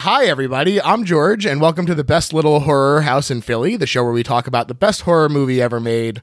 Hi, 0.00 0.24
everybody. 0.24 0.80
I'm 0.80 1.04
George, 1.04 1.44
and 1.44 1.60
welcome 1.60 1.84
to 1.84 1.94
the 1.94 2.02
best 2.02 2.32
little 2.32 2.60
horror 2.60 3.02
house 3.02 3.30
in 3.30 3.42
Philly, 3.42 3.76
the 3.76 3.86
show 3.86 4.02
where 4.02 4.14
we 4.14 4.22
talk 4.22 4.46
about 4.46 4.66
the 4.66 4.72
best 4.72 5.02
horror 5.02 5.28
movie 5.28 5.60
ever 5.60 5.78
made, 5.78 6.22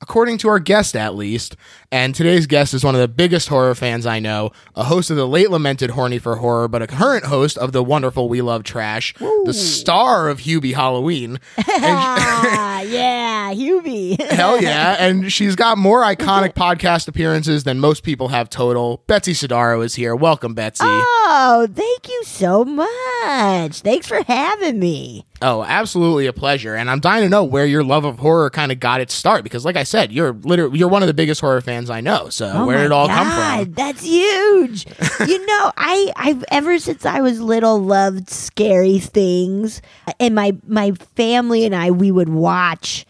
according 0.00 0.38
to 0.38 0.48
our 0.48 0.58
guest 0.58 0.94
at 0.96 1.14
least. 1.14 1.56
And 1.90 2.14
today's 2.14 2.46
guest 2.46 2.74
is 2.74 2.84
one 2.84 2.94
of 2.94 3.00
the 3.00 3.08
biggest 3.08 3.48
horror 3.48 3.74
fans 3.74 4.06
I 4.06 4.18
know, 4.20 4.50
a 4.76 4.84
host 4.84 5.10
of 5.10 5.16
the 5.16 5.26
late 5.26 5.50
lamented 5.50 5.90
Horny 5.90 6.18
for 6.18 6.36
Horror, 6.36 6.68
but 6.68 6.82
a 6.82 6.86
current 6.86 7.24
host 7.24 7.56
of 7.58 7.72
the 7.72 7.82
wonderful 7.82 8.28
We 8.28 8.42
Love 8.42 8.62
Trash, 8.62 9.14
the 9.44 9.54
star 9.54 10.28
of 10.28 10.40
Hubie 10.40 10.74
Halloween. 10.74 11.38
Ah, 11.80 12.80
yeah, 12.82 13.52
Hubie. 13.52 14.20
Hell 14.30 14.60
yeah. 14.60 14.96
And 14.98 15.32
she's 15.32 15.56
got 15.56 15.78
more 15.78 16.02
iconic 16.02 16.54
podcast 16.54 17.08
appearances 17.08 17.64
than 17.64 17.78
most 17.78 18.02
people 18.02 18.28
have 18.28 18.50
total. 18.50 19.02
Betsy 19.06 19.32
Sodaro 19.32 19.84
is 19.84 19.94
here. 19.94 20.14
Welcome, 20.14 20.54
Betsy. 20.54 20.84
Oh, 20.86 21.68
thank 21.72 22.08
you 22.08 22.22
so 22.24 22.64
much. 22.64 23.80
Thanks 23.80 24.06
for 24.06 24.22
having 24.24 24.78
me. 24.78 25.24
Oh, 25.40 25.62
absolutely 25.62 26.26
a 26.26 26.32
pleasure. 26.32 26.74
And 26.74 26.90
I'm 26.90 27.00
dying 27.00 27.22
to 27.22 27.28
know 27.28 27.44
where 27.44 27.64
your 27.64 27.84
love 27.84 28.04
of 28.04 28.18
horror 28.18 28.50
kind 28.50 28.72
of 28.72 28.80
got 28.80 29.00
its 29.00 29.14
start 29.14 29.44
because 29.44 29.64
like 29.64 29.76
I 29.76 29.84
said, 29.84 30.12
you're 30.12 30.32
literally 30.32 30.78
you're 30.78 30.88
one 30.88 31.02
of 31.02 31.06
the 31.06 31.14
biggest 31.14 31.40
horror 31.40 31.60
fans 31.60 31.90
I 31.90 32.00
know. 32.00 32.28
So 32.28 32.50
Oh 32.52 32.66
where 32.66 32.78
did 32.78 32.86
it 32.86 32.92
all 32.92 33.06
God, 33.06 33.16
come 33.16 33.66
from? 33.66 33.74
That's 33.74 34.02
huge. 34.02 34.86
you 35.26 35.46
know, 35.46 35.72
I 35.76 36.12
I've 36.16 36.44
ever 36.50 36.78
since 36.78 37.06
I 37.06 37.20
was 37.20 37.40
little 37.40 37.78
loved 37.78 38.30
scary 38.30 38.98
things. 38.98 39.80
And 40.18 40.34
my 40.34 40.56
my 40.66 40.92
family 41.14 41.64
and 41.64 41.74
I 41.74 41.92
we 41.92 42.10
would 42.10 42.28
watch 42.28 43.06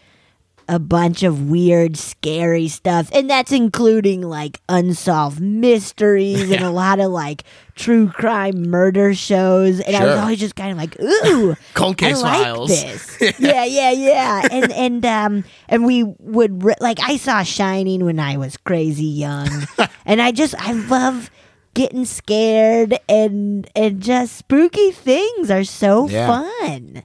a 0.67 0.77
bunch 0.77 1.23
of 1.23 1.49
weird, 1.49 1.97
scary 1.97 2.67
stuff. 2.67 3.09
And 3.11 3.27
that's 3.27 3.51
including 3.51 4.21
like 4.21 4.61
unsolved 4.69 5.41
mysteries 5.41 6.51
and 6.51 6.63
a 6.63 6.69
lot 6.69 6.99
of 6.99 7.11
like 7.11 7.43
true 7.79 8.09
crime 8.09 8.69
murder 8.69 9.13
shows. 9.15 9.79
And 9.79 9.95
I 9.95 10.03
was 10.03 10.13
Sure. 10.13 10.19
always 10.21 10.39
just 10.39 10.55
kind 10.55 10.71
of 10.71 10.77
like, 10.77 10.99
ooh, 11.01 11.55
Cold 11.73 11.97
case 11.97 12.17
I 12.21 12.21
like 12.21 12.43
files. 12.43 12.69
this. 12.69 13.17
yeah, 13.39 13.63
yeah, 13.65 13.91
yeah. 13.91 14.47
And 14.51 14.71
and 14.73 15.05
um 15.05 15.43
and 15.69 15.85
we 15.85 16.03
would 16.19 16.63
re- 16.63 16.75
like 16.81 16.99
I 17.01 17.17
saw 17.17 17.41
Shining 17.43 18.03
when 18.05 18.19
I 18.19 18.37
was 18.37 18.57
crazy 18.57 19.05
young, 19.05 19.49
and 20.05 20.21
I 20.21 20.31
just 20.31 20.53
I 20.59 20.73
love 20.73 21.31
getting 21.73 22.03
scared 22.05 22.97
and 23.07 23.69
and 23.75 24.01
just 24.01 24.35
spooky 24.35 24.91
things 24.91 25.49
are 25.49 25.63
so 25.63 26.09
Yeah. 26.09 26.27
fun. 26.27 27.03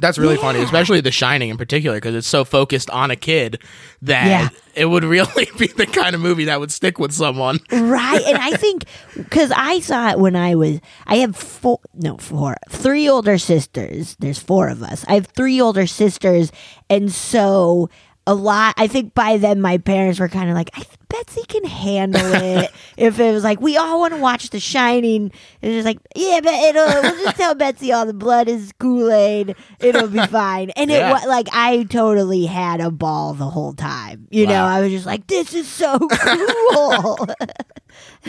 That's 0.00 0.18
really 0.18 0.36
funny, 0.36 0.60
especially 0.60 1.00
The 1.00 1.12
Shining 1.12 1.50
in 1.50 1.56
particular 1.56 1.96
because 1.98 2.14
it's 2.14 2.26
so 2.26 2.44
focused 2.44 2.90
on 2.90 3.10
a 3.10 3.16
kid 3.16 3.62
that 4.02 4.26
Yeah. 4.26 4.48
it 4.74 4.86
would 4.86 5.04
really 5.04 5.48
be 5.58 5.68
the 5.68 5.86
kind 5.86 6.14
of 6.14 6.20
movie 6.20 6.46
that 6.46 6.58
would 6.58 6.72
stick 6.72 6.98
with 6.98 7.12
someone. 7.12 7.60
Right. 7.70 8.22
And 8.26 8.36
I 8.38 8.50
think 8.56 8.84
because 9.14 9.52
I 9.54 9.78
saw 9.80 10.10
it 10.10 10.18
when 10.18 10.34
I 10.34 10.54
was, 10.56 10.80
I 11.06 11.16
have 11.16 11.36
four, 11.36 11.78
no, 11.94 12.16
four, 12.16 12.56
three 12.68 13.08
older 13.08 13.38
sisters. 13.38 14.16
There's 14.18 14.38
four 14.40 14.68
of 14.68 14.82
us. 14.82 15.04
I 15.06 15.14
have 15.14 15.26
three 15.26 15.60
older 15.60 15.86
sisters. 15.86 16.50
And 16.90 17.12
so 17.12 17.88
a 18.26 18.34
lot, 18.34 18.74
I 18.78 18.86
think 18.86 19.14
by 19.14 19.36
then 19.36 19.60
my 19.60 19.78
parents 19.78 20.20
were 20.20 20.28
kind 20.28 20.48
of 20.48 20.54
like, 20.54 20.70
I 20.74 20.80
think 20.80 20.98
Betsy 21.08 21.42
can 21.46 21.64
handle 21.64 22.20
it. 22.34 22.70
if 22.96 23.18
it 23.18 23.32
was 23.32 23.42
like, 23.44 23.60
we 23.60 23.76
all 23.76 23.98
want 24.00 24.14
to 24.14 24.20
watch 24.20 24.50
The 24.50 24.60
Shining. 24.60 25.32
And 25.60 25.72
it's 25.72 25.84
like, 25.84 25.98
yeah, 26.14 26.40
but 26.42 26.52
it'll, 26.54 26.86
we'll 26.86 27.24
just 27.24 27.36
tell 27.36 27.54
Betsy 27.54 27.92
all 27.92 28.06
the 28.06 28.14
blood 28.14 28.48
is 28.48 28.72
Kool 28.78 29.10
Aid. 29.12 29.56
It'll 29.80 30.08
be 30.08 30.24
fine. 30.28 30.70
And 30.70 30.90
it 30.90 30.94
Yeah. 30.98 31.12
was 31.12 31.24
like, 31.26 31.48
I 31.52 31.82
totally 31.84 32.46
had 32.46 32.80
a 32.80 32.90
ball 32.90 33.34
the 33.34 33.50
whole 33.50 33.72
time. 33.74 34.28
You 34.30 34.46
know, 34.46 34.64
I 34.64 34.80
was 34.80 34.90
just 34.92 35.04
like, 35.06 35.26
this 35.26 35.52
is 35.52 35.66
so 35.68 35.98
cool. 36.10 37.26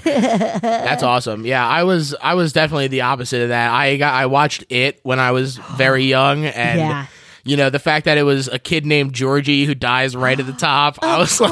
That's 0.04 1.04
awesome. 1.04 1.46
Yeah, 1.46 1.66
I 1.68 1.84
was 1.84 2.16
I 2.22 2.34
was 2.34 2.52
definitely 2.54 2.88
the 2.88 3.02
opposite 3.02 3.42
of 3.44 3.50
that. 3.50 3.72
I 3.72 3.98
got 3.98 4.14
I 4.14 4.26
watched 4.26 4.66
it 4.70 5.00
when 5.04 5.20
I 5.20 5.32
was 5.32 5.58
very 5.58 6.04
young 6.10 6.46
and 6.46 6.80
Yeah. 6.80 7.06
You 7.46 7.58
know, 7.58 7.70
the 7.70 7.80
fact 7.80 8.06
that 8.06 8.18
it 8.18 8.24
was 8.24 8.48
a 8.48 8.58
kid 8.58 8.86
named 8.86 9.14
Georgie 9.14 9.66
who 9.66 9.76
dies 9.76 10.16
right 10.16 10.40
at 10.40 10.46
the 10.46 10.54
top, 10.54 10.98
I 11.02 11.18
was 11.20 11.40
like 11.42 11.52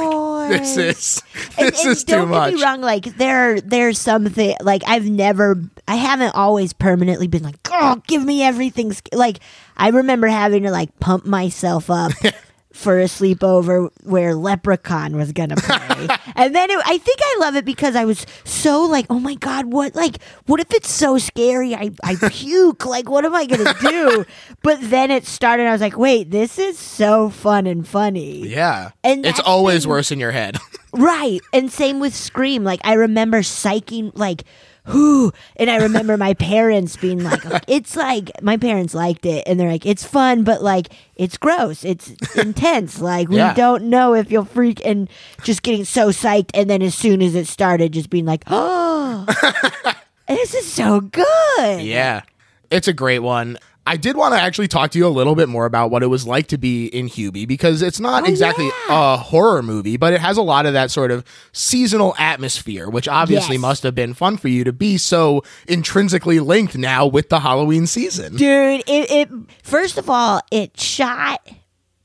this 0.50 0.78
is 0.78 1.24
this 1.57 1.84
and 1.84 1.91
is 1.91 2.03
too 2.03 2.25
much. 2.25 2.29
don't 2.29 2.50
get 2.52 2.56
me 2.56 2.63
wrong. 2.63 2.81
Like 2.81 3.03
there, 3.18 3.59
there's 3.62 4.00
something 4.00 4.56
like 4.62 4.84
I've 4.88 5.06
never, 5.06 5.62
I 5.88 5.96
haven't 5.96 6.35
always 6.35 6.74
permanently 6.74 7.28
been 7.28 7.44
like, 7.44 7.57
oh, 7.72 8.02
give 8.07 8.24
me 8.24 8.44
everything. 8.44 8.94
Like 9.12 9.40
I 9.78 9.90
remember 9.90 10.28
having 10.28 10.63
to 10.63 10.72
like 10.72 10.97
pump 11.00 11.25
myself 11.25 11.90
up. 11.90 12.12
For 12.73 12.99
a 12.99 13.03
sleepover 13.05 13.89
where 14.03 14.33
Leprechaun 14.33 15.15
was 15.17 15.31
gonna 15.33 15.55
play, 15.57 16.07
and 16.35 16.55
then 16.55 16.69
it, 16.71 16.79
I 16.85 16.97
think 16.97 17.19
I 17.21 17.37
love 17.39 17.55
it 17.55 17.65
because 17.65 17.95
I 17.95 18.05
was 18.05 18.25
so 18.43 18.83
like, 18.83 19.05
oh 19.09 19.19
my 19.19 19.35
god, 19.35 19.65
what 19.73 19.93
like, 19.93 20.21
what 20.45 20.59
if 20.59 20.73
it's 20.73 20.89
so 20.89 21.17
scary? 21.17 21.75
I 21.75 21.91
I 22.03 22.15
puke. 22.29 22.85
Like, 22.85 23.09
what 23.09 23.25
am 23.25 23.35
I 23.35 23.45
gonna 23.45 23.73
do? 23.81 24.25
but 24.63 24.79
then 24.81 25.11
it 25.11 25.25
started. 25.25 25.67
I 25.67 25.71
was 25.73 25.81
like, 25.81 25.97
wait, 25.97 26.31
this 26.31 26.57
is 26.57 26.79
so 26.79 27.29
fun 27.29 27.67
and 27.67 27.87
funny. 27.87 28.47
Yeah. 28.47 28.91
And 29.03 29.25
it's 29.25 29.39
always 29.41 29.83
been- 29.83 29.89
worse 29.91 30.11
in 30.11 30.19
your 30.19 30.31
head. 30.31 30.57
Right. 30.94 31.40
And 31.53 31.72
same 31.72 32.00
with 32.00 32.13
Scream. 32.16 32.63
Like 32.63 32.81
I 32.84 32.94
remember 32.94 33.40
psyching 33.41 34.12
like 34.16 34.44
who 34.85 35.31
and 35.57 35.69
I 35.69 35.78
remember 35.78 36.18
my 36.18 36.34
parents 36.52 36.97
being 36.97 37.24
like 37.24 37.40
it's 37.68 37.96
like 37.96 38.31
my 38.41 38.57
parents 38.57 38.96
liked 38.96 39.28
it 39.28 39.44
and 39.47 39.59
they're 39.59 39.69
like 39.72 39.85
it's 39.85 40.03
fun 40.03 40.44
but 40.44 40.62
like 40.63 40.88
it's 41.16 41.38
gross. 41.38 41.85
It's 41.85 42.09
intense. 42.35 43.00
Like 43.00 43.29
we 43.29 43.38
Yeah. 43.38 43.53
don't 43.53 43.85
know 43.85 44.16
if 44.16 44.31
you'll 44.31 44.44
freak 44.46 44.81
and 44.85 45.07
just 45.44 45.62
getting 45.63 45.85
so 45.85 46.09
psyched 46.09 46.50
and 46.53 46.69
then 46.69 46.81
as 46.81 46.96
soon 46.96 47.22
as 47.22 47.35
it 47.35 47.47
started 47.47 47.91
just 47.94 48.09
being 48.09 48.25
like, 48.25 48.44
"Oh. 48.47 49.25
this 50.28 50.53
is 50.56 50.72
so 50.72 51.00
good." 51.02 51.81
yeah. 51.81 52.23
It's 52.72 52.88
a 52.88 52.94
great 52.94 53.19
one. 53.19 53.58
I 53.87 53.97
did 53.97 54.15
want 54.15 54.35
to 54.35 54.39
actually 54.39 54.67
talk 54.67 54.91
to 54.91 54.99
you 54.99 55.07
a 55.07 55.09
little 55.09 55.33
bit 55.33 55.49
more 55.49 55.65
about 55.65 55.89
what 55.89 56.03
it 56.03 56.07
was 56.07 56.27
like 56.27 56.47
to 56.47 56.57
be 56.59 56.85
in 56.85 57.07
Hubie 57.09 57.47
because 57.47 57.81
it's 57.81 57.99
not 57.99 58.23
Oh, 58.23 58.27
exactly 58.27 58.65
yeah. 58.65 59.13
a 59.13 59.17
horror 59.17 59.63
movie, 59.63 59.97
but 59.97 60.13
it 60.13 60.21
has 60.21 60.37
a 60.37 60.43
lot 60.43 60.67
of 60.67 60.73
that 60.73 60.91
sort 60.91 61.09
of 61.09 61.25
seasonal 61.51 62.13
atmosphere, 62.19 62.89
which 62.89 63.07
obviously 63.07 63.55
Yes. 63.55 63.61
must 63.61 63.83
have 63.83 63.95
been 63.95 64.13
fun 64.13 64.37
for 64.37 64.49
you 64.49 64.63
to 64.63 64.71
be 64.71 64.97
so 64.97 65.43
intrinsically 65.67 66.39
linked 66.39 66.77
now 66.77 67.07
with 67.07 67.29
the 67.29 67.39
Halloween 67.39 67.87
season. 67.87 68.35
Dude, 68.37 68.81
it, 68.87 69.09
it 69.11 69.29
first 69.63 69.97
of 69.97 70.09
all, 70.11 70.41
it 70.51 70.79
shot 70.79 71.41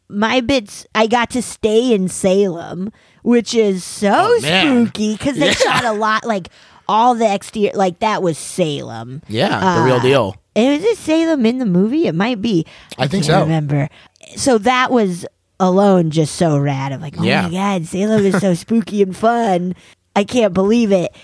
my 0.09 0.41
bits. 0.41 0.87
I 0.95 1.07
got 1.07 1.29
to 1.31 1.43
stay 1.43 1.93
in 1.93 2.09
Salem, 2.09 2.91
which 3.23 3.55
is 3.55 3.85
so 3.85 4.13
Oh, 4.15 4.39
spooky 4.39 5.13
because 5.13 5.37
they 5.37 5.49
Yeah. 5.49 5.53
shot 5.53 5.85
a 5.85 5.93
lot. 5.93 6.25
Like 6.25 6.49
all 6.89 7.15
the 7.15 7.33
exterior, 7.33 7.73
like 7.75 7.99
that 8.01 8.23
was 8.23 8.39
Salem. 8.39 9.23
Yeah, 9.29 9.77
the 9.77 9.83
real 9.83 9.97
Uh, 9.97 10.03
deal. 10.03 10.37
And 10.55 10.73
is 10.75 10.85
it 10.85 10.97
Salem 10.99 11.45
in 11.45 11.59
the 11.59 11.67
movie? 11.67 12.07
It 12.07 12.15
might 12.15 12.41
be. 12.41 12.65
I 12.99 13.07
think 13.09 13.25
can't 13.25 13.39
so. 13.39 13.41
Remember? 13.43 13.89
So 14.37 14.59
that 14.59 14.91
was 14.91 15.27
alone 15.61 16.11
just 16.11 16.35
so 16.37 16.59
rad. 16.59 16.93
I'm 16.93 17.01
like, 17.01 17.19
oh 17.19 17.23
Yeah. 17.25 17.43
my 17.43 17.51
god, 17.51 17.87
Salem 17.87 18.25
is 18.25 18.39
so 18.41 18.55
spooky 18.65 19.03
and 19.03 19.17
fun. 19.17 19.75
I 20.15 20.25
can't 20.25 20.55
believe 20.55 20.93
it. 20.93 21.15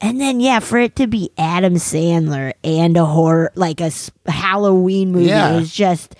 And 0.00 0.20
then 0.20 0.40
yeah, 0.40 0.58
for 0.58 0.78
it 0.78 0.96
to 0.96 1.06
be 1.06 1.30
Adam 1.38 1.74
Sandler 1.74 2.52
and 2.64 2.96
a 2.96 3.04
horror 3.04 3.52
like 3.54 3.80
a 3.80 3.90
Halloween 4.26 5.12
movie 5.12 5.26
Yeah. 5.26 5.58
is 5.58 5.72
just 5.72 6.16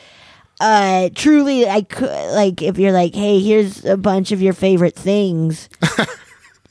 uh 0.61 1.09
truly 1.15 1.69
I 1.69 1.83
could 1.83 2.09
like 2.35 2.63
if 2.63 2.79
you're 2.79 2.93
like, 2.93 3.15
hey, 3.15 3.41
here's 3.41 3.85
a 3.85 3.97
bunch 3.97 4.31
of 4.31 4.41
your 4.43 4.53
favorite 4.53 4.95
things. 4.95 5.69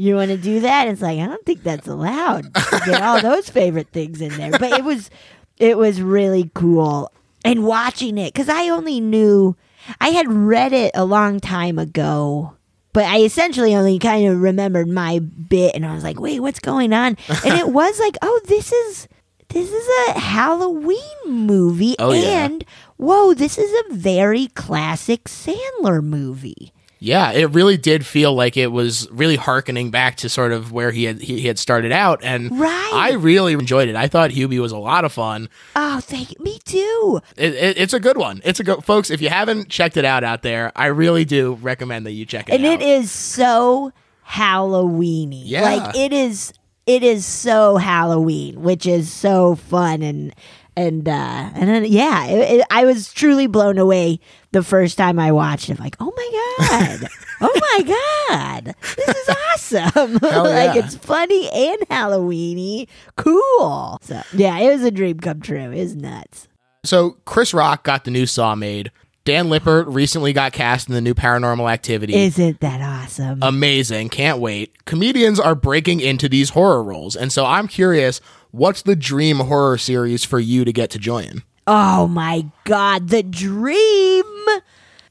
you 0.02 0.16
want 0.16 0.32
to 0.32 0.38
do 0.38 0.60
that? 0.62 0.88
It's 0.88 1.02
like 1.02 1.20
I 1.20 1.28
don't 1.28 1.46
think 1.46 1.64
that's 1.64 1.88
allowed. 1.88 2.54
to 2.54 2.82
Get 2.86 3.02
all 3.02 3.22
those 3.22 3.50
favorite 3.50 3.90
things 3.90 4.22
in 4.22 4.30
there, 4.38 4.52
but 4.52 4.72
it 4.74 4.84
was 4.84 5.10
it 5.58 5.78
was 5.78 6.02
really 6.02 6.50
cool. 6.54 7.12
And 7.44 7.66
watching 7.66 8.18
it 8.18 8.34
because 8.34 8.50
I 8.50 8.70
only 8.70 9.00
knew 9.00 9.56
I 10.00 10.10
had 10.10 10.32
read 10.32 10.74
it 10.74 10.92
a 10.94 11.06
long 11.06 11.40
time 11.40 11.80
ago, 11.80 12.56
but 12.94 13.06
I 13.06 13.22
essentially 13.24 13.76
only 13.76 13.98
kind 14.00 14.28
of 14.28 14.40
remembered 14.42 14.88
my 14.88 15.20
bit, 15.20 15.74
and 15.76 15.86
I 15.86 15.94
was 15.96 16.04
like, 16.04 16.20
wait, 16.20 16.40
what's 16.40 16.60
going 16.60 16.94
on? 16.94 17.18
And 17.46 17.58
it 17.60 17.70
was 17.70 18.00
like, 18.00 18.16
oh, 18.22 18.42
this 18.46 18.72
is 18.72 19.08
this 19.50 19.72
is 19.72 19.88
a 20.16 20.20
Halloween 20.20 21.00
movie, 21.28 21.96
Oh, 22.00 22.14
yeah. 22.14 22.46
and 22.46 22.64
whoa, 22.98 23.34
this 23.34 23.58
is 23.58 23.72
a 23.90 23.94
very 23.94 24.48
classic 24.48 25.26
Sandler 25.26 26.02
movie. 26.04 26.74
Yeah, 27.04 27.32
it 27.32 27.46
really 27.46 27.78
did 27.78 28.06
feel 28.06 28.36
like 28.36 28.56
it 28.58 28.68
was 28.68 29.10
really 29.10 29.36
harkening 29.36 29.90
back 29.90 30.18
to 30.18 30.30
sort 30.30 30.52
of 30.52 30.72
where 30.72 30.92
he 30.92 31.06
had 31.06 31.20
he 31.20 31.48
had 31.48 31.58
started 31.58 31.92
out, 31.92 32.20
and 32.24 32.60
Right. 32.60 32.92
I 32.94 33.14
really 33.14 33.54
enjoyed 33.54 33.90
it. 33.90 33.96
I 33.96 34.08
thought 34.08 34.30
Hubie 34.30 34.62
was 34.62 34.72
a 34.72 34.78
lot 34.78 35.04
of 35.04 35.12
fun. 35.12 35.50
Oh, 35.76 36.00
thank 36.00 36.40
me 36.40 36.60
too. 36.64 37.20
It, 37.38 37.56
it, 37.56 37.78
it's 37.80 37.94
a 37.96 38.00
good 38.00 38.18
one. 38.18 38.40
It's 38.46 38.60
a 38.60 38.64
good 38.64 38.84
folks. 38.84 39.10
If 39.10 39.20
you 39.20 39.30
haven't 39.30 39.68
checked 39.70 39.98
it 39.98 40.06
out 40.06 40.24
out 40.24 40.44
there, 40.44 40.72
I 40.76 40.88
really 40.88 41.26
do 41.26 41.54
recommend 41.56 42.06
that 42.06 42.12
you 42.12 42.24
check 42.26 42.50
it 42.50 42.54
and 42.54 42.66
out. 42.66 42.74
it 42.74 42.82
is 42.84 43.10
so 43.12 43.92
Halloweeny. 44.30 45.42
Yeah. 45.46 45.62
like 45.64 45.96
it 45.96 46.14
is. 46.14 46.54
It 46.88 47.04
is 47.04 47.26
so 47.26 47.78
Halloween, 47.78 48.62
which 48.64 48.86
is 48.86 49.12
so 49.12 49.56
fun 49.56 50.02
and 50.02 50.34
and 50.76 51.08
uh 51.08 51.50
and 51.54 51.70
then, 51.70 51.86
yeah, 51.86 52.26
it, 52.26 52.60
it, 52.60 52.68
I 52.72 52.86
was 52.86 53.12
truly 53.14 53.48
blown 53.48 53.78
away 53.78 54.20
the 54.52 54.64
first 54.64 54.98
time 54.98 55.20
I 55.20 55.32
watched 55.32 55.70
it. 55.70 55.80
Like, 55.80 55.96
oh 56.00 56.12
my 56.16 56.68
god, 56.68 57.10
oh 57.42 57.60
my 57.76 57.96
god, 58.30 58.76
this 58.98 59.18
is 59.18 59.36
awesome! 59.54 60.20
Like 60.22 60.76
yeah. 60.76 60.86
it's 60.86 60.96
funny 60.96 61.50
and 61.50 61.80
Halloweeny, 61.90 62.88
cool. 63.16 63.98
So 64.02 64.22
yeah, 64.34 64.58
it 64.60 64.74
was 64.74 64.84
a 64.84 64.92
dream 64.92 65.20
come 65.20 65.42
true. 65.42 65.72
It 65.72 65.80
was 65.80 65.96
nuts. 65.96 66.48
So 66.84 67.18
Chris 67.26 67.54
Rock 67.54 67.84
got 67.84 68.06
the 68.06 68.12
new 68.12 68.26
Saw 68.26 68.56
made. 68.56 68.92
Dan 69.24 69.50
Lippert 69.50 69.88
recently 69.88 70.34
got 70.34 70.52
cast 70.52 70.90
in 70.90 70.96
the 70.96 71.02
new 71.02 71.14
Paranormal 71.14 71.72
Activity. 71.72 72.16
Isn't 72.16 72.60
that 72.62 72.82
awesome? 72.82 73.40
Amazing. 73.44 74.10
Can't 74.10 74.40
wait. 74.40 74.84
Comedians 74.86 75.40
are 75.40 75.54
breaking 75.54 76.00
into 76.00 76.28
these 76.28 76.50
horror 76.50 76.84
roles. 76.84 77.16
And 77.16 77.32
so 77.32 77.46
I'm 77.46 77.68
curious, 77.68 78.20
what's 78.52 78.82
the 78.84 78.96
dream 78.96 79.38
horror 79.38 79.78
series 79.78 80.24
for 80.24 80.40
you 80.40 80.64
to 80.66 80.72
get 80.74 80.90
to 80.92 81.00
join? 81.00 81.44
oh 81.68 82.08
my 82.08 82.46
god, 82.66 83.10
the 83.10 83.24
dream! 83.24 84.24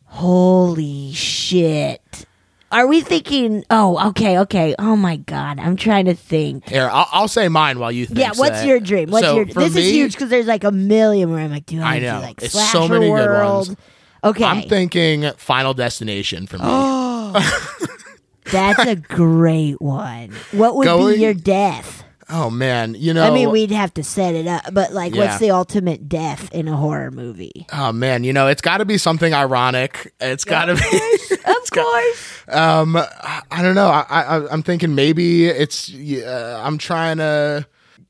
Holy 0.06 1.12
shit! 1.12 2.26
Are 2.72 2.86
we 2.86 3.00
thinking? 3.00 3.64
Oh, 3.70 4.08
okay, 4.10 4.38
okay. 4.40 4.74
Oh 4.78 4.94
my 4.96 5.16
god, 5.16 5.58
I'm 5.58 5.76
trying 5.76 6.04
to 6.06 6.14
think. 6.14 6.68
Here, 6.68 6.88
I'll, 6.92 7.08
I'll 7.12 7.28
say 7.28 7.48
mine 7.48 7.78
while 7.78 7.90
you 7.90 8.06
think. 8.06 8.18
Yeah, 8.20 8.30
what's 8.36 8.60
that. 8.60 8.66
your 8.66 8.78
dream? 8.80 9.10
What's 9.10 9.26
So 9.26 9.36
your? 9.36 9.46
for 9.46 9.60
This 9.60 9.74
me, 9.74 9.82
is 9.82 9.90
huge 9.90 10.12
because 10.12 10.28
there's 10.30 10.46
like 10.46 10.62
a 10.64 10.70
million 10.72 11.30
where 11.32 11.40
I'm 11.40 11.50
like, 11.50 11.66
do 11.66 11.80
I, 11.80 11.94
I 11.94 11.98
do 12.00 12.06
know. 12.06 12.20
like 12.20 12.42
It's 12.42 12.52
so 12.52 12.60
slasher 12.60 12.88
many 12.92 13.06
good 13.06 13.12
world? 13.12 13.68
ones. 13.68 13.76
Okay, 14.22 14.44
I'm 14.44 14.68
thinking 14.68 15.30
Final 15.36 15.74
Destination 15.74 16.46
for 16.46 16.58
me. 16.58 16.64
that's 18.52 18.86
a 18.86 18.96
great 18.96 19.80
one. 19.80 20.30
What 20.52 20.76
would 20.76 20.84
Going- 20.84 21.14
be 21.16 21.22
your 21.22 21.34
death? 21.34 22.04
Oh 22.32 22.48
man, 22.50 22.94
you 22.96 23.12
know. 23.12 23.24
I 23.24 23.30
mean, 23.30 23.50
we'd 23.50 23.70
have 23.72 23.92
to 23.94 24.04
set 24.04 24.34
it 24.34 24.46
up, 24.46 24.62
but 24.72 24.92
like, 24.92 25.14
Yeah. 25.14 25.26
what's 25.26 25.38
the 25.40 25.50
ultimate 25.50 26.08
death 26.08 26.52
in 26.52 26.68
a 26.68 26.76
horror 26.76 27.10
movie? 27.10 27.66
oh 27.72 27.92
man, 27.92 28.22
you 28.24 28.32
know, 28.32 28.46
it's 28.46 28.62
got 28.62 28.78
to 28.78 28.84
be 28.84 28.98
something 28.98 29.34
ironic. 29.34 30.12
It's 30.20 30.44
got 30.44 30.66
to 30.66 30.74
be. 30.76 31.36
Of 31.40 31.70
course. 31.72 32.42
Um, 32.48 32.96
I 32.96 33.62
don't 33.62 33.74
know. 33.74 33.88
I, 33.88 34.04
I 34.10 34.48
I'm 34.52 34.62
thinking 34.62 34.94
maybe 34.94 35.46
it's. 35.46 35.92
Uh, 35.92 36.60
I'm 36.64 36.78
trying 36.78 37.18
to 37.18 37.66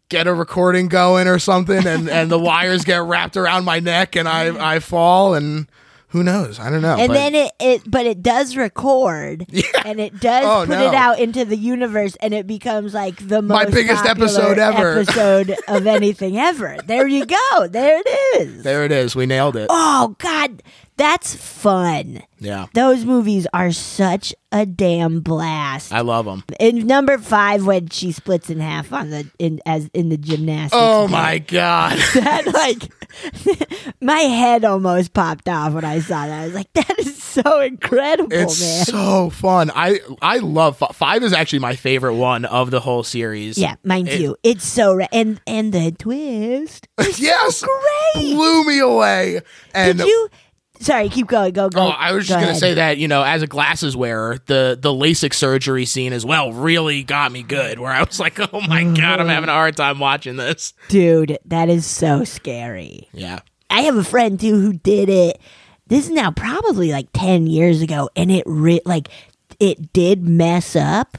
get 0.09 0.27
a 0.27 0.35
recording 0.35 0.89
going 0.89 1.29
or 1.29 1.39
something, 1.39 1.87
and 1.87 2.09
and 2.09 2.31
the 2.31 2.39
wires 2.39 2.85
get 2.85 3.03
wrapped 3.03 3.37
around 3.37 3.65
my 3.65 3.81
neck, 3.81 4.17
and 4.17 4.29
I 4.29 4.75
I 4.75 4.79
fall, 4.81 5.35
and 5.35 5.69
who 6.11 6.23
knows? 6.23 6.59
I 6.61 6.71
don't 6.71 6.83
know. 6.83 6.97
And 6.97 7.09
but- 7.09 7.15
then 7.15 7.35
it, 7.35 7.53
it, 7.61 7.83
but 7.91 8.05
it 8.07 8.23
does 8.23 8.57
record, 8.57 9.47
and 9.85 9.99
it 10.01 10.21
does 10.21 10.45
Oh, 10.45 10.67
put 10.67 10.79
no. 10.79 10.89
it 10.89 10.95
out 10.95 11.19
into 11.19 11.45
the 11.45 11.57
universe, 11.57 12.17
and 12.21 12.35
it 12.35 12.47
becomes 12.47 12.95
like 12.95 13.27
the 13.29 13.43
My 13.43 13.65
most 13.65 13.75
biggest 13.75 14.05
episode 14.05 14.59
ever. 14.59 15.01
episode 15.01 15.55
of 15.69 15.87
anything 15.87 16.37
ever. 16.39 16.77
There 16.87 17.07
you 17.07 17.27
go. 17.27 17.69
There 17.69 18.01
it 18.05 18.41
is. 18.43 18.62
there 18.62 18.85
it 18.85 18.93
is. 18.93 19.15
We 19.17 19.27
nailed 19.27 19.57
it. 19.57 19.67
Oh 19.71 20.15
God, 20.19 20.62
that's 21.00 21.35
fun. 21.35 22.23
Yeah, 22.43 22.67
Those 22.73 23.05
movies 23.05 23.47
are 23.52 23.70
such 23.70 24.35
a 24.50 24.64
damn 24.64 25.20
blast. 25.20 25.93
I 25.93 26.00
love 26.00 26.25
them. 26.25 26.43
in 26.58 26.87
number 26.87 27.19
five, 27.19 27.67
when 27.67 27.88
she 27.91 28.12
splits 28.12 28.49
in 28.49 28.61
half 28.61 28.93
on 28.94 29.11
the 29.11 29.31
in 29.38 29.61
as 29.67 29.91
in 29.93 30.08
the 30.08 30.17
gymnastics. 30.17 30.73
Oh 30.75 31.02
pit, 31.06 31.11
my 31.12 31.38
god. 31.38 31.99
That 32.14 32.47
like 32.47 33.91
my 34.00 34.20
head 34.20 34.64
almost 34.64 35.12
popped 35.12 35.49
off 35.49 35.73
when 35.75 35.85
I 35.85 35.99
saw 36.00 36.26
that. 36.26 36.41
I 36.43 36.44
was 36.47 36.55
like, 36.55 36.73
that 36.75 36.99
is 36.99 37.23
so 37.23 37.61
incredible, 37.61 38.32
It's 38.32 38.61
man. 38.61 38.85
so 38.87 39.31
fun. 39.31 39.70
I 39.75 40.00
I 40.23 40.38
love 40.38 40.79
fi- 40.79 40.93
five 40.94 41.23
is 41.23 41.32
actually 41.35 41.58
my 41.61 41.76
favorite 41.76 42.14
one 42.14 42.44
of 42.47 42.70
the 42.70 42.81
whole 42.81 43.02
series. 43.02 43.58
yeah, 43.58 43.75
mine 43.85 44.06
It- 44.06 44.17
too. 44.19 44.37
It's 44.43 44.67
so 44.67 44.94
ra- 44.94 45.06
and 45.12 45.41
and 45.47 45.73
the 45.75 45.93
twist. 45.93 46.88
yes, 47.19 47.56
so 47.58 47.67
great. 48.14 48.35
blew 48.35 48.64
me 48.64 48.79
away. 48.81 49.41
And 49.75 49.99
Did 49.99 50.06
you? 50.06 50.29
Sorry, 50.81 51.09
keep 51.11 51.27
going. 51.27 51.53
Go 51.53 51.69
go. 51.69 51.81
Oh, 51.81 51.88
I 51.88 52.12
was 52.12 52.27
just 52.27 52.37
go 52.37 52.41
gonna 52.41 52.49
ahead. 52.53 52.61
say 52.61 52.75
that 52.75 52.97
you 52.99 53.06
know, 53.06 53.23
as 53.23 53.43
a 53.43 53.47
glasses 53.47 53.94
wearer, 53.97 54.38
the 54.47 54.79
the 54.81 54.88
LASIK 54.91 55.35
surgery 55.35 55.85
scene 55.85 56.12
as 56.12 56.25
well 56.25 56.53
really 56.53 57.03
got 57.03 57.31
me 57.32 57.43
good. 57.43 57.79
Where 57.79 57.93
I 57.93 58.03
was 58.03 58.19
like, 58.19 58.38
oh 58.55 58.61
my 58.62 58.85
god, 58.85 59.21
I'm 59.21 59.29
having 59.29 59.49
a 59.50 59.53
hard 59.53 59.77
time 59.77 59.99
watching 59.99 60.37
this. 60.37 60.73
dude, 60.88 61.38
that 61.44 61.69
is 61.69 61.85
so 61.87 62.25
scary. 62.25 63.09
Yeah, 63.12 63.41
I 63.69 63.82
have 63.82 63.97
a 63.97 64.05
friend 64.05 64.41
too 64.41 64.59
who 64.59 64.73
did 64.73 65.09
it. 65.11 65.38
This 65.87 66.05
is 66.06 66.11
now 66.12 66.31
probably 66.31 66.93
like 66.93 67.09
10 67.12 67.47
years 67.49 67.83
ago 67.83 68.09
and 68.15 68.31
it 68.31 68.44
re- 68.47 68.81
like 68.85 69.09
it 69.59 69.93
did 69.93 70.23
mess 70.23 70.76
up. 70.76 71.19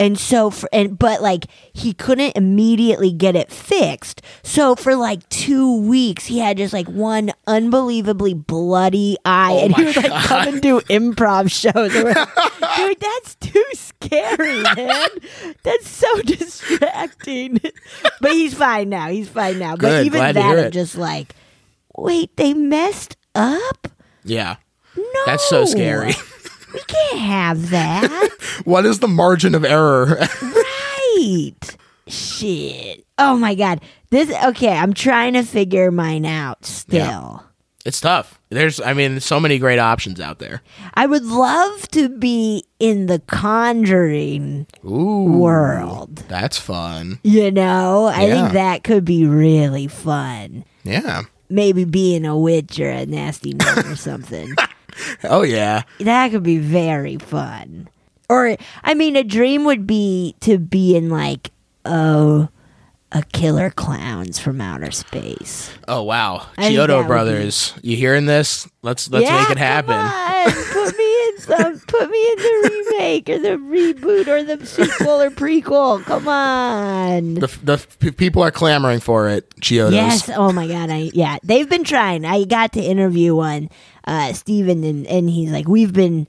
And 0.00 0.18
so 0.18 0.48
for 0.50 0.68
and 0.72 0.98
but 0.98 1.20
like 1.22 1.44
he 1.74 1.92
couldn't 1.92 2.34
immediately 2.34 3.12
get 3.12 3.36
it 3.36 3.52
fixed. 3.52 4.22
So 4.42 4.74
for 4.74 4.96
like 4.96 5.28
2 5.28 5.82
weeks 5.82 6.24
he 6.26 6.38
had 6.38 6.56
just 6.56 6.72
like 6.72 6.88
one 6.88 7.30
unbelievably 7.46 8.32
bloody 8.34 9.18
eye 9.26 9.52
Oh 9.52 9.64
and 9.66 9.76
he 9.76 9.82
my 9.82 9.86
would 9.88 9.96
like 9.96 10.06
God. 10.08 10.24
come 10.24 10.48
and 10.54 10.62
do 10.62 10.80
improv 10.80 11.50
shows. 11.52 11.94
Like, 11.94 12.76
Dude, 12.76 12.98
that's 13.00 13.34
too 13.36 13.64
scary, 13.74 14.62
man. 14.62 15.08
That's 15.64 15.88
so 15.88 16.22
distracting. 16.22 17.60
but 18.22 18.32
he's 18.32 18.54
fine 18.54 18.88
now. 18.88 19.08
He's 19.10 19.28
fine 19.28 19.58
now. 19.58 19.76
But 19.76 20.06
even 20.06 20.18
that 20.34 20.36
I'm 20.58 20.70
just 20.70 20.96
like, 20.96 21.34
wait, 21.96 22.34
they 22.38 22.54
messed 22.54 23.18
up? 23.34 23.86
yeah, 24.24 24.56
No. 24.96 25.02
that's 25.26 25.46
so 25.48 25.66
scary. 25.66 26.14
We 26.72 26.80
can't 26.86 27.18
have 27.20 27.70
that. 27.70 28.30
what 28.64 28.86
is 28.86 28.98
the 29.00 29.08
margin 29.08 29.54
of 29.54 29.64
error? 29.64 30.18
right. 30.42 31.76
Shit. 32.06 33.04
Oh 33.18 33.36
my 33.36 33.54
god. 33.54 33.80
This 34.10 34.30
okay, 34.44 34.76
I'm 34.76 34.92
trying 34.94 35.34
to 35.34 35.42
figure 35.42 35.90
mine 35.90 36.24
out 36.26 36.64
still. 36.64 37.44
it's 37.84 38.00
tough. 38.00 38.40
There's, 38.50 38.80
I 38.80 38.94
mean, 38.94 39.20
so 39.20 39.38
many 39.38 39.58
great 39.60 39.78
options 39.78 40.20
out 40.20 40.38
there. 40.40 40.60
I 40.94 41.06
would 41.06 41.24
love 41.24 41.86
to 41.90 42.08
be 42.08 42.64
in 42.80 43.06
the 43.06 43.20
conjuring 43.20 44.66
Ooh, 44.84 45.38
world. 45.38 46.16
That's 46.28 46.58
fun. 46.58 47.20
You 47.22 47.52
know? 47.52 48.06
I 48.06 48.26
Yeah. 48.26 48.34
think 48.42 48.52
that 48.54 48.82
could 48.84 49.04
be 49.04 49.24
really 49.26 49.86
fun. 49.86 50.64
Yeah. 50.82 51.22
Maybe 51.48 51.84
being 51.84 52.24
a 52.26 52.36
witch 52.36 52.80
or 52.80 52.90
a 52.90 53.06
nasty 53.06 53.54
nun 53.54 53.78
or 53.86 53.96
something. 53.96 54.52
Oh 55.24 55.42
yeah. 55.42 55.82
That 55.98 56.30
could 56.30 56.42
be 56.42 56.58
very 56.58 57.16
fun. 57.16 57.88
Or 58.28 58.56
I 58.84 58.94
mean 58.94 59.16
a 59.16 59.24
dream 59.24 59.64
would 59.64 59.86
be 59.86 60.34
to 60.40 60.58
be 60.58 60.96
in 60.96 61.10
like 61.10 61.50
oh 61.84 62.48
a 63.12 63.24
killer 63.32 63.70
clowns 63.70 64.38
from 64.38 64.60
outer 64.60 64.90
space. 64.92 65.70
Oh 65.88 66.02
wow. 66.04 66.46
I 66.56 66.68
think 66.68 66.76
that 66.76 66.90
Chiodo 66.90 67.06
brothers, 67.06 67.74
you 67.82 67.96
hearing 67.96 68.26
this? 68.26 68.68
Let's 68.82 69.10
let's 69.10 69.24
Yeah, 69.24 69.40
make 69.42 69.50
it 69.50 69.58
happen. 69.58 69.94
Come 69.96 70.06
on, 70.06 70.64
put 70.72 70.96
me 70.98 71.04
some 71.40 71.80
put 71.80 72.10
me 72.10 72.32
in 72.32 72.38
the 72.38 72.86
remake 72.90 73.28
or 73.28 73.38
the 73.38 73.48
reboot 73.56 74.28
or 74.28 74.42
the 74.44 74.64
sequel 74.66 75.20
or 75.20 75.30
prequel. 75.30 76.02
Come 76.04 76.28
on. 76.28 77.34
The 77.34 77.58
the 77.62 77.86
p- 77.98 78.10
people 78.12 78.42
are 78.42 78.50
clamoring 78.50 79.00
for 79.00 79.28
it. 79.28 79.48
Chiodos. 79.60 79.92
Yes. 79.92 80.28
Oh 80.28 80.52
my 80.52 80.66
god. 80.66 80.90
I 80.90 81.10
yeah. 81.14 81.38
They've 81.42 81.68
been 81.68 81.84
trying. 81.84 82.24
I 82.24 82.44
got 82.44 82.72
to 82.74 82.80
interview 82.82 83.34
one, 83.34 83.70
uh, 84.06 84.32
Steven, 84.32 84.84
and 84.84 85.06
and 85.06 85.28
he's 85.28 85.50
like, 85.50 85.68
we've 85.68 85.92
been 85.92 86.26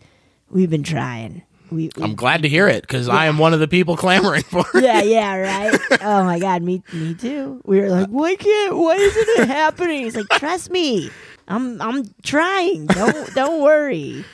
we've 0.50 0.70
been 0.70 0.84
trying. 0.84 1.44
We, 1.72 1.90
we 1.96 2.04
I'm 2.04 2.16
glad 2.16 2.42
to 2.42 2.50
hear 2.50 2.68
it 2.68 2.82
because 2.82 3.08
I 3.08 3.28
am 3.28 3.38
one 3.38 3.54
of 3.54 3.62
the 3.62 3.68
people 3.68 3.96
clamoring 3.96 4.44
for 4.44 4.66
it. 4.74 4.84
yeah, 4.84 5.02
yeah, 5.04 5.36
right. 5.38 5.80
Oh 6.02 6.26
my 6.26 6.38
god, 6.38 6.62
me, 6.64 6.84
me 6.92 7.14
too. 7.14 7.62
We 7.64 7.80
were 7.80 7.90
like, 7.90 8.10
why 8.10 8.36
can't? 8.36 8.76
Why 8.76 8.96
isn't 8.96 9.42
it 9.42 9.48
happening? 9.48 10.04
He's 10.04 10.18
like, 10.18 10.28
trust 10.32 10.70
me, 10.70 11.10
I'm, 11.48 11.82
I'm 11.82 12.14
trying. 12.24 12.88
Don't, 12.88 13.34
don't 13.36 13.62
worry. 13.64 14.26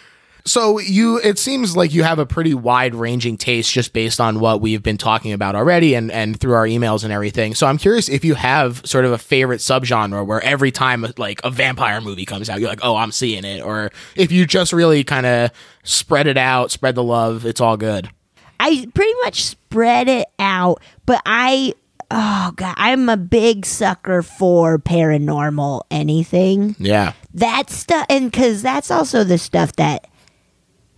So 0.48 0.80
you, 0.80 1.20
it 1.20 1.38
seems 1.38 1.76
like 1.76 1.94
you 1.94 2.04
have 2.04 2.20
a 2.20 2.26
pretty 2.26 2.54
wide 2.54 2.96
ranging 2.96 3.36
taste 3.36 3.72
just 3.72 3.92
based 3.92 4.22
on 4.22 4.40
what 4.40 4.62
we've 4.62 4.82
been 4.82 4.98
talking 4.98 5.34
about 5.34 5.56
already 5.56 5.94
and 5.94 6.10
and 6.10 6.40
through 6.40 6.54
our 6.54 6.66
emails 6.66 7.04
and 7.04 7.12
everything. 7.12 7.54
So 7.54 7.68
I'm 7.68 7.78
curious 7.78 8.08
if 8.08 8.24
you 8.24 8.36
have 8.36 8.82
sort 8.86 9.04
of 9.04 9.12
a 9.12 9.18
favorite 9.18 9.60
subgenre 9.60 10.26
where 10.26 10.42
every 10.42 10.72
time 10.72 11.06
like 11.18 11.42
a 11.44 11.52
vampire 11.52 12.00
movie 12.00 12.26
comes 12.26 12.50
out, 12.50 12.62
you're 12.62 12.70
like, 12.70 12.80
oh, 12.82 12.96
I'm 12.96 13.12
seeing 13.12 13.44
it, 13.44 13.62
or 13.62 13.92
if 14.16 14.32
you 14.32 14.46
just 14.46 14.72
really 14.72 15.04
kind 15.04 15.26
of 15.26 15.52
spread 15.84 16.28
it 16.28 16.38
out, 16.38 16.72
spread 16.72 16.96
the 16.96 17.04
love, 17.04 17.46
it's 17.46 17.60
all 17.60 17.76
good. 17.76 18.10
I 18.58 18.88
pretty 18.94 19.14
much 19.24 19.44
spread 19.44 20.08
it 20.08 20.30
out, 20.40 20.82
but 21.06 21.22
I, 21.26 21.74
oh 22.10 22.54
god, 22.56 22.74
I'm 22.78 23.10
a 23.10 23.18
big 23.18 23.66
sucker 23.66 24.22
for 24.22 24.80
paranormal 24.80 25.82
anything. 25.92 26.78
Yeah. 26.80 27.14
That 27.34 27.70
stuff, 27.70 28.06
and 28.10 28.32
because 28.32 28.62
that's 28.62 28.90
also 28.90 29.26
the 29.26 29.38
stuff 29.38 29.76
that 29.76 30.08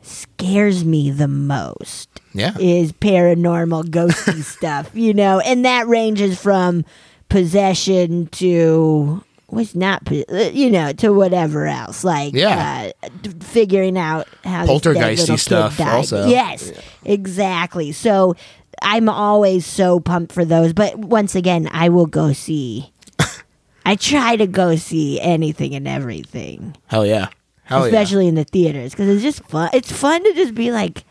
scares 0.10 0.84
me 0.84 1.12
the 1.12 1.28
most. 1.28 2.08
Yeah. 2.34 2.56
is 2.60 2.92
paranormal 2.92 3.86
ghosty 3.86 4.44
stuff, 4.58 4.92
you 4.94 5.14
know, 5.16 5.40
and 5.40 5.66
that 5.66 5.88
ranges 5.88 6.40
from 6.40 6.86
possession 7.28 8.28
to 8.28 9.24
was 9.50 9.74
not 9.76 10.04
uh, 10.12 10.36
you 10.54 10.70
know 10.70 10.92
to 10.94 11.10
whatever 11.12 11.66
else 11.66 12.04
like 12.04 12.34
Yeah. 12.36 12.92
uh, 13.04 13.08
figuring 13.40 13.98
out 13.98 14.28
how 14.44 14.66
Poltergeisty 14.68 15.40
stuff 15.40 15.80
also. 15.80 16.28
yes 16.28 16.72
exactly 17.04 17.92
so 17.92 18.36
i'm 18.84 19.10
always 19.10 19.66
so 19.66 20.00
pumped 20.00 20.32
for 20.34 20.46
those 20.46 20.74
but 20.74 20.96
once 21.00 21.34
again 21.34 21.68
i 21.72 21.90
will 21.90 22.06
go 22.06 22.32
see 22.32 22.92
i 23.88 23.96
try 23.96 24.36
to 24.36 24.46
go 24.46 24.76
see 24.76 25.20
anything 25.20 25.74
and 25.74 25.88
everything 25.88 26.76
Hell 26.88 27.06
yeah. 27.08 27.30
Hell 27.70 27.80
yeah. 27.82 27.86
especially 27.86 28.28
in 28.28 28.36
the 28.36 28.44
theaters, 28.44 28.92
because 28.92 29.08
it's 29.08 29.22
just 29.24 29.48
fun. 29.50 29.70
It's 29.74 29.92
fun 29.92 30.24
to 30.24 30.34
just 30.34 30.54
be 30.54 30.72
like. 30.72 31.04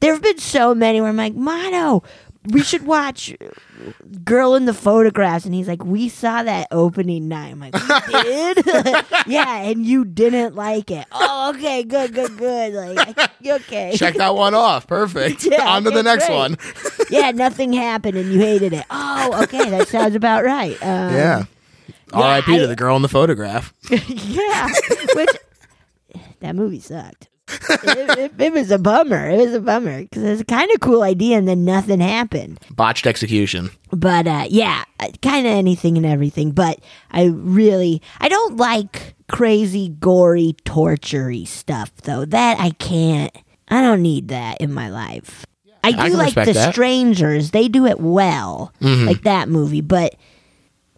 There 0.00 0.12
have 0.12 0.20
been 0.22 0.38
so 0.38 0.74
many 0.74 1.00
where 1.00 1.08
I'm 1.08 1.16
like, 1.16 1.36
Mano, 1.36 2.02
we 2.46 2.60
should 2.64 2.84
watch 2.84 3.32
Girl 4.24 4.56
in 4.56 4.64
the 4.64 4.74
Photographs, 4.74 5.44
and 5.44 5.54
he's 5.54 5.68
like, 5.68 5.84
we 5.84 6.08
saw 6.08 6.42
that 6.42 6.66
opening 6.72 7.28
night. 7.28 7.52
I'm 7.52 7.60
like, 7.60 7.72
we 7.72 8.22
did, 8.24 8.66
yeah, 9.28 9.58
and 9.58 9.86
you 9.86 10.04
didn't 10.04 10.56
like 10.56 10.90
it. 10.90 11.06
Oh, 11.12 11.52
okay, 11.54 11.84
good, 11.84 12.12
good, 12.14 12.36
good. 12.36 12.74
Like, 12.96 13.16
okay, 13.46 13.92
Check 13.96 14.16
that 14.16 14.34
one 14.34 14.54
off. 14.54 14.88
Perfect. 14.88 15.44
Yeah, 15.44 15.68
On 15.70 15.84
to 15.84 15.90
the 15.92 16.02
next 16.02 16.26
great. 16.26 16.36
one. 16.36 16.56
yeah, 17.08 17.30
nothing 17.30 17.72
happened, 17.72 18.16
and 18.18 18.32
you 18.32 18.40
hated 18.40 18.72
it. 18.72 18.84
Oh, 18.90 19.40
okay, 19.44 19.70
that 19.70 19.86
sounds 19.86 20.16
about 20.16 20.42
right. 20.44 20.74
Um, 20.82 21.14
Yeah. 21.14 21.44
R.I.P. 22.12 22.54
I- 22.56 22.58
to 22.58 22.66
the 22.66 22.74
girl 22.74 22.96
in 22.96 23.02
the 23.02 23.08
photograph. 23.08 23.72
yeah, 23.88 24.68
which 25.14 25.30
that 26.42 26.54
movie 26.54 26.80
sucked. 26.80 27.28
it, 27.70 28.18
it- 28.18 28.32
it 28.40 28.52
was 28.52 28.70
a 28.70 28.78
bummer. 28.78 29.28
It 29.28 29.38
was 29.38 29.54
a 29.54 29.60
bummer 29.60 30.02
because 30.02 30.22
it's 30.22 30.42
a 30.42 30.44
kind 30.44 30.70
of 30.72 30.80
cool 30.80 31.02
idea, 31.02 31.36
and 31.38 31.46
then 31.48 31.64
nothing 31.64 32.00
happened. 32.00 32.60
Botched 32.70 33.06
execution. 33.06 33.70
But 33.90 34.26
uh, 34.26 34.46
yeah, 34.48 34.84
kind 35.22 35.46
of 35.46 35.52
anything 35.52 35.96
and 35.96 36.06
everything. 36.06 36.52
But 36.52 36.78
I 37.10 37.24
really, 37.26 38.00
I 38.20 38.28
don't 38.28 38.56
like 38.56 39.14
crazy, 39.30 39.88
gory, 39.88 40.54
tortury 40.64 41.44
stuff 41.44 41.92
though. 42.04 42.24
That 42.24 42.58
I 42.60 42.70
can't. 42.70 43.36
I 43.68 43.80
don't 43.82 44.02
need 44.02 44.28
that 44.28 44.60
in 44.60 44.72
my 44.72 44.88
life. 44.90 45.44
I 45.84 45.90
do 45.92 45.96
can 46.10 46.12
like 46.18 46.34
the 46.34 46.44
that. 46.44 46.54
Mm-hmm. 46.54 46.70
strangers. 46.70 47.50
They 47.50 47.66
do 47.68 47.86
it 47.86 47.98
well, 48.00 48.72
like 48.80 49.22
that 49.22 49.48
movie. 49.48 49.80
But 49.80 50.14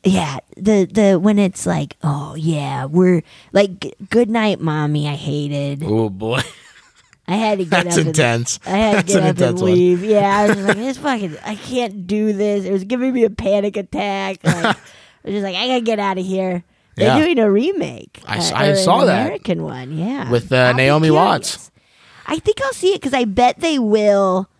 yeah, 0.05 0.39
the 0.57 0.85
the 0.85 1.19
when 1.19 1.39
it's 1.39 1.67
like, 1.67 1.97
oh 2.03 2.35
yeah, 2.35 2.85
we're 2.87 3.23
like, 3.53 3.95
good 4.11 4.31
night, 4.31 4.61
mommy. 4.61 5.09
I 5.09 5.15
hated. 5.15 5.83
Oh 5.85 6.09
boy. 6.11 6.41
I 7.27 7.37
had 7.37 7.57
to 7.59 7.65
get 7.65 7.71
That's 7.85 7.95
up. 7.97 7.99
and- 8.01 8.09
intense. 8.09 8.61
I 8.67 8.71
had 8.77 8.91
to 8.91 8.97
That's 8.97 9.13
get 9.15 9.17
up 9.17 9.23
and 9.31 9.39
intense 9.39 9.61
one. 9.63 9.71
leave. 9.73 10.05
Yeah, 10.05 10.39
I 10.41 10.47
was 10.49 10.59
like, 10.67 10.77
this 10.77 10.99
fucking, 10.99 11.37
I 11.43 11.55
can't 11.55 12.07
do 12.07 12.35
this. 12.35 12.67
It 12.67 12.71
was 12.73 12.85
giving 12.85 13.15
me 13.15 13.25
a 13.25 13.31
panic 13.31 13.77
attack. 13.79 14.41
Like, 14.45 14.77
I 15.27 15.31
was 15.31 15.33
just 15.37 15.43
like, 15.45 15.57
I 15.57 15.67
gotta 15.69 15.81
get 15.81 15.99
out 15.99 16.19
of 16.19 16.27
here. 16.27 16.65
They're 16.97 17.17
Yeah. 17.17 17.25
doing 17.25 17.39
a 17.39 17.51
remake. 17.51 18.21
I 18.27 18.37
uh, 18.41 18.53
I 18.55 18.75
saw 18.75 19.07
that. 19.07 19.23
American 19.25 19.63
one. 19.63 19.97
Yeah, 19.97 20.31
With, 20.31 20.53
uh, 20.53 20.73
Naomi. 20.75 21.11
Watts. 21.11 21.71
I 22.27 22.39
think 22.41 22.61
I'll 22.63 22.75
see 22.75 22.91
it 22.93 23.01
because 23.01 23.15
I 23.15 23.25
bet 23.25 23.59
they 23.59 23.79
will. 23.79 24.51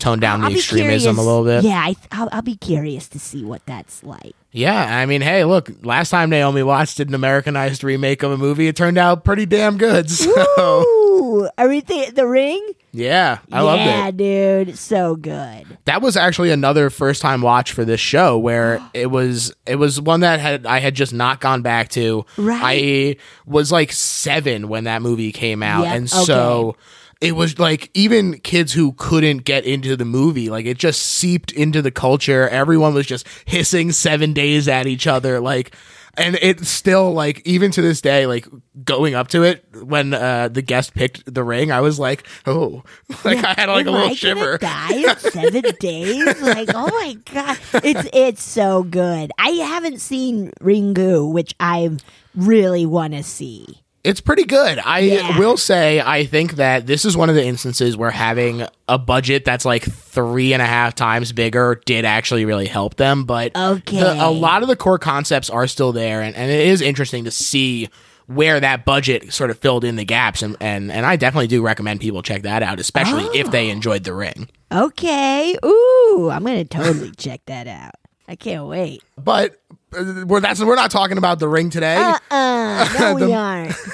Tone 0.00 0.18
down 0.18 0.42
I'll 0.42 0.50
the 0.50 0.56
extremism 0.56 1.14
curious. 1.14 1.18
a 1.18 1.22
little 1.22 1.44
bit. 1.44 1.62
Yeah, 1.62 1.78
I, 1.80 1.94
I'll, 2.10 2.28
I'll 2.32 2.42
be 2.42 2.56
curious 2.56 3.06
to 3.10 3.20
see 3.20 3.44
what 3.44 3.64
that's 3.66 4.02
like. 4.02 4.34
Yeah, 4.52 4.96
I 4.98 5.06
mean, 5.06 5.20
hey, 5.20 5.44
look, 5.44 5.70
last 5.82 6.10
time 6.10 6.28
Naomi 6.30 6.62
Watts 6.64 6.96
did 6.96 7.08
an 7.08 7.14
Americanized 7.14 7.84
remake 7.84 8.22
of 8.24 8.32
a 8.32 8.36
movie, 8.36 8.66
it 8.66 8.74
turned 8.74 8.98
out 8.98 9.24
pretty 9.24 9.46
damn 9.46 9.78
good. 9.78 10.08
So, 10.20 10.82
Ooh, 10.82 11.48
are 11.58 11.68
we 11.68 11.80
th- 11.82 12.14
the 12.14 12.26
ring? 12.26 12.66
yeah, 12.92 13.38
I 13.52 13.58
yeah, 13.58 13.62
loved 13.62 14.20
it. 14.20 14.66
dude, 14.66 14.78
so 14.78 15.14
good. 15.14 15.78
That 15.84 16.02
was 16.02 16.16
actually 16.16 16.50
another 16.50 16.90
first 16.90 17.22
time 17.22 17.42
watch 17.42 17.70
for 17.72 17.84
this 17.84 18.00
show 18.00 18.36
where 18.38 18.80
it 18.94 19.06
was 19.06 19.54
it 19.66 19.76
was 19.76 20.00
one 20.00 20.20
that 20.20 20.40
had 20.40 20.66
I 20.66 20.78
had 20.80 20.94
just 20.94 21.12
not 21.12 21.40
gone 21.40 21.62
back 21.62 21.88
to. 21.90 22.24
Right. 22.36 22.60
I 22.62 23.16
was 23.46 23.70
like 23.70 23.92
7 23.92 24.68
when 24.68 24.84
that 24.84 25.02
movie 25.02 25.30
came 25.30 25.62
out 25.62 25.84
Yep, 25.84 25.94
and 25.96 26.10
so 26.10 26.76
it 27.20 27.36
was 27.36 27.58
like 27.58 27.90
even 27.94 28.38
kids 28.38 28.72
who 28.72 28.92
couldn't 28.92 29.38
get 29.38 29.64
into 29.64 29.96
the 29.96 30.04
movie 30.04 30.48
like 30.48 30.66
it 30.66 30.78
just 30.78 31.02
seeped 31.02 31.52
into 31.52 31.82
the 31.82 31.90
culture 31.90 32.48
everyone 32.48 32.94
was 32.94 33.06
just 33.06 33.26
hissing 33.44 33.92
7 33.92 34.32
days 34.32 34.68
at 34.68 34.86
each 34.86 35.06
other 35.06 35.40
like 35.40 35.74
and 36.14 36.36
it's 36.42 36.68
still 36.68 37.12
like 37.12 37.40
even 37.44 37.70
to 37.70 37.82
this 37.82 38.00
day 38.00 38.26
like 38.26 38.46
going 38.84 39.14
up 39.14 39.28
to 39.28 39.42
it 39.42 39.64
when 39.82 40.12
uh 40.12 40.48
the 40.48 40.62
guest 40.62 40.94
picked 40.94 41.32
the 41.32 41.44
ring 41.44 41.70
i 41.70 41.80
was 41.80 41.98
like 41.98 42.26
oh 42.46 42.82
like 43.24 43.38
i 43.44 43.54
had 43.56 43.68
like 43.68 43.86
a 43.86 43.90
little 43.90 44.08
I 44.08 44.14
shiver 44.14 44.58
die 44.58 44.94
in 44.94 45.16
seven 45.18 45.62
days? 45.78 46.40
Like, 46.40 46.70
oh 46.74 46.88
my 46.88 47.16
god, 47.32 47.58
it's 47.84 48.08
it's 48.12 48.42
so 48.42 48.82
good. 48.82 49.30
I 49.38 49.50
haven't 49.50 50.00
seen 50.00 50.52
Ringu, 50.60 51.32
which 51.32 51.54
I 51.60 51.90
really 52.34 52.86
want 52.86 53.14
to 53.14 53.22
see. 53.22 53.82
It's 54.02 54.20
pretty 54.20 54.44
good. 54.44 54.78
I 54.82 55.00
Yeah. 55.00 55.38
will 55.38 55.58
say, 55.58 56.00
I 56.00 56.24
think 56.24 56.54
that 56.56 56.86
this 56.86 57.04
is 57.04 57.16
one 57.16 57.28
of 57.28 57.34
the 57.34 57.44
instances 57.44 57.96
where 57.98 58.10
having 58.10 58.66
a 58.88 58.98
budget 58.98 59.44
that's 59.44 59.64
like 59.66 59.82
three 59.84 60.54
and 60.54 60.62
a 60.62 60.66
half 60.66 60.94
times 60.94 61.32
bigger 61.32 61.80
did 61.84 62.06
actually 62.06 62.46
really 62.46 62.66
help 62.66 62.96
them. 62.96 63.24
But 63.24 63.54
Okay. 63.54 64.00
the- 64.00 64.24
a 64.24 64.30
lot 64.30 64.62
of 64.62 64.68
the 64.68 64.76
core 64.76 64.98
concepts 64.98 65.50
are 65.50 65.66
still 65.66 65.92
there, 65.92 66.22
and, 66.22 66.34
and 66.34 66.50
it 66.50 66.66
is 66.68 66.80
interesting 66.80 67.24
to 67.24 67.30
see 67.30 67.88
where 68.26 68.58
that 68.60 68.84
budget 68.84 69.32
sort 69.34 69.50
of 69.50 69.58
filled 69.58 69.84
in 69.84 69.96
the 69.96 70.04
gaps. 70.04 70.40
And, 70.40 70.56
and, 70.60 70.90
and 70.90 71.04
I 71.04 71.16
definitely 71.16 71.48
do 71.48 71.62
recommend 71.62 72.00
people 72.00 72.22
check 72.22 72.42
that 72.42 72.62
out, 72.62 72.80
especially 72.80 73.24
if 73.38 73.50
they 73.50 73.68
oh. 73.68 73.72
enjoyed 73.72 74.04
The 74.04 74.14
Ring. 74.14 74.48
Okay, 74.72 75.56
ooh, 75.64 76.30
I'm 76.32 76.44
gonna 76.44 76.64
totally 76.64 77.10
check 77.18 77.40
that 77.46 77.66
out. 77.66 77.94
I 78.28 78.36
can't 78.36 78.66
wait. 78.66 79.02
But 79.22 79.59
we're, 79.92 80.40
that's, 80.40 80.60
we're 80.60 80.76
not 80.76 80.90
talking 80.90 81.18
about 81.18 81.38
The 81.38 81.48
Ring 81.48 81.70
today. 81.70 81.96
Uh, 81.96 82.18
uh 82.30 82.88
no, 83.00 83.14
we 83.14 83.32
aren't. 83.32 83.74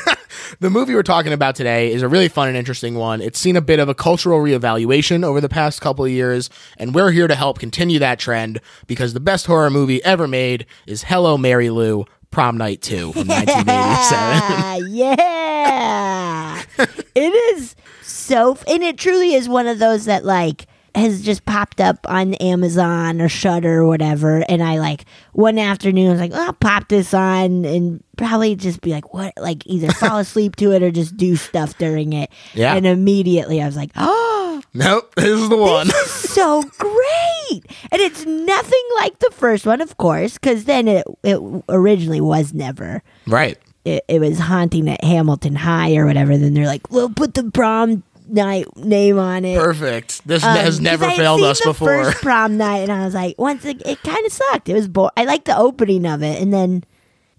The 0.60 0.70
movie 0.70 0.94
we're 0.94 1.02
talking 1.02 1.32
about 1.32 1.54
today 1.56 1.92
is 1.92 2.02
a 2.02 2.08
really 2.08 2.28
fun 2.28 2.48
and 2.48 2.56
interesting 2.56 2.94
one. 2.94 3.20
It's 3.20 3.38
seen 3.38 3.56
a 3.56 3.60
bit 3.60 3.80
of 3.80 3.88
a 3.88 3.94
cultural 3.94 4.38
reevaluation 4.38 5.24
over 5.24 5.40
the 5.40 5.48
past 5.48 5.80
couple 5.80 6.04
of 6.04 6.10
years, 6.10 6.48
and 6.78 6.94
we're 6.94 7.10
here 7.10 7.26
to 7.26 7.34
help 7.34 7.58
continue 7.58 7.98
that 7.98 8.18
trend 8.18 8.60
because 8.86 9.12
the 9.12 9.20
best 9.20 9.46
horror 9.46 9.70
movie 9.70 10.02
ever 10.04 10.28
made 10.28 10.64
is 10.86 11.02
Hello 11.04 11.36
Mary 11.36 11.68
Lou 11.68 12.06
Prom 12.30 12.56
Night 12.56 12.80
2 12.80 13.12
from 13.12 13.28
1987. 13.28 13.66
Ah, 13.68 14.76
yeah, 14.88 16.62
it 17.14 17.34
is 17.58 17.74
so, 18.02 18.56
and 18.68 18.82
it 18.82 18.98
truly 18.98 19.34
is 19.34 19.48
one 19.48 19.66
of 19.66 19.78
those 19.78 20.04
that 20.04 20.24
like 20.24 20.66
has 20.96 21.22
just 21.22 21.44
popped 21.44 21.80
up 21.80 21.98
on 22.08 22.34
Amazon 22.34 23.20
or 23.20 23.28
Shudder 23.28 23.80
or 23.82 23.86
whatever. 23.86 24.44
And 24.48 24.62
I 24.62 24.78
like 24.78 25.04
one 25.32 25.58
afternoon 25.58 26.08
I 26.08 26.10
was 26.12 26.20
like, 26.20 26.32
oh, 26.34 26.46
I'll 26.46 26.52
pop 26.54 26.88
this 26.88 27.12
on 27.12 27.64
and 27.64 28.02
probably 28.16 28.56
just 28.56 28.80
be 28.80 28.90
like, 28.90 29.12
what? 29.12 29.34
Like 29.36 29.66
either 29.66 29.92
fall 29.92 30.18
asleep 30.18 30.56
to 30.56 30.72
it 30.72 30.82
or 30.82 30.90
just 30.90 31.16
do 31.16 31.36
stuff 31.36 31.76
during 31.78 32.12
it. 32.14 32.30
Yeah. 32.54 32.74
And 32.74 32.86
immediately 32.86 33.62
I 33.62 33.66
was 33.66 33.76
like, 33.76 33.90
oh, 33.96 34.62
nope, 34.74 35.14
this 35.16 35.38
is 35.38 35.48
the 35.48 35.56
one. 35.56 35.86
this 35.88 36.24
is 36.24 36.30
so 36.32 36.62
great. 36.78 37.62
And 37.92 38.00
it's 38.00 38.24
nothing 38.24 38.84
like 38.96 39.18
the 39.18 39.30
first 39.32 39.66
one, 39.66 39.80
of 39.80 39.96
course, 39.98 40.34
because 40.34 40.64
then 40.64 40.88
it 40.88 41.06
it 41.22 41.38
originally 41.68 42.20
was 42.20 42.54
never 42.54 43.02
right. 43.26 43.58
it, 43.84 44.04
it 44.08 44.18
was 44.20 44.38
haunting 44.38 44.88
at 44.88 45.04
Hamilton 45.04 45.54
High 45.54 45.96
or 45.96 46.06
whatever. 46.06 46.36
Then 46.36 46.54
they're 46.54 46.66
like, 46.66 46.90
"We'll 46.90 47.10
put 47.10 47.34
the 47.34 47.50
prom 47.50 48.02
night 48.28 48.66
name 48.76 49.18
on 49.18 49.44
it." 49.44 49.58
Perfect. 49.58 50.26
This 50.26 50.42
Um, 50.44 50.56
has 50.56 50.80
never 50.80 51.08
failed 51.10 51.40
seen 51.40 51.48
us 51.48 51.58
the 51.60 51.70
before. 51.70 52.04
First 52.04 52.22
prom 52.22 52.56
night, 52.56 52.78
and 52.78 52.92
I 52.92 53.04
was 53.04 53.14
like, 53.14 53.34
once 53.38 53.64
it, 53.64 53.80
it 53.86 54.02
kind 54.02 54.24
of 54.26 54.32
sucked. 54.32 54.68
It 54.68 54.74
was 54.74 54.88
bo- 54.88 55.10
I 55.16 55.24
liked 55.24 55.44
the 55.46 55.56
opening 55.56 56.06
of 56.06 56.22
it, 56.22 56.40
and 56.40 56.52
then 56.52 56.84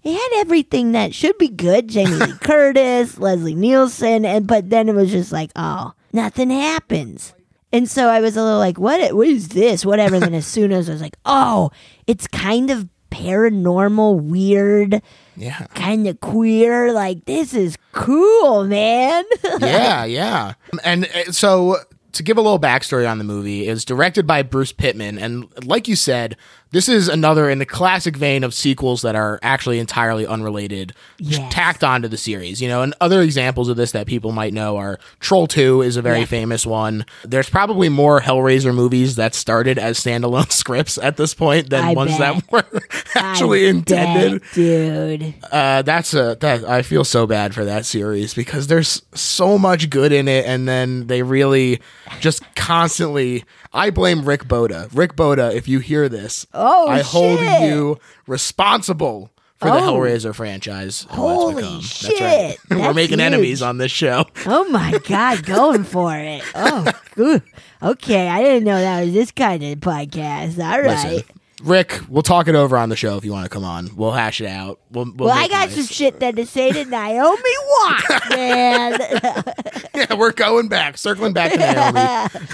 it 0.02 0.12
had 0.14 0.40
everything 0.40 0.92
that 0.92 1.14
should 1.14 1.36
be 1.38 1.48
good: 1.48 1.88
Jamie 1.88 2.12
Lee 2.16 2.32
Curtis, 2.40 3.18
Leslie 3.18 3.54
Nielsen, 3.54 4.24
and 4.24 4.46
but 4.46 4.70
then 4.70 4.88
it 4.88 4.94
was 4.94 5.10
just 5.10 5.32
like, 5.32 5.50
oh, 5.56 5.92
nothing 6.12 6.50
happens. 6.50 7.34
And 7.70 7.86
so 7.90 8.08
I 8.08 8.20
was 8.20 8.34
a 8.36 8.42
little 8.42 8.58
like, 8.58 8.78
what? 8.78 9.14
What 9.14 9.28
is 9.28 9.48
this? 9.48 9.84
Whatever. 9.84 10.14
And 10.14 10.24
then 10.24 10.34
as 10.34 10.46
soon 10.46 10.72
as 10.72 10.88
I 10.88 10.92
was 10.92 11.02
like, 11.02 11.16
oh, 11.26 11.70
it's 12.06 12.26
kind 12.26 12.70
of 12.70 12.88
paranormal, 13.10 14.20
weird 14.22 15.00
Yeah. 15.36 15.66
kind 15.74 16.06
of 16.06 16.20
queer. 16.20 16.92
Like 16.92 17.24
this 17.24 17.54
is 17.54 17.76
cool, 17.92 18.64
man. 18.64 19.24
yeah, 19.60 20.04
yeah. 20.04 20.54
And 20.84 21.06
uh, 21.06 21.32
so 21.32 21.76
to 22.12 22.22
give 22.22 22.36
a 22.38 22.40
little 22.40 22.58
backstory 22.58 23.08
on 23.08 23.18
the 23.18 23.24
movie, 23.24 23.68
it's 23.68 23.84
directed 23.84 24.26
by 24.26 24.42
Bruce 24.42 24.72
Pittman, 24.72 25.18
and 25.18 25.46
like 25.64 25.86
you 25.88 25.94
said, 25.96 26.36
this 26.70 26.88
is 26.88 27.08
another 27.08 27.48
in 27.48 27.58
the 27.58 27.66
classic 27.66 28.16
vein 28.16 28.44
of 28.44 28.52
sequels 28.54 29.02
that 29.02 29.14
are 29.16 29.38
actually 29.42 29.78
entirely 29.78 30.26
unrelated, 30.26 30.92
Yes. 31.18 31.52
tacked 31.52 31.82
onto 31.82 32.08
the 32.08 32.16
series. 32.16 32.60
You 32.60 32.68
know, 32.68 32.82
and 32.82 32.94
other 33.00 33.22
examples 33.22 33.68
of 33.68 33.76
this 33.76 33.92
that 33.92 34.06
people 34.06 34.32
might 34.32 34.52
know 34.52 34.76
are 34.76 34.98
Troll 35.20 35.46
Two 35.46 35.82
is 35.82 35.96
a 35.96 36.02
very 36.02 36.20
Yeah. 36.20 36.24
famous 36.26 36.66
one. 36.66 37.04
There's 37.24 37.48
probably 37.48 37.88
more 37.88 38.20
Hellraiser 38.20 38.74
movies 38.74 39.16
that 39.16 39.34
started 39.34 39.78
as 39.78 39.98
standalone 39.98 40.50
scripts 40.52 40.98
at 40.98 41.16
this 41.16 41.34
point 41.34 41.70
than 41.70 41.84
I 41.84 41.92
ones 41.94 42.18
bet. 42.18 42.42
that 42.48 42.52
were 42.52 42.80
actually 43.14 43.66
I 43.66 43.70
intended. 43.70 44.40
bet, 44.42 44.52
dude. 44.54 45.34
Uh, 45.50 45.82
that's 45.82 46.14
a 46.14 46.36
that 46.40 46.64
I 46.64 46.82
feel 46.82 47.04
so 47.04 47.26
bad 47.26 47.54
for 47.54 47.64
that 47.64 47.86
series 47.86 48.34
because 48.34 48.66
there's 48.66 49.02
so 49.14 49.58
much 49.58 49.88
good 49.90 50.12
in 50.12 50.28
it, 50.28 50.44
and 50.46 50.68
then 50.68 51.06
they 51.06 51.22
really 51.22 51.80
just 52.20 52.42
constantly. 52.54 53.44
I 53.72 53.90
blame 53.90 54.24
Rick 54.24 54.48
Bota. 54.48 54.88
Rick 54.94 55.14
Bota, 55.14 55.54
if 55.54 55.68
you 55.68 55.78
hear 55.80 56.08
this, 56.08 56.46
Oh, 56.58 56.88
I 56.88 57.02
hold 57.02 57.38
shit. 57.38 57.62
you 57.62 57.98
responsible 58.26 59.30
for 59.58 59.68
the 59.70 59.76
Oh. 59.78 59.80
Hellraiser 59.94 60.34
franchise. 60.34 61.06
Oh, 61.10 61.50
it's 61.50 61.60
Holy 61.60 61.82
shit. 61.82 62.18
That's 62.18 62.20
right. 62.20 62.56
We're 62.86 62.94
making 62.94 63.18
huge. 63.18 63.26
enemies 63.26 63.62
on 63.62 63.78
this 63.78 63.92
show. 63.92 64.24
Oh 64.46 64.68
my 64.70 64.98
god, 65.06 65.44
going 65.44 65.84
for 65.84 66.14
it. 66.16 66.42
Oh, 66.54 66.90
good. 67.14 67.42
Okay, 67.82 68.28
I 68.28 68.42
didn't 68.42 68.64
know 68.64 68.78
that 68.80 69.04
was 69.04 69.12
this 69.14 69.30
kind 69.30 69.62
of 69.62 69.78
podcast. 69.78 70.58
All 70.58 70.80
right. 70.82 71.12
Listen, 71.12 71.37
Rick, 71.62 72.00
we'll 72.08 72.22
talk 72.22 72.46
it 72.46 72.54
over 72.54 72.76
on 72.78 72.88
the 72.88 72.94
show 72.94 73.16
if 73.16 73.24
you 73.24 73.32
want 73.32 73.44
to 73.44 73.48
come 73.50 73.64
on. 73.64 73.90
We'll 73.96 74.12
hash 74.12 74.40
it 74.40 74.46
out. 74.46 74.80
We'll, 74.92 75.06
we'll 75.06 75.26
Well, 75.28 75.36
I 75.36 75.48
got 75.48 75.68
nice. 75.68 75.74
some 75.76 75.86
shit 75.86 76.20
then 76.20 76.36
to 76.36 76.46
say 76.46 76.70
to 76.70 76.84
Naomi 76.84 77.42
Watts, 77.80 78.30
man. 78.30 79.00
Yeah, 79.94 80.14
we're 80.14 80.30
going 80.30 80.68
back, 80.68 80.96
circling 80.96 81.32
back 81.32 81.50
to 81.50 81.58
Naomi. 81.58 81.98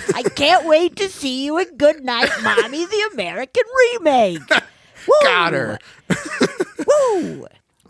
I 0.15 0.23
can't 0.35 0.65
wait 0.67 0.97
to 0.97 1.11
see 1.11 1.45
you 1.45 1.59
in 1.59 1.77
Good 1.77 2.03
Night, 2.03 2.31
Mommy, 2.43 2.87
the 2.87 3.11
American 3.13 3.65
remake. 3.93 4.49
Woo! 5.07 5.15
Got 5.23 5.53
her. 5.53 5.79
Woo! 6.87 7.47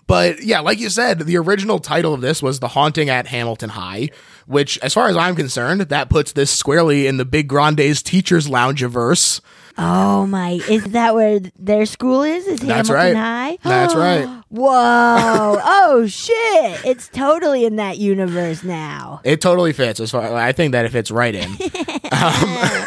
But 0.08 0.42
yeah, 0.42 0.58
like 0.60 0.80
you 0.80 0.90
said, 0.90 1.20
the 1.20 1.36
original 1.38 1.78
title 1.78 2.12
of 2.14 2.20
this 2.20 2.42
was 2.42 2.58
The 2.58 2.68
Haunting 2.68 3.08
at 3.08 3.28
Hamilton 3.28 3.70
High, 3.70 4.10
which, 4.46 4.76
as 4.78 4.92
far 4.92 5.06
as 5.08 5.16
I'm 5.16 5.36
concerned, 5.36 5.82
that 5.82 6.10
puts 6.10 6.32
this 6.32 6.50
squarely 6.50 7.06
in 7.06 7.16
the 7.16 7.24
Big 7.24 7.48
Grande's 7.48 8.02
Teachers 8.02 8.48
Lounge 8.48 8.82
verse. 8.82 9.40
Oh 9.76 10.26
my! 10.26 10.60
Is 10.68 10.84
that 10.84 11.14
where 11.14 11.40
their 11.58 11.86
school 11.86 12.22
is? 12.22 12.46
Is 12.46 12.60
That's 12.60 12.88
Hamilton 12.88 13.16
right. 13.16 13.58
High? 13.60 13.68
That's 13.68 13.94
right. 13.94 14.42
Whoa! 14.48 15.58
Oh 15.64 16.06
shit! 16.06 16.84
It's 16.84 17.08
totally 17.08 17.64
in 17.64 17.76
that 17.76 17.98
universe 17.98 18.62
now. 18.62 19.20
It 19.24 19.40
totally 19.40 19.72
fits 19.72 19.98
as 19.98 20.12
far 20.12 20.32
I 20.34 20.52
think 20.52 20.72
that 20.72 20.84
it 20.84 20.90
fits 20.90 21.10
right 21.10 21.34
in. 21.34 21.50
um, 22.12 22.84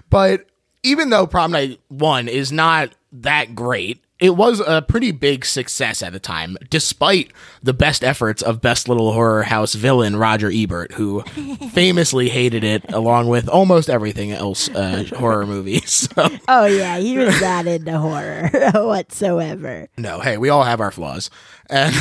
but 0.10 0.46
even 0.84 1.10
though 1.10 1.26
Prom 1.26 1.50
Night 1.50 1.80
1 1.88 2.28
is 2.28 2.52
not 2.52 2.94
that 3.12 3.54
great, 3.54 4.04
it 4.24 4.36
was 4.36 4.60
a 4.66 4.80
pretty 4.80 5.10
big 5.10 5.44
success 5.44 6.02
at 6.02 6.14
the 6.14 6.18
time, 6.18 6.56
despite 6.70 7.30
the 7.62 7.74
best 7.74 8.02
efforts 8.02 8.40
of 8.40 8.62
best 8.62 8.88
little 8.88 9.12
horror 9.12 9.42
house 9.42 9.74
villain 9.74 10.16
Roger 10.16 10.50
Ebert, 10.50 10.92
who 10.92 11.20
famously 11.72 12.30
hated 12.30 12.64
it 12.64 12.90
along 12.90 13.28
with 13.28 13.48
almost 13.50 13.90
everything 13.90 14.32
else 14.32 14.70
uh, 14.70 15.04
horror 15.16 15.46
movies. 15.46 16.08
So, 16.14 16.28
Oh 16.48 16.64
yeah, 16.66 16.98
he 16.98 17.18
was 17.18 17.38
not 17.40 17.66
into 17.66 17.98
horror 17.98 18.48
whatsoever. 18.74 19.88
no, 19.98 20.20
hey, 20.20 20.38
we 20.38 20.48
all 20.48 20.62
have 20.64 20.80
our 20.80 20.90
flaws. 20.90 21.28
And 21.68 21.94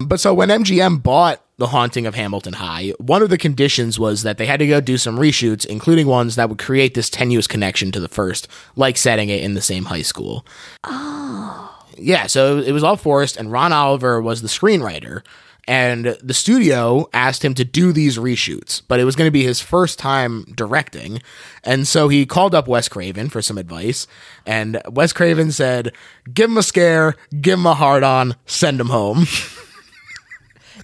but 0.00 0.18
so 0.20 0.34
when 0.34 0.48
MGM 0.48 1.02
bought 1.02 1.40
The 1.58 1.68
Haunting 1.68 2.06
of 2.06 2.14
Hamilton 2.14 2.54
High, 2.54 2.92
one 2.98 3.22
of 3.22 3.30
the 3.30 3.38
conditions 3.38 3.98
was 3.98 4.22
that 4.22 4.36
they 4.36 4.44
had 4.44 4.60
to 4.60 4.66
go 4.66 4.80
do 4.80 4.98
some 4.98 5.16
reshoots, 5.16 5.64
including 5.64 6.06
ones 6.06 6.36
that 6.36 6.50
would 6.50 6.58
create 6.58 6.92
this 6.92 7.08
tenuous 7.08 7.46
connection 7.46 7.90
to 7.92 8.00
the 8.00 8.08
first, 8.08 8.46
like 8.76 8.98
setting 8.98 9.30
it 9.30 9.42
in 9.42 9.54
the 9.54 9.62
same 9.62 9.86
high 9.86 10.02
school. 10.02 10.44
Oh. 10.84 11.72
Yeah, 11.96 12.26
so 12.26 12.58
it 12.58 12.72
was 12.72 12.84
all 12.84 12.98
forced, 12.98 13.38
and 13.38 13.50
Ron 13.50 13.72
Oliver 13.72 14.20
was 14.20 14.42
the 14.42 14.48
screenwriter. 14.48 15.22
And 15.68 16.16
the 16.22 16.34
studio 16.34 17.08
asked 17.12 17.44
him 17.44 17.54
to 17.54 17.64
do 17.64 17.90
these 17.90 18.18
reshoots, 18.18 18.82
but 18.86 19.00
it 19.00 19.04
was 19.04 19.16
going 19.16 19.26
to 19.26 19.32
be 19.32 19.42
his 19.42 19.60
first 19.60 19.98
time 19.98 20.44
directing. 20.54 21.20
And 21.64 21.88
so 21.88 22.08
he 22.08 22.24
called 22.24 22.54
up 22.54 22.68
Wes 22.68 22.88
Craven 22.88 23.28
for 23.28 23.42
some 23.42 23.58
advice. 23.58 24.06
And 24.44 24.80
Wes 24.88 25.12
Craven 25.12 25.50
said, 25.50 25.92
Give 26.32 26.50
him 26.50 26.58
a 26.58 26.62
scare, 26.62 27.16
give 27.40 27.58
him 27.58 27.66
a 27.66 27.74
hard 27.74 28.04
on, 28.04 28.36
send 28.46 28.80
him 28.80 28.90
home. 28.90 29.26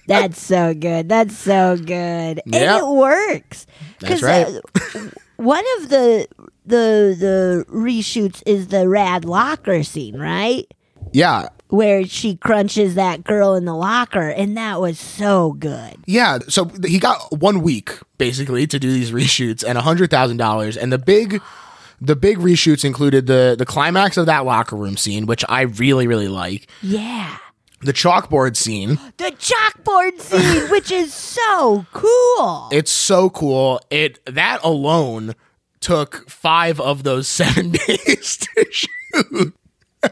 That's 0.07 0.41
so 0.41 0.73
good. 0.73 1.09
That's 1.09 1.37
so 1.37 1.77
good, 1.77 2.41
Yep. 2.45 2.53
and 2.53 2.77
it 2.77 2.87
works. 2.87 3.65
That's 3.99 4.21
right. 4.21 4.47
uh, 4.47 4.99
one 5.37 5.63
of 5.79 5.89
the 5.89 6.27
the 6.65 7.15
the 7.19 7.65
reshoots 7.69 8.41
is 8.45 8.67
the 8.67 8.87
rad 8.89 9.25
locker 9.25 9.83
scene, 9.83 10.17
right? 10.19 10.65
yeah. 11.11 11.47
Where 11.69 12.05
she 12.05 12.35
crunches 12.35 12.93
that 12.95 13.23
girl 13.23 13.55
in 13.55 13.65
the 13.65 13.73
locker, 13.73 14.29
and 14.29 14.55
that 14.57 14.79
was 14.79 14.99
so 14.99 15.53
good. 15.53 15.95
Yeah. 16.05 16.37
So 16.47 16.65
he 16.85 16.99
got 16.99 17.39
one 17.39 17.61
week 17.63 17.97
basically 18.19 18.67
to 18.67 18.77
do 18.77 18.91
these 18.91 19.11
reshoots 19.11 19.63
and 19.67 19.75
a 19.75 19.81
hundred 19.81 20.11
thousand 20.11 20.37
dollars. 20.37 20.77
And 20.77 20.91
the 20.93 20.99
big 20.99 21.41
the 21.99 22.15
big 22.15 22.37
reshoots 22.37 22.85
included 22.85 23.25
the 23.25 23.55
the 23.57 23.65
climax 23.65 24.17
of 24.17 24.27
that 24.27 24.45
locker 24.45 24.75
room 24.75 24.97
scene, 24.97 25.25
which 25.25 25.43
I 25.49 25.61
really, 25.61 26.05
really 26.05 26.27
like. 26.27 26.67
Yeah. 26.83 27.37
The 27.83 27.93
chalkboard 27.93 28.55
scene. 28.55 28.99
The 29.17 29.31
chalkboard 29.37 30.19
scene, 30.19 30.69
which 30.71 30.91
is 30.91 31.13
so 31.13 31.85
cool. 31.93 32.69
It's 32.71 32.91
so 32.91 33.29
cool. 33.29 33.81
It 33.89 34.19
that 34.25 34.59
alone 34.63 35.35
took 35.79 36.29
five 36.29 36.79
of 36.79 37.03
those 37.03 37.27
seven 37.27 37.71
days 37.87 38.37
to 38.37 38.65
shoot. 38.71 39.53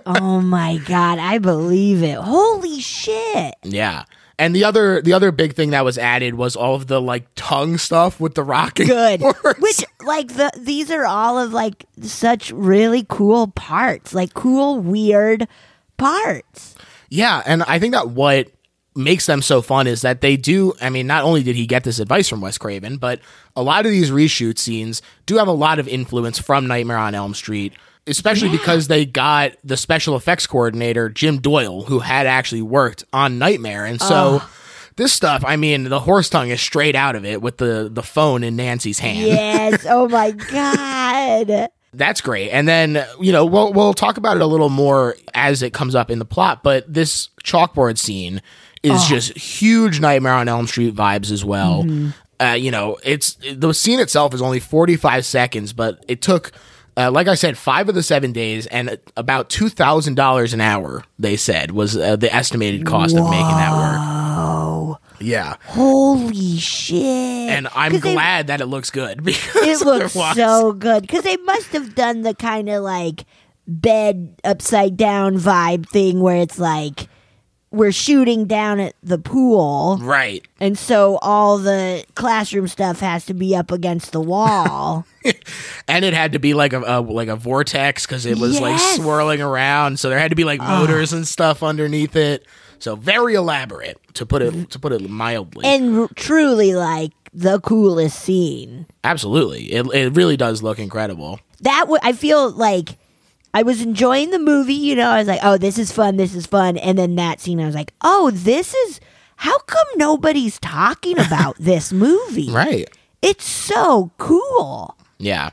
oh 0.06 0.42
my 0.42 0.78
god, 0.86 1.18
I 1.20 1.38
believe 1.38 2.04
it. 2.04 2.18
Holy 2.18 2.80
shit. 2.80 3.56
Yeah. 3.64 4.04
And 4.38 4.56
the 4.56 4.64
other 4.64 5.02
the 5.02 5.14
other 5.14 5.32
big 5.32 5.54
thing 5.54 5.70
that 5.70 5.86
was 5.86 5.98
added 6.00 6.34
was 6.34 6.56
all 6.56 6.74
of 6.76 6.88
the 6.88 7.00
like 7.00 7.28
tongue 7.36 7.78
stuff 7.78 8.20
with 8.20 8.34
the 8.34 8.44
rocking. 8.44 8.88
Good. 8.88 9.22
horse. 9.22 9.60
Which 9.60 9.84
like 10.04 10.30
the 10.30 10.52
these 10.58 10.90
are 10.90 11.06
all 11.06 11.38
of 11.38 11.54
like 11.54 11.86
such 12.02 12.52
really 12.52 13.06
cool 13.08 13.48
parts. 13.50 14.14
Like 14.16 14.34
cool 14.34 14.80
weird 14.80 15.48
parts. 15.98 16.76
Yeah, 17.12 17.44
and 17.46 17.62
I 17.64 17.78
think 17.78 17.94
that 17.94 18.10
what 18.10 18.48
makes 18.96 19.26
them 19.26 19.42
so 19.42 19.62
fun 19.62 19.86
is 19.88 20.02
that 20.02 20.20
they 20.20 20.36
do 20.36 20.74
I 20.82 20.90
mean 20.90 21.08
not 21.08 21.24
only 21.24 21.44
did 21.44 21.56
he 21.56 21.66
get 21.66 21.86
this 21.86 22.00
advice 22.00 22.28
from 22.28 22.42
Wes 22.42 22.58
Craven, 22.58 22.98
but 22.98 23.20
a 23.56 23.62
lot 23.62 23.86
of 23.86 23.92
these 23.92 24.12
reshoot 24.12 24.58
scenes 24.58 25.02
do 25.26 25.38
have 25.38 25.48
a 25.48 25.54
lot 25.54 25.78
of 25.80 25.88
influence 25.88 26.40
from 26.40 26.68
Nightmare 26.68 26.98
on 26.98 27.16
Elm 27.16 27.34
Street, 27.34 27.74
especially 28.08 28.50
because 28.50 28.88
they 28.88 29.06
got 29.06 29.54
the 29.64 29.78
special 29.78 30.16
effects 30.16 30.48
coordinator 30.48 31.10
Jim 31.10 31.40
Doyle 31.40 31.84
who 31.84 32.00
had 32.00 32.28
actually 32.28 32.62
worked 32.62 33.04
on 33.14 33.38
Nightmare 33.38 33.86
and 33.86 34.02
so 34.02 34.42
this 34.98 35.14
stuff, 35.14 35.44
I 35.48 35.56
mean, 35.56 35.86
the 35.86 36.02
horse 36.02 36.30
tongue 36.30 36.50
is 36.50 36.62
straight 36.62 36.96
out 36.96 37.16
of 37.16 37.26
it 37.26 37.42
with 37.42 37.58
the 37.58 37.90
the 37.92 38.04
phone 38.04 38.44
in 38.44 38.56
Nancy's 38.56 39.00
hand. 39.00 39.20
Yes. 39.20 39.86
oh 39.90 40.08
my 40.08 40.32
god. 40.52 41.70
That's 41.94 42.22
great. 42.22 42.52
And 42.52 42.68
then, 42.68 43.06
you 43.20 43.32
know, 43.32 43.46
we'll 43.46 43.74
we'll 43.74 43.94
talk 43.94 44.18
about 44.18 44.38
it 44.38 44.42
a 44.42 44.46
little 44.46 44.70
more 44.70 45.16
as 45.34 45.62
it 45.62 45.74
comes 45.74 45.94
up 45.96 46.10
in 46.10 46.20
the 46.20 46.26
plot, 46.26 46.64
but 46.64 46.92
this 46.92 47.30
chalkboard 47.44 47.98
scene 47.98 48.42
is 48.82 49.06
just 49.06 49.38
huge 49.38 50.00
Nightmare 50.00 50.34
on 50.34 50.48
Elm 50.48 50.68
Street 50.68 50.96
vibes 50.96 51.32
as 51.32 51.44
well. 51.46 51.86
Uh, 52.40 52.54
you 52.54 52.72
know, 52.72 52.98
it's 53.04 53.38
the 53.54 53.74
scene 53.74 54.00
itself 54.00 54.34
is 54.34 54.42
only 54.42 54.60
45 54.60 55.26
seconds, 55.26 55.74
but 55.74 56.04
it 56.08 56.22
took 56.22 56.52
uh, 56.98 57.10
like 57.10 57.28
I 57.28 57.36
said, 57.36 57.58
five 57.58 57.88
of 57.90 57.96
the 57.96 58.04
seven 58.04 58.32
days 58.34 58.68
and 58.68 58.98
about 59.16 59.50
two 59.50 59.70
thousand 59.70 60.16
dollars 60.16 60.54
an 60.54 60.62
hour. 60.62 61.04
They 61.20 61.38
said 61.38 61.72
was 61.72 61.96
uh, 61.96 62.16
the 62.16 62.34
estimated 62.34 62.86
cost 62.86 63.16
of 63.16 63.24
making 63.30 63.48
that 63.48 63.72
work. 63.72 64.21
Yeah, 65.22 65.56
Holy 65.66 66.58
shit. 66.58 67.02
and 67.04 67.68
I'm 67.76 67.92
'Cause 67.92 68.02
they- 68.02 68.14
glad 68.14 68.48
that 68.48 68.62
it 68.62 68.66
looks 68.68 68.90
good 68.90 69.24
because 69.24 69.82
it 69.82 69.86
looks 69.86 70.14
so 70.14 70.74
good 70.74 71.02
because 71.04 71.24
they 71.24 71.38
must 71.38 71.68
have 71.74 71.96
done 71.96 72.22
the 72.24 72.34
kind 72.34 72.70
of 72.70 72.84
like 72.84 73.26
bed 73.68 74.36
upside 74.44 74.98
down 74.98 75.38
vibe 75.38 75.88
thing 75.88 76.20
where 76.20 76.38
it's 76.38 76.60
like 76.60 77.08
we're 77.74 77.92
shooting 77.94 78.46
down 78.48 78.82
at 78.82 78.94
the 79.02 79.18
pool 79.18 79.98
right. 80.02 80.46
and 80.60 80.78
so 80.78 81.18
all 81.22 81.58
the 81.58 82.04
classroom 82.16 82.68
stuff 82.68 83.00
has 83.00 83.26
to 83.26 83.34
be 83.34 83.56
up 83.56 83.72
against 83.72 84.12
the 84.12 84.20
wall 84.20 85.06
and 85.88 86.04
it 86.04 86.14
had 86.14 86.34
to 86.34 86.40
be 86.40 86.54
like 86.54 86.74
a, 86.74 86.82
a 86.82 87.00
like 87.00 87.30
a 87.30 87.36
vortex 87.38 88.06
because 88.06 88.26
it 88.26 88.38
was 88.40 88.60
like 88.60 88.78
swirling 88.80 89.42
around. 89.42 90.00
So 90.00 90.10
there 90.10 90.20
had 90.20 90.32
to 90.32 90.36
be 90.36 90.44
like 90.44 90.60
motors 90.60 91.14
and 91.14 91.26
stuff 91.26 91.64
underneath 91.64 92.16
it. 92.18 92.46
So 92.82 92.96
very 92.96 93.36
elaborate 93.36 93.98
to 94.16 94.26
put 94.26 94.42
it 94.42 94.70
to 94.72 94.80
put 94.80 94.92
it 94.92 95.10
mildly. 95.10 95.66
and 95.66 95.98
r- 96.00 96.10
truly 96.16 96.74
like 96.76 97.12
the 97.34 97.60
coolest 97.62 98.20
scene 98.20 98.88
Absolutely, 99.04 99.72
it 99.72 99.86
it 99.94 100.16
really 100.16 100.36
does 100.36 100.62
look 100.64 100.80
incredible. 100.80 101.40
that 101.62 101.82
w- 101.82 102.00
I 102.04 102.12
feel 102.14 102.52
like 102.52 102.98
I 103.54 103.64
was 103.64 103.82
enjoying 103.82 104.30
the 104.32 104.40
movie, 104.40 104.74
you 104.74 104.96
know, 104.96 105.10
I 105.10 105.20
was 105.20 105.28
like, 105.28 105.42
oh, 105.44 105.58
this 105.58 105.78
is 105.78 105.92
fun, 105.92 106.16
this 106.18 106.34
is 106.34 106.46
fun. 106.46 106.78
And 106.78 106.98
then 106.98 107.16
that 107.18 107.40
scene, 107.42 107.60
I 107.60 107.66
was 107.66 107.76
like, 107.76 107.94
oh, 108.02 108.32
this 108.34 108.74
is, 108.74 109.02
how 109.36 109.58
come 109.60 109.86
nobody's 109.98 110.58
talking 110.60 111.20
about 111.20 111.56
this 111.60 111.92
movie? 111.92 112.50
Right. 112.50 112.90
It's 113.22 113.44
so 113.44 114.12
cool. 114.18 114.96
Yeah. 115.18 115.50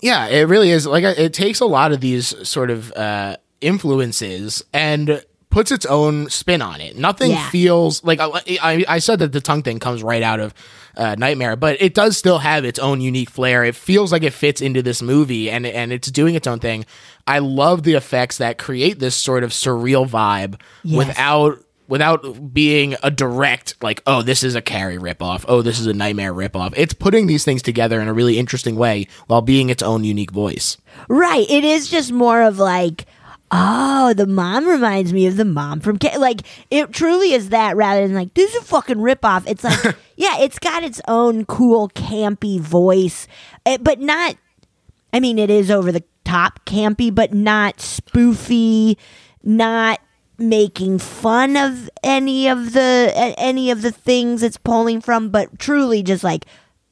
Yeah, 0.00 0.26
it 0.28 0.42
really 0.48 0.70
is. 0.70 0.86
Like, 0.86 1.04
it 1.04 1.34
takes 1.34 1.60
a 1.60 1.66
lot 1.66 1.92
of 1.92 2.00
these 2.00 2.34
sort 2.48 2.70
of 2.70 2.92
uh, 2.92 3.36
influences 3.60 4.62
and 4.72 5.22
puts 5.50 5.70
its 5.72 5.86
own 5.86 6.28
spin 6.30 6.60
on 6.62 6.80
it. 6.80 6.96
Nothing 6.96 7.30
Yeah. 7.30 7.48
feels 7.50 8.04
like 8.04 8.20
I, 8.20 8.28
I, 8.62 8.84
I 8.86 8.98
said 8.98 9.18
that 9.20 9.32
the 9.32 9.40
tongue 9.40 9.62
thing 9.62 9.78
comes 9.78 10.02
right 10.02 10.22
out 10.22 10.40
of 10.40 10.52
uh, 10.96 11.14
Nightmare, 11.18 11.56
but 11.56 11.80
it 11.80 11.94
does 11.94 12.16
still 12.18 12.38
have 12.38 12.64
its 12.64 12.78
own 12.78 13.00
unique 13.00 13.30
flair. 13.30 13.64
It 13.64 13.74
feels 13.74 14.12
like 14.12 14.22
it 14.22 14.32
fits 14.32 14.60
into 14.60 14.82
this 14.82 15.00
movie 15.00 15.50
and, 15.50 15.64
and 15.64 15.92
it's 15.92 16.10
doing 16.10 16.34
its 16.34 16.46
own 16.46 16.58
thing. 16.58 16.84
I 17.26 17.38
love 17.38 17.82
the 17.84 17.94
effects 17.94 18.38
that 18.38 18.58
create 18.58 18.98
this 18.98 19.16
sort 19.16 19.42
of 19.44 19.50
surreal 19.50 20.06
vibe 20.08 20.60
Yes. 20.84 21.06
without 21.06 21.64
without 21.86 22.52
being 22.52 22.96
a 23.02 23.10
direct 23.10 23.74
like 23.82 24.02
oh 24.06 24.20
this 24.20 24.42
is 24.42 24.54
a 24.54 24.60
carrie 24.60 24.98
ripoff 24.98 25.46
oh 25.48 25.62
this 25.62 25.80
is 25.80 25.86
a 25.86 25.92
nightmare 25.94 26.34
ripoff 26.34 26.74
it's 26.76 26.92
putting 26.92 27.26
these 27.26 27.46
things 27.46 27.62
together 27.62 27.98
in 27.98 28.08
a 28.08 28.12
really 28.12 28.38
interesting 28.38 28.76
way 28.76 29.06
while 29.26 29.40
being 29.40 29.70
its 29.70 29.82
own 29.82 30.04
unique 30.04 30.30
voice 30.30 30.76
Right. 31.08 31.48
It 31.48 31.64
is 31.64 31.88
just 31.88 32.10
more 32.12 32.42
of 32.42 32.58
like, 32.58 33.06
oh, 33.50 34.12
the 34.14 34.26
mom 34.26 34.66
reminds 34.66 35.12
me 35.12 35.26
of 35.26 35.36
the 35.36 35.44
mom 35.44 35.80
from 35.80 35.98
Ca-. 35.98 36.18
like 36.18 36.42
it 36.70 36.92
truly 36.92 37.32
is 37.32 37.50
that 37.50 37.76
rather 37.76 38.06
than 38.06 38.14
like 38.14 38.34
this 38.34 38.54
is 38.54 38.62
a 38.62 38.64
fucking 38.64 38.98
ripoff. 38.98 39.44
It's 39.46 39.64
like 39.64 39.96
yeah, 40.16 40.38
it's 40.40 40.58
got 40.58 40.82
its 40.82 41.00
own 41.08 41.44
cool 41.46 41.88
campy 41.90 42.60
voice, 42.60 43.26
eh, 43.66 43.78
but 43.80 44.00
not. 44.00 44.36
I 45.12 45.20
mean, 45.20 45.38
it 45.38 45.50
is 45.50 45.70
over 45.70 45.90
the 45.90 46.04
top 46.24 46.64
campy, 46.66 47.14
but 47.14 47.32
not 47.32 47.78
spoofy, 47.78 48.96
not 49.42 50.00
making 50.36 50.98
fun 50.98 51.56
of 51.56 51.90
any 52.02 52.48
of 52.48 52.72
the 52.72 53.12
any 53.38 53.70
of 53.70 53.82
the 53.82 53.92
things 53.92 54.42
it's 54.42 54.58
pulling 54.58 55.00
from, 55.00 55.30
but 55.30 55.58
truly 55.58 56.02
just 56.02 56.24
like. 56.24 56.44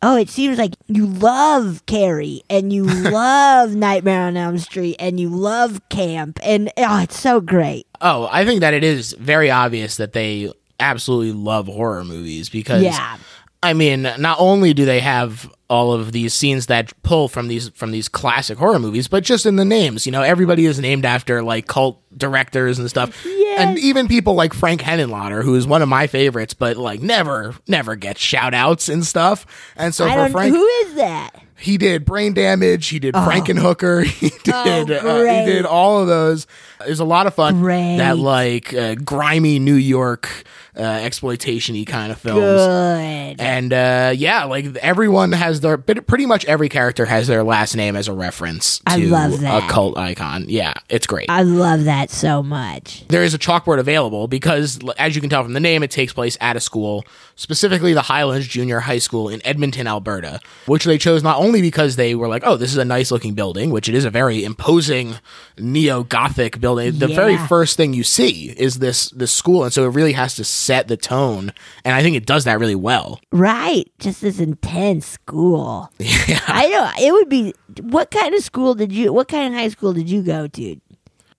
Oh, 0.08 0.16
it 0.16 0.30
seems 0.30 0.56
like 0.56 0.74
you 0.86 1.04
love 1.04 1.84
Carrie 1.86 2.42
and 2.48 2.72
you 2.72 2.84
love 3.10 3.74
Nightmare 3.74 4.22
on 4.28 4.36
Elm 4.36 4.56
Street 4.58 4.94
and 5.00 5.18
you 5.18 5.28
love 5.28 5.80
camp 5.88 6.38
and 6.44 6.70
oh, 6.76 7.02
it's 7.02 7.18
so 7.18 7.40
great. 7.40 7.88
Oh, 8.00 8.28
I 8.30 8.44
think 8.44 8.60
that 8.60 8.72
it 8.72 8.84
is 8.84 9.14
very 9.14 9.50
obvious 9.50 9.96
that 9.96 10.12
they 10.12 10.52
absolutely 10.78 11.32
love 11.32 11.66
horror 11.66 12.04
movies 12.04 12.48
because 12.48 12.84
Yeah. 12.84 13.16
I 13.64 13.72
mean, 13.72 14.02
not 14.02 14.36
only 14.38 14.74
do 14.74 14.84
they 14.84 15.00
have 15.00 15.52
all 15.68 15.92
of 15.92 16.12
these 16.12 16.32
scenes 16.32 16.66
that 16.66 16.92
pull 17.02 17.28
from 17.28 17.48
these 17.48 17.70
from 17.70 17.90
these 17.90 18.08
classic 18.08 18.58
horror 18.58 18.78
movies, 18.78 19.08
but 19.08 19.24
just 19.24 19.46
in 19.46 19.56
the 19.56 19.64
names, 19.64 20.06
you 20.06 20.12
know, 20.12 20.22
everybody 20.22 20.66
is 20.66 20.78
named 20.78 21.04
after 21.04 21.42
like 21.42 21.66
cult 21.66 22.00
directors 22.16 22.78
and 22.78 22.88
stuff. 22.88 23.24
Yes. 23.26 23.60
And 23.60 23.78
even 23.78 24.06
people 24.08 24.34
like 24.34 24.54
Frank 24.54 24.80
Henenlotter, 24.80 25.42
who 25.42 25.54
is 25.54 25.66
one 25.66 25.82
of 25.82 25.88
my 25.88 26.06
favorites, 26.06 26.54
but 26.54 26.76
like 26.76 27.00
never 27.00 27.54
never 27.66 27.96
gets 27.96 28.20
shout 28.20 28.54
outs 28.54 28.88
and 28.88 29.04
stuff. 29.04 29.44
And 29.76 29.94
so 29.94 30.06
I 30.06 30.26
for 30.26 30.32
Frank 30.32 30.54
who 30.54 30.64
is 30.66 30.94
that? 30.94 31.30
he 31.58 31.78
did 31.78 32.04
brain 32.04 32.34
damage 32.34 32.86
he 32.88 32.98
did 32.98 33.14
frankenhooker 33.14 34.04
he 34.20 34.28
did 34.44 34.52
uh, 34.54 34.84
he 34.84 34.92
Oh. 35.00 35.46
did 35.46 35.64
all 35.64 36.02
of 36.02 36.06
those 36.06 36.46
it 36.86 36.90
was 36.90 37.00
a 37.00 37.04
lot 37.04 37.26
of 37.26 37.32
fun 37.32 37.60
Great. 37.60 37.96
that 37.96 38.18
like 38.18 38.74
uh, 38.74 38.94
grimy 38.96 39.58
new 39.58 39.72
york 39.74 40.44
uh, 40.76 40.82
exploitation-y 40.82 41.84
kind 41.84 42.12
of 42.12 42.18
films 42.18 42.40
Good. 42.40 43.40
and 43.40 43.72
uh, 43.72 44.12
yeah 44.14 44.44
like 44.44 44.76
everyone 44.76 45.32
has 45.32 45.60
their 45.60 45.76
but 45.76 46.06
pretty 46.06 46.26
much 46.26 46.44
every 46.46 46.68
character 46.68 47.04
has 47.06 47.26
their 47.26 47.42
last 47.42 47.74
name 47.76 47.96
as 47.96 48.08
a 48.08 48.12
reference 48.12 48.78
to 48.78 48.84
I 48.86 48.96
love 48.96 49.40
that. 49.40 49.64
a 49.64 49.68
cult 49.72 49.96
icon 49.96 50.46
yeah 50.48 50.74
it's 50.88 51.06
great 51.06 51.30
I 51.30 51.42
love 51.42 51.84
that 51.84 52.10
so 52.10 52.42
much. 52.42 53.04
there 53.08 53.22
is 53.24 53.34
a 53.34 53.38
chalkboard 53.38 53.78
available 53.78 54.28
because, 54.28 54.78
as 54.98 55.14
you 55.14 55.20
can 55.20 55.30
tell 55.30 55.42
from 55.42 55.52
the 55.52 55.60
name, 55.60 55.82
it 55.82 55.90
takes 55.90 56.12
place 56.12 56.36
at 56.40 56.56
a 56.56 56.60
school, 56.60 57.04
specifically 57.36 57.92
the 57.92 58.02
Highlands 58.02 58.46
Junior 58.46 58.80
High 58.80 58.98
School 58.98 59.28
in 59.28 59.44
Edmonton, 59.46 59.86
Alberta, 59.86 60.40
which 60.66 60.84
they 60.84 60.98
chose 60.98 61.22
not 61.22 61.38
only 61.38 61.60
because 61.60 61.96
they 61.96 62.14
were 62.14 62.28
like, 62.28 62.42
oh, 62.44 62.56
this 62.56 62.70
is 62.70 62.78
a 62.78 62.84
nice 62.84 63.10
looking 63.10 63.34
building, 63.34 63.70
which 63.70 63.88
it 63.88 63.94
is 63.94 64.04
a 64.04 64.10
very 64.10 64.44
imposing 64.44 65.14
neo 65.58 66.02
Gothic 66.02 66.60
building. 66.60 66.98
The 66.98 67.08
very 67.08 67.36
first 67.36 67.76
thing 67.76 67.92
you 67.92 68.04
see 68.04 68.50
is 68.56 68.78
this 68.78 69.10
this 69.10 69.32
school, 69.32 69.64
and 69.64 69.72
so 69.72 69.84
it 69.84 69.90
really 69.94 70.12
has 70.12 70.34
to 70.36 70.44
set 70.66 70.88
the 70.88 70.96
tone, 70.96 71.52
and 71.84 71.94
I 71.94 72.02
think 72.02 72.16
it 72.16 72.26
does 72.26 72.44
that 72.44 72.58
really 72.58 72.74
well. 72.74 73.20
Right. 73.32 73.90
Just 73.98 74.20
this 74.20 74.38
intense 74.40 75.06
school. 75.06 75.90
Yeah. 75.98 76.40
I 76.46 76.68
know 76.68 76.90
it 77.06 77.12
would 77.12 77.28
be 77.28 77.54
what 77.82 78.10
kind 78.10 78.34
of 78.34 78.42
school 78.42 78.74
did 78.74 78.92
you 78.92 79.12
what 79.12 79.28
kind 79.28 79.52
of 79.54 79.58
high 79.60 79.68
school 79.68 79.92
did 79.92 80.10
you 80.10 80.22
go 80.22 80.46
to? 80.48 80.76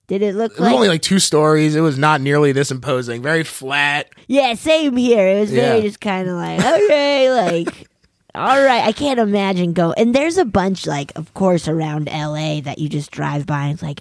Did 0.06 0.22
it 0.22 0.34
look 0.34 0.52
It 0.52 0.58
was 0.60 0.66
like 0.68 0.74
only 0.74 0.88
like 0.88 1.02
two 1.02 1.18
stories. 1.18 1.76
It 1.76 1.80
was 1.82 1.98
not 1.98 2.20
nearly 2.22 2.52
this 2.52 2.70
imposing. 2.70 3.20
Very 3.22 3.44
flat. 3.44 4.08
Yeah, 4.26 4.54
same 4.54 4.96
here. 4.96 5.28
It 5.28 5.40
was 5.40 5.50
very 5.50 5.76
Yeah. 5.78 5.82
just 5.82 6.00
kind 6.00 6.28
of 6.28 6.34
like, 6.36 6.60
okay, 6.60 7.30
like 7.66 7.88
all 8.34 8.62
right, 8.62 8.84
I 8.84 8.92
can't 8.92 9.18
imagine 9.18 9.72
go. 9.72 9.92
And 9.92 10.14
there's 10.14 10.38
a 10.38 10.44
bunch 10.44 10.86
like 10.86 11.12
of 11.16 11.34
course 11.34 11.68
around 11.68 12.06
LA 12.06 12.60
that 12.60 12.78
you 12.78 12.88
just 12.88 13.10
drive 13.10 13.44
by 13.46 13.64
and 13.64 13.74
it's 13.74 13.82
like 13.82 14.00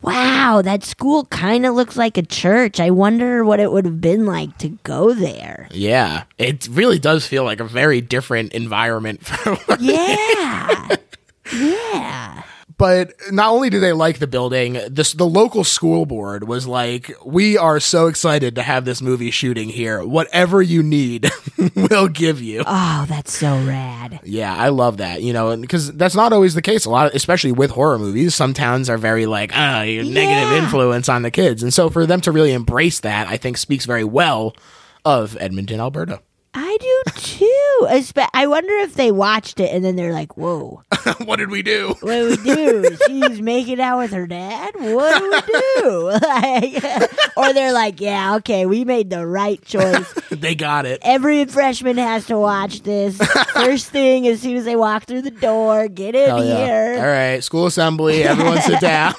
Wow, 0.00 0.62
that 0.62 0.84
school 0.84 1.24
kind 1.26 1.66
of 1.66 1.74
looks 1.74 1.96
like 1.96 2.16
a 2.16 2.22
church. 2.22 2.78
I 2.78 2.90
wonder 2.90 3.44
what 3.44 3.58
it 3.58 3.72
would 3.72 3.84
have 3.84 4.00
been 4.00 4.26
like 4.26 4.56
to 4.58 4.68
go 4.84 5.12
there. 5.12 5.68
Yeah, 5.72 6.24
it 6.38 6.68
really 6.70 6.98
does 7.00 7.26
feel 7.26 7.42
like 7.44 7.58
a 7.58 7.64
very 7.64 8.00
different 8.00 8.52
environment 8.52 9.20
Yeah. 9.80 10.96
yeah. 11.52 12.42
But 12.78 13.14
not 13.32 13.50
only 13.50 13.70
do 13.70 13.80
they 13.80 13.92
like 13.92 14.20
the 14.20 14.28
building, 14.28 14.80
this 14.88 15.12
the 15.12 15.26
local 15.26 15.64
school 15.64 16.06
board 16.06 16.46
was 16.46 16.64
like, 16.64 17.12
"We 17.26 17.58
are 17.58 17.80
so 17.80 18.06
excited 18.06 18.54
to 18.54 18.62
have 18.62 18.84
this 18.84 19.02
movie 19.02 19.32
shooting 19.32 19.68
here. 19.68 20.04
Whatever 20.04 20.62
you 20.62 20.84
need, 20.84 21.28
we'll 21.74 22.06
give 22.06 22.40
you." 22.40 22.62
Oh, 22.64 23.04
that's 23.08 23.36
so 23.36 23.60
rad. 23.64 24.20
Yeah, 24.22 24.54
I 24.54 24.68
love 24.68 24.98
that. 24.98 25.22
You 25.22 25.32
know, 25.32 25.56
because 25.56 25.92
that's 25.94 26.14
not 26.14 26.32
always 26.32 26.54
the 26.54 26.62
case. 26.62 26.84
A 26.84 26.90
lot, 26.90 27.08
of, 27.08 27.14
especially 27.16 27.50
with 27.50 27.72
horror 27.72 27.98
movies, 27.98 28.36
some 28.36 28.54
towns 28.54 28.88
are 28.88 28.96
very 28.96 29.26
like, 29.26 29.50
"Ah, 29.54 29.82
your 29.82 30.04
negative 30.04 30.52
influence 30.62 31.08
on 31.08 31.22
the 31.22 31.32
kids," 31.32 31.64
and 31.64 31.74
so 31.74 31.90
for 31.90 32.06
them 32.06 32.20
to 32.20 32.30
really 32.30 32.52
embrace 32.52 33.00
that, 33.00 33.26
I 33.26 33.38
think 33.38 33.56
speaks 33.56 33.86
very 33.86 34.04
well 34.04 34.54
of 35.04 35.36
Edmonton, 35.40 35.80
Alberta. 35.80 36.20
I 36.54 36.76
do 36.80 37.02
too. 37.16 37.47
I 37.86 38.46
wonder 38.46 38.72
if 38.78 38.94
they 38.94 39.10
watched 39.12 39.60
it 39.60 39.72
and 39.72 39.84
then 39.84 39.96
they're 39.96 40.12
like, 40.12 40.36
"Whoa, 40.36 40.82
what 41.24 41.36
did 41.36 41.50
we 41.50 41.62
do? 41.62 41.94
what 42.00 42.12
do 42.12 42.28
we 42.30 42.36
do? 42.36 42.96
She's 43.06 43.40
making 43.40 43.80
out 43.80 43.98
with 43.98 44.10
her 44.12 44.26
dad. 44.26 44.74
What 44.76 45.18
do 45.18 45.30
we 45.30 45.40
do?" 45.80 46.18
Like, 46.28 46.84
or 47.36 47.52
they're 47.52 47.72
like, 47.72 48.00
"Yeah, 48.00 48.36
okay, 48.36 48.66
we 48.66 48.84
made 48.84 49.10
the 49.10 49.26
right 49.26 49.62
choice. 49.64 50.12
they 50.30 50.54
got 50.54 50.86
it. 50.86 50.98
Every 51.02 51.44
freshman 51.46 51.96
has 51.98 52.26
to 52.26 52.38
watch 52.38 52.82
this 52.82 53.16
first 53.52 53.88
thing 53.88 54.26
as 54.26 54.40
soon 54.40 54.56
as 54.56 54.64
they 54.64 54.76
walk 54.76 55.04
through 55.04 55.22
the 55.22 55.30
door. 55.30 55.88
Get 55.88 56.14
in 56.14 56.28
Hell 56.28 56.44
yeah. 56.44 56.64
here." 56.66 56.98
All 56.98 57.06
right, 57.10 57.42
school 57.42 57.66
assembly. 57.66 58.22
Everyone 58.24 58.60
sit 58.60 58.80
down. 58.80 59.14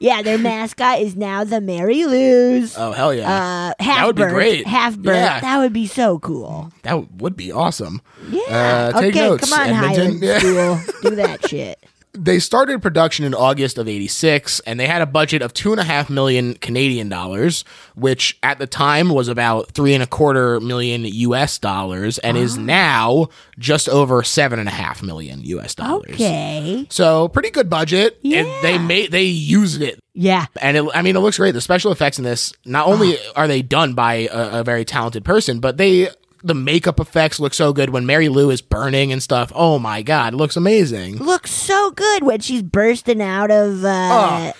Yeah, 0.00 0.22
their 0.22 0.38
mascot 0.38 1.00
is 1.00 1.16
now 1.16 1.42
the 1.44 1.60
Mary 1.60 2.04
Lou's. 2.04 2.76
oh 2.78 2.92
hell 2.92 3.12
yeah, 3.12 3.72
Uh, 3.78 3.82
half 3.82 4.06
would 4.06 4.16
be 4.16 4.22
bird, 4.22 4.32
great. 4.32 4.66
half 4.66 4.96
bird. 4.96 5.14
Yeah. 5.16 5.40
That 5.40 5.58
would 5.58 5.72
be 5.72 5.86
so 5.86 6.18
cool. 6.20 6.72
that 6.82 7.12
would 7.14 7.36
be 7.36 7.50
awesome. 7.50 8.00
Yeah. 8.30 8.90
Uh, 8.94 9.00
take 9.00 9.16
okay, 9.16 9.28
notes, 9.28 9.50
come 9.50 9.58
on, 9.60 9.66
Edmonton. 9.68 10.20
Highland 10.20 10.22
Yeah. 10.22 10.38
School. 10.38 11.10
Do 11.10 11.16
that 11.16 11.48
shit. 11.48 11.84
They 12.20 12.38
started 12.38 12.82
production 12.82 13.24
in 13.24 13.34
August 13.34 13.78
of 13.78 13.88
'86, 13.88 14.60
and 14.60 14.78
they 14.78 14.86
had 14.86 15.02
a 15.02 15.06
budget 15.06 15.42
of 15.42 15.54
two 15.54 15.72
and 15.72 15.80
a 15.80 15.84
half 15.84 16.10
million 16.10 16.54
Canadian 16.54 17.08
dollars, 17.08 17.64
which 17.94 18.38
at 18.42 18.58
the 18.58 18.66
time 18.66 19.10
was 19.10 19.28
about 19.28 19.70
three 19.72 19.94
and 19.94 20.02
a 20.02 20.06
quarter 20.06 20.60
million 20.60 21.04
U.S. 21.04 21.58
dollars, 21.58 22.18
and 22.18 22.36
is 22.36 22.58
ah. 22.58 22.62
now 22.62 23.28
just 23.58 23.88
over 23.88 24.22
seven 24.22 24.58
and 24.58 24.68
a 24.68 24.72
half 24.72 25.02
million 25.02 25.42
U.S. 25.44 25.74
dollars. 25.74 26.14
Okay. 26.14 26.86
So 26.90 27.28
pretty 27.28 27.50
good 27.50 27.70
budget. 27.70 28.18
Yeah. 28.22 28.40
And 28.40 28.64
they 28.64 28.78
made 28.78 29.12
they 29.12 29.24
used 29.24 29.80
it 29.80 30.00
Yeah. 30.14 30.46
and 30.60 30.76
it, 30.76 30.84
I 30.94 31.02
mean, 31.02 31.16
it 31.16 31.20
looks 31.20 31.38
great. 31.38 31.52
The 31.52 31.60
special 31.60 31.92
effects 31.92 32.18
in 32.18 32.24
this 32.24 32.52
not 32.64 32.86
ah. 32.86 32.90
only 32.90 33.16
are 33.36 33.46
they 33.46 33.62
done 33.62 33.94
by 33.94 34.28
a, 34.32 34.60
a 34.60 34.64
very 34.64 34.84
talented 34.84 35.24
person, 35.24 35.60
but 35.60 35.76
they 35.76 36.08
the 36.42 36.54
makeup 36.54 37.00
effects 37.00 37.40
look 37.40 37.54
so 37.54 37.72
good 37.72 37.90
when 37.90 38.06
Mary 38.06 38.28
Lou 38.28 38.50
is 38.50 38.60
burning 38.62 39.12
and 39.12 39.22
stuff. 39.22 39.52
Oh 39.54 39.78
my 39.78 40.02
god, 40.02 40.34
it 40.34 40.36
looks 40.36 40.56
amazing. 40.56 41.16
Looks 41.16 41.50
so 41.50 41.90
good 41.92 42.22
when 42.22 42.40
she's 42.40 42.62
bursting 42.62 43.20
out 43.22 43.50
of 43.50 43.84
uh, 43.84 44.52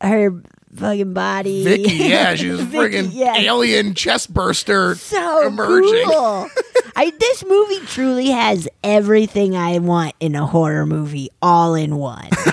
her 0.00 0.42
fucking 0.74 1.12
body. 1.14 1.64
Vicky, 1.64 1.94
yeah, 1.96 2.34
she's 2.36 2.60
friggin' 2.60 3.10
yeah. 3.12 3.36
alien 3.36 3.94
chest 3.94 4.32
burster 4.32 4.94
So 4.96 5.46
emerging. 5.46 6.04
cool. 6.06 6.48
I 6.96 7.10
this 7.18 7.44
movie 7.46 7.80
truly 7.86 8.28
has 8.28 8.68
everything 8.84 9.56
I 9.56 9.78
want 9.78 10.14
in 10.20 10.34
a 10.34 10.46
horror 10.46 10.86
movie 10.86 11.30
all 11.40 11.74
in 11.74 11.96
one. 11.96 12.28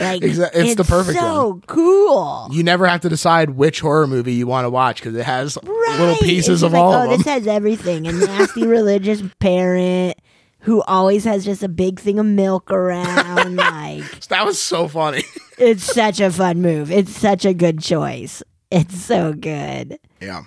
Like 0.00 0.22
Exa- 0.22 0.50
it's 0.54 0.74
the 0.76 0.84
perfect 0.84 1.18
so 1.18 1.60
cool. 1.66 2.48
You 2.50 2.62
never 2.62 2.86
have 2.86 3.02
to 3.02 3.08
decide 3.08 3.50
which 3.50 3.80
horror 3.80 4.06
movie 4.06 4.32
you 4.34 4.46
want 4.46 4.64
to 4.64 4.70
watch 4.70 4.96
because 5.02 5.14
it 5.14 5.24
has 5.24 5.58
Right. 5.62 5.96
little 6.00 6.16
pieces 6.16 6.62
of 6.62 6.72
like, 6.72 6.82
all 6.82 6.92
oh, 6.94 7.02
of 7.04 7.10
them. 7.10 7.18
this 7.18 7.26
has 7.26 7.46
everything. 7.46 8.06
A 8.06 8.12
nasty 8.12 8.66
religious 8.66 9.22
parent 9.40 10.16
who 10.60 10.82
always 10.82 11.24
has 11.24 11.44
just 11.44 11.62
a 11.62 11.68
big 11.68 11.98
thing 12.00 12.18
of 12.18 12.26
milk 12.26 12.70
around. 12.70 13.56
like 13.56 14.20
that 14.28 14.44
was 14.46 14.58
so 14.60 14.88
funny. 14.88 15.22
it's 15.58 15.82
such 15.84 16.20
a 16.20 16.30
fun 16.30 16.62
move. 16.62 16.90
It's 16.90 17.12
such 17.14 17.44
a 17.44 17.52
good 17.54 17.80
choice. 17.80 18.42
It's 18.70 18.96
so 18.96 19.32
good. 19.32 19.98
yeah. 20.20 20.42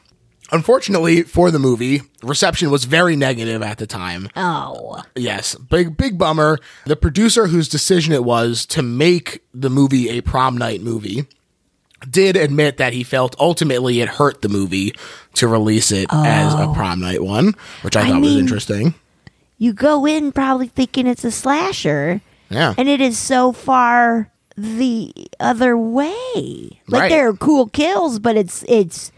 Unfortunately 0.51 1.23
for 1.23 1.49
the 1.51 1.59
movie, 1.59 2.01
reception 2.21 2.69
was 2.69 2.85
very 2.85 3.15
negative 3.15 3.61
at 3.63 3.77
the 3.77 3.87
time. 3.87 4.29
Oh. 4.35 5.01
Yes, 5.15 5.55
big 5.55 5.97
big 5.97 6.17
bummer. 6.17 6.59
The 6.85 6.95
producer 6.95 7.47
whose 7.47 7.67
decision 7.69 8.13
it 8.13 8.23
was 8.23 8.65
to 8.67 8.83
make 8.83 9.43
the 9.53 9.69
movie 9.69 10.09
a 10.09 10.21
prom 10.21 10.57
night 10.57 10.81
movie 10.81 11.25
did 12.09 12.35
admit 12.35 12.77
that 12.77 12.93
he 12.93 13.01
felt 13.03 13.35
ultimately 13.39 14.01
it 14.01 14.09
hurt 14.09 14.41
the 14.41 14.49
movie 14.49 14.93
to 15.35 15.47
release 15.47 15.91
it 15.91 16.07
as 16.11 16.53
a 16.53 16.63
oh. 16.67 16.73
prom 16.73 16.99
night 16.99 17.23
one, 17.23 17.53
which 17.81 17.95
I, 17.95 18.01
Oh. 18.01 18.03
I 18.03 18.09
thought 18.09 18.21
was 18.21 18.35
interesting. 18.35 18.93
You 19.57 19.71
go 19.71 20.05
in 20.05 20.33
probably 20.33 20.67
thinking 20.67 21.07
it's 21.07 21.23
a 21.23 21.31
slasher, 21.31 22.19
Yeah. 22.49 22.73
and 22.77 22.89
it 22.89 22.99
is 22.99 23.17
so 23.17 23.53
far 23.53 24.29
the 24.57 25.13
other 25.39 25.77
way. 25.77 26.81
Like 26.87 27.01
Right. 27.03 27.09
there 27.09 27.29
are 27.29 27.33
cool 27.33 27.67
kills, 27.67 28.19
but 28.19 28.35
it's 28.35 28.65
it's 28.67 29.12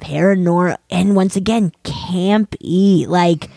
paranormal 0.00 0.76
and 0.90 1.14
once 1.14 1.36
again 1.36 1.72
campy. 1.84 3.06
Like 3.06 3.50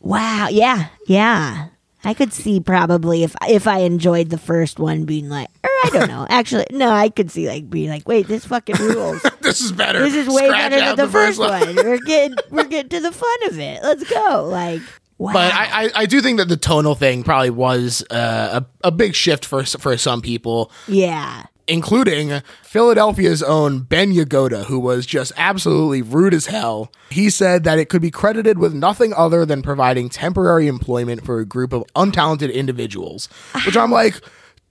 wow, 0.00 0.48
yeah, 0.50 0.88
yeah. 1.06 1.68
I 2.04 2.14
could 2.14 2.32
see 2.32 2.60
probably 2.60 3.24
if 3.24 3.34
if 3.48 3.66
I 3.66 3.80
enjoyed 3.80 4.30
the 4.30 4.38
first 4.38 4.78
one 4.78 5.04
being 5.04 5.28
like, 5.28 5.48
or 5.64 5.70
I 5.84 5.90
don't 5.92 6.08
know. 6.08 6.26
Actually, 6.30 6.66
no, 6.70 6.90
I 6.90 7.08
could 7.08 7.30
see 7.30 7.48
like 7.48 7.68
being 7.68 7.90
like, 7.90 8.06
wait, 8.06 8.28
this 8.28 8.44
fucking 8.44 8.76
rules. 8.76 9.20
this 9.40 9.60
is 9.60 9.72
better. 9.72 9.98
This 9.98 10.14
is 10.14 10.28
way 10.28 10.46
Scratch 10.46 10.70
better 10.70 10.76
than 10.76 10.84
out 10.84 10.96
the, 10.96 11.08
first 11.08 11.38
one. 11.38 11.76
We're 11.76 11.98
getting 11.98 12.36
we're 12.50 12.64
getting 12.64 12.88
to 12.90 13.00
the 13.00 13.12
fun 13.12 13.48
of 13.48 13.58
it. 13.58 13.82
Let's 13.82 14.08
go. 14.08 14.44
Like 14.50 14.82
Wow. 15.18 15.32
But 15.32 15.52
I, 15.52 15.84
I, 15.84 15.90
I 15.96 16.06
do 16.06 16.20
think 16.20 16.38
that 16.38 16.48
the 16.48 16.56
tonal 16.56 16.94
thing 16.94 17.24
probably 17.24 17.50
was 17.50 18.04
uh, 18.08 18.60
a, 18.62 18.88
a 18.88 18.90
big 18.92 19.14
shift 19.16 19.44
for 19.44 19.64
for 19.64 19.96
some 19.96 20.22
people, 20.22 20.70
yeah. 20.86 21.46
Including 21.68 22.40
Philadelphia's 22.62 23.42
own 23.42 23.80
Ben 23.80 24.12
Yagoda, 24.12 24.64
who 24.64 24.78
was 24.78 25.06
just 25.06 25.32
absolutely 25.36 26.02
rude 26.02 26.34
as 26.34 26.46
hell. 26.46 26.90
He 27.10 27.30
said 27.30 27.64
that 27.64 27.78
it 27.78 27.88
could 27.88 28.02
be 28.02 28.10
credited 28.10 28.58
with 28.58 28.74
nothing 28.74 29.12
other 29.14 29.44
than 29.46 29.62
providing 29.62 30.08
temporary 30.08 30.66
employment 30.66 31.24
for 31.24 31.38
a 31.38 31.44
group 31.44 31.72
of 31.72 31.84
untalented 31.94 32.52
individuals, 32.52 33.28
which 33.66 33.76
I'm 33.76 33.90
like, 33.90 34.20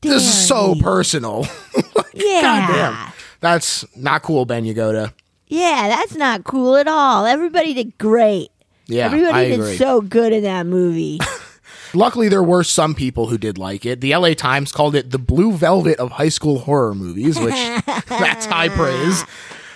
this 0.02 0.24
is 0.24 0.48
so 0.48 0.76
personal. 0.76 1.46
Yeah. 2.14 2.42
Goddamn. 2.42 3.14
That's 3.42 3.86
not 3.96 4.24
cool, 4.24 4.46
Ben 4.46 4.66
Yagoda. 4.66 5.14
Yeah, 5.48 5.88
that's 5.88 6.16
not 6.16 6.44
cool 6.46 6.76
at 6.76 6.88
all. 6.88 7.26
Everybody 7.28 7.76
did 7.76 7.96
great. 8.00 8.50
Yeah, 8.88 9.06
Everybody 9.06 9.56
did 9.56 9.78
so 9.78 10.02
good 10.02 10.34
in 10.34 10.44
that 10.44 10.66
movie. 10.66 11.20
Luckily, 11.98 12.30
there 12.30 12.44
were 12.44 12.64
some 12.64 12.94
people 12.94 13.26
who 13.30 13.40
did 13.40 13.58
like 13.58 13.84
it. 13.84 14.02
The 14.02 14.16
LA 14.16 14.36
Times 14.36 14.72
called 14.72 14.96
it 14.96 15.10
the 15.10 15.18
blue 15.18 15.54
velvet 15.54 15.98
of 15.98 16.12
high 16.12 16.30
school 16.30 16.60
horror 16.60 16.94
movies, 16.94 17.40
which 17.40 17.56
that's 18.08 18.46
high 18.46 18.70
praise. 18.70 19.26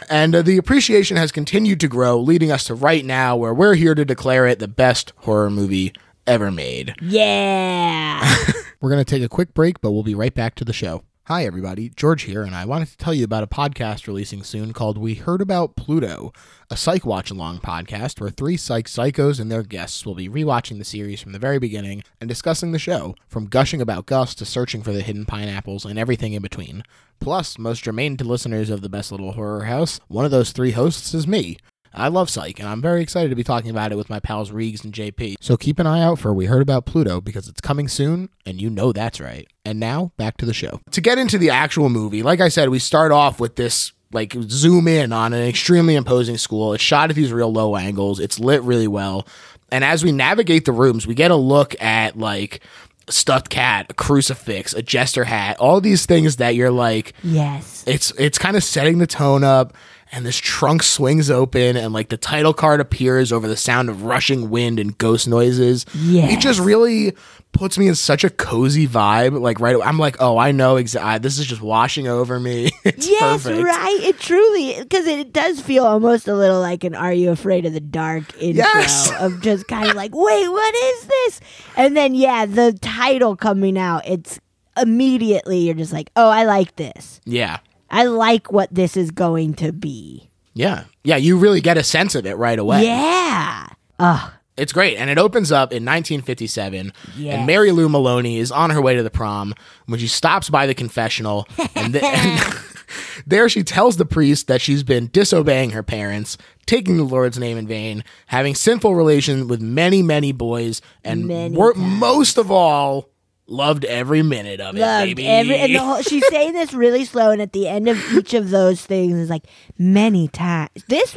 And 0.08 0.36
uh, 0.36 0.44
the 0.44 0.58
appreciation 0.58 1.18
has 1.18 1.32
continued 1.32 1.80
to 1.80 1.88
grow, 1.88 2.20
leading 2.20 2.52
us 2.52 2.66
to 2.66 2.76
right 2.76 3.04
now, 3.04 3.36
where 3.38 3.56
we're 3.56 3.74
here 3.74 3.96
to 3.96 4.06
declare 4.06 4.46
it 4.46 4.60
the 4.60 4.68
best 4.68 5.14
horror 5.18 5.50
movie 5.50 5.94
ever 6.28 6.52
made. 6.52 6.94
yeah. 7.02 8.38
We're 8.82 8.90
going 8.90 9.04
to 9.04 9.10
take 9.16 9.24
a 9.24 9.30
quick 9.30 9.54
break, 9.54 9.80
but 9.82 9.92
we'll 9.92 10.02
be 10.04 10.16
right 10.16 10.34
back 10.34 10.56
to 10.56 10.66
the 10.66 10.74
show. 10.74 11.04
Hi, 11.32 11.46
everybody. 11.46 11.88
George 11.88 12.24
here, 12.24 12.44
and 12.44 12.54
I 12.54 12.66
wanted 12.66 12.90
to 12.90 12.98
tell 12.98 13.14
you 13.14 13.24
about 13.24 13.42
a 13.42 13.48
podcast 13.48 14.06
releasing 14.06 14.44
soon 14.44 14.74
called 14.74 14.98
We 14.98 15.14
Heard 15.14 15.40
About 15.40 15.78
Pluto, 15.78 16.34
a 16.70 16.76
psych 16.76 17.06
watch 17.06 17.32
along 17.32 17.60
podcast 17.60 18.20
where 18.20 18.30
three 18.30 18.58
psych 18.58 18.88
psychos 18.88 19.40
and 19.40 19.50
their 19.50 19.64
guests 19.64 20.06
will 20.06 20.14
be 20.14 20.28
rewatching 20.28 20.78
the 20.78 20.84
series 20.84 21.22
from 21.22 21.32
the 21.32 21.40
very 21.40 21.58
beginning 21.58 22.04
and 22.20 22.28
discussing 22.28 22.74
the 22.74 22.80
show, 22.80 23.16
from 23.30 23.46
gushing 23.46 23.80
about 23.80 24.08
Gus 24.08 24.36
to 24.36 24.46
searching 24.46 24.84
for 24.84 24.92
the 24.92 25.02
hidden 25.02 25.26
pineapples 25.26 25.86
and 25.86 25.98
everything 25.98 26.34
in 26.34 26.42
between. 26.42 26.84
Plus, 27.22 27.58
most 27.58 27.84
germane 27.84 28.18
to 28.18 28.26
listeners 28.26 28.70
of 28.70 28.82
the 28.82 28.90
Best 28.90 29.10
Little 29.10 29.32
Horror 29.32 29.64
House, 29.64 30.02
one 30.10 30.26
of 30.26 30.32
those 30.32 30.52
three 30.52 30.72
hosts 30.72 31.14
is 31.14 31.26
me. 31.26 31.56
I 31.94 32.08
love 32.08 32.30
Psych, 32.30 32.60
and 32.60 32.70
I'm 32.70 32.82
very 32.82 33.02
excited 33.02 33.30
to 33.30 33.36
be 33.36 33.44
talking 33.44 33.70
about 33.70 33.92
it 33.92 33.98
with 33.98 34.10
my 34.10 34.20
pals 34.20 34.52
Reegs 34.52 34.84
and 34.84 34.94
JP. 34.94 35.36
So 35.42 35.58
keep 35.58 35.78
an 35.80 35.88
eye 35.88 36.02
out 36.02 36.20
for 36.20 36.34
We 36.34 36.46
Heard 36.46 36.62
About 36.62 36.86
Pluto 36.86 37.20
because 37.20 37.48
it's 37.48 37.62
coming 37.62 37.88
soon, 37.88 38.30
and 38.46 38.62
you 38.62 38.70
know 38.70 38.94
that's 38.94 39.20
right. 39.20 39.48
And 39.66 39.80
now, 39.80 40.12
back 40.18 40.38
to 40.38 40.46
the 40.46 40.54
show. 40.54 40.80
To 40.92 41.02
get 41.02 41.18
into 41.18 41.38
the 41.38 41.50
actual 41.50 41.90
movie, 41.90 42.24
like 42.24 42.40
I 42.40 42.48
said, 42.48 42.70
we 42.70 42.80
start 42.80 43.12
off 43.12 43.40
with 43.40 43.56
this 43.58 43.92
like 44.14 44.36
zoom 44.44 44.88
in 44.88 45.14
on 45.14 45.34
an 45.34 45.44
extremely 45.44 45.96
imposing 45.96 46.38
school. 46.38 46.74
It's 46.74 46.84
shot 46.84 47.10
at 47.10 47.16
these 47.16 47.32
real 47.32 47.52
low 47.52 47.76
angles. 47.76 48.20
It's 48.20 48.40
lit 48.40 48.62
really 48.64 48.88
well. 48.88 49.28
And 49.72 49.84
as 49.84 50.04
we 50.04 50.12
navigate 50.12 50.66
the 50.66 50.74
rooms, 50.74 51.08
we 51.08 51.16
get 51.16 51.32
a 51.32 51.36
look 51.36 51.82
at 51.82 52.18
like 52.18 52.62
a 53.08 53.12
stuffed 53.12 53.50
cat, 53.50 53.88
a 53.90 53.94
crucifix, 53.94 54.74
a 54.74 54.82
jester 54.82 55.24
hat, 55.24 55.58
all 55.60 55.80
these 55.80 56.06
things 56.06 56.38
that 56.38 56.56
you're 56.56 56.72
like, 56.72 57.14
yes. 57.24 57.84
it's 57.88 58.12
it's 58.12 58.38
kind 58.38 58.58
of 58.58 58.64
setting 58.64 58.98
the 58.98 59.08
tone 59.08 59.44
up 59.44 59.74
and 60.12 60.26
this 60.26 60.38
trunk 60.38 60.84
swings 60.84 61.30
open 61.30 61.78
and 61.78 61.94
like 61.94 62.10
the 62.10 62.18
title 62.18 62.54
card 62.54 62.80
appears 62.80 63.32
over 63.32 63.48
the 63.48 63.58
sound 63.58 63.90
of 63.90 64.04
rushing 64.04 64.50
wind 64.50 64.80
and 64.80 64.98
ghost 64.98 65.28
noises 65.28 65.86
Yes. 65.96 66.34
it 66.34 66.40
just 66.40 66.60
really 66.60 67.14
puts 67.54 67.78
me 67.78 67.88
in 67.88 67.96
such 67.96 68.24
a 68.24 68.30
cozy 68.30 68.88
vibe 68.88 69.40
like 69.40 69.60
right 69.60 69.76
i'm 69.84 69.98
like 70.00 70.16
oh 70.22 70.38
i 70.38 70.52
know 70.54 70.78
exactly 70.78 71.20
this 71.20 71.38
is 71.38 71.46
just 71.46 71.62
washing 71.62 72.08
over 72.08 72.40
me 72.40 72.72
it's 72.86 73.10
yes, 73.10 73.44
perfect 73.44 73.64
right. 73.64 74.00
It 74.04 74.20
truly 74.20 74.76
because 74.80 75.06
it 75.06 75.34
does 75.34 75.60
feel 75.62 75.86
almost 75.86 76.28
a 76.28 76.36
little 76.36 76.60
like 76.62 76.84
an 76.86 76.96
"Are 76.96 77.12
You 77.14 77.32
Afraid 77.32 77.66
of 77.66 77.74
the 77.74 77.80
Dark" 77.82 78.24
intro 78.42 78.64
Yes. 78.66 79.12
of 79.20 79.42
just 79.42 79.68
kind 79.68 79.90
of 79.90 79.96
like, 79.96 80.12
"Wait, 80.16 80.48
what 80.50 80.76
is 80.76 81.06
this?" 81.08 81.42
And 81.76 81.96
then 81.98 82.16
yeah, 82.16 82.46
the 82.46 82.72
title 82.82 83.36
coming 83.36 83.78
out, 83.78 84.04
it's 84.08 84.40
immediately 84.86 85.60
you're 85.60 85.76
just 85.76 85.94
like, 85.94 86.10
"Oh, 86.16 86.30
I 86.30 86.46
like 86.46 86.76
this. 86.78 87.20
yeah 87.26 87.60
I 87.92 88.06
like 88.06 88.52
what 88.52 88.74
this 88.74 88.98
is 88.98 89.12
going 89.12 89.54
to 89.56 89.72
be." 89.72 90.28
yeah 90.54 90.84
yeah 91.06 91.16
you 91.16 91.38
really 91.38 91.62
get 91.62 91.78
a 91.78 91.84
sense 91.84 92.14
of 92.14 92.26
it 92.26 92.36
right 92.36 92.60
away 92.60 92.84
Yeah. 92.84 93.68
Ugh. 94.00 94.32
It's 94.58 94.74
great. 94.74 94.98
And 94.98 95.10
it 95.10 95.18
opens 95.18 95.50
up 95.50 95.72
in 95.72 95.86
1957. 95.86 96.92
Yes. 97.18 97.36
And 97.38 97.48
Mary 97.48 97.72
Lou 97.72 97.88
Maloney 97.88 98.38
is 98.38 98.52
on 98.52 98.70
her 98.70 98.82
way 98.82 98.96
to 98.96 99.02
the 99.02 99.10
prom 99.10 99.56
when 99.86 99.98
she 100.00 100.08
stops 100.08 100.50
by 100.50 100.68
the 100.68 100.74
confessional. 100.76 101.48
And, 101.74 101.94
th- 101.94 102.04
and 102.04 102.58
there 103.26 103.48
she 103.48 103.64
tells 103.64 103.96
the 103.96 104.06
priest 104.06 104.48
that 104.48 104.60
she's 104.62 104.84
been 104.84 105.08
disobeying 105.08 105.70
her 105.72 105.84
parents, 105.84 106.38
taking 106.66 106.98
the 106.98 107.04
Lord's 107.04 107.40
name 107.40 107.58
in 107.58 107.66
vain, 107.66 108.04
having 108.28 108.54
sinful 108.54 108.94
relations 108.94 109.46
with 109.46 109.62
many, 109.62 110.04
many 110.04 110.34
boys, 110.34 110.82
and 111.04 111.28
Many 111.28 111.56
wor- 111.56 111.74
most 111.76 112.38
of 112.38 112.52
all, 112.52 113.08
loved 113.52 113.86
every 113.86 114.24
minute 114.24 114.60
of 114.62 114.76
it, 114.76 114.80
Loved 114.80 115.08
baby. 115.08 115.28
every 115.28 115.56
and 115.58 115.76
the 115.76 115.80
whole, 115.80 116.02
she's 116.02 116.26
saying 116.30 116.54
this 116.54 116.74
really 116.74 117.06
slow, 117.06 117.32
and 117.32 117.42
at 117.42 117.54
the 117.54 117.68
end 117.68 117.88
of 117.88 117.98
each 118.14 118.34
of 118.34 118.50
those 118.50 118.84
things 118.86 119.16
is 119.18 119.30
like 119.30 119.46
many 119.78 120.28
times. 120.28 120.70
This 120.88 121.16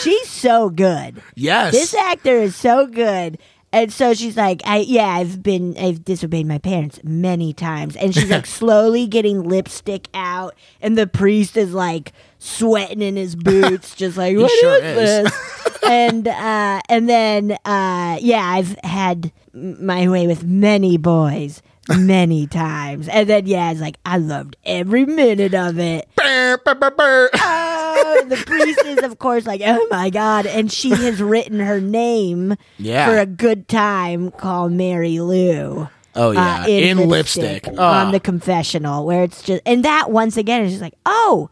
she's 0.00 0.28
so 0.28 0.68
good. 0.70 1.22
yes. 1.34 1.72
This 1.72 1.94
actor 1.94 2.34
is 2.34 2.56
so 2.56 2.86
good. 2.86 3.38
And 3.70 3.92
so 3.92 4.14
she's 4.14 4.34
like, 4.34 4.62
I 4.64 4.78
yeah, 4.78 5.08
I've 5.08 5.42
been 5.42 5.76
I've 5.78 6.02
disobeyed 6.02 6.46
my 6.46 6.56
parents 6.56 7.00
many 7.04 7.52
times. 7.52 7.96
And 7.96 8.14
she's 8.14 8.30
like 8.30 8.46
slowly 8.60 9.06
getting 9.06 9.42
lipstick 9.42 10.08
out 10.14 10.54
and 10.80 10.96
the 10.96 11.06
priest 11.06 11.54
is 11.54 11.74
like 11.74 12.12
sweating 12.38 13.02
in 13.02 13.16
his 13.16 13.36
boots, 13.36 13.94
just 13.94 14.16
like 14.16 14.36
what 14.38 14.50
is 14.50 14.58
sure 14.60 14.82
is." 14.82 14.96
this? 15.30 15.78
and 15.86 16.28
uh 16.28 16.80
and 16.88 17.10
then 17.10 17.52
uh 17.66 18.16
yeah, 18.22 18.42
I've 18.42 18.74
had 18.82 19.32
my 19.52 20.08
way 20.08 20.26
with 20.26 20.44
many 20.44 20.96
boys 20.96 21.60
many 21.88 22.46
times. 22.46 23.08
And 23.08 23.28
then 23.28 23.46
yeah, 23.46 23.70
it's 23.70 23.80
like 23.80 23.98
I 24.04 24.18
loved 24.18 24.56
every 24.64 25.04
minute 25.06 25.54
of 25.54 25.78
it. 25.78 26.08
Brr, 26.16 26.58
brr, 26.64 26.74
brr. 26.90 27.30
Oh, 27.34 28.24
the 28.28 28.36
priest 28.36 28.80
is, 28.84 28.98
of 29.02 29.18
course, 29.18 29.46
like, 29.46 29.60
oh 29.64 29.86
my 29.90 30.10
God. 30.10 30.46
And 30.46 30.70
she 30.72 30.90
has 30.90 31.20
written 31.22 31.60
her 31.60 31.80
name 31.80 32.54
Yeah. 32.78 33.06
for 33.06 33.18
a 33.18 33.26
good 33.26 33.68
time 33.68 34.30
called 34.30 34.72
Mary 34.72 35.18
Lou. 35.20 35.88
Oh, 36.14 36.30
yeah. 36.32 36.62
uh, 36.62 36.66
in, 36.68 37.08
lipstick. 37.08 37.68
Oh. 37.76 37.82
on 37.82 38.12
the 38.12 38.18
confessional, 38.20 39.06
where 39.06 39.22
it's 39.24 39.42
just, 39.42 39.62
and 39.66 39.84
that 39.84 40.10
once 40.10 40.36
again 40.36 40.62
is 40.64 40.72
just 40.72 40.82
like, 40.82 40.94
oh, 41.06 41.48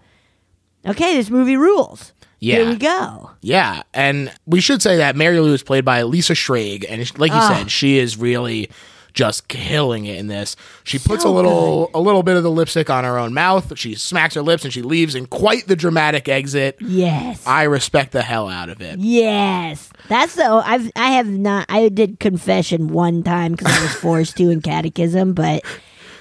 okay, 0.85 1.15
this 1.15 1.31
movie 1.31 1.57
rules. 1.57 2.13
Yeah. 2.41 2.57
Here 2.57 2.69
we 2.71 2.77
go. 2.77 3.31
Yeah, 3.43 3.83
and 3.95 4.33
we 4.45 4.61
should 4.61 4.83
say 4.83 4.97
that 4.97 5.15
Mary 5.17 5.39
Lou 5.41 5.55
is 5.55 5.63
played 5.63 5.85
by 5.85 6.03
Lisa 6.03 6.33
Schrage, 6.35 6.85
and 6.89 7.01
like 7.19 7.31
you 7.33 7.39
Ah. 7.39 7.55
said, 7.59 7.71
she 7.71 7.99
is 7.99 8.17
really 8.19 8.69
just 9.17 9.49
killing 9.49 10.05
it 10.05 10.19
in 10.19 10.29
this. 10.29 10.55
She 10.85 10.99
puts 10.99 11.25
So 11.25 11.31
a 11.31 11.35
little 11.35 11.91
a 11.95 12.01
little 12.01 12.23
bit 12.23 12.37
of 12.37 12.43
the 12.45 12.51
lipstick 12.51 12.89
on 12.91 13.03
her 13.03 13.19
own 13.19 13.35
mouth. 13.35 13.77
She 13.77 13.95
smacks 13.97 14.35
her 14.35 14.43
lips 14.43 14.63
and 14.63 14.73
she 14.73 14.83
leaves 14.83 15.15
in 15.15 15.27
quite 15.27 15.67
the 15.67 15.75
dramatic 15.75 16.29
exit. 16.29 16.77
Yes. 16.81 17.45
I 17.47 17.65
respect 17.65 18.13
the 18.13 18.23
hell 18.23 18.49
out 18.49 18.69
of 18.69 18.81
it. 18.81 19.01
Yes, 19.01 19.91
that's 20.09 20.37
the. 20.37 20.45
I've 20.45 20.93
I 20.95 21.13
have 21.13 21.29
not. 21.29 21.67
I 21.69 21.89
did 21.89 22.21
confession 22.21 22.89
one 22.89 23.23
time 23.23 23.53
because 23.53 23.75
I 23.77 23.83
was 23.83 23.95
forced 23.95 24.37
to 24.37 24.51
in 24.51 24.61
catechism, 24.61 25.33
but 25.33 25.65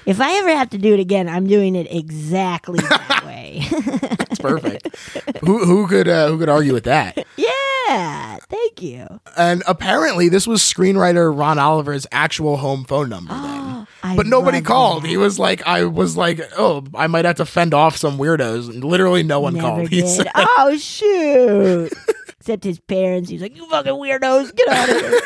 if 0.06 0.20
I 0.20 0.32
ever 0.38 0.50
have 0.56 0.70
to 0.70 0.78
do 0.78 0.94
it 0.94 1.00
again, 1.00 1.28
I'm 1.28 1.46
doing 1.46 1.74
it 1.76 1.86
exactly 1.90 2.78
that 2.88 3.22
way. 3.26 3.58
It's 3.62 4.38
perfect. 4.40 4.96
who 5.40 5.64
who 5.64 5.86
could 5.86 6.08
uh, 6.08 6.28
who 6.28 6.38
could 6.38 6.48
argue 6.48 6.72
with 6.72 6.84
that? 6.84 7.26
yeah, 7.36 8.36
thank 8.48 8.82
you. 8.82 9.20
And 9.36 9.62
apparently, 9.66 10.28
this 10.28 10.46
was 10.46 10.60
screenwriter 10.62 11.36
Ron 11.36 11.58
Oliver's 11.58 12.06
actual 12.12 12.56
home 12.58 12.84
phone 12.84 13.08
number 13.08 13.32
then. 13.34 13.86
I 14.02 14.14
But 14.16 14.26
nobody 14.26 14.60
called. 14.60 15.02
that. 15.02 15.08
He 15.08 15.16
was 15.16 15.38
like, 15.38 15.66
I 15.66 15.84
was 15.84 16.16
like, 16.16 16.40
oh, 16.56 16.84
I 16.94 17.06
might 17.06 17.24
have 17.24 17.36
to 17.36 17.46
fend 17.46 17.74
off 17.74 17.96
some 17.96 18.18
weirdos. 18.18 18.68
And 18.68 18.84
literally, 18.84 19.22
no 19.22 19.40
one 19.40 19.54
Never 19.54 19.66
called. 19.66 19.88
He 19.88 20.06
said, 20.06 20.28
Oh 20.34 20.76
shoot! 20.76 21.92
Except 22.40 22.62
his 22.62 22.78
parents. 22.78 23.28
He's 23.28 23.42
like, 23.42 23.56
"You 23.56 23.68
fucking 23.68 23.92
weirdos, 23.94 24.54
get 24.54 24.68
out 24.68 24.88
of 24.88 25.00
here! 25.00 25.20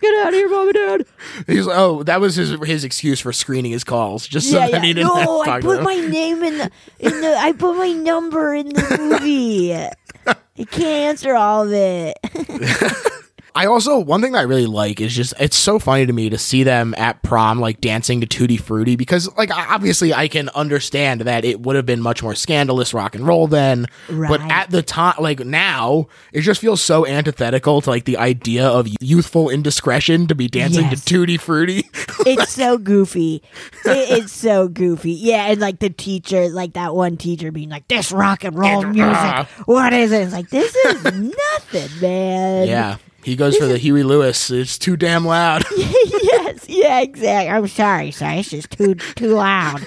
Get 0.00 0.14
out 0.16 0.28
of 0.28 0.34
here, 0.34 0.48
mom 0.48 0.68
and 0.68 0.74
dad!" 0.74 1.06
He's 1.46 1.66
like, 1.66 1.76
oh, 1.78 2.02
that 2.04 2.20
was 2.20 2.34
his 2.36 2.50
his 2.64 2.84
excuse 2.84 3.20
for 3.20 3.32
screening 3.32 3.72
his 3.72 3.84
calls, 3.84 4.26
just 4.26 4.50
so 4.50 4.58
yeah, 4.58 4.66
that 4.70 4.72
yeah. 4.72 4.80
he 4.82 4.94
didn't 4.94 5.14
have 5.14 5.26
No, 5.26 5.36
to 5.36 5.42
I 5.42 5.44
talk 5.46 5.62
put 5.62 5.76
to 5.78 5.82
my 5.82 5.94
name 5.96 6.42
in 6.42 6.58
the 6.58 6.70
in 6.98 7.20
the. 7.20 7.36
I 7.36 7.52
put 7.52 7.76
my 7.76 7.92
number 7.92 8.54
in 8.54 8.68
the 8.68 8.96
movie. 8.98 9.74
I 10.26 10.64
can't 10.70 10.84
answer 10.84 11.34
all 11.34 11.64
of 11.64 11.72
it. 11.72 12.16
I 13.54 13.66
also 13.66 13.98
one 13.98 14.20
thing 14.22 14.32
that 14.32 14.38
I 14.38 14.42
really 14.42 14.66
like 14.66 15.00
is 15.00 15.14
just 15.14 15.34
it's 15.40 15.56
so 15.56 15.78
funny 15.78 16.06
to 16.06 16.12
me 16.12 16.30
to 16.30 16.38
see 16.38 16.62
them 16.62 16.94
at 16.96 17.22
prom 17.22 17.58
like 17.60 17.80
dancing 17.80 18.20
to 18.20 18.26
Tutti 18.26 18.56
Frutti 18.56 18.96
because 18.96 19.28
like 19.36 19.50
obviously 19.50 20.14
I 20.14 20.28
can 20.28 20.48
understand 20.50 21.22
that 21.22 21.44
it 21.44 21.60
would 21.60 21.76
have 21.76 21.86
been 21.86 22.00
much 22.00 22.22
more 22.22 22.34
scandalous 22.34 22.94
rock 22.94 23.14
and 23.14 23.26
roll 23.26 23.46
then, 23.46 23.86
but 24.08 24.40
at 24.42 24.70
the 24.70 24.82
time 24.82 25.14
like 25.18 25.40
now 25.40 26.06
it 26.32 26.42
just 26.42 26.60
feels 26.60 26.80
so 26.80 27.06
antithetical 27.06 27.80
to 27.80 27.90
like 27.90 28.04
the 28.04 28.16
idea 28.18 28.66
of 28.66 28.86
youthful 29.00 29.50
indiscretion 29.50 30.26
to 30.28 30.34
be 30.34 30.46
dancing 30.48 30.84
Yes. 30.84 31.04
to 31.04 31.14
Tutti 31.14 31.36
Frutti. 31.36 31.88
It's 32.26 32.52
so 32.52 32.76
goofy. 32.76 33.42
It, 33.86 34.18
it's 34.22 34.32
so 34.32 34.68
goofy. 34.68 35.12
Yeah, 35.12 35.46
and 35.50 35.58
like 35.58 35.78
the 35.78 35.88
teacher, 35.88 36.50
like 36.50 36.74
that 36.74 36.94
one 36.94 37.16
teacher 37.16 37.50
being 37.50 37.70
like, 37.70 37.88
"This 37.88 38.12
rock 38.12 38.44
and 38.44 38.56
roll 38.58 38.82
music, 38.84 39.46
what 39.64 39.94
is 39.94 40.12
it?" 40.12 40.24
It's 40.24 40.32
like 40.34 40.50
this 40.50 40.74
is 40.74 41.02
nothing, 41.04 42.00
man. 42.02 42.68
yeah. 42.68 42.96
He 43.22 43.36
goes 43.36 43.56
for 43.56 43.66
the 43.66 43.78
Huey 43.78 44.02
Lewis. 44.02 44.50
It's 44.50 44.78
too 44.78 44.96
damn 44.96 45.26
loud. 45.26 45.64
yes, 45.76 46.68
yeah, 46.68 47.00
exactly. 47.00 47.48
I'm 47.50 47.68
sorry, 47.68 48.10
sorry. 48.10 48.38
It's 48.38 48.50
just 48.50 48.70
too 48.70 48.94
too 48.94 49.34
loud. 49.34 49.82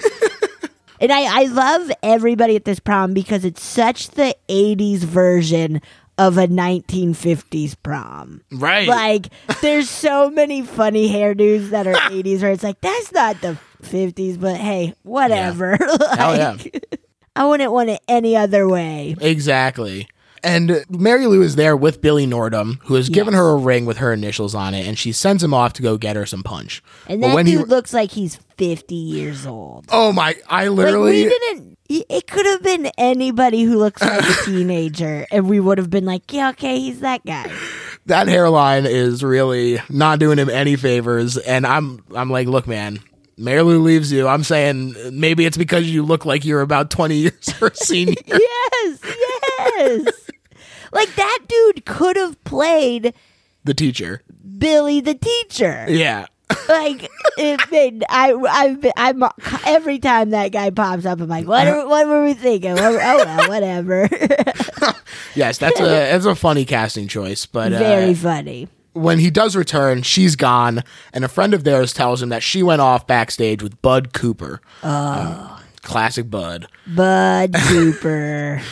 and 1.00 1.12
I, 1.12 1.42
I 1.42 1.44
love 1.46 1.90
everybody 2.02 2.56
at 2.56 2.64
this 2.64 2.78
prom 2.78 3.12
because 3.12 3.44
it's 3.44 3.62
such 3.62 4.10
the 4.10 4.36
80s 4.48 4.98
version 4.98 5.80
of 6.16 6.38
a 6.38 6.46
1950s 6.46 7.74
prom. 7.82 8.40
right. 8.52 8.86
Like, 8.86 9.28
there's 9.62 9.90
so 9.90 10.30
many 10.34 10.62
funny 10.62 11.08
hairdos 11.08 11.70
that 11.70 11.86
are 11.88 11.94
80s 11.94 12.40
where 12.42 12.52
it's 12.52 12.62
like, 12.62 12.80
that's 12.80 13.12
not 13.12 13.40
the 13.40 13.58
50s, 13.82 14.38
but 14.40 14.56
hey, 14.56 14.94
whatever. 15.02 15.76
Hell 16.16 16.36
yeah. 16.36 16.56
I 17.34 17.46
wouldn't 17.46 17.72
want 17.72 17.90
it 17.90 18.00
any 18.06 18.36
other 18.36 18.68
way. 18.68 19.16
Exactly. 19.20 20.06
And 20.44 20.84
Mary 20.90 21.26
Lou 21.26 21.42
is 21.42 21.56
there 21.56 21.76
with 21.76 22.02
Billy 22.02 22.26
Nordham, 22.26 22.78
who 22.84 22.94
has 22.94 23.08
given 23.08 23.32
Yes. 23.32 23.38
her 23.40 23.48
a 23.50 23.56
ring 23.56 23.86
with 23.86 23.96
her 23.98 24.12
initials 24.12 24.54
on 24.54 24.74
it, 24.74 24.86
and 24.86 24.98
she 24.98 25.10
sends 25.12 25.42
him 25.42 25.54
off 25.54 25.72
to 25.74 25.82
go 25.82 25.96
get 25.96 26.16
her 26.16 26.26
some 26.26 26.42
punch. 26.42 26.82
And 27.08 27.22
that 27.22 27.34
when 27.34 27.46
dude 27.46 27.58
he, 27.60 27.64
looks 27.64 27.92
like 27.94 28.10
he's 28.12 28.36
50 28.58 28.94
years 28.94 29.46
old. 29.46 29.86
oh 29.90 30.12
my, 30.12 30.36
I 30.48 30.68
Like 30.68 30.76
literally, 30.76 31.24
we 31.24 31.28
didn't. 31.28 31.78
It 31.88 32.26
could 32.26 32.46
have 32.46 32.62
been 32.62 32.86
anybody 32.96 33.62
who 33.62 33.78
looks 33.78 34.00
like 34.02 34.22
a 34.22 34.34
teenager, 34.44 35.26
and 35.30 35.48
we 35.48 35.60
would 35.60 35.78
have 35.78 35.90
been 35.90 36.04
like, 36.06 36.32
"Yeah, 36.32 36.50
okay, 36.50 36.78
he's 36.78 37.00
that 37.00 37.24
guy." 37.26 37.50
that 38.06 38.28
hairline 38.28 38.84
is 38.86 39.22
really 39.24 39.80
not 39.88 40.18
doing 40.18 40.38
him 40.38 40.50
any 40.50 40.76
favors. 40.76 41.36
And 41.38 41.66
I'm, 41.66 42.02
I'm 42.14 42.28
like, 42.30 42.46
look, 42.48 42.66
man, 42.66 43.00
Mary 43.38 43.62
Lou 43.62 43.82
leaves 43.82 44.12
you. 44.12 44.28
I'm 44.28 44.44
saying 44.44 44.94
maybe 45.12 45.46
it's 45.46 45.56
because 45.56 45.90
you 45.90 46.02
look 46.02 46.26
like 46.26 46.44
you're 46.44 46.60
about 46.60 46.90
20 46.90 47.14
years 47.16 47.48
her 47.60 47.70
senior. 47.74 48.14
Yes, 48.26 48.98
yes. 49.02 50.30
Like 50.94 51.14
that 51.16 51.40
dude 51.46 51.84
could 51.84 52.16
have 52.16 52.42
played 52.44 53.12
the 53.64 53.74
teacher. 53.74 54.22
Billy 54.58 55.00
the 55.00 55.14
teacher. 55.14 55.84
Yeah. 55.88 56.26
Like 56.68 57.08
it 57.36 57.60
made 57.70 58.04
I 58.08 58.32
I've 58.32 58.80
been, 58.80 58.92
I'm 58.96 59.22
every 59.66 59.98
time 59.98 60.30
that 60.30 60.52
guy 60.52 60.70
pops 60.70 61.04
up, 61.04 61.20
I'm 61.20 61.28
like, 61.28 61.46
what 61.46 61.66
are, 61.66 61.86
what 61.86 62.06
were 62.06 62.22
we 62.24 62.32
thinking? 62.34 62.72
What, 62.72 62.82
oh 62.82 62.96
well, 62.98 63.48
whatever. 63.48 64.08
Yes, 65.34 65.58
that's 65.58 65.80
a 65.80 65.84
that's 65.84 66.26
a 66.26 66.34
funny 66.36 66.64
casting 66.64 67.08
choice, 67.08 67.44
but 67.44 67.72
uh, 67.72 67.78
Very 67.78 68.14
funny. 68.14 68.68
when 68.92 69.18
he 69.18 69.30
does 69.30 69.56
return, 69.56 70.02
she's 70.02 70.36
gone, 70.36 70.84
and 71.12 71.24
a 71.24 71.28
friend 71.28 71.54
of 71.54 71.64
theirs 71.64 71.92
tells 71.92 72.22
him 72.22 72.28
that 72.28 72.42
she 72.42 72.62
went 72.62 72.80
off 72.80 73.06
backstage 73.06 73.60
with 73.62 73.80
Bud 73.82 74.12
Cooper. 74.12 74.60
Oh. 74.84 75.60
classic 75.82 76.30
Bud. 76.30 76.68
Bud 76.86 77.52
Cooper. 77.68 78.62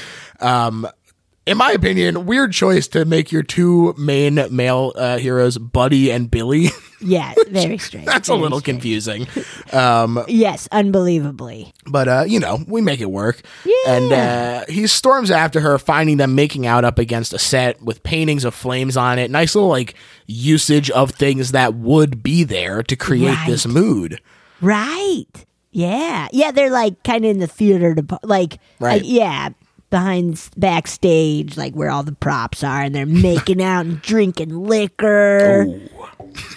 In 1.45 1.57
my 1.59 1.73
opinion, 1.73 2.25
weird 2.27 2.53
choice 2.53 2.87
to 2.89 3.05
make 3.05 3.33
your 3.33 3.43
two 3.43 3.95
main 3.99 4.39
male 4.53 4.93
uh, 4.95 5.19
heroes, 5.19 5.59
Buddy 5.59 6.11
and 6.11 6.31
Billy. 6.31 6.69
Yeah, 7.05 7.35
very 7.49 7.79
strange. 7.79 8.07
That's 8.07 8.29
a 8.29 8.35
little 8.37 8.61
strange. 8.61 8.77
confusing. 8.81 9.27
Um, 9.73 10.23
yes, 10.29 10.69
unbelievably. 10.71 11.73
But, 11.85 12.07
uh, 12.07 12.25
you 12.29 12.39
know, 12.39 12.61
we 12.69 12.81
make 12.81 13.01
it 13.01 13.11
work. 13.11 13.41
Yeah. 13.65 13.75
And 13.89 14.13
uh, 14.13 14.65
he 14.69 14.87
storms 14.87 15.31
after 15.33 15.59
her, 15.61 15.79
finding 15.79 16.19
them 16.19 16.37
making 16.37 16.65
out 16.65 16.85
up 16.85 17.01
against 17.01 17.33
a 17.33 17.41
set 17.41 17.83
with 17.83 18.05
paintings 18.05 18.45
of 18.45 18.55
flames 18.55 18.97
on 18.97 19.19
it. 19.19 19.33
Nice 19.33 19.57
little, 19.57 19.69
like, 19.71 19.95
usage 20.27 20.91
of 20.91 21.11
things 21.11 21.51
that 21.51 21.75
would 21.75 22.23
be 22.23 22.45
there 22.45 22.85
to 22.85 22.95
create 22.95 23.39
this 23.47 23.67
mood. 23.67 24.21
Right. 24.61 25.27
Yeah. 25.73 26.29
Yeah, 26.33 26.53
they're 26.53 26.71
like 26.71 27.03
kind 27.03 27.25
of 27.25 27.31
in 27.33 27.39
the 27.41 27.47
theater 27.49 27.95
to 27.97 28.19
like 28.23 28.59
Right. 28.79 29.01
like, 29.01 29.11
yeah, 29.11 29.49
behind 29.93 30.51
backstage 30.57 31.57
like 31.57 31.75
where 31.75 31.91
all 31.91 32.03
the 32.03 32.11
props 32.17 32.65
are 32.65 32.83
and 32.83 32.93
they're 32.93 33.07
making 33.31 33.63
out 33.63 33.87
and 33.87 34.03
drinking 34.03 34.65
liquor. 34.67 35.67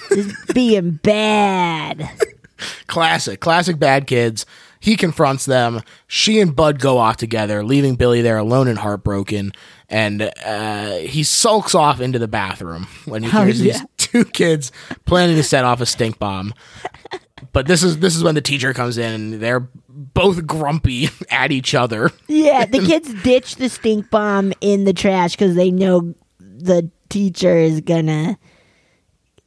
Just 0.10 0.54
being 0.56 0.94
bad. 1.04 2.10
Classic, 2.88 3.40
classic 3.40 3.78
bad 3.78 4.08
kids. 4.08 4.46
He 4.80 4.96
confronts 4.96 5.46
them. 5.46 5.82
She 6.08 6.40
and 6.40 6.56
Bud 6.56 6.80
go 6.80 6.98
off 6.98 7.18
together, 7.18 7.64
leaving 7.64 7.96
Billy 7.96 8.22
there 8.22 8.38
alone 8.38 8.68
and 8.68 8.78
heartbroken. 8.78 9.52
And 9.90 10.32
uh, 10.46 10.98
he 10.98 11.24
sulks 11.24 11.76
off 11.76 12.00
into 12.00 12.18
the 12.20 12.28
bathroom 12.28 12.88
when 13.06 13.24
he 13.24 13.30
Oh, 13.36 13.44
hears 13.44 13.62
yeah. 13.62 13.74
these 13.80 13.86
two 13.98 14.26
kids 14.26 14.72
planning 15.06 15.36
to 15.36 15.44
set 15.44 15.66
off 15.66 15.82
a 15.82 15.86
stink 15.86 16.18
bomb. 16.20 16.54
But 17.56 17.68
this 17.68 17.84
is 17.84 18.00
this 18.00 18.18
is 18.18 18.22
when 18.24 18.36
the 18.36 18.42
teacher 18.42 18.74
comes 18.74 18.98
in, 18.98 19.14
and 19.14 19.34
they're 19.42 19.62
both 19.88 20.46
grumpy 20.46 21.08
at 21.32 21.54
each 21.54 21.74
other. 21.74 22.12
Yeah, 22.28 22.66
the 22.66 22.80
kids 22.86 23.14
ditch 23.24 23.56
the 23.56 23.70
stink 23.70 24.10
bomb 24.10 24.52
in 24.60 24.84
the 24.84 24.92
trash 24.92 25.38
cuz 25.38 25.56
they 25.56 25.72
know 25.72 26.14
the 26.38 26.92
teacher 27.08 27.56
is 27.56 27.80
gonna 27.80 28.38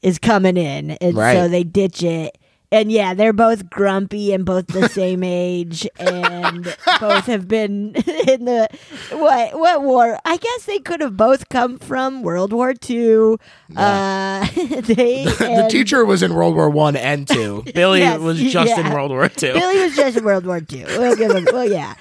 is 0.00 0.18
coming 0.18 0.56
in. 0.56 0.92
And 0.92 1.14
Right. 1.14 1.36
so 1.36 1.48
they 1.48 1.64
ditch 1.64 2.02
it. 2.02 2.38
And 2.70 2.92
yeah, 2.92 3.14
they're 3.14 3.32
both 3.32 3.70
grumpy 3.70 4.34
and 4.34 4.44
both 4.44 4.66
the 4.66 4.88
same 4.90 5.24
age, 5.24 5.88
and 5.98 6.64
both 7.00 7.24
have 7.24 7.48
been 7.48 7.94
in 8.28 8.44
the 8.44 8.68
what 9.10 9.58
what 9.58 9.82
war? 9.82 10.18
I 10.24 10.36
guess 10.36 10.66
they 10.66 10.78
could 10.78 11.00
have 11.00 11.16
both 11.16 11.48
come 11.48 11.78
from 11.78 12.22
World 12.22 12.52
War 12.52 12.74
II. 12.88 13.36
Uh, 13.74 14.46
they 14.54 15.24
the 15.24 15.46
and 15.48 15.70
teacher 15.70 16.04
was 16.04 16.22
in 16.22 16.34
World 16.34 16.54
War 16.54 16.68
One 16.68 16.94
and 16.94 17.26
Two. 17.26 17.64
Billy 17.74 18.00
Yes, 18.00 18.20
was 18.20 18.38
just 18.38 18.76
in. 18.78 18.92
World 18.92 19.12
War 19.12 19.30
Two. 19.30 19.54
Billy 19.54 19.80
was 19.84 19.96
just 19.96 20.18
in 20.18 20.24
World 20.24 20.44
War 20.44 20.60
II. 20.70 20.84
We'll 20.84 21.16
give 21.16 21.30
him. 21.30 21.46
Well, 21.50 21.70
yeah, 21.70 21.94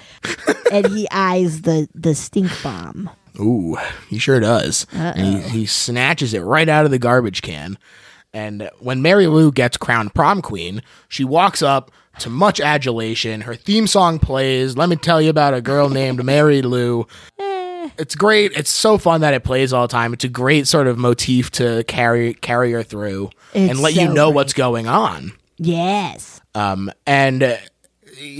and 0.70 0.86
he 0.88 1.08
eyes 1.10 1.62
the 1.62 1.88
the 1.94 2.14
stink 2.14 2.50
bomb. 2.62 3.08
Ooh, 3.40 3.78
he 4.10 4.18
sure 4.18 4.40
does. 4.40 4.86
And 4.92 5.44
he, 5.44 5.60
he 5.60 5.66
snatches 5.66 6.34
it 6.34 6.40
right 6.40 6.68
out 6.68 6.84
of 6.84 6.90
the 6.90 6.98
garbage 6.98 7.40
can. 7.40 7.78
And 8.34 8.68
when 8.80 9.00
Mary 9.02 9.26
Lou 9.26 9.50
gets 9.50 9.76
crowned 9.76 10.14
prom 10.14 10.42
queen, 10.42 10.82
she 11.08 11.24
walks 11.24 11.62
up 11.62 11.90
to 12.20 12.28
much 12.30 12.60
adulation. 12.60 13.40
Her 13.42 13.54
theme 13.54 13.86
song 13.86 14.18
plays. 14.18 14.76
Let 14.76 14.88
me 14.88 14.96
tell 14.96 15.20
you 15.22 15.30
about 15.30 15.54
a 15.54 15.60
girl 15.60 15.88
named 15.88 16.24
Mary 16.24 16.62
Lou. 16.62 17.06
It's 17.98 18.14
great. 18.14 18.52
It's 18.52 18.70
so 18.70 18.98
fun 18.98 19.22
that 19.22 19.34
it 19.34 19.44
plays 19.44 19.72
all 19.72 19.86
the 19.86 19.92
time. 19.92 20.12
It's 20.12 20.24
a 20.24 20.28
great 20.28 20.66
sort 20.68 20.86
of 20.86 20.98
motif 20.98 21.50
to 21.52 21.84
carry 21.84 22.34
carry 22.34 22.72
her 22.72 22.82
through 22.82 23.30
and 23.54 23.70
It's 23.70 23.80
let 23.80 23.94
you 23.94 24.12
know 24.12 24.26
great. 24.28 24.34
what's 24.34 24.52
going 24.52 24.86
on. 24.86 25.32
Yes. 25.56 26.40
Um, 26.54 26.92
and 27.06 27.42
uh, 27.42 27.56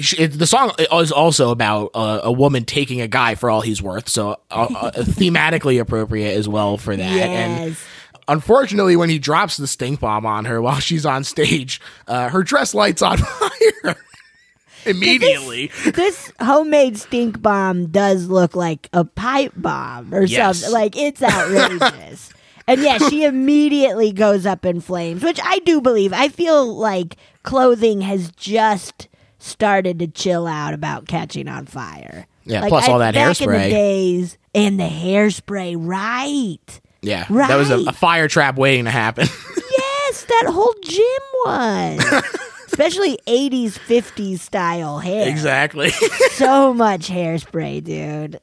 she- 0.00 0.18
it, 0.18 0.38
the 0.38 0.46
song 0.46 0.72
is 0.92 1.10
also 1.10 1.50
about 1.50 1.90
uh, 1.94 2.20
a 2.24 2.30
woman 2.32 2.64
taking 2.64 3.00
a 3.00 3.08
guy 3.08 3.34
for 3.36 3.48
all 3.50 3.60
he's 3.60 3.82
worth, 3.82 4.08
so 4.08 4.32
uh, 4.50 4.66
uh, 4.74 4.90
thematically 4.96 5.80
appropriate 5.80 6.36
as 6.36 6.48
well 6.48 6.76
for 6.76 6.94
that. 6.96 7.02
And 7.02 7.70
Yes. 7.70 7.84
Unfortunately, 8.28 8.94
when 8.96 9.08
he 9.10 9.18
drops 9.18 9.56
the 9.56 9.66
stink 9.66 10.00
bomb 10.00 10.24
on 10.26 10.44
her 10.44 10.60
while 10.62 10.78
she's 10.78 11.04
on 11.06 11.24
stage, 11.24 11.80
uh, 12.06 12.28
her 12.28 12.42
dress 12.42 12.74
lights 12.74 13.02
on 13.02 13.18
fire 13.82 13.96
immediately. 14.86 15.70
this 15.92 16.32
homemade 16.40 16.96
stink 16.98 17.40
bomb 17.42 17.86
does 17.86 18.26
look 18.28 18.54
like 18.56 18.88
a 18.92 19.04
pipe 19.04 19.52
bomb 19.56 20.14
or 20.14 20.22
Yes. 20.22 20.60
something. 20.60 20.72
Like 20.74 20.96
it's 20.96 21.22
outrageous. 21.22 22.30
and 22.66 22.80
yeah, 22.80 22.98
she 22.98 23.24
immediately 23.24 24.12
goes 24.12 24.46
up 24.46 24.64
in 24.64 24.80
flames, 24.80 25.22
which 25.22 25.40
I 25.42 25.58
do 25.60 25.80
believe. 25.80 26.12
I 26.12 26.28
feel 26.28 26.64
like 26.76 27.16
clothing 27.42 28.00
has 28.02 28.30
just 28.32 29.08
started 29.38 29.98
to 30.00 30.06
chill 30.06 30.46
out 30.46 30.74
about 30.74 31.06
catching 31.06 31.48
on 31.48 31.66
fire. 31.66 32.26
Yeah, 32.44 32.62
Like, 32.62 32.70
plus 32.70 32.88
all 32.88 33.02
I- 33.02 33.10
that 33.12 33.14
back 33.14 33.40
in 33.40 33.48
the 33.50 33.54
hairspray. 33.56 33.70
days 33.70 34.38
and 34.54 34.80
the 34.80 34.88
hairspray, 34.88 35.76
right? 35.78 36.80
Yeah, 37.08 37.24
that 37.28 37.56
was 37.56 37.70
a, 37.70 37.78
a 37.88 37.92
fire 37.92 38.28
trap 38.28 38.56
waiting 38.56 38.84
to 38.84 38.90
happen. 38.90 39.26
Yes, 40.08 40.24
that 40.24 40.46
whole 40.48 40.74
gym 40.82 41.22
one. 41.44 42.22
Especially 42.66 43.18
80s, 43.26 43.72
50s 43.72 44.38
style 44.38 44.98
hair. 45.00 45.28
exactly. 45.28 45.90
So 46.32 46.72
much 46.72 47.08
hairspray, 47.08 47.84
dude. 47.84 48.40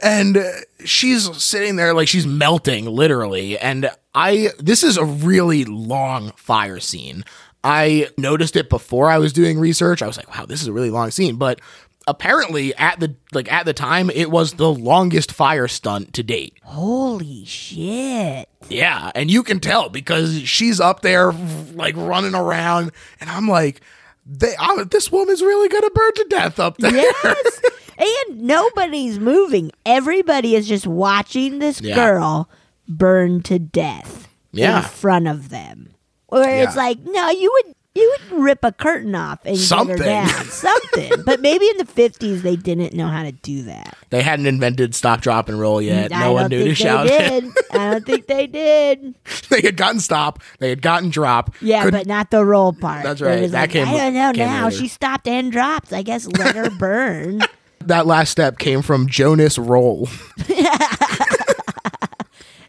and 0.00 0.36
uh, 0.36 0.42
she's 0.84 1.34
sitting 1.42 1.74
there 1.76 1.92
like 1.94 2.08
she's 2.08 2.26
melting 2.26 2.84
literally 2.86 3.58
and 3.58 3.90
i 4.14 4.50
this 4.58 4.82
is 4.82 4.96
a 4.96 5.04
really 5.04 5.64
long 5.64 6.32
fire 6.36 6.78
scene 6.78 7.24
i 7.64 8.08
noticed 8.18 8.54
it 8.56 8.68
before 8.68 9.08
i 9.10 9.18
was 9.18 9.32
doing 9.32 9.58
research 9.58 10.02
i 10.02 10.06
was 10.06 10.16
like 10.18 10.28
wow 10.36 10.44
this 10.46 10.60
is 10.62 10.68
a 10.68 10.72
really 10.72 10.90
long 10.90 11.10
scene 11.10 11.36
but 11.36 11.60
apparently 12.06 12.74
at 12.76 13.00
the 13.00 13.14
like 13.32 13.50
at 13.52 13.66
the 13.66 13.72
time 13.72 14.10
it 14.10 14.30
was 14.30 14.52
the 14.54 14.72
longest 14.72 15.32
fire 15.32 15.66
stunt 15.68 16.12
to 16.14 16.22
date 16.22 16.54
Holy 16.62 17.44
shit. 17.44 18.48
yeah 18.68 19.10
and 19.14 19.30
you 19.30 19.42
can 19.42 19.58
tell 19.60 19.88
because 19.88 20.40
she's 20.48 20.80
up 20.80 21.02
there 21.02 21.32
like 21.74 21.96
running 21.96 22.34
around 22.34 22.92
and 23.20 23.28
i'm 23.30 23.48
like 23.48 23.80
they, 24.24 24.54
I, 24.58 24.84
this 24.90 25.10
woman's 25.12 25.40
really 25.42 25.68
gonna 25.68 25.90
burn 25.90 26.12
to 26.14 26.26
death 26.30 26.58
up 26.60 26.78
there 26.78 26.92
Yes. 26.92 27.60
and 27.98 28.42
nobody's 28.42 29.18
moving. 29.20 29.70
Everybody 29.86 30.54
is 30.56 30.66
just 30.68 30.86
watching 30.86 31.60
this 31.60 31.80
Yeah. 31.80 31.94
girl 31.94 32.50
burn 32.88 33.42
to 33.44 33.58
death 33.60 34.28
Yeah. 34.52 34.78
in 34.78 34.82
front 34.84 35.28
of 35.28 35.48
them. 35.50 35.90
Where 36.26 36.64
it's 36.64 36.74
like, 36.76 36.98
no, 37.04 37.30
you 37.30 37.52
would 37.64 37.74
You 37.96 38.16
would 38.30 38.42
rip 38.42 38.58
a 38.62 38.72
curtain 38.72 39.14
off 39.14 39.38
and 39.44 39.56
Something. 39.56 39.96
down. 39.96 40.28
Something. 40.44 41.12
but 41.24 41.40
maybe 41.40 41.66
in 41.68 41.78
the 41.78 41.84
50s 41.84 42.42
they 42.42 42.54
didn't 42.56 42.92
know 42.92 43.08
how 43.08 43.22
to 43.22 43.32
do 43.32 43.62
that. 43.62 43.96
They 44.10 44.22
hadn't 44.22 44.46
invented 44.46 44.94
stop, 44.94 45.20
drop, 45.22 45.48
and 45.48 45.58
roll 45.58 45.80
yet. 45.80 46.12
I 46.12 46.20
no 46.20 46.32
one 46.32 46.50
knew 46.50 46.64
to 46.64 46.74
shout. 46.74 47.06
they 47.08 47.18
did. 47.40 47.44
I 47.72 47.90
don't 47.92 48.04
think 48.04 48.26
they 48.26 48.46
did. 48.46 49.14
they 49.48 49.62
had 49.62 49.76
gotten 49.76 50.00
stop. 50.00 50.42
They 50.58 50.68
had 50.68 50.82
gotten 50.82 51.08
drop. 51.10 51.54
Yeah, 51.60 51.84
Couldn't- 51.84 52.00
but 52.00 52.06
not 52.06 52.30
the 52.30 52.44
roll 52.44 52.72
part. 52.74 53.02
That's 53.02 53.20
right. 53.20 53.50
That 53.50 53.60
like, 53.62 53.70
came- 53.70 53.88
I 53.88 53.92
don't 53.96 54.14
know 54.14 54.32
now. 54.32 54.64
later. 54.66 54.76
She 54.76 54.88
stopped 54.88 55.26
and 55.26 55.50
dropped. 55.50 55.92
I 55.92 56.02
guess 56.02 56.26
let 56.26 56.54
her 56.54 56.70
burn. 56.78 57.40
that 57.80 58.06
last 58.06 58.30
step 58.30 58.58
came 58.58 58.82
from 58.82 59.08
Jonas 59.08 59.58
Roll. 59.58 60.08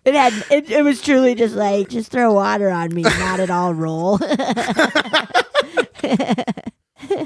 It 0.07 0.15
had. 0.15 0.33
It, 0.49 0.69
it 0.69 0.83
was 0.83 1.01
truly 1.01 1.35
just 1.35 1.53
like 1.53 1.89
just 1.89 2.09
throw 2.09 2.31
water 2.31 2.69
on 2.69 2.93
me, 2.93 3.01
not 3.01 3.41
at 3.41 3.49
all 3.49 3.73
roll. 3.73 4.17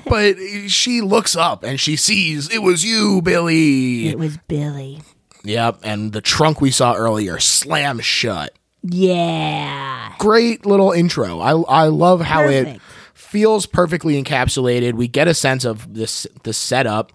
but 0.08 0.36
she 0.66 1.02
looks 1.02 1.36
up 1.36 1.62
and 1.62 1.80
she 1.80 1.96
sees 1.96 2.50
it 2.50 2.64
was 2.64 2.84
you, 2.84 3.22
Billy. 3.22 4.08
it 4.08 4.18
was 4.18 4.40
Billy. 4.48 5.04
Yep, 5.44 5.82
and 5.84 6.12
the 6.12 6.22
trunk 6.22 6.60
we 6.60 6.72
saw 6.72 6.96
earlier 6.96 7.40
slam 7.40 8.00
shut. 8.00 8.58
Yeah. 8.82 10.14
Great 10.18 10.66
little 10.66 10.92
intro. 10.92 11.40
I 11.40 11.52
I 11.52 11.86
love 11.86 12.22
how 12.22 12.48
it 12.48 12.66
Perfect. 12.66 12.84
Feels 13.32 13.66
perfectly 13.66 14.22
encapsulated. 14.22 14.94
We 14.94 15.08
get 15.08 15.28
a 15.28 15.34
sense 15.34 15.64
of 15.66 15.94
this 15.94 16.28
the 16.44 16.54
setup. 16.54 17.12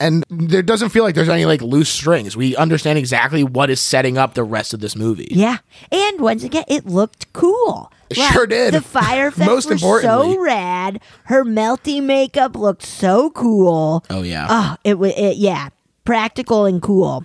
And 0.00 0.24
there 0.30 0.62
doesn't 0.62 0.90
feel 0.90 1.02
like 1.02 1.16
there's 1.16 1.28
any 1.28 1.44
like 1.44 1.60
loose 1.60 1.88
strings. 1.88 2.36
We 2.36 2.54
understand 2.54 2.98
exactly 3.00 3.42
what 3.42 3.68
is 3.68 3.80
setting 3.80 4.16
up 4.16 4.34
the 4.34 4.44
rest 4.44 4.72
of 4.72 4.78
this 4.78 4.94
movie. 4.94 5.26
Yeah, 5.30 5.56
and 5.90 6.20
once 6.20 6.44
again, 6.44 6.62
it 6.68 6.86
looked 6.86 7.32
cool. 7.32 7.90
It 8.08 8.16
sure 8.16 8.46
did. 8.46 8.74
The 8.74 8.80
fire 8.80 9.26
effects 9.34 9.46
Most 9.46 9.66
were 9.66 9.72
importantly. 9.72 10.34
so 10.34 10.40
rad. 10.40 11.00
Her 11.24 11.44
melty 11.44 12.00
makeup 12.00 12.54
looked 12.54 12.84
so 12.84 13.30
cool. 13.30 14.04
Oh 14.08 14.22
yeah. 14.22 14.46
Oh, 14.48 14.76
it 14.84 15.00
was 15.00 15.12
it, 15.16 15.36
yeah, 15.36 15.70
practical 16.04 16.64
and 16.64 16.80
cool. 16.80 17.24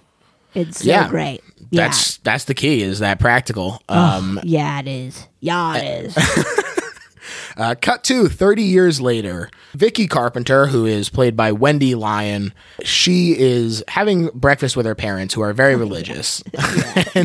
It's 0.55 0.79
so 0.79 0.85
Yeah. 0.89 1.07
great. 1.09 1.41
Yeah. 1.69 1.85
That's 1.87 2.17
that's 2.17 2.45
the 2.45 2.55
key 2.55 2.81
is 2.81 2.99
that 2.99 3.19
practical. 3.19 3.83
Um 3.87 4.39
yeah, 4.43 4.79
it 4.79 4.87
is. 4.87 5.27
Yeah, 5.41 5.75
it 5.77 6.05
is. 6.05 6.17
Uh, 7.57 7.75
cut 7.79 8.03
to 8.05 8.27
30 8.27 8.63
years 8.63 8.99
later. 9.01 9.49
Vicky 9.73 10.07
Carpenter, 10.07 10.67
who 10.67 10.85
is 10.85 11.09
played 11.09 11.35
by 11.35 11.51
Wendy 11.51 11.95
Lyon, 11.95 12.53
she 12.83 13.37
is 13.37 13.83
having 13.87 14.27
breakfast 14.33 14.75
with 14.77 14.85
her 14.85 14.95
parents, 14.95 15.33
who 15.33 15.41
are 15.41 15.53
very 15.53 15.75
religious. 15.75 16.43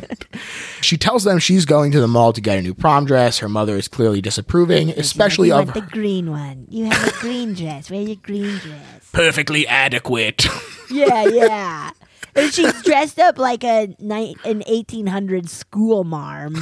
She 0.80 0.96
tells 0.96 1.24
them 1.24 1.38
she's 1.38 1.64
going 1.64 1.90
to 1.92 2.00
the 2.00 2.06
mall 2.08 2.32
to 2.32 2.40
get 2.40 2.56
a 2.58 2.62
new 2.62 2.72
prom 2.74 3.04
dress. 3.04 3.38
Her 3.38 3.48
mother 3.48 3.76
is 3.76 3.88
clearly 3.88 4.20
disapproving, 4.20 4.90
especially 4.90 5.48
you 5.48 5.54
of 5.54 5.74
the 5.74 5.80
green 5.80 6.30
one. 6.30 6.66
You 6.70 6.84
have 6.86 7.08
a 7.08 7.18
green 7.20 7.54
dress. 7.54 7.90
Wear 7.90 8.00
your 8.00 8.16
green 8.16 8.58
dress. 8.58 9.10
perfectly 9.12 9.66
adequate. 9.66 10.46
Yeah, 10.90 11.24
yeah. 11.26 11.90
And 12.34 12.50
she's 12.50 12.82
dressed 12.82 13.18
up 13.18 13.36
like 13.36 13.62
a 13.62 13.94
ni- 13.98 14.36
an 14.42 14.62
1800 14.66 15.50
school 15.50 16.02
marm. 16.02 16.56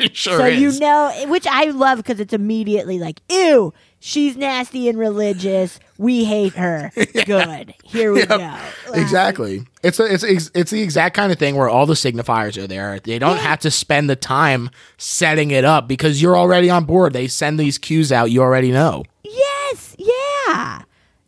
It 0.00 0.16
sure 0.16 0.38
so 0.38 0.46
is. 0.46 0.60
you 0.60 0.80
know, 0.80 1.12
which 1.28 1.46
I 1.46 1.64
love 1.66 1.98
because 1.98 2.20
it's 2.20 2.32
immediately 2.32 2.98
like, 2.98 3.20
ew, 3.30 3.72
she's 3.98 4.36
nasty 4.36 4.88
and 4.88 4.98
religious. 4.98 5.78
We 5.98 6.24
hate 6.24 6.54
her. 6.54 6.90
Good. 7.26 7.74
Here 7.84 8.12
we 8.12 8.24
go. 8.24 8.36
Like, 8.36 9.00
Exactly. 9.00 9.64
It's 9.82 10.00
a, 10.00 10.12
it's 10.12 10.22
it's 10.24 10.50
it's 10.54 10.70
the 10.70 10.82
exact 10.82 11.14
kind 11.16 11.30
of 11.32 11.38
thing 11.38 11.56
where 11.56 11.68
all 11.68 11.86
the 11.86 11.94
signifiers 11.94 12.56
are 12.62 12.66
there. 12.66 12.98
They 13.00 13.18
don't 13.18 13.38
have 13.38 13.60
to 13.60 13.70
spend 13.70 14.08
the 14.10 14.16
time 14.16 14.70
setting 14.98 15.50
it 15.50 15.64
up 15.64 15.88
because 15.88 16.20
you're 16.22 16.36
already 16.36 16.70
on 16.70 16.84
board. 16.84 17.12
They 17.12 17.28
send 17.28 17.58
these 17.60 17.78
cues 17.78 18.10
out. 18.12 18.30
You 18.30 18.42
already 18.42 18.72
know. 18.72 19.04
Yes, 19.22 19.96
yeah. 19.98 20.82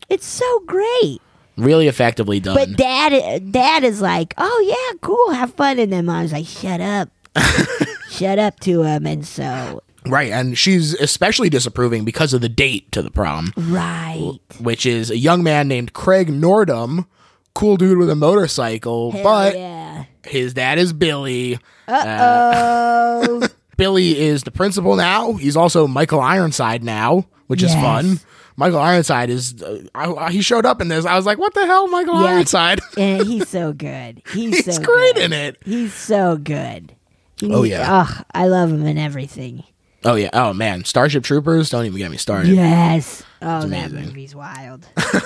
It's 0.08 0.26
so 0.26 0.60
great. 0.60 1.20
Really 1.56 1.86
effectively 1.88 2.40
done. 2.40 2.54
But 2.56 2.76
dad, 2.76 3.52
dad 3.52 3.84
is 3.84 4.00
like, 4.00 4.32
oh 4.38 4.64
yeah, 4.66 4.98
cool, 5.02 5.32
have 5.32 5.52
fun, 5.54 5.78
and 5.78 5.92
then 5.92 6.06
mom's 6.06 6.32
like, 6.32 6.46
shut 6.46 6.80
up, 6.80 7.10
shut 8.10 8.38
up 8.38 8.60
to 8.60 8.82
him, 8.82 9.06
and 9.06 9.26
so 9.26 9.82
Right, 10.04 10.32
and 10.32 10.58
she's 10.58 10.94
especially 10.94 11.48
disapproving 11.48 12.04
because 12.04 12.34
of 12.34 12.40
the 12.40 12.48
date 12.48 12.90
to 12.92 13.02
the 13.02 13.10
prom, 13.10 13.52
right, 13.56 14.38
which 14.60 14.84
is 14.84 15.10
a 15.10 15.16
young 15.16 15.42
man 15.44 15.68
named 15.68 15.92
Craig 15.92 16.28
Nordham, 16.28 17.06
cool 17.54 17.76
dude 17.76 17.98
with 17.98 18.10
a 18.10 18.16
motorcycle, 18.16 19.12
Hell 19.12 19.22
but 19.22 19.56
yeah, 19.56 20.04
his 20.26 20.54
dad 20.54 20.78
is 20.80 20.92
Billy. 20.92 21.58
oh, 21.86 23.48
Billy 23.76 24.18
is 24.18 24.42
the 24.42 24.50
principal 24.50 24.96
now. 24.96 25.34
He's 25.34 25.56
also 25.56 25.86
Michael 25.86 26.20
Ironside 26.20 26.82
now, 26.82 27.26
which 27.46 27.62
is 27.62 27.72
fun. 27.74 28.18
Michael 28.56 28.80
Ironside 28.80 29.30
is 29.30 29.62
uh, 29.62 29.82
I, 29.94 30.12
I- 30.12 30.32
he 30.32 30.42
showed 30.42 30.66
up 30.66 30.80
in 30.80 30.88
this. 30.88 31.04
I 31.06 31.16
was 31.16 31.24
like, 31.26 31.38
"What 31.38 31.54
the 31.54 31.64
hell, 31.64 31.88
Michael 31.88 32.20
Yeah. 32.20 32.26
Ironside?" 32.30 32.80
and 32.98 33.22
he's 33.26 33.48
so 33.48 33.72
good. 33.72 34.20
He's, 34.32 34.64
He's 34.64 34.76
so 34.76 34.82
great 34.82 35.14
good. 35.14 35.24
in 35.24 35.32
it. 35.32 35.56
He's 35.64 35.94
so 35.94 36.36
good. 36.36 36.94
Oh, 37.42 37.62
yeah. 37.64 38.04
oh, 38.06 38.22
I 38.34 38.46
love 38.48 38.70
him 38.70 38.84
in 38.86 38.98
everything. 38.98 39.64
Oh 40.04 40.16
yeah. 40.16 40.30
Oh 40.32 40.52
man, 40.52 40.84
Starship 40.84 41.22
Troopers. 41.22 41.70
Don't 41.70 41.86
even 41.86 41.96
get 41.96 42.10
me 42.10 42.16
started. 42.16 42.52
Yes. 42.52 43.22
Oh, 43.40 43.66
that 43.68 43.92
movie's 43.92 44.34
wild. 44.34 44.88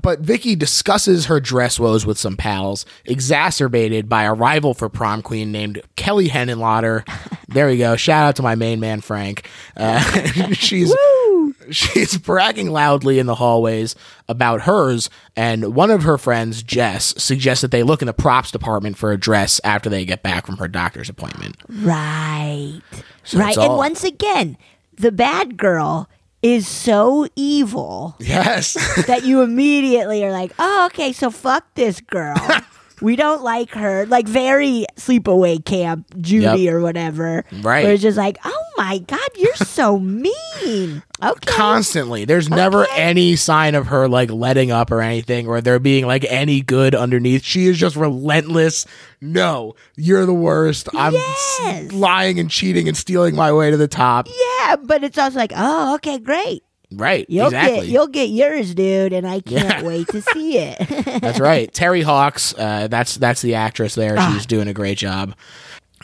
But 0.00 0.20
Vicky 0.20 0.56
discusses 0.56 1.26
her 1.26 1.38
dress 1.38 1.78
woes 1.78 2.04
with 2.04 2.18
some 2.18 2.36
pals, 2.36 2.84
exacerbated 3.04 4.08
by 4.08 4.24
a 4.24 4.34
rival 4.34 4.74
for 4.74 4.88
prom 4.88 5.22
queen 5.22 5.52
named 5.52 5.80
Kelly 5.94 6.28
Henenlotter. 6.28 7.06
there 7.48 7.68
we 7.68 7.78
go. 7.78 7.94
Shout 7.94 8.26
out 8.26 8.36
to 8.36 8.42
my 8.42 8.56
main 8.56 8.80
man 8.80 9.00
Frank. 9.00 9.48
Uh, 9.76 10.00
she's 10.52 10.92
she's 11.70 12.16
bragging 12.18 12.70
loudly 12.70 13.18
in 13.18 13.26
the 13.26 13.34
hallways 13.34 13.94
about 14.28 14.62
hers, 14.62 15.10
and 15.36 15.74
one 15.74 15.90
of 15.90 16.02
her 16.02 16.18
friends, 16.18 16.62
Jess, 16.62 17.14
suggests 17.16 17.62
that 17.62 17.70
they 17.70 17.82
look 17.82 18.02
in 18.02 18.06
the 18.06 18.12
props 18.12 18.50
department 18.50 18.96
for 18.96 19.12
a 19.12 19.18
dress 19.18 19.60
after 19.64 19.88
they 19.90 20.04
get 20.04 20.22
back 20.22 20.46
from 20.46 20.56
her 20.58 20.68
doctor's 20.68 21.08
appointment. 21.08 21.56
Right. 21.68 22.80
So 23.24 23.38
right. 23.38 23.50
it's 23.50 23.58
And 23.58 23.76
once 23.76 24.04
again, 24.04 24.56
the 24.96 25.12
bad 25.12 25.56
girl 25.56 26.08
is 26.42 26.68
so 26.68 27.26
evil 27.36 28.16
Yes. 28.20 28.74
that 29.06 29.24
you 29.24 29.40
immediately 29.42 30.24
are 30.24 30.30
like, 30.30 30.52
oh, 30.58 30.86
okay, 30.86 31.12
so 31.12 31.30
fuck 31.30 31.64
this 31.74 32.00
girl. 32.00 32.36
we 33.04 33.16
don't 33.16 33.42
like 33.42 33.70
her. 33.72 34.06
Like 34.06 34.26
very 34.26 34.86
sleepaway 34.96 35.64
camp 35.64 36.06
Judy 36.20 36.62
Yep. 36.62 36.72
or 36.74 36.80
whatever. 36.80 37.44
Right. 37.62 37.84
Where 37.84 37.92
it's 37.92 38.02
just 38.02 38.16
like, 38.18 38.38
oh 38.44 38.64
my 38.76 38.98
God, 38.98 39.20
you're 39.36 39.54
so 39.56 39.98
mean. 40.00 41.02
Okay. 41.22 41.52
constantly. 41.52 42.24
There's 42.24 42.50
never 42.50 42.86
any 42.92 43.36
sign 43.36 43.74
of 43.74 43.86
her 43.86 44.08
like 44.08 44.30
letting 44.30 44.70
up 44.72 44.90
or 44.90 45.00
anything, 45.00 45.46
or 45.46 45.60
there 45.60 45.78
being 45.78 46.06
like 46.06 46.24
any 46.28 46.60
good 46.60 46.94
underneath. 46.94 47.44
She 47.44 47.66
is 47.66 47.78
just 47.78 47.96
relentless. 47.96 48.86
No, 49.20 49.74
you're 49.96 50.26
the 50.26 50.34
worst. 50.34 50.88
I'm 50.94 51.12
Yes. 51.14 51.92
lying 51.92 52.38
and 52.38 52.50
cheating 52.50 52.88
and 52.88 52.96
stealing 52.96 53.34
my 53.36 53.52
way 53.52 53.70
to 53.70 53.76
the 53.76 53.88
top. 53.88 54.28
yeah, 54.58 54.76
but 54.76 55.04
it's 55.04 55.16
also 55.16 55.38
like, 55.38 55.52
oh, 55.56 55.94
okay, 55.96 56.18
great. 56.18 56.62
Right. 56.96 57.26
You'll 57.28 57.46
exactly. 57.46 57.76
get 57.80 57.86
you'll 57.88 58.06
get 58.08 58.28
yours, 58.30 58.74
dude, 58.74 59.12
and 59.12 59.26
I 59.26 59.40
can't 59.40 59.64
Yeah. 59.64 59.82
wait 59.82 60.08
to 60.08 60.22
see 60.22 60.58
it. 60.58 60.78
That's 61.20 61.40
right. 61.40 61.72
Terri 61.72 62.02
Hawkes. 62.02 62.54
Uh, 62.56 62.88
that's 62.88 63.16
that's 63.16 63.42
the 63.42 63.54
actress 63.54 63.94
there. 63.94 64.16
Ah. 64.18 64.32
She's 64.32 64.46
doing 64.46 64.68
a 64.68 64.74
great 64.74 64.98
job. 64.98 65.34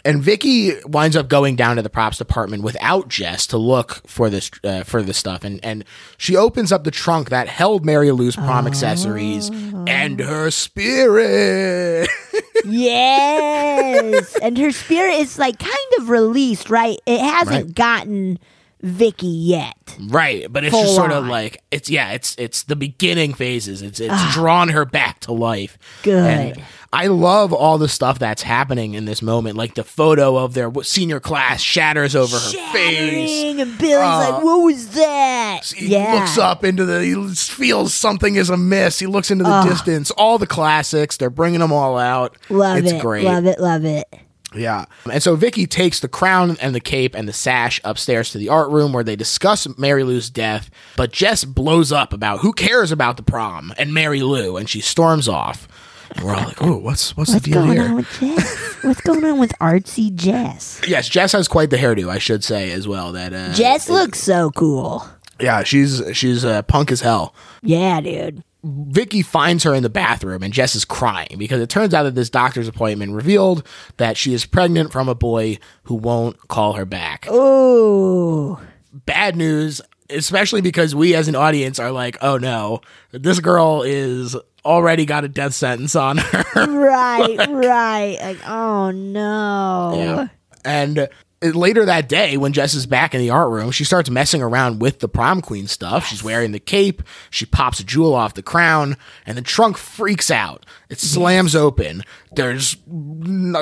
And 0.03 0.23
Vicky 0.23 0.73
winds 0.87 1.15
up 1.15 1.29
going 1.29 1.57
down 1.57 1.77
to 1.77 1.83
the 1.83 1.91
props 1.91 2.17
department 2.17 2.63
without 2.63 3.09
Jess 3.09 3.47
to 3.49 3.59
look 3.59 4.01
for 4.07 4.31
this 4.31 4.51
uh, 4.65 4.83
for 4.83 5.03
this 5.03 5.19
stuff, 5.19 5.45
and 5.45 5.63
and 5.63 5.85
she 6.17 6.37
opens 6.37 6.73
up 6.73 6.85
the 6.85 6.91
trunk 6.91 7.29
that 7.29 7.49
held 7.49 7.85
Mary 7.85 8.11
Lou's 8.11 8.35
prom 8.35 8.67
accessories 8.67 9.51
and 9.87 10.19
her 10.21 10.51
spirit. 10.51 12.09
yes, 12.65 14.37
and 14.43 14.57
her 14.59 14.71
spirit 14.73 15.15
is 15.17 15.39
like 15.39 15.59
kind 15.59 15.77
of 15.99 16.09
released, 16.09 16.71
right? 16.71 16.99
It 17.07 17.21
hasn't 17.21 17.67
Right. 17.67 17.75
gotten 17.75 18.39
Vicky 18.83 19.27
yet. 19.27 19.97
Right, 20.09 20.51
but 20.51 20.65
it's 20.65 20.73
Full 20.73 20.83
just 20.83 20.95
sort 20.95 21.11
of 21.13 21.25
on. 21.25 21.29
Ah. 21.29 21.33
like 21.33 21.63
it's 21.71 21.91
yeah, 21.91 22.13
it's 22.13 22.35
it's 22.39 22.63
the 22.63 22.77
beginning 22.77 23.35
phases. 23.35 23.83
It's 23.83 24.01
it's 24.01 24.33
drawn 24.33 24.69
her 24.71 24.85
back 24.85 25.21
to 25.21 25.33
life. 25.33 25.79
Good. 26.03 26.25
And 26.57 26.65
I 26.93 27.07
love 27.07 27.53
all 27.53 27.79
the 27.79 27.89
stuff 27.89 28.19
that's 28.19 28.43
happening 28.43 28.95
in 28.95 29.05
this 29.05 29.23
moment, 29.23 29.57
like 29.57 29.75
the 29.75 29.85
photo 29.85 30.37
of 30.37 30.55
their 30.55 30.73
senior 30.83 31.21
class 31.21 31.61
shatters 31.61 32.17
over 32.17 32.37
her 32.37 32.51
face. 32.73 33.31
Shattering, 33.31 33.61
and 33.61 33.79
Billy's 33.79 34.01
like, 34.01 34.43
"What 34.43 34.65
was 34.65 34.89
that?" 34.95 35.67
He 35.67 35.89
yeah, 35.89 36.15
looks 36.15 36.39
up 36.39 36.65
into 36.65 36.85
the 36.87 37.05
he 37.05 37.35
feels 37.35 37.93
something 37.93 38.37
is 38.37 38.49
amiss. 38.49 38.99
He 38.99 39.07
looks 39.07 39.31
into 39.31 39.45
the 39.45 39.63
distance. 39.63 40.11
All 40.13 40.39
the 40.39 40.47
classics, 40.47 41.17
they're 41.17 41.31
bringing 41.31 41.61
them 41.61 41.73
all 41.73 41.99
out. 41.99 42.37
love 42.49 42.79
it's 42.79 42.93
it, 42.93 43.01
great. 43.01 43.25
love 43.25 43.47
it, 43.47 43.61
love 43.61 43.85
it. 43.85 44.09
Yeah. 44.55 44.87
And 45.11 45.23
so 45.23 45.37
Vicky 45.37 45.67
takes 45.67 46.01
the 46.01 46.09
crown 46.09 46.57
and 46.61 46.75
the 46.75 46.81
cape 46.81 47.15
and 47.15 47.29
the 47.29 47.33
sash 47.33 47.81
upstairs 47.85 48.31
to 48.33 48.39
the 48.39 48.49
art 48.49 48.71
room 48.71 48.93
where 48.93 49.05
they 49.05 49.15
discuss 49.17 49.67
Mary 49.79 50.03
Lou's 50.03 50.29
death. 50.31 50.71
But 50.97 51.13
Jess 51.13 51.45
blows 51.45 51.93
up 51.93 52.13
about 52.13 52.41
who 52.41 52.53
cares 52.53 52.91
about 52.91 53.17
the 53.17 53.23
prom 53.23 53.73
and 53.79 53.95
Mary 53.95 54.23
Lou, 54.23 54.57
and 54.57 54.69
she 54.69 54.81
storms 54.81 55.29
off. 55.29 55.69
And 56.17 56.25
we're 56.25 56.35
all 56.35 56.43
like, 56.45 56.61
"Oh, 56.61 56.77
what's 56.79 57.17
what's, 57.17 57.31
What's 57.33 57.45
the 57.45 57.51
deal 57.53 57.63
going 57.65 57.73
here?" 57.79 57.85
on 57.85 57.95
with 57.95 58.09
Jess? 58.19 58.75
What's 58.83 59.01
going 59.03 59.25
on 59.25 59.39
with 59.39 59.53
artsy 59.61 60.13
Jess? 60.13 60.81
yes, 60.89 61.09
Jess 61.09 61.31
has 61.33 61.47
quite 61.47 61.71
the 61.71 61.77
hairdo, 61.77 62.09
I 62.09 62.19
should 62.19 62.43
say 62.43 62.73
as 62.73 62.89
well. 62.89 63.13
That 63.13 63.33
uh, 63.33 63.53
Jess 63.53 63.89
looks 63.89 64.19
so 64.19 64.51
cool. 64.51 65.07
yeah, 65.39 65.63
she's 65.63 66.03
she's 66.13 66.45
uh, 66.45 66.63
punk 66.63 66.91
as 66.91 67.03
hell. 67.03 67.33
Yeah, 67.63 68.01
dude. 68.01 68.43
Vicky 68.63 69.23
finds 69.23 69.65
her 69.65 69.75
in 69.75 69.83
the 69.83 69.89
bathroom 69.89 70.43
and 70.43 70.53
Jess 70.53 70.75
is 70.75 70.85
crying 70.85 71.37
because 71.39 71.61
it 71.61 71.71
turns 71.71 71.95
out 71.95 72.03
that 72.03 72.15
this 72.15 72.29
doctor's 72.31 72.69
appointment 72.69 73.13
revealed 73.13 73.67
that 73.97 74.17
she 74.17 74.35
is 74.35 74.45
pregnant 74.45 74.93
from 74.93 75.09
a 75.09 75.15
boy 75.15 75.59
who 75.85 75.95
won't 75.95 76.49
call 76.49 76.75
her 76.75 76.85
back. 76.85 77.31
Ooh. 77.31 78.59
Bad 78.93 79.37
news, 79.37 79.81
especially 80.11 80.61
because 80.61 80.95
we 80.95 81.15
as 81.15 81.29
an 81.29 81.37
audience 81.37 81.79
are 81.79 81.91
like, 81.91 82.19
oh 82.21 82.37
no, 82.37 82.81
this 83.13 83.41
girl 83.41 83.83
is 83.83 84.37
already 84.65 85.07
got 85.07 85.25
a 85.25 85.29
death 85.29 85.55
sentence 85.55 85.97
on 85.97 86.19
her. 86.19 86.67
Right, 86.67 87.37
right. 87.49 88.19
Like, 88.21 88.49
oh 88.49 88.91
no. 88.91 89.93
Yeah. 89.97 90.29
And 90.65 91.09
later 91.43 91.85
that 91.87 92.09
day, 92.09 92.37
when 92.37 92.53
Jess 92.53 92.75
is 92.75 92.87
back 92.87 93.15
in 93.15 93.21
the 93.21 93.31
art 93.31 93.51
room, 93.51 93.71
she 93.71 93.85
starts 93.85 94.11
messing 94.11 94.43
around 94.43 94.81
with 94.81 94.99
the 95.01 95.09
prom 95.09 95.41
queen 95.41 95.67
stuff. 95.67 96.07
She's 96.07 96.23
wearing 96.23 96.53
the 96.53 96.61
cape. 96.61 97.03
She 97.31 97.47
pops 97.47 97.81
a 97.81 97.85
jewel 97.85 98.15
off 98.15 98.35
the 98.35 98.43
crown, 98.43 98.97
and 99.27 99.39
the 99.39 99.43
trunk 99.43 99.79
freaks 99.79 100.31
out. 100.31 100.67
It 100.89 100.99
slams 101.01 101.57
open. 101.57 102.03
There's 102.33 102.77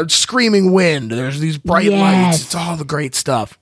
screaming 0.09 0.73
wind. 0.73 1.11
There's 1.11 1.41
these 1.41 1.59
bright 1.59 1.87
Yes. 1.87 2.01
lights. 2.01 2.43
It's 2.43 2.55
all 2.55 2.77
the 2.77 2.85
great 2.85 3.15
stuff. 3.15 3.59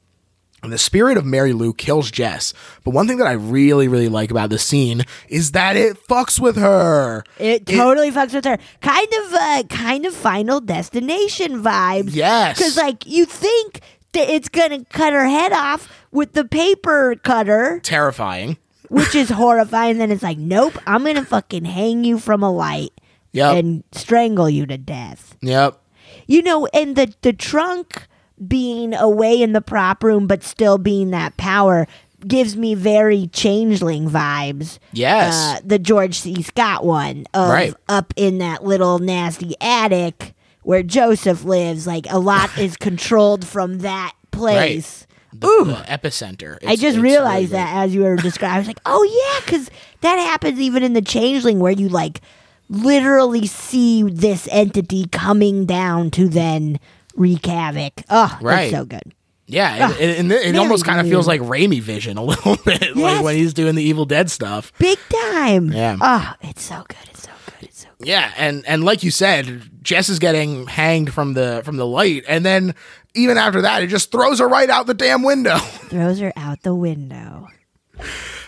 And 0.62 0.72
the 0.72 0.78
spirit 0.78 1.16
of 1.16 1.24
Mary 1.24 1.52
Lou 1.52 1.72
kills 1.74 2.10
Jess. 2.10 2.52
But 2.82 2.90
one 2.92 3.06
thing 3.06 3.18
that 3.18 3.26
I 3.28 3.32
really, 3.32 3.86
really 3.86 4.08
like 4.08 4.30
about 4.32 4.50
this 4.50 4.64
scene 4.64 5.04
is 5.28 5.52
that 5.52 5.76
it 5.76 5.96
fucks 6.08 6.40
with 6.40 6.56
her. 6.56 7.22
It 7.38 7.66
totally 7.66 8.10
fucks 8.10 8.32
with 8.34 8.46
her. 8.46 8.58
Kind 8.80 9.08
of, 9.12 9.34
uh, 9.34 9.62
kind 9.68 10.06
of 10.06 10.14
Final 10.14 10.60
Destination 10.60 11.62
vibes. 11.62 12.14
Yes. 12.14 12.56
Because, 12.58 12.76
like, 12.78 13.06
you 13.06 13.26
think 13.26 13.80
it's 14.20 14.48
gonna 14.48 14.84
cut 14.86 15.12
her 15.12 15.26
head 15.26 15.52
off 15.52 15.88
with 16.12 16.32
the 16.32 16.44
paper 16.44 17.14
cutter, 17.22 17.80
Terrifying. 17.82 18.56
which 18.88 19.14
is 19.14 19.30
horrifying. 19.30 19.98
Then 19.98 20.10
it's 20.10 20.22
like, 20.22 20.38
nope, 20.38 20.74
I'm 20.86 21.04
gonna 21.04 21.24
fucking 21.24 21.64
hang 21.64 22.04
you 22.04 22.18
from 22.18 22.42
a 22.42 22.50
light 22.52 22.92
Yep. 23.32 23.56
and 23.56 23.84
strangle 23.92 24.48
you 24.48 24.66
to 24.66 24.78
death. 24.78 25.36
yep. 25.42 25.78
You 26.26 26.42
know, 26.42 26.66
and 26.74 26.96
the 26.96 27.12
the 27.22 27.32
trunk 27.32 28.06
being 28.46 28.94
away 28.94 29.40
in 29.40 29.52
the 29.52 29.60
prop 29.60 30.02
room, 30.04 30.26
but 30.26 30.42
still 30.42 30.78
being 30.78 31.10
that 31.10 31.36
power. 31.36 31.86
Gives 32.26 32.56
me 32.56 32.74
very 32.74 33.26
changeling 33.28 34.08
vibes. 34.10 34.78
Yes. 34.92 35.34
uh, 35.34 35.60
the 35.64 35.78
George 35.78 36.18
C. 36.18 36.42
Scott 36.42 36.84
one 36.84 37.26
of 37.34 37.50
Right. 37.50 37.74
up 37.90 38.12
in 38.16 38.38
that 38.38 38.64
little 38.64 38.98
nasty 38.98 39.54
attic 39.60 40.34
where 40.66 40.82
Joseph 40.82 41.44
lives. 41.44 41.86
Like 41.86 42.06
a 42.10 42.18
lot 42.18 42.58
is 42.58 42.76
controlled 42.76 43.46
from 43.46 43.78
that 43.78 44.14
place. 44.32 45.06
the, 45.32 45.46
Ooh. 45.46 45.64
the 45.66 45.74
epicenter. 45.88 46.58
I 46.66 46.74
just 46.74 46.98
realized 46.98 47.52
really 47.52 47.62
that 47.62 47.76
as 47.84 47.94
you 47.94 48.02
were 48.02 48.16
describing. 48.16 48.54
I 48.56 48.58
was 48.58 48.66
like, 48.66 48.80
oh 48.84 49.02
yeah, 49.04 49.46
because 49.46 49.70
that 50.00 50.16
happens 50.16 50.60
even 50.60 50.82
in 50.82 50.92
the 50.92 51.02
Changeling 51.02 51.60
where 51.60 51.72
you 51.72 51.88
like 51.88 52.20
literally 52.68 53.46
see 53.46 54.02
this 54.02 54.48
entity 54.50 55.06
coming 55.12 55.66
down 55.66 56.10
to 56.10 56.28
then 56.28 56.80
wreak 57.14 57.46
havoc. 57.46 58.02
Oh, 58.10 58.36
Right. 58.42 58.56
that's 58.56 58.72
so 58.72 58.84
good. 58.84 59.14
Yeah, 59.48 59.92
and, 60.00 60.30
and 60.30 60.32
it, 60.32 60.56
almost 60.56 60.84
kind 60.84 60.98
of 60.98 61.06
feels 61.06 61.28
like 61.28 61.40
Raimi 61.40 61.80
vision 61.80 62.18
a 62.18 62.22
little 62.24 62.56
bit, 62.64 62.96
like 62.96 63.22
when 63.22 63.36
he's 63.36 63.54
doing 63.54 63.76
the 63.76 63.82
Evil 63.84 64.04
Dead 64.04 64.28
stuff. 64.28 64.72
Big 64.80 64.98
time. 65.30 65.70
Yeah. 65.70 65.96
Oh, 66.00 66.34
it's 66.42 66.62
so 66.64 66.84
good. 66.88 66.98
It's 67.10 67.22
so 67.22 67.30
good. 67.46 67.54
It's 67.68 67.78
so 67.82 67.85
good. 67.85 67.85
Yeah, 67.98 68.30
and 68.36 68.64
and 68.66 68.84
like 68.84 69.02
you 69.02 69.10
said, 69.10 69.62
Jess 69.82 70.08
is 70.08 70.18
getting 70.18 70.66
hanged 70.66 71.14
from 71.14 71.34
the 71.34 71.62
from 71.64 71.76
the 71.76 71.86
light, 71.86 72.24
and 72.28 72.44
then 72.44 72.74
even 73.14 73.38
after 73.38 73.62
that, 73.62 73.82
it 73.82 73.86
just 73.86 74.12
throws 74.12 74.38
her 74.40 74.48
right 74.48 74.68
out 74.68 74.86
the 74.86 74.94
damn 74.94 75.22
window. 75.22 75.56
Throws 75.88 76.20
her 76.20 76.32
out 76.36 76.62
the 76.62 76.74
window. 76.74 77.48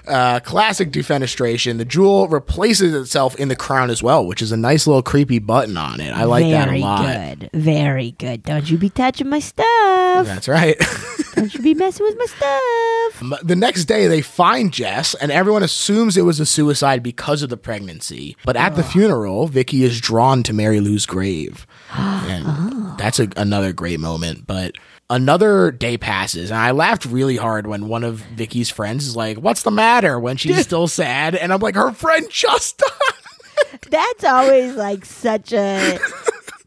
Uh, 0.09 0.41
classic 0.41 0.91
defenestration. 0.91 1.79
The 1.79 1.85
jewel 1.85 2.29
replaces 2.29 2.95
itself 2.95 3.37
in 3.37 3.49
the 3.49 3.57
crown 3.57 3.91
as 3.91 4.03
well, 4.03 4.27
which 4.27 4.41
is 4.41 4.53
a 4.53 4.57
nice 4.57 4.87
little 4.87 5.03
creepy 5.03 5.39
button 5.39 5.77
on 5.77 6.01
it. 6.01 6.13
I 6.13 6.25
like 6.25 6.45
Very 6.45 6.53
that 6.53 6.69
a 6.69 6.79
lot. 6.79 7.05
Very 7.05 7.35
good. 7.37 7.51
Very 7.53 8.11
good. 8.13 8.43
Don't 8.43 8.71
you 8.71 8.79
be 8.79 8.91
touching 8.91 9.29
my 9.29 9.39
stuff. 9.39 10.27
That's 10.27 10.49
right. 10.49 10.77
Don't 11.35 11.55
you 11.55 11.61
be 11.61 11.75
messing 11.75 12.05
with 12.05 12.19
my 12.19 12.25
stuff. 12.25 13.43
The 13.45 13.57
next 13.57 13.85
day, 13.85 14.07
they 14.07 14.23
find 14.23 14.73
Jess, 14.73 15.15
and 15.15 15.31
everyone 15.31 15.63
assumes 15.63 16.17
it 16.17 16.23
was 16.23 16.41
a 16.41 16.47
suicide 16.47 17.03
because 17.03 17.43
of 17.43 17.51
the 17.51 17.57
pregnancy. 17.57 18.37
But 18.45 18.57
at 18.57 18.75
the 18.75 18.83
funeral, 18.83 19.47
Vicky 19.47 19.85
is 19.85 20.01
drawn 20.01 20.43
to 20.45 20.53
Mary 20.53 20.81
Lou's 20.81 21.07
grave. 21.07 21.67
And 22.29 22.99
that's 22.99 23.19
a, 23.19 23.29
another 23.37 23.73
great 23.73 24.01
moment. 24.01 24.47
But 24.47 24.73
another 25.11 25.71
day 25.71 25.97
passes, 25.99 26.51
and 26.51 26.59
I 26.59 26.71
laughed 26.73 27.05
really 27.05 27.37
hard 27.37 27.67
when 27.67 27.89
one 27.89 28.05
of 28.05 28.17
Vicky's 28.21 28.71
friends 28.71 29.07
is 29.07 29.17
like, 29.17 29.39
What's 29.39 29.63
the 29.63 29.71
matter? 29.71 30.19
when 30.19 30.37
she's 30.37 30.61
still 30.63 30.87
sad. 30.89 31.35
And 31.35 31.53
I'm 31.53 31.61
like, 31.61 31.75
Her 31.75 31.93
friend 31.93 32.27
just 32.31 32.79
died. 32.79 33.81
That's 33.91 34.25
always 34.25 34.75
like 34.77 35.05
such 35.05 35.53
a, 35.53 35.99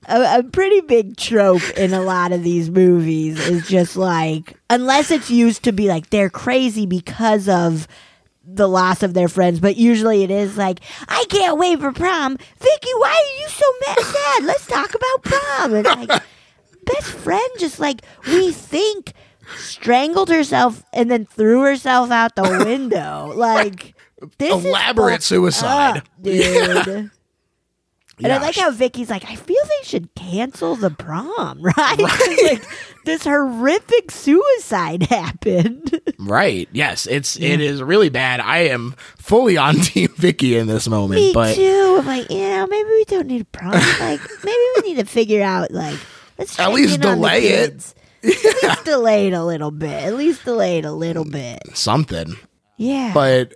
a 0.07 0.39
a 0.39 0.43
pretty 0.43 0.81
big 0.81 1.15
trope 1.17 1.67
in 1.77 1.93
a 1.93 2.01
lot 2.01 2.31
of 2.31 2.43
these 2.43 2.69
movies. 2.69 3.39
Is 3.47 3.67
just 3.67 3.95
like 3.95 4.55
unless 4.69 5.09
it's 5.11 5.29
used 5.31 5.63
to 5.63 5.71
be 5.71 5.87
like 5.87 6.09
they're 6.09 6.29
crazy 6.29 6.85
because 6.85 7.47
of 7.47 7.87
the 8.43 8.67
loss 8.67 9.03
of 9.03 9.13
their 9.13 9.29
friends, 9.29 9.59
but 9.59 9.77
usually 9.77 10.23
it 10.23 10.31
is 10.31 10.57
like 10.57 10.79
I 11.07 11.23
can't 11.29 11.57
wait 11.57 11.79
for 11.79 11.91
prom. 11.91 12.37
Vicky, 12.37 12.93
why 12.97 13.09
are 13.09 13.41
you 13.41 13.49
so 13.49 13.65
mad? 13.87 13.99
Sad? 14.05 14.43
Let's 14.43 14.67
talk 14.67 14.93
about 14.93 15.23
prom. 15.23 15.73
And 15.75 15.85
like 16.09 16.23
best 16.85 17.07
friend 17.07 17.49
just 17.59 17.79
like 17.79 18.01
we 18.27 18.51
think 18.51 19.13
strangled 19.57 20.29
herself 20.29 20.83
and 20.93 21.09
then 21.11 21.25
threw 21.25 21.61
herself 21.61 22.11
out 22.11 22.35
the 22.35 22.43
window. 22.65 23.33
Like 23.35 23.95
this 24.37 24.63
Elaborate 24.65 25.23
suicide. 25.23 25.97
up, 25.97 26.07
dude. 26.21 27.11
And 28.23 28.31
I 28.31 28.37
like 28.37 28.53
she- 28.53 28.61
how 28.61 28.69
Vicky's 28.69 29.09
like, 29.09 29.25
I 29.27 29.33
feel 29.35 29.57
they 29.63 29.83
should 29.87 30.13
cancel 30.13 30.75
the 30.75 30.91
prom, 30.91 31.59
right? 31.77 31.97
like 31.99 32.63
this 33.03 33.23
horrific 33.23 34.11
suicide 34.11 35.03
happened. 35.03 35.99
Right. 36.19 36.69
Yes. 36.71 37.07
It's 37.07 37.35
it 37.39 37.59
is 37.61 37.81
really 37.81 38.09
bad. 38.09 38.39
I 38.39 38.59
am 38.67 38.93
fully 39.17 39.57
on 39.57 39.77
Team 39.77 40.09
Vicky 40.17 40.55
in 40.55 40.67
this 40.67 40.87
moment. 40.87 41.19
Me 41.19 41.33
but 41.33 41.55
too. 41.55 41.95
I'm 41.99 42.05
like, 42.05 42.29
you 42.29 42.37
know, 42.47 42.67
maybe 42.67 42.89
we 42.89 43.05
don't 43.05 43.25
need 43.25 43.41
a 43.41 43.45
prom. 43.45 43.71
Like, 43.71 44.21
maybe 44.43 44.63
we 44.75 44.81
need 44.89 44.97
to 44.99 45.05
figure 45.05 45.41
out 45.41 45.71
like 45.71 45.97
let's 46.41 46.59
At 46.59 46.73
least 46.73 46.95
in 46.95 47.05
on 47.05 47.09
the 47.09 47.15
delay 47.15 47.47
it. 47.47 47.93
At 48.23 48.63
least 48.63 48.83
delay 48.85 49.27
it 49.27 49.33
a 49.33 49.43
little 49.43 49.71
bit. 49.71 50.03
At 50.03 50.15
least 50.15 50.43
delay 50.45 50.77
it 50.79 50.85
a 50.85 50.91
little 50.91 51.25
bit. 51.25 51.59
something. 51.73 52.35
Yeah. 52.77 53.11
But 53.13 53.53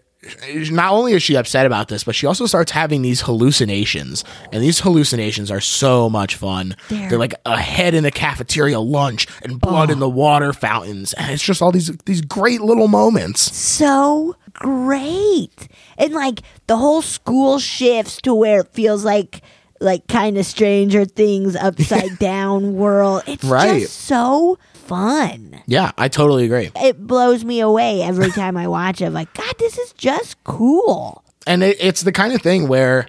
not 0.71 0.91
only 0.91 1.13
is 1.13 1.21
she 1.21 1.35
upset 1.37 1.67
about 1.67 1.87
this, 1.87 2.03
but 2.03 2.15
she 2.15 2.25
also 2.25 2.47
starts 2.47 2.71
having 2.71 3.03
these 3.03 3.21
hallucinations. 3.21 4.23
And 4.51 4.63
these 4.63 4.79
hallucinations 4.79 5.51
are 5.51 5.61
so 5.61 6.09
much 6.09 6.35
fun. 6.35 6.75
They're- 6.89 7.09
They're, 7.09 7.19
like 7.19 7.35
a 7.45 7.57
head 7.59 7.93
in 7.93 8.03
the 8.03 8.09
cafeteria 8.09 8.79
lunch 8.79 9.27
and 9.43 9.59
blood 9.61 9.89
Oh. 9.91 9.93
in 9.93 9.99
the 9.99 10.09
water 10.09 10.51
fountains. 10.51 11.13
And 11.13 11.31
it's 11.31 11.43
just 11.43 11.61
all 11.61 11.71
these 11.71 11.91
these 12.05 12.21
great 12.21 12.61
little 12.61 12.87
moments. 12.87 13.55
so 13.55 14.35
great. 14.53 15.67
And 15.97 16.13
like 16.13 16.41
the 16.67 16.77
whole 16.77 17.01
school 17.03 17.59
shifts 17.59 18.19
to 18.23 18.33
where 18.33 18.61
it 18.61 18.73
feels 18.73 19.05
like 19.05 19.41
like 19.85 20.07
kind 20.07 20.37
of 20.37 20.45
stranger 20.45 21.05
things 21.05 21.55
upside 21.55 22.19
down 22.19 22.73
world. 22.75 23.23
It's 23.27 23.43
Right. 23.43 23.81
just 23.83 24.01
so 24.01 24.57
fun. 24.73 25.61
Yeah, 25.67 25.91
I 25.97 26.07
totally 26.09 26.45
agree. 26.45 26.71
It 26.75 27.05
blows 27.07 27.43
me 27.45 27.59
away 27.61 28.01
every 28.01 28.29
time 28.31 28.57
I 28.57 28.67
watch 28.67 29.01
it. 29.01 29.05
I'm 29.05 29.13
like, 29.13 29.33
God, 29.33 29.53
this 29.57 29.77
is 29.77 29.93
just 29.93 30.43
cool. 30.43 31.23
and 31.47 31.63
it, 31.63 31.77
it's 31.79 32.01
the 32.01 32.11
kind 32.11 32.33
of 32.33 32.41
thing 32.41 32.67
where 32.67 33.07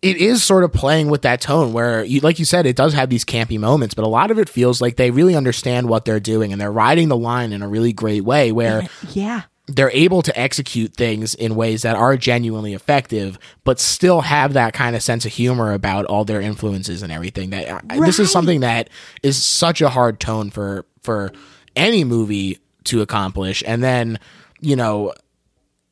it 0.00 0.16
is 0.16 0.42
sort 0.42 0.64
of 0.64 0.72
playing 0.72 1.10
with 1.10 1.22
that 1.22 1.40
tone 1.40 1.72
where 1.72 2.02
you 2.04 2.18
like 2.20 2.38
you 2.40 2.44
said 2.44 2.66
it 2.66 2.74
does 2.74 2.92
have 2.92 3.08
these 3.08 3.24
campy 3.24 3.56
moments 3.56 3.94
but 3.94 4.04
a 4.04 4.08
lot 4.08 4.32
of 4.32 4.38
it 4.40 4.48
feels 4.48 4.80
like 4.80 4.96
they 4.96 5.12
really 5.12 5.36
understand 5.36 5.88
what 5.88 6.04
they're 6.04 6.18
doing 6.18 6.50
and 6.50 6.60
they're 6.60 6.72
riding 6.72 7.08
the 7.08 7.16
line 7.16 7.52
in 7.52 7.62
a 7.62 7.68
really 7.68 7.92
great 7.92 8.24
way 8.24 8.50
where 8.50 8.82
Yeah. 9.12 9.42
They're 9.68 9.90
able 9.92 10.22
to 10.22 10.38
execute 10.38 10.94
things 10.94 11.34
in 11.36 11.54
ways 11.54 11.82
that 11.82 11.94
are 11.94 12.16
genuinely 12.16 12.74
effective 12.74 13.38
but 13.64 13.78
still 13.78 14.22
have 14.22 14.54
that 14.54 14.72
kind 14.74 14.96
of 14.96 15.02
sense 15.02 15.24
of 15.24 15.32
humor 15.32 15.72
about 15.72 16.04
all 16.06 16.24
their 16.24 16.40
influences 16.40 17.02
and 17.02 17.12
everything 17.12 17.50
that 17.50 17.82
I- 17.88 18.00
this 18.00 18.18
is 18.18 18.30
something 18.32 18.60
that 18.60 18.90
is 19.22 19.40
such 19.42 19.80
a 19.80 19.88
hard 19.88 20.18
tone 20.18 20.50
for 20.50 20.84
for 21.02 21.32
any 21.76 22.02
movie 22.04 22.58
to 22.84 23.00
accomplish. 23.02 23.62
And 23.66 23.82
then 23.82 24.18
you 24.60 24.74
know 24.76 25.12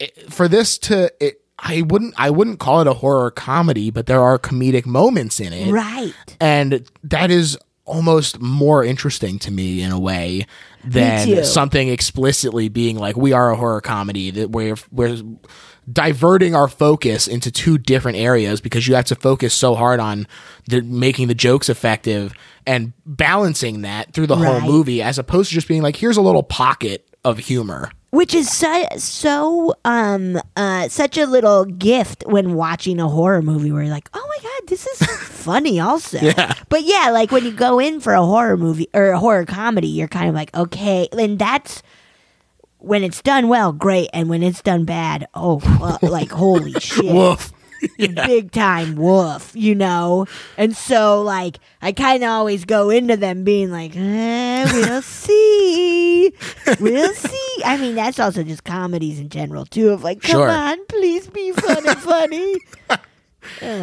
it- 0.00 0.32
for 0.32 0.48
this 0.48 0.76
to 0.78 1.12
it, 1.24 1.40
I 1.58 1.82
wouldn't 1.82 2.14
I 2.16 2.30
wouldn't 2.30 2.58
call 2.58 2.80
it 2.80 2.86
a 2.88 2.94
horror 2.94 3.30
comedy, 3.30 3.90
but 3.90 4.06
there 4.06 4.20
are 4.20 4.38
comedic 4.38 4.84
moments 4.86 5.38
in 5.38 5.52
it, 5.52 5.70
Right. 5.70 6.12
and 6.40 6.84
that 7.04 7.30
is 7.30 7.56
almost 7.90 8.40
more 8.40 8.84
interesting 8.84 9.38
to 9.40 9.50
me 9.50 9.82
in 9.82 9.90
a 9.90 9.98
way 9.98 10.46
than 10.84 11.44
something 11.44 11.88
explicitly 11.88 12.68
being 12.68 12.96
like 12.96 13.16
we 13.16 13.32
are 13.32 13.50
a 13.50 13.56
horror 13.56 13.80
comedy 13.80 14.30
that 14.30 14.50
we're 14.50 14.76
we're 14.90 15.16
diverting 15.90 16.54
our 16.54 16.68
focus 16.68 17.26
into 17.26 17.50
two 17.50 17.76
different 17.76 18.16
areas 18.18 18.60
because 18.60 18.86
you 18.86 18.94
have 18.94 19.06
to 19.06 19.16
focus 19.16 19.52
so 19.52 19.74
hard 19.74 19.98
on 19.98 20.26
the, 20.68 20.80
making 20.82 21.28
the 21.28 21.34
jokes 21.34 21.68
effective 21.68 22.32
and 22.66 22.92
balancing 23.04 23.82
that 23.82 24.12
through 24.14 24.26
the 24.26 24.36
whole 24.36 24.60
movie 24.60 25.02
as 25.02 25.18
opposed 25.18 25.48
to 25.48 25.54
just 25.54 25.66
being 25.68 25.82
like 25.82 25.96
here's 25.96 26.16
a 26.16 26.22
little 26.22 26.42
pocket 26.42 27.08
of 27.24 27.38
humor. 27.38 27.90
Which 28.10 28.34
is 28.34 28.50
so, 28.50 28.84
so 28.96 29.74
um 29.84 30.40
uh 30.56 30.88
such 30.88 31.16
a 31.16 31.26
little 31.26 31.64
gift 31.64 32.24
when 32.26 32.54
watching 32.54 32.98
a 33.00 33.08
horror 33.08 33.42
movie 33.42 33.70
where 33.72 33.82
you're 33.82 33.90
like 33.92 34.08
oh 34.14 34.26
my 34.36 34.42
god 34.42 34.68
this 34.68 34.86
is 34.86 34.98
funny 35.20 35.78
also 35.80 36.18
Yeah. 36.20 36.54
but 36.68 36.82
yeah 36.82 37.10
like 37.10 37.30
when 37.30 37.44
you 37.44 37.52
go 37.52 37.78
in 37.78 38.00
for 38.00 38.12
a 38.14 38.22
horror 38.24 38.56
movie 38.56 38.88
or 38.94 39.10
a 39.10 39.18
horror 39.18 39.44
comedy 39.46 39.88
you're 39.88 40.08
kind 40.08 40.28
of 40.28 40.34
like 40.34 40.54
okay 40.56 41.08
and 41.12 41.38
that's 41.38 41.82
when 42.78 43.02
it's 43.04 43.20
done 43.22 43.48
well 43.48 43.72
great 43.72 44.08
and 44.12 44.28
when 44.28 44.42
it's 44.42 44.62
done 44.62 44.84
bad 44.84 45.26
oh 45.34 45.58
fu- 45.60 46.06
like 46.06 46.30
holy 46.30 46.72
shit 46.80 47.04
Woof. 47.04 47.52
big 47.98 48.50
time 48.52 48.94
woof, 48.96 49.52
you 49.54 49.74
know? 49.74 50.26
And 50.56 50.76
so, 50.76 51.22
like, 51.22 51.58
I 51.82 51.92
kind 51.92 52.22
of 52.22 52.30
always 52.30 52.64
go 52.64 52.90
into 52.90 53.16
them 53.16 53.44
being 53.44 53.70
like, 53.70 53.92
eh, 53.96 54.64
we'll 54.72 55.02
see. 55.02 56.32
We'll 56.80 57.14
see. 57.14 57.62
I 57.64 57.76
mean, 57.78 57.94
that's 57.94 58.18
also 58.18 58.42
just 58.42 58.64
comedies 58.64 59.18
in 59.20 59.28
general, 59.28 59.64
too, 59.66 59.90
of 59.90 60.02
like, 60.04 60.22
come 60.22 60.30
Sure. 60.32 60.48
on, 60.50 60.84
please 60.86 61.28
be 61.28 61.52
fun 61.52 61.88
and 61.88 61.98
funny. 61.98 62.56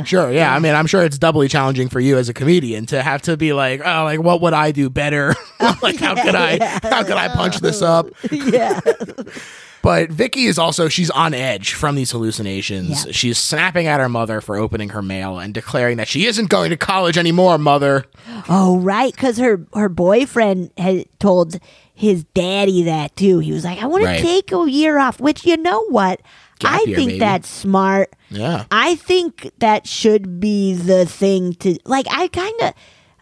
Sure, 0.06 0.32
yeah. 0.32 0.54
I 0.54 0.60
mean, 0.60 0.76
I'm 0.76 0.86
sure 0.86 1.04
it's 1.04 1.18
doubly 1.18 1.48
challenging 1.48 1.90
for 1.90 2.00
you 2.00 2.18
as 2.18 2.30
a 2.30 2.34
comedian 2.34 2.86
to 2.88 3.02
have 3.02 3.24
to 3.24 3.36
be 3.38 3.54
like, 3.54 3.82
oh, 3.84 4.04
like 4.04 4.22
what 4.22 4.40
would 4.42 4.54
I 4.54 4.72
do 4.72 4.88
better? 4.88 5.34
like 5.82 5.98
how 5.98 6.14
could 6.14 6.36
I 6.36 6.58
how 6.84 7.04
could 7.04 7.18
I 7.18 7.28
punch 7.30 7.58
this 7.58 7.82
up? 7.82 8.08
yeah. 8.32 8.80
But 9.88 10.10
Vicky 10.10 10.46
is 10.48 10.60
also 10.60 10.90
she's 10.90 11.10
on 11.10 11.34
edge 11.34 11.74
from 11.74 11.96
these 11.96 12.12
hallucinations. 12.12 13.06
Yeah. 13.06 13.12
She's 13.14 13.38
snapping 13.38 13.88
at 13.88 14.00
her 14.02 14.10
mother 14.10 14.42
for 14.42 14.58
opening 14.58 14.90
her 14.90 15.02
mail 15.02 15.40
and 15.40 15.54
declaring 15.54 15.96
that 15.98 16.10
she 16.10 16.26
isn't 16.26 16.50
going 16.50 16.72
to 16.72 16.78
college 16.78 17.18
anymore, 17.18 17.58
mother. 17.58 18.04
Oh, 18.50 18.80
right. 18.80 19.14
Because 19.14 19.38
her, 19.38 19.66
her 19.74 19.88
boyfriend 19.88 20.72
had 20.78 21.06
told 21.20 21.58
his 21.94 22.26
daddy 22.34 22.84
that, 22.84 23.16
too. 23.16 23.40
He 23.40 23.52
was 23.54 23.64
like, 23.64 23.82
I 23.82 23.86
want 23.88 24.04
Right. 24.04 24.18
to 24.18 24.24
take 24.24 24.52
a 24.52 24.70
year 24.70 24.98
off, 25.00 25.22
which, 25.22 25.46
you 25.46 25.56
know 25.58 25.82
what? 25.88 26.22
Gap 26.60 26.82
I 26.82 26.84
year, 26.86 26.96
think 26.98 27.10
baby. 27.12 27.20
that's 27.20 27.48
smart. 27.48 28.12
Yeah. 28.30 28.66
I 28.72 28.96
think 28.96 29.52
that 29.60 29.88
should 29.88 30.40
be 30.42 30.74
the 30.74 31.06
thing 31.06 31.54
to 31.56 31.78
like. 31.86 32.08
I 32.12 32.28
kind 32.28 32.54
of, 32.64 32.74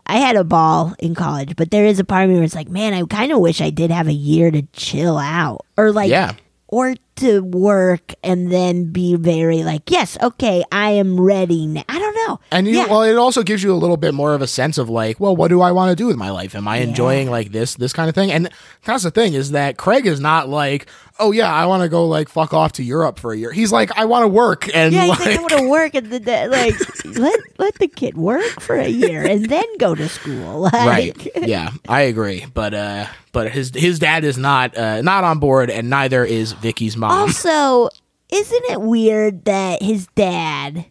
I 0.07 0.18
had 0.18 0.36
a 0.36 0.43
ball 0.43 0.95
in 0.99 1.13
college, 1.16 1.55
but 1.55 1.70
there 1.70 1.86
is 1.86 1.99
a 1.99 2.03
part 2.03 2.24
of 2.24 2.30
me 2.30 2.36
where 2.36 2.43
it's 2.43 2.55
like, 2.55 2.70
man, 2.70 2.93
I 2.93 3.03
kind 3.03 3.32
of 3.32 3.39
wish 3.39 3.61
I 3.61 3.70
did 3.72 3.91
have 3.91 4.07
a 4.07 4.13
year 4.13 4.51
to 4.51 4.61
chill 4.74 5.18
out, 5.18 5.66
or 5.78 5.91
like, 5.91 6.09
Yeah. 6.09 6.34
Or 6.68 6.95
to 7.16 7.41
work 7.41 8.13
and 8.24 8.51
then 8.51 8.91
be 8.91 9.16
very 9.16 9.63
like, 9.63 9.89
yes, 9.89 10.18
okay, 10.22 10.63
I 10.72 10.91
am 10.91 11.20
ready 11.20 11.66
now. 11.68 11.84
I 11.88 11.99
don't 11.99 12.16
know. 12.28 12.39
And 12.51 12.68
you 12.68 12.78
yeah. 12.78 12.88
well, 12.88 13.03
it 13.03 13.16
also 13.16 13.43
gives 13.43 13.63
you 13.63 13.72
a 13.74 13.76
little 13.76 13.97
bit 13.97 14.13
more 14.13 14.34
of 14.34 14.41
a 14.41 14.47
sense 14.47 14.78
of 14.78 14.89
like, 14.89 15.20
well, 15.20 15.36
what 15.36 15.49
do 15.49 15.61
I 15.61 15.72
want 15.72 15.91
to 15.91 15.95
do 15.95 16.07
with 16.07 16.18
my 16.18 16.32
life? 16.32 16.55
Am 16.55 16.68
I 16.68 16.78
enjoying 16.78 17.30
like 17.30 17.51
this 17.51 17.76
this 17.76 17.93
kind 17.93 18.09
of 18.09 18.16
thing? 18.16 18.32
And 18.32 18.49
that's 18.84 19.03
the 19.03 19.11
thing 19.11 19.34
is 19.34 19.51
that 19.51 19.78
Craig 19.78 20.05
is 20.05 20.20
not 20.20 20.49
like, 20.49 20.88
oh 21.20 21.32
yeah, 21.32 21.53
I 21.53 21.66
want 21.66 21.84
to 21.84 21.89
go 21.89 22.07
like 22.07 22.30
fuck 22.30 22.53
off 22.53 22.74
to 22.74 22.84
Europe 22.84 23.20
for 23.20 23.32
a 23.34 23.38
year. 23.38 23.51
He's 23.51 23.72
like, 23.72 23.91
I 23.97 24.05
want 24.05 24.24
to 24.24 24.28
work 24.28 24.74
and 24.74 24.93
yeah, 24.93 25.01
he's 25.01 25.09
like, 25.09 25.20
like, 25.20 25.38
I 25.38 25.41
want 25.41 25.53
to 25.53 25.70
work 25.70 25.95
at 25.95 26.09
the 26.09 26.20
da- 26.20 26.47
like 26.47 26.76
let 27.05 27.39
let 27.57 27.76
the 27.76 27.88
kid 27.88 28.18
work 28.18 28.59
for 28.59 28.76
a 28.76 28.88
year 28.88 29.26
and 29.26 29.45
then 29.45 29.66
go 29.78 29.95
to 29.95 30.07
school. 30.09 30.45
Like, 30.66 30.74
right. 30.74 31.28
yeah, 31.47 31.72
I 31.88 32.01
agree. 32.01 32.45
But 32.51 32.74
uh, 32.74 33.05
but 33.32 33.51
his 33.51 33.72
his 33.76 33.99
dad 33.99 34.24
is 34.24 34.38
not 34.38 34.76
uh, 34.76 35.01
not 35.01 35.24
on 35.24 35.39
board, 35.39 35.70
and 35.70 35.89
neither 35.89 36.24
is 36.26 36.53
Vicky's 36.53 36.97
mom. 36.97 37.11
Also, 37.11 37.89
isn't 38.32 38.66
it 38.66 38.82
weird 38.82 39.45
that 39.45 39.82
his 39.84 40.07
dad, 40.16 40.86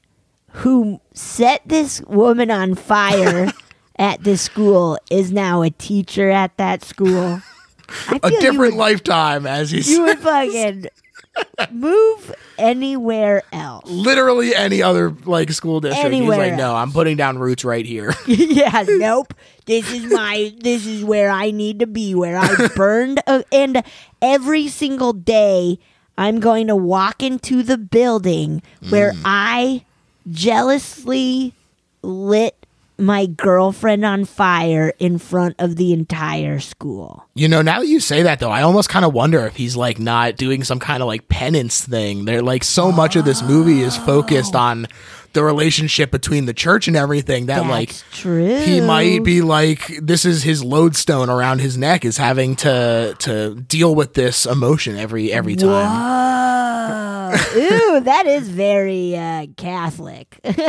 who 0.50 1.00
set 1.12 1.62
this 1.66 2.00
woman 2.02 2.50
on 2.50 2.74
fire 2.74 3.52
at 3.96 4.22
this 4.22 4.42
school, 4.42 4.98
is 5.10 5.32
now 5.32 5.62
a 5.62 5.70
teacher 5.70 6.30
at 6.30 6.56
that 6.56 6.84
school? 6.84 7.40
A 8.22 8.30
different 8.30 8.74
would, 8.74 8.80
lifetime, 8.80 9.46
as 9.46 9.70
he's 9.70 9.90
you 9.90 10.02
would 10.02 10.18
fucking 10.18 10.88
move 11.70 12.34
anywhere 12.58 13.42
else. 13.52 13.88
literally 13.90 14.54
any 14.54 14.82
other 14.82 15.10
like 15.24 15.50
school 15.50 15.80
district. 15.80 16.04
Anywhere 16.04 16.40
he's 16.40 16.50
like, 16.50 16.58
no, 16.58 16.74
I'm 16.74 16.92
putting 16.92 17.16
down 17.16 17.38
roots 17.38 17.64
right 17.64 17.84
here. 17.84 18.14
yeah, 18.26 18.84
nope. 18.88 19.34
This 19.66 19.90
is 19.92 20.12
my. 20.12 20.52
This 20.58 20.86
is 20.86 21.04
where 21.04 21.30
I 21.30 21.50
need 21.50 21.80
to 21.80 21.86
be. 21.86 22.14
Where 22.14 22.36
I 22.36 22.68
burned, 22.76 23.20
a, 23.26 23.44
and 23.52 23.82
every 24.20 24.68
single 24.68 25.12
day 25.12 25.78
I'm 26.16 26.40
going 26.40 26.66
to 26.68 26.76
walk 26.76 27.22
into 27.22 27.62
the 27.62 27.78
building 27.78 28.62
where 28.88 29.12
mm. 29.12 29.22
I 29.24 29.84
jealously 30.30 31.54
lit 32.02 32.63
my 32.98 33.26
girlfriend 33.26 34.04
on 34.04 34.24
fire 34.24 34.92
in 34.98 35.18
front 35.18 35.56
of 35.58 35.76
the 35.76 35.92
entire 35.92 36.60
school. 36.60 37.24
You 37.34 37.48
know, 37.48 37.62
now 37.62 37.80
that 37.80 37.88
you 37.88 38.00
say 38.00 38.22
that 38.22 38.38
though, 38.40 38.50
I 38.50 38.62
almost 38.62 38.88
kind 38.88 39.04
of 39.04 39.12
wonder 39.12 39.46
if 39.46 39.56
he's 39.56 39.76
like 39.76 39.98
not 39.98 40.36
doing 40.36 40.62
some 40.64 40.78
kind 40.78 41.02
of 41.02 41.06
like 41.08 41.28
penance 41.28 41.84
thing. 41.84 42.24
They're 42.24 42.42
like 42.42 42.62
so 42.64 42.92
much 42.92 43.16
of 43.16 43.24
this 43.24 43.42
movie 43.42 43.80
is 43.80 43.96
focused 43.96 44.54
on 44.54 44.86
the 45.32 45.42
relationship 45.42 46.12
between 46.12 46.46
the 46.46 46.54
church 46.54 46.86
and 46.86 46.96
everything 46.96 47.46
that 47.46 47.56
That's 47.56 47.68
like 47.68 48.10
true. 48.12 48.60
he 48.60 48.80
might 48.80 49.24
be 49.24 49.42
like 49.42 49.88
this 50.00 50.24
is 50.24 50.44
his 50.44 50.62
lodestone 50.62 51.28
around 51.28 51.60
his 51.60 51.76
neck 51.76 52.04
is 52.04 52.16
having 52.18 52.54
to 52.56 53.16
to 53.18 53.56
deal 53.56 53.96
with 53.96 54.14
this 54.14 54.46
emotion 54.46 54.96
every 54.96 55.32
every 55.32 55.56
time. 55.56 55.88
Whoa. 55.90 57.13
Ooh, 57.56 58.00
that 58.00 58.26
is 58.26 58.48
very 58.48 59.16
uh, 59.16 59.46
Catholic. 59.56 60.38
okay, 60.44 60.60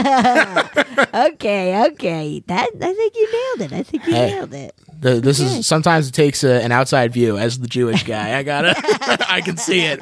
okay. 1.92 2.44
That 2.48 2.70
I 2.82 2.94
think 2.94 3.16
you 3.16 3.32
nailed 3.32 3.72
it. 3.72 3.76
I 3.76 3.84
think 3.84 4.06
you 4.06 4.14
Hey. 4.14 4.28
nailed 4.32 4.54
it. 4.54 4.76
The, 5.00 5.20
this 5.20 5.40
is 5.40 5.68
sometimes 5.68 6.08
it 6.08 6.14
takes 6.14 6.44
a, 6.44 6.64
an 6.64 6.72
outside 6.72 7.12
view 7.12 7.38
as 7.38 7.60
the 7.60 7.68
Jewish 7.68 8.04
guy. 8.04 8.38
I 8.38 8.44
gotta, 8.44 8.74
I 9.30 9.42
can 9.42 9.58
see 9.58 9.82
it. 9.82 10.00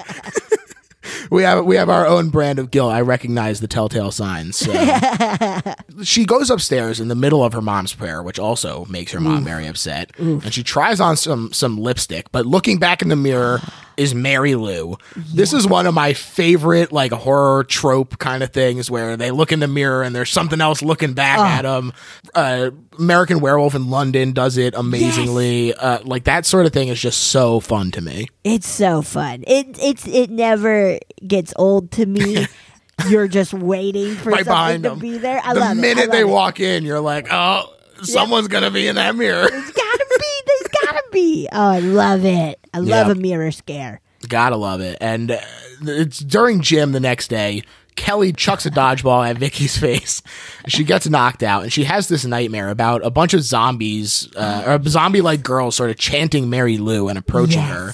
We 1.29 1.43
have 1.43 1.65
we 1.65 1.75
have 1.75 1.89
our 1.89 2.05
own 2.07 2.29
brand 2.29 2.59
of 2.59 2.71
guilt. 2.71 2.91
I 2.91 3.01
recognize 3.01 3.59
the 3.59 3.67
telltale 3.67 4.11
signs. 4.11 4.57
So. 4.57 4.73
she 6.03 6.25
goes 6.25 6.49
upstairs 6.49 6.99
in 6.99 7.07
the 7.07 7.15
middle 7.15 7.43
of 7.43 7.53
her 7.53 7.61
mom's 7.61 7.93
prayer, 7.93 8.21
which 8.23 8.39
also 8.39 8.85
makes 8.85 9.11
her 9.11 9.19
mom 9.19 9.43
very 9.43 9.67
upset. 9.67 10.11
And 10.17 10.53
she 10.53 10.63
tries 10.63 10.99
on 10.99 11.17
some 11.17 11.53
some 11.53 11.77
lipstick, 11.77 12.31
but 12.31 12.45
looking 12.45 12.79
back 12.79 13.01
in 13.01 13.09
the 13.09 13.15
mirror 13.15 13.59
is 13.97 14.15
Mary 14.15 14.55
Lou. 14.55 14.97
This 15.15 15.53
is 15.53 15.67
one 15.67 15.85
of 15.85 15.93
my 15.93 16.13
favorite 16.13 16.91
like 16.91 17.11
horror 17.11 17.63
trope 17.63 18.17
kind 18.17 18.43
of 18.43 18.51
things 18.51 18.89
where 18.89 19.17
they 19.17 19.31
look 19.31 19.51
in 19.51 19.59
the 19.59 19.67
mirror 19.67 20.03
and 20.03 20.15
there's 20.15 20.31
something 20.31 20.61
else 20.61 20.81
looking 20.81 21.13
back 21.13 21.39
at 21.39 21.61
them. 21.63 21.93
Uh, 22.33 22.71
American 22.97 23.39
Werewolf 23.39 23.75
in 23.75 23.89
London 23.89 24.33
does 24.33 24.57
it 24.57 24.73
amazingly. 24.75 25.73
Uh, 25.73 25.99
like 26.03 26.25
that 26.25 26.45
sort 26.45 26.65
of 26.65 26.73
thing 26.73 26.87
is 26.87 26.99
just 26.99 27.25
so 27.25 27.59
fun 27.59 27.91
to 27.91 28.01
me. 28.01 28.29
It's 28.43 28.67
so 28.67 29.01
fun. 29.01 29.43
It 29.47 29.77
it's 29.79 30.07
it 30.07 30.29
never 30.29 30.99
gets 31.27 31.53
old 31.57 31.91
to 31.93 32.05
me. 32.05 32.47
You're 33.09 33.27
just 33.27 33.53
waiting 33.53 34.15
for 34.15 34.29
Right 34.29 34.45
something 34.45 34.83
to 34.83 34.89
them. 34.89 34.99
be 34.99 35.17
there. 35.17 35.41
I 35.43 35.53
the 35.53 35.59
love 35.59 35.77
it. 35.77 35.81
Minute 35.81 36.11
they 36.11 36.21
it. 36.21 36.27
walk 36.27 36.59
in, 36.59 36.83
you're 36.85 36.99
like, 36.99 37.27
oh, 37.31 37.73
someone's 38.03 38.47
gonna 38.47 38.69
be 38.71 38.87
in 38.87 38.95
that 38.95 39.15
mirror. 39.15 39.49
There's 39.49 39.71
gotta 39.71 40.05
be. 40.19 40.41
There's 40.45 40.67
gotta 40.85 41.03
be. 41.11 41.49
Oh, 41.51 41.69
I 41.69 41.79
love 41.79 42.23
it. 42.23 42.59
I 42.73 42.79
love 42.79 43.09
a 43.09 43.15
mirror 43.15 43.51
scare. 43.51 43.99
Gotta 44.29 44.55
love 44.57 44.79
it. 44.79 44.99
And 45.01 45.31
uh, 45.31 45.39
it's 45.81 46.19
during 46.19 46.61
gym 46.61 46.91
the 46.91 46.99
next 46.99 47.29
day. 47.29 47.63
Kelly 47.95 48.31
chucks 48.31 48.65
a 48.65 48.71
dodgeball 48.71 49.27
at 49.27 49.37
Vicky's 49.37 49.77
face. 49.79 50.21
She 50.67 50.83
gets 50.83 51.09
knocked 51.09 51.43
out, 51.43 51.63
and 51.63 51.73
she 51.73 51.83
has 51.85 52.07
this 52.07 52.23
nightmare 52.25 52.69
about 52.69 53.03
a 53.05 53.09
bunch 53.09 53.33
of 53.33 53.41
zombies, 53.41 54.29
uh, 54.35 54.63
or 54.65 54.83
zombie-like 54.87 55.43
girls, 55.43 55.75
sort 55.75 55.89
of 55.89 55.97
chanting 55.97 56.49
Mary 56.49 56.77
Lou 56.77 57.07
and 57.09 57.17
approaching 57.19 57.59
Yes. 57.59 57.69
her, 57.71 57.93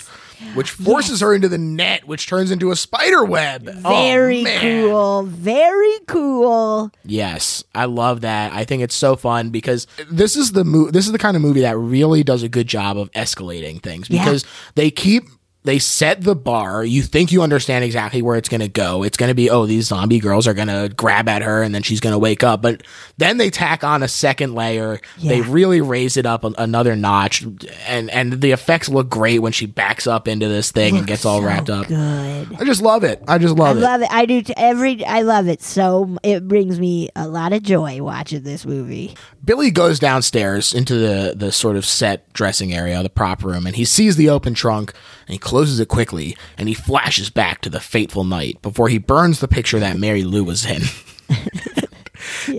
which 0.54 0.72
forces 0.72 1.22
her 1.22 1.34
into 1.34 1.48
the 1.50 1.58
net, 1.58 2.08
which 2.08 2.28
turns 2.28 2.52
into 2.52 2.72
a 2.72 2.76
spider 2.76 3.24
web. 3.24 3.70
Oh, 3.84 3.90
Very 4.04 4.46
oh, 4.46 4.60
cool. 4.62 5.24
Very 5.24 6.00
cool. 6.08 6.92
Yes, 7.06 7.64
I 7.76 7.86
love 7.86 8.22
that. 8.22 8.54
I 8.54 8.64
think 8.66 8.82
it's 8.84 8.96
so 8.96 9.16
fun 9.16 9.50
because 9.50 9.88
this 10.10 10.36
is 10.36 10.52
the 10.54 10.64
mo- 10.64 10.92
this 10.92 11.06
is 11.06 11.12
the 11.12 11.18
kind 11.20 11.36
of 11.36 11.42
movie 11.42 11.62
that 11.62 11.78
really 11.78 12.24
does 12.24 12.44
a 12.44 12.50
good 12.50 12.68
job 12.68 12.98
of 12.98 13.12
escalating 13.12 13.82
things 13.82 14.10
Yeah. 14.10 14.24
because 14.24 14.46
they 14.76 14.92
keep 14.92 15.24
they 15.64 15.78
set 15.78 16.22
the 16.22 16.36
bar. 16.36 16.86
You 16.86 17.02
think 17.02 17.32
you 17.34 17.42
understand 17.42 17.84
exactly 17.84 18.22
where 18.22 18.38
it's 18.38 18.48
going 18.48 18.62
to 18.62 18.70
go. 18.70 19.04
It's 19.04 19.18
going 19.18 19.28
to 19.30 19.36
be 19.36 19.50
oh 19.50 19.66
these 19.66 19.88
zombie 19.88 20.20
girls 20.20 20.48
are 20.48 20.54
going 20.54 20.70
to 20.70 20.92
grab 20.96 21.28
at 21.28 21.42
her 21.42 21.62
and 21.62 21.76
then 21.76 21.84
she's 21.84 22.00
going 22.00 22.14
to 22.14 22.18
wake 22.20 22.44
up. 22.44 22.62
But 22.62 22.84
then 23.18 23.38
they 23.38 23.50
tack 23.50 23.84
on 23.84 24.02
a 24.02 24.08
second 24.08 24.56
layer. 24.56 25.00
They 25.22 25.42
really 25.42 25.82
raise 25.82 26.16
it 26.16 26.26
up 26.26 26.44
a- 26.46 26.54
another 26.58 26.96
notch 26.96 27.44
and 27.88 28.10
and 28.10 28.42
the 28.42 28.52
effects 28.52 28.88
look 28.88 29.10
great 29.10 29.40
when 29.40 29.52
she 29.52 29.66
backs 29.66 30.08
up 30.08 30.28
into 30.30 30.48
this 30.48 30.72
thing 30.72 30.96
and 30.98 31.06
gets 31.06 31.26
all 31.26 31.42
So 31.42 31.46
wrapped 31.48 31.70
up. 31.70 31.88
Good. 31.88 32.56
I 32.58 32.64
just 32.64 32.82
love 32.82 33.04
it. 33.04 33.22
I 33.28 33.38
just 33.38 33.56
I 33.56 33.60
love 33.60 33.78
it. 33.78 33.82
I 33.82 33.84
love 33.84 34.02
it. 34.02 34.08
I 34.12 34.26
do. 34.26 34.42
T- 34.42 34.54
every. 34.56 35.06
I 35.06 35.22
love 35.22 35.48
it 35.50 35.62
so. 35.62 36.18
It 36.24 36.48
brings 36.48 36.80
me 36.80 37.10
a 37.18 37.28
lot 37.28 37.52
of 37.52 37.64
joy 37.64 38.02
watching 38.02 38.44
this 38.44 38.66
movie. 38.66 39.16
Billy 39.44 39.72
goes 39.72 40.00
downstairs 40.00 40.74
into 40.74 40.96
the 40.96 41.34
the 41.36 41.52
sort 41.52 41.76
of 41.76 41.86
set 41.86 42.32
dressing 42.34 42.74
area, 42.74 43.02
the 43.02 43.10
prop 43.10 43.44
room, 43.44 43.66
and 43.66 43.76
he 43.76 43.86
sees 43.86 44.16
the 44.16 44.30
open 44.30 44.54
trunk 44.54 44.94
and 45.28 45.34
he 45.34 45.40
closes 45.40 45.80
it 45.80 45.88
quickly 45.88 46.36
and 46.58 46.68
he 46.68 46.74
flashes 46.74 47.30
back 47.30 47.62
to 47.62 47.70
the 47.70 47.80
fateful 47.80 48.24
night 48.24 48.62
before 48.62 48.90
he 48.90 48.98
burns 48.98 49.40
the 49.40 49.48
picture 49.48 49.80
that 49.80 49.98
Mary 49.98 50.24
Lou 50.24 50.44
was 50.44 50.66
in. 50.66 50.82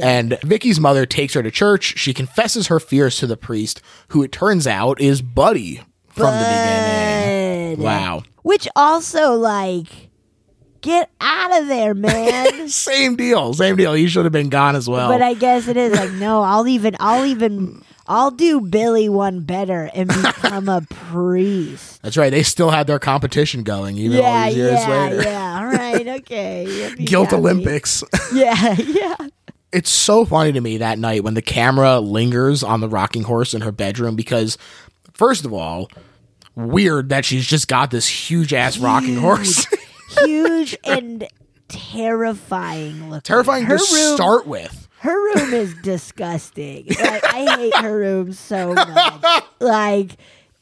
And 0.03 0.39
Vicky's 0.43 0.81
mother 0.81 1.07
takes 1.07 1.35
her 1.35 1.43
to 1.43 1.51
church. 1.51 1.99
She 1.99 2.15
confesses 2.15 2.69
her 2.69 2.81
fears 2.81 3.17
to 3.19 3.27
the 3.27 3.37
priest, 3.37 3.83
who 4.09 4.23
it 4.23 4.33
turns 4.33 4.67
out 4.67 5.01
is 5.01 5.23
Buddy 5.23 5.83
from 6.09 6.35
the 6.35 6.45
beginning. 6.45 7.77
Bud. 7.77 7.83
Wow. 7.83 8.23
Which 8.43 8.69
also 8.75 9.35
like 9.35 10.10
get 10.81 11.11
out 11.21 11.61
of 11.61 11.69
there, 11.69 11.95
man. 11.95 12.69
Same 12.69 13.17
deal. 13.17 13.53
Same 13.55 13.77
deal. 13.77 13.97
You 13.97 14.09
should 14.09 14.25
have 14.25 14.33
been 14.33 14.49
gone 14.51 14.77
as 14.77 14.89
well. 14.89 15.09
But 15.09 15.23
I 15.23 15.35
guess 15.35 15.69
it 15.69 15.77
is 15.77 15.93
like 15.99 16.13
no. 16.13 16.43
I'll 16.43 16.67
even. 16.69 16.97
I'll 17.01 17.25
even. 17.27 17.83
I'll 18.07 18.33
do 18.33 18.61
Billy 18.61 19.09
one 19.09 19.41
better 19.43 19.89
and 19.95 20.09
become 20.09 20.69
a 20.69 20.81
priest. 20.81 22.03
That's 22.03 22.17
right. 22.17 22.31
They 22.31 22.43
still 22.43 22.71
had 22.71 22.89
their 22.89 22.99
competition 22.99 23.63
going 23.63 23.97
even 23.99 24.17
all 24.17 24.23
Yeah, 24.25 24.47
these 24.49 24.57
years 24.57 24.73
yeah, 24.81 24.89
later. 24.99 25.23
yeah. 25.23 25.59
All 25.61 25.67
right, 25.67 26.09
okay. 26.21 26.95
Guilt. 27.05 27.33
Olympics. 27.33 28.03
Yeah, 28.35 28.75
yeah. 28.79 29.17
it's 29.73 29.91
so 29.91 30.25
funny 30.25 30.51
to 30.53 30.61
me 30.61 30.79
that 30.79 30.99
night 30.99 31.23
when 31.25 31.35
the 31.35 31.43
camera 31.43 32.01
lingers 32.01 32.63
on 32.65 32.81
the 32.81 32.89
rocking 32.89 33.23
horse 33.25 33.55
in 33.55 33.61
her 33.61 33.73
bedroom 33.73 34.15
because, 34.17 34.57
first 35.15 35.45
of 35.45 35.53
all, 35.53 35.89
weird 36.57 37.09
that 37.11 37.25
she's 37.25 37.47
just 37.47 37.69
got 37.69 37.91
this 37.93 38.07
huge 38.09 38.53
ass 38.53 38.79
rocking 38.79 39.17
horse. 39.17 39.67
Huge 40.25 40.77
and 40.85 41.27
terrifying 41.69 43.11
looking. 43.11 43.21
Terrifying 43.23 43.65
her 43.65 43.79
to 43.79 43.95
room, 43.95 44.15
start 44.17 44.47
with. 44.47 44.89
Her 44.99 45.15
room 45.15 45.55
is 45.55 45.75
disgusting. 45.83 46.87
Like 46.89 47.25
I 47.25 47.57
hate 47.57 47.77
her 47.77 47.97
room 47.99 48.33
so 48.33 48.75
much. 48.75 49.45
Like 49.61 50.13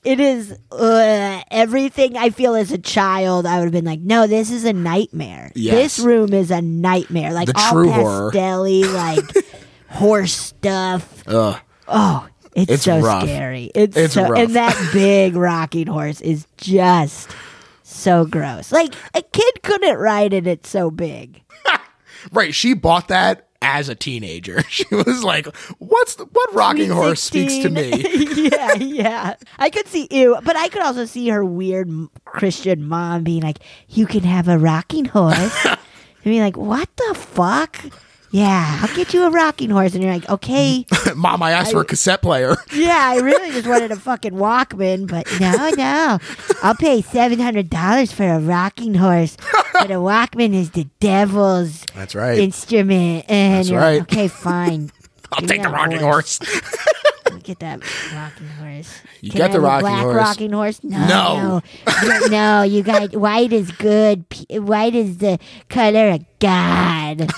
it 0.05 0.19
is 0.21 0.59
uh, 0.73 1.43
everything 1.53 2.17
I 2.17 2.31
feel 2.31 2.55
as 2.57 2.73
a 2.73 2.79
child. 2.79 3.47
I 3.47 3.59
would 3.59 3.65
have 3.65 3.73
been 3.73 3.85
like, 3.85 4.01
no, 4.01 4.27
this 4.27 4.51
is 4.51 4.65
a 4.65 4.73
nightmare. 4.73 5.53
Yes. 5.55 5.97
This 5.97 6.05
room 6.05 6.33
is 6.33 6.51
a 6.51 6.61
nightmare. 6.61 7.33
Like 7.33 7.47
The 7.47 7.55
all 7.59 7.73
true 7.73 7.91
horror. 7.91 8.31
pastel-y, 8.33 8.81
like 8.93 9.47
horse 9.91 10.33
stuff. 10.35 11.23
Ugh. 11.29 11.61
Oh, 11.87 12.27
it's, 12.57 12.73
It's 12.73 12.83
so 12.85 12.99
rough. 13.01 13.23
scary. 13.23 13.71
It's, 13.75 13.97
It's 13.97 14.15
so, 14.15 14.29
rough. 14.29 14.39
and 14.41 14.57
that 14.57 14.91
big 14.93 15.37
rocking 15.37 15.87
horse 15.87 16.21
is 16.21 16.47
just 16.57 17.31
so 17.99 18.25
gross. 18.25 18.73
Like 18.73 18.95
a 19.15 19.23
kid 19.23 19.63
couldn't 19.63 19.97
ride 19.97 20.33
it. 20.33 20.47
It's 20.47 20.69
so 20.69 20.91
big. 20.91 21.43
Right. 22.33 22.53
She 22.53 22.75
bought 22.75 23.09
that 23.09 23.49
as 23.63 23.89
a 23.89 23.95
teenager. 23.95 24.63
She 24.69 24.85
was 24.93 25.23
like, 25.23 25.47
"What's 25.79 26.17
the, 26.17 26.25
what 26.25 26.55
rocking 26.55 26.91
horse 26.91 27.23
speaks 27.23 27.59
to 27.59 27.71
me?" 27.71 27.91
yeah, 28.51 28.75
yeah. 28.75 29.35
I 29.59 29.71
could 29.71 29.87
see 29.87 30.09
ew, 30.11 30.37
but 30.43 30.57
I 30.57 30.69
could 30.69 30.83
also 30.83 31.05
see 31.05 31.29
her 31.29 31.45
weird 31.45 31.89
Christian 32.25 32.87
mom 32.89 33.23
being 33.25 33.43
like, 33.43 33.61
"You 33.89 34.07
can 34.07 34.25
have 34.25 34.49
a 34.49 34.59
rocking 34.59 35.05
horse," 35.07 35.65
and 35.65 35.79
be 36.25 36.41
like, 36.41 36.57
"What 36.57 36.89
the 36.97 37.15
fuck?" 37.15 37.85
Yeah, 38.31 38.81
I'll 38.83 38.95
get 38.95 39.15
you 39.15 39.25
a 39.25 39.31
rocking 39.31 39.71
horse, 39.71 39.95
and 39.95 40.03
you're 40.03 40.13
like, 40.13 40.29
"Okay." 40.29 40.85
Mom, 41.17 41.43
I 41.43 41.53
asked 41.53 41.73
for 41.73 41.81
a 41.81 41.85
cassette 41.85 42.21
player. 42.23 42.57
Yeah, 42.75 42.97
I 42.97 43.17
really 43.21 43.51
just 43.53 43.67
wanted 43.67 43.91
a 43.91 43.97
fucking 43.97 44.33
Walkman, 44.35 45.09
but 45.09 45.27
no, 45.41 45.71
no. 45.77 46.19
I'll 46.63 46.75
pay 46.75 47.01
seven 47.03 47.39
hundred 47.39 47.71
dollars 47.71 48.13
for 48.13 48.25
a 48.25 48.39
rocking 48.39 48.95
horse, 48.95 49.37
but 49.73 49.91
a 49.91 49.95
Walkman 49.95 50.55
is 50.55 50.71
the 50.73 50.85
devil's 51.01 51.85
That's 51.95 52.15
right. 52.15 52.39
instrument. 52.39 53.25
And 53.29 53.59
That's 53.61 53.71
you're 53.71 53.81
right. 53.81 53.99
like, 54.01 54.13
okay, 54.13 54.29
fine. 54.29 54.91
I'll 55.33 55.41
Give 55.41 55.49
take 55.51 55.63
the 55.63 55.71
rocking 55.71 56.01
horse. 56.01 56.39
Get 57.43 57.61
that 57.61 57.81
rocking 58.15 58.49
horse. 58.49 59.01
You 59.23 59.31
Can 59.31 59.39
get 59.39 59.51
I 59.51 59.53
the 59.55 59.61
rocking 59.61 59.81
black 59.89 60.03
horse. 60.03 60.17
rocking 60.17 60.53
horse? 60.53 60.85
No, 60.85 60.99
No. 61.07 61.63
no, 62.03 62.03
no, 62.09 62.27
no. 62.29 62.63
You 62.63 62.83
got 62.83 63.15
white 63.17 63.53
is 63.55 63.71
good. 63.73 64.29
P- 64.29 64.59
White 64.59 64.95
is 64.95 65.19
the 65.19 65.39
color 65.71 66.11
of 66.11 66.25
God. 66.41 67.31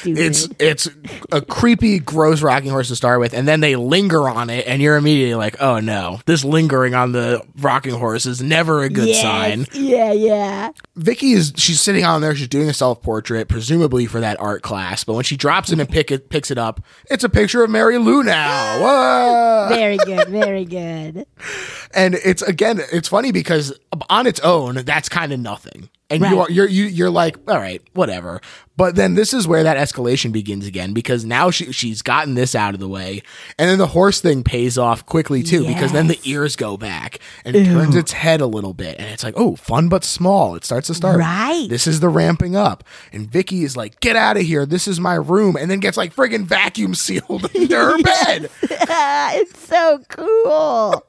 Stupid. 0.00 0.18
It's 0.18 0.48
it's 0.58 0.88
a 1.30 1.42
creepy, 1.42 1.98
gross 1.98 2.42
rocking 2.42 2.70
horse 2.70 2.88
to 2.88 2.96
start 2.96 3.20
with, 3.20 3.34
and 3.34 3.46
then 3.46 3.60
they 3.60 3.76
linger 3.76 4.28
on 4.28 4.48
it, 4.48 4.66
and 4.66 4.80
you're 4.80 4.96
immediately 4.96 5.34
like, 5.34 5.60
"Oh 5.60 5.78
no, 5.78 6.20
this 6.26 6.42
lingering 6.44 6.94
on 6.94 7.12
the 7.12 7.42
rocking 7.60 7.94
horse 7.94 8.24
is 8.24 8.42
never 8.42 8.82
a 8.82 8.88
good 8.88 9.08
Yes, 9.08 9.20
sign." 9.20 9.66
Yeah, 9.74 10.12
yeah. 10.12 10.70
Vicky 10.96 11.32
is 11.32 11.52
she's 11.56 11.80
sitting 11.80 12.04
on 12.04 12.22
there, 12.22 12.34
she's 12.34 12.48
doing 12.48 12.68
a 12.70 12.74
self 12.74 13.02
portrait, 13.02 13.48
presumably 13.48 14.06
for 14.06 14.20
that 14.20 14.40
art 14.40 14.62
class. 14.62 15.04
But 15.04 15.14
when 15.14 15.24
she 15.24 15.36
drops 15.36 15.70
it 15.70 15.78
and 15.78 15.88
pick 15.88 16.10
it, 16.10 16.30
picks 16.30 16.50
it 16.50 16.58
up, 16.58 16.80
it's 17.10 17.24
a 17.24 17.28
picture 17.28 17.62
of 17.62 17.70
Mary 17.70 17.98
Lou 17.98 18.22
now. 18.22 18.80
Whoa! 18.80 19.68
Very 19.68 19.98
good, 19.98 20.28
very 20.28 20.64
good. 20.64 21.26
and 21.94 22.14
it's 22.14 22.42
again, 22.42 22.80
it's 22.90 23.08
funny 23.08 23.32
because 23.32 23.78
on 24.08 24.26
its 24.26 24.40
own, 24.40 24.76
that's 24.84 25.08
kind 25.10 25.32
of 25.32 25.40
nothing. 25.40 25.90
And 26.10 26.22
you 26.24 26.40
are 26.40 26.50
you're 26.50 26.68
you, 26.68 26.84
you're 26.86 27.10
like, 27.10 27.36
all 27.48 27.56
right, 27.58 27.80
whatever. 27.92 28.40
But 28.76 28.96
then 28.96 29.14
this 29.14 29.34
is 29.34 29.46
where 29.46 29.62
that 29.62 29.76
escalation 29.76 30.32
begins 30.32 30.66
again 30.66 30.94
because 30.94 31.24
now 31.24 31.50
she 31.50 31.70
she's 31.70 32.02
gotten 32.02 32.34
this 32.34 32.54
out 32.54 32.72
of 32.72 32.80
the 32.80 32.88
way, 32.88 33.22
and 33.58 33.70
then 33.70 33.78
the 33.78 33.86
horse 33.88 34.20
thing 34.20 34.42
pays 34.42 34.78
off 34.78 35.04
quickly 35.04 35.42
too 35.42 35.66
because 35.66 35.92
then 35.92 36.06
the 36.08 36.18
ears 36.24 36.56
go 36.56 36.76
back 36.76 37.18
and 37.44 37.54
it 37.54 37.66
turns 37.66 37.94
its 37.94 38.12
head 38.12 38.40
a 38.40 38.46
little 38.46 38.72
bit, 38.72 38.98
and 38.98 39.08
it's 39.10 39.22
like, 39.22 39.34
oh, 39.36 39.54
fun 39.54 39.88
but 39.88 40.02
small. 40.02 40.54
It 40.54 40.64
starts 40.64 40.86
to 40.86 40.94
start 40.94 41.18
Right. 41.18 41.68
This 41.68 41.86
is 41.86 42.00
the 42.00 42.08
ramping 42.08 42.56
up, 42.56 42.82
and 43.12 43.30
Vicky 43.30 43.64
is 43.64 43.76
like, 43.76 44.00
get 44.00 44.16
out 44.16 44.36
of 44.38 44.42
here. 44.42 44.64
This 44.64 44.88
is 44.88 44.98
my 44.98 45.14
room, 45.14 45.56
and 45.56 45.70
then 45.70 45.78
gets 45.78 45.96
like 45.98 46.14
friggin' 46.16 46.44
vacuum 46.44 46.94
sealed 46.94 47.50
into 47.54 47.76
her 47.76 48.02
bed. 48.02 48.50
it's 48.62 49.58
so 49.58 50.00
cool. 50.08 51.04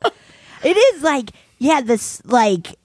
it 0.63 0.75
is 0.95 1.01
like, 1.03 1.31
yeah, 1.57 1.79
this 1.79 2.21
like 2.25 2.75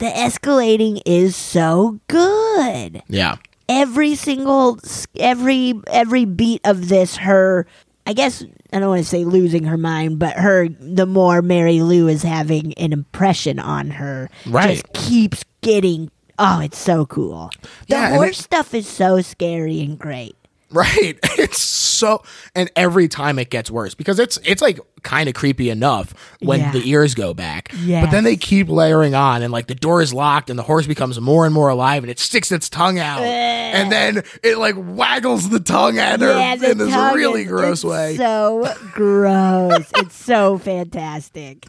the 0.00 0.06
escalating 0.06 1.00
is 1.06 1.36
so 1.36 2.00
good. 2.08 3.02
Yeah. 3.08 3.36
Every 3.68 4.16
single 4.16 4.80
every 5.16 5.74
every 5.86 6.24
beat 6.24 6.60
of 6.64 6.88
this 6.88 7.16
her 7.18 7.66
I 8.06 8.12
guess 8.12 8.42
I 8.72 8.80
don't 8.80 8.88
want 8.88 9.02
to 9.02 9.08
say 9.08 9.24
losing 9.24 9.64
her 9.64 9.76
mind, 9.76 10.18
but 10.18 10.34
her 10.36 10.68
the 10.68 11.06
more 11.06 11.40
Mary 11.42 11.80
Lou 11.80 12.08
is 12.08 12.22
having 12.24 12.72
an 12.74 12.92
impression 12.92 13.58
on 13.60 13.90
her, 13.90 14.28
Right. 14.46 14.70
just 14.70 14.92
keeps 14.92 15.44
getting. 15.60 16.10
Oh, 16.38 16.60
it's 16.60 16.78
so 16.78 17.04
cool. 17.06 17.50
The 17.88 17.94
Yeah, 17.96 18.14
horse 18.14 18.40
it- 18.40 18.42
stuff 18.42 18.74
is 18.74 18.88
so 18.88 19.20
scary 19.20 19.80
and 19.82 19.98
great. 19.98 20.34
Right. 20.74 21.18
It's 21.36 21.58
so 21.60 22.22
and 22.54 22.70
every 22.76 23.08
time 23.08 23.38
it 23.40 23.50
gets 23.50 23.70
worse 23.72 23.94
because 23.96 24.18
it's 24.20 24.38
it's 24.44 24.62
like 24.62 24.78
kind 25.02 25.28
of 25.28 25.34
creepy 25.34 25.68
enough 25.68 26.14
when 26.40 26.60
Yeah. 26.60 26.70
the 26.72 26.88
ears 26.88 27.14
go 27.16 27.34
back. 27.34 27.72
But 27.72 28.10
then 28.10 28.22
they 28.24 28.36
keep 28.36 28.68
layering 28.68 29.14
on 29.14 29.42
and 29.42 29.52
like 29.52 29.66
the 29.66 29.74
door 29.74 30.00
is 30.00 30.14
locked 30.14 30.48
and 30.48 30.56
the 30.58 30.62
horse 30.62 30.86
becomes 30.86 31.20
more 31.20 31.44
and 31.44 31.52
more 31.52 31.68
alive 31.70 32.04
and 32.04 32.10
it 32.10 32.18
sticks 32.20 32.52
its 32.52 32.68
tongue 32.68 32.98
out. 33.00 33.20
and 33.22 33.90
then 33.90 34.22
it 34.44 34.58
like 34.58 34.76
waggles 34.78 35.48
the 35.50 35.58
tongue 35.60 35.98
at 35.98 36.20
her 36.20 36.28
Yeah, 36.38 36.54
in 36.54 36.78
this 36.78 36.94
really 37.14 37.42
is- 37.42 37.48
gross 37.48 37.78
it's 37.78 37.84
way. 37.84 38.16
So 38.16 38.72
gross. 38.92 39.90
it's 39.96 40.14
so 40.14 40.58
fantastic. 40.58 41.66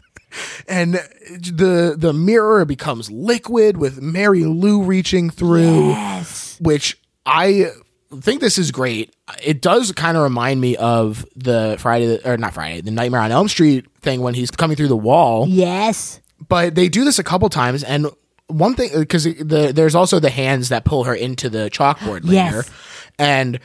and 0.68 0.94
the 0.94 1.94
the 1.98 2.12
mirror 2.12 2.64
becomes 2.64 3.10
liquid 3.10 3.76
with 3.76 4.00
Mary 4.00 4.44
Lou 4.44 4.82
reaching 4.84 5.28
through. 5.28 5.90
Yes. 5.90 6.56
which 6.60 6.98
I 7.26 7.66
think 8.20 8.40
this 8.40 8.58
is 8.58 8.70
great. 8.70 9.14
It 9.42 9.62
does 9.62 9.92
kind 9.92 10.16
of 10.16 10.22
remind 10.22 10.60
me 10.60 10.76
of 10.76 11.24
the 11.34 11.76
Friday 11.78 12.18
or 12.24 12.36
not 12.36 12.54
Friday, 12.54 12.80
the 12.80 12.90
Nightmare 12.90 13.20
on 13.20 13.32
Elm 13.32 13.48
Street 13.48 13.86
thing 14.00 14.20
when 14.20 14.34
he's 14.34 14.50
coming 14.50 14.76
through 14.76 14.88
the 14.88 14.96
wall. 14.96 15.46
Yes. 15.48 16.20
But 16.48 16.74
they 16.74 16.88
do 16.88 17.04
this 17.04 17.18
a 17.18 17.24
couple 17.24 17.48
times, 17.48 17.84
and 17.84 18.06
one 18.48 18.74
thing 18.74 18.90
because 18.94 19.24
the 19.24 19.72
there's 19.74 19.94
also 19.94 20.18
the 20.18 20.30
hands 20.30 20.68
that 20.70 20.84
pull 20.84 21.04
her 21.04 21.14
into 21.14 21.48
the 21.48 21.70
chalkboard 21.70 22.24
later, 22.24 22.32
Yes. 22.56 22.70
and 23.18 23.60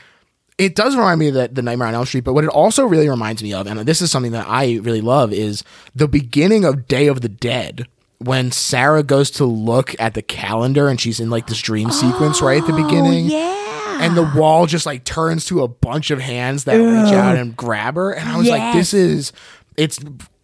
it 0.56 0.74
does 0.74 0.96
remind 0.96 1.20
me 1.20 1.28
of 1.28 1.34
the, 1.34 1.48
the 1.48 1.62
Nightmare 1.62 1.88
on 1.88 1.94
Elm 1.94 2.06
Street. 2.06 2.24
But 2.24 2.32
what 2.32 2.44
it 2.44 2.50
also 2.50 2.84
really 2.84 3.08
reminds 3.08 3.42
me 3.42 3.52
of, 3.52 3.66
and 3.66 3.80
this 3.80 4.00
is 4.00 4.10
something 4.10 4.32
that 4.32 4.46
I 4.48 4.76
really 4.78 5.00
love, 5.00 5.32
is 5.32 5.62
the 5.94 6.08
beginning 6.08 6.64
of 6.64 6.86
Day 6.88 7.06
of 7.08 7.20
the 7.20 7.28
Dead. 7.28 7.86
When 8.20 8.50
Sarah 8.50 9.04
goes 9.04 9.30
to 9.32 9.44
look 9.44 9.94
at 10.00 10.14
the 10.14 10.22
calendar 10.22 10.88
and 10.88 11.00
she's 11.00 11.20
in 11.20 11.30
like 11.30 11.46
this 11.46 11.60
dream 11.60 11.92
sequence 11.92 12.42
right 12.42 12.60
at 12.60 12.66
the 12.66 12.72
oh, 12.74 12.84
beginning, 12.84 13.26
Oh, 13.26 13.28
Yeah. 13.28 13.57
And 14.00 14.16
the 14.16 14.22
wall 14.36 14.66
just 14.66 14.86
like 14.86 15.04
turns 15.04 15.46
to 15.46 15.62
a 15.62 15.68
bunch 15.68 16.10
of 16.10 16.20
hands 16.20 16.64
that 16.64 16.76
reach 16.76 17.12
out 17.12 17.36
and 17.36 17.56
grab 17.56 17.94
her 17.96 18.12
and 18.12 18.28
i 18.28 18.36
was 18.36 18.48
like 18.48 18.74
this 18.74 18.94
is 18.94 19.32
it's 19.76 19.98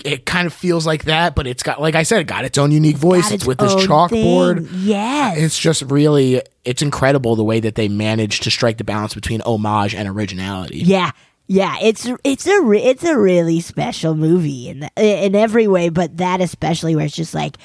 it 0.05 0.27
kind 0.27 0.47
of 0.47 0.53
feels 0.53 0.87
like 0.87 1.05
that 1.05 1.35
but 1.35 1.47
it's 1.47 1.63
got 1.63 1.81
like 1.81 1.95
i 1.95 2.03
said 2.03 2.21
it 2.21 2.27
got 2.27 2.45
its 2.45 2.59
own 2.59 2.71
unique 2.71 2.97
voice. 2.97 3.23
Got 3.25 3.33
it's 3.33 3.47
with 3.47 3.59
this 3.59 3.75
chalkboard. 3.75 4.69
thing. 4.69 4.75
Uh, 4.75 4.83
yes. 4.83 5.39
it's 5.39 5.59
just 5.59 5.83
really 5.83 6.43
it's 6.65 6.83
incredible 6.83 7.37
the 7.37 7.45
way 7.45 7.61
that 7.61 7.75
they 7.75 7.89
managed 7.89 8.43
to 8.45 8.51
strike 8.51 8.79
the 8.79 8.85
balance 8.85 9.15
between 9.15 9.41
homage 9.43 9.95
and 9.95 10.09
originality. 10.09 10.79
Yeah. 10.79 11.11
Yeah, 11.47 11.77
it's 11.83 12.09
it's 12.25 12.47
a 12.47 12.63
re- 12.63 12.83
it's 12.83 13.05
a 13.05 13.19
really 13.19 13.61
special 13.61 14.15
movie 14.15 14.71
in 14.71 14.81
the, 14.81 14.91
in 14.97 15.35
every 15.35 15.69
way, 15.69 15.91
but 15.91 16.17
that 16.17 16.41
especially 16.41 16.97
where 16.97 17.05
it's 17.05 17.15
just 17.15 17.35
like, 17.35 17.59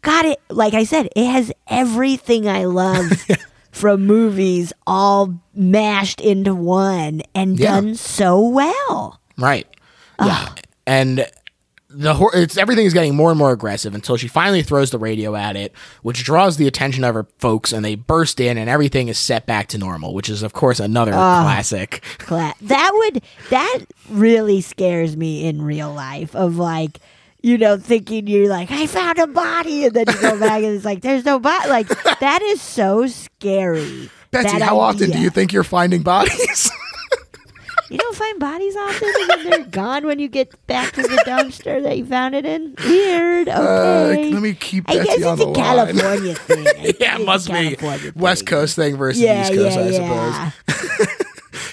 God, 0.00 0.24
it. 0.24 0.40
Like 0.48 0.72
I 0.72 0.84
said, 0.84 1.10
it 1.14 1.26
has 1.26 1.52
everything 1.66 2.48
I 2.48 2.64
love 2.64 3.12
from 3.76 4.06
movies 4.06 4.72
all 4.86 5.38
mashed 5.54 6.20
into 6.22 6.54
one 6.54 7.20
and 7.34 7.58
Yeah. 7.58 7.72
done 7.74 7.94
so 7.94 8.40
well. 8.40 9.20
Right. 9.36 9.66
Yeah. 10.18 10.48
And 10.86 11.26
the 11.90 12.14
hor- 12.14 12.34
it's 12.34 12.56
everything 12.56 12.86
is 12.86 12.94
getting 12.94 13.14
more 13.14 13.28
and 13.30 13.38
more 13.38 13.52
aggressive 13.52 13.94
until 13.94 14.16
she 14.16 14.28
finally 14.28 14.62
throws 14.62 14.90
the 14.90 14.98
radio 14.98 15.36
at 15.36 15.56
it, 15.56 15.72
which 16.02 16.24
draws 16.24 16.56
the 16.56 16.66
attention 16.66 17.04
of 17.04 17.14
her 17.14 17.26
folks, 17.38 17.70
and 17.72 17.84
they 17.84 17.94
burst 17.96 18.40
in, 18.40 18.56
and 18.56 18.70
everything 18.70 19.08
is 19.08 19.18
set 19.18 19.44
back 19.44 19.66
to 19.68 19.78
normal, 19.78 20.14
which 20.14 20.30
is 20.30 20.42
of 20.42 20.54
course 20.54 20.80
another 20.80 21.12
classic. 21.12 22.02
Cla- 22.18 22.54
that 22.62 22.90
would 22.94 23.22
that 23.50 23.80
really 24.08 24.62
scares 24.62 25.16
me 25.18 25.44
in 25.46 25.60
real 25.60 25.92
life 25.92 26.34
of 26.34 26.56
like 26.56 26.98
you 27.46 27.56
know 27.56 27.76
thinking 27.76 28.26
you're 28.26 28.48
like 28.48 28.70
i 28.72 28.86
found 28.88 29.18
a 29.20 29.26
body 29.28 29.84
and 29.84 29.94
then 29.94 30.04
you 30.08 30.20
go 30.20 30.38
back 30.46 30.62
and 30.64 30.74
it's 30.74 30.84
like 30.84 31.00
there's 31.00 31.24
no 31.24 31.38
body 31.38 31.68
like 31.68 31.86
that 32.18 32.42
is 32.42 32.60
so 32.60 33.06
scary 33.06 34.10
Betsy, 34.32 34.58
That 34.58 34.62
how 34.62 34.80
often 34.80 35.10
do 35.10 35.18
you 35.20 35.30
think 35.30 35.52
you're 35.52 35.62
finding 35.62 36.02
bodies? 36.02 36.70
you 37.90 37.96
don't 37.98 38.16
find 38.16 38.40
bodies 38.40 38.74
often 38.74 39.08
and 39.08 39.30
then 39.30 39.50
they're 39.50 39.64
gone 39.66 40.04
when 40.06 40.18
you 40.18 40.26
get 40.26 40.66
back 40.66 40.92
to 40.94 41.02
the 41.02 41.22
dumpster 41.24 41.80
that 41.84 41.96
you 41.96 42.04
found 42.04 42.34
it 42.34 42.44
in 42.44 42.74
weird 42.84 43.48
Uh, 43.48 44.08
let 44.32 44.42
me 44.42 44.52
keep 44.52 44.90
i 44.90 44.96
Betsy 44.96 45.20
guess 45.20 45.24
on 45.24 45.34
it's 45.38 45.42
the 45.44 45.46
a 45.46 45.46
line. 45.46 45.54
california 45.54 46.34
thing 46.34 46.94
yeah, 47.00 47.18
it 47.20 47.24
must 47.24 47.46
be 47.46 47.76
California 47.76 48.12
West 48.16 48.40
thing. 48.40 48.46
Coast 48.48 48.74
thing 48.74 48.96
versus 48.96 49.22
yeah, 49.22 49.42
East 49.42 49.54
Coast, 49.54 49.76
yeah, 49.76 49.82
I 49.82 49.88
yeah. 49.88 50.50
suppose. 50.50 51.15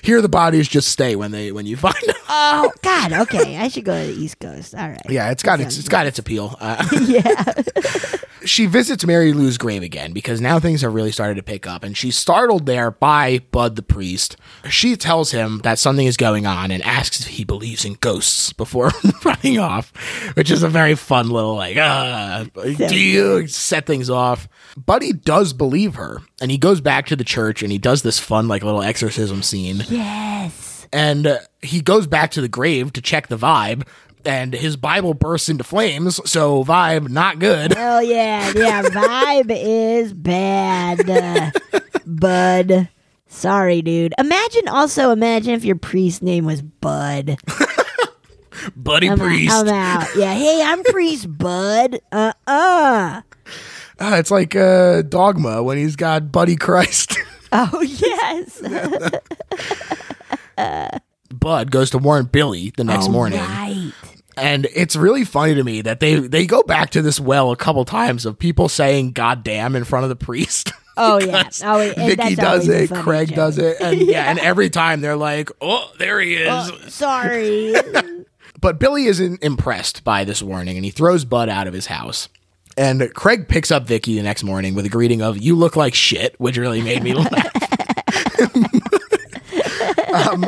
Here, 0.03 0.21
the 0.21 0.27
bodies 0.29 0.67
just 0.67 0.89
stay 0.89 1.15
when 1.15 1.31
they 1.31 1.51
when 1.53 1.65
you 1.65 1.77
find 1.87 1.95
them. 2.05 2.15
Oh 2.27 2.71
God! 2.81 3.13
Okay, 3.13 3.57
I 3.57 3.69
should 3.69 3.85
go 3.85 4.05
to 4.05 4.13
the 4.13 4.21
East 4.21 4.37
Coast. 4.39 4.75
All 4.75 4.89
right. 4.89 5.01
Yeah, 5.09 5.31
it's 5.31 5.43
got 5.43 5.61
its 5.61 5.79
it's 5.79 5.87
got 5.89 6.05
its 6.05 6.19
appeal. 6.19 6.55
Uh, 6.59 6.85
yeah. 7.07 7.53
she 8.45 8.65
visits 8.65 9.05
Mary 9.05 9.33
Lou's 9.33 9.57
grave 9.57 9.83
again 9.83 10.11
because 10.13 10.41
now 10.41 10.59
things 10.59 10.81
have 10.81 10.93
really 10.93 11.11
started 11.11 11.35
to 11.35 11.43
pick 11.43 11.65
up, 11.67 11.83
and 11.83 11.95
she's 11.97 12.17
startled 12.17 12.65
there 12.65 12.91
by 12.91 13.39
Bud 13.51 13.75
the 13.75 13.81
priest. 13.83 14.35
She 14.69 14.95
tells 14.95 15.31
him 15.31 15.59
that 15.63 15.79
something 15.79 16.05
is 16.07 16.17
going 16.17 16.45
on 16.45 16.71
and 16.71 16.83
asks 16.83 17.21
if 17.21 17.27
he 17.27 17.43
believes 17.43 17.85
in 17.85 17.93
ghosts 17.95 18.53
before 18.53 18.91
running 19.25 19.59
off, 19.59 19.91
which 20.35 20.51
is 20.51 20.63
a 20.63 20.69
very 20.69 20.95
fun 20.95 21.29
little 21.29 21.55
like, 21.55 21.77
uh, 21.77 22.45
do 22.53 22.99
you 22.99 23.47
set 23.47 23.85
things 23.85 24.09
off? 24.09 24.47
Buddy 24.77 25.13
does 25.13 25.53
believe 25.53 25.95
her, 25.95 26.19
and 26.41 26.51
he 26.51 26.57
goes 26.57 26.81
back 26.81 27.05
to 27.07 27.15
the 27.15 27.23
church 27.23 27.61
and 27.63 27.71
he 27.71 27.77
does 27.77 28.01
this 28.01 28.19
fun 28.19 28.47
like 28.47 28.63
little 28.63 28.81
exorcism 28.83 29.43
scene 29.43 29.83
Yes. 29.89 30.87
and 30.91 31.27
uh, 31.27 31.37
he 31.61 31.81
goes 31.81 32.07
back 32.07 32.31
to 32.31 32.41
the 32.41 32.47
grave 32.47 32.93
to 32.93 33.01
check 33.01 33.27
the 33.27 33.37
vibe 33.37 33.87
and 34.25 34.53
his 34.53 34.75
bible 34.77 35.13
bursts 35.13 35.49
into 35.49 35.63
flames 35.63 36.19
so 36.29 36.63
vibe 36.63 37.09
not 37.09 37.39
good 37.39 37.73
Oh 37.77 37.99
yeah, 37.99 38.51
yeah. 38.55 38.81
Vibe 38.89 39.51
is 39.51 40.13
bad, 40.13 41.09
uh, 41.09 41.51
Bud. 42.05 42.89
Sorry, 43.27 43.81
dude. 43.81 44.13
Imagine 44.19 44.67
also 44.67 45.09
imagine 45.11 45.53
if 45.53 45.65
your 45.65 45.75
priest 45.75 46.21
name 46.21 46.45
was 46.45 46.61
Bud. 46.61 47.37
buddy 48.75 49.09
I'm, 49.09 49.17
priest 49.19 49.53
I'm 49.53 49.67
out. 49.67 50.07
Yeah. 50.15 50.33
Hey, 50.33 50.61
I'm 50.63 50.83
priest 50.83 51.35
Bud. 51.37 51.99
Uh 52.11 52.33
uh 52.47 53.21
Ah, 53.99 54.17
it's 54.17 54.31
like 54.31 54.55
uh, 54.55 55.01
dogma 55.03 55.63
when 55.63 55.77
he's 55.77 55.95
got 55.95 56.31
buddy 56.31 56.55
christ 56.55 57.17
Oh 57.51 57.81
yes. 57.81 58.61
bud 61.29 61.71
goes 61.71 61.89
to 61.91 61.97
warn 61.97 62.25
billy 62.25 62.71
the 62.77 62.83
next 62.83 63.07
Oh, 63.07 63.11
morning 63.11 63.39
Right. 63.39 63.91
And 64.37 64.67
it's 64.75 64.95
really 64.95 65.23
funny 65.25 65.55
to 65.55 65.63
me 65.63 65.81
that 65.81 65.99
they 65.99 66.15
they 66.15 66.45
go 66.45 66.63
back 66.63 66.91
to 66.91 67.01
this 67.01 67.19
well 67.19 67.51
a 67.51 67.55
couple 67.55 67.83
times 67.85 68.25
of 68.25 68.37
people 68.37 68.69
saying 68.69 69.11
god 69.11 69.43
damn 69.43 69.75
in 69.75 69.83
front 69.83 70.03
of 70.03 70.09
the 70.09 70.15
priest 70.15 70.71
Oh 70.95 71.19
yeah. 71.19 71.49
Oh, 71.63 71.79
and 71.81 71.95
Vicky 71.95 72.35
does 72.35 72.69
it, 72.69 72.91
Craig 72.91 73.29
joke. 73.29 73.35
does 73.35 73.57
it, 73.57 73.77
and 73.81 73.99
yeah. 74.07 74.29
and 74.29 74.37
every 74.37 74.69
time 74.69 75.01
they're 75.01 75.15
like, 75.15 75.49
"Oh, 75.59 75.91
there 75.97 76.21
he 76.21 76.35
is." 76.35 76.47
Oh, 76.47 76.77
sorry. 76.87 77.73
But 78.61 78.79
Billy 78.79 79.07
isn't 79.07 79.43
impressed 79.43 80.05
by 80.05 80.23
this 80.23 80.41
warning 80.41 80.77
and 80.77 80.85
he 80.85 80.91
throws 80.91 81.25
Bud 81.25 81.49
out 81.49 81.67
of 81.67 81.73
his 81.73 81.87
house. 81.87 82.29
And 82.77 83.13
Craig 83.13 83.49
picks 83.49 83.71
up 83.71 83.85
Vicky 83.87 84.15
the 84.15 84.23
next 84.23 84.41
morning 84.41 84.73
with 84.73 84.85
a 84.85 84.89
greeting 84.89 85.21
of 85.21 85.37
"You 85.37 85.55
look 85.57 85.75
like 85.75 85.93
shit," 85.93 86.35
which 86.39 86.57
really 86.57 86.81
made 86.81 87.03
me 87.03 87.13
laugh. 87.13 87.51
um, 90.13 90.45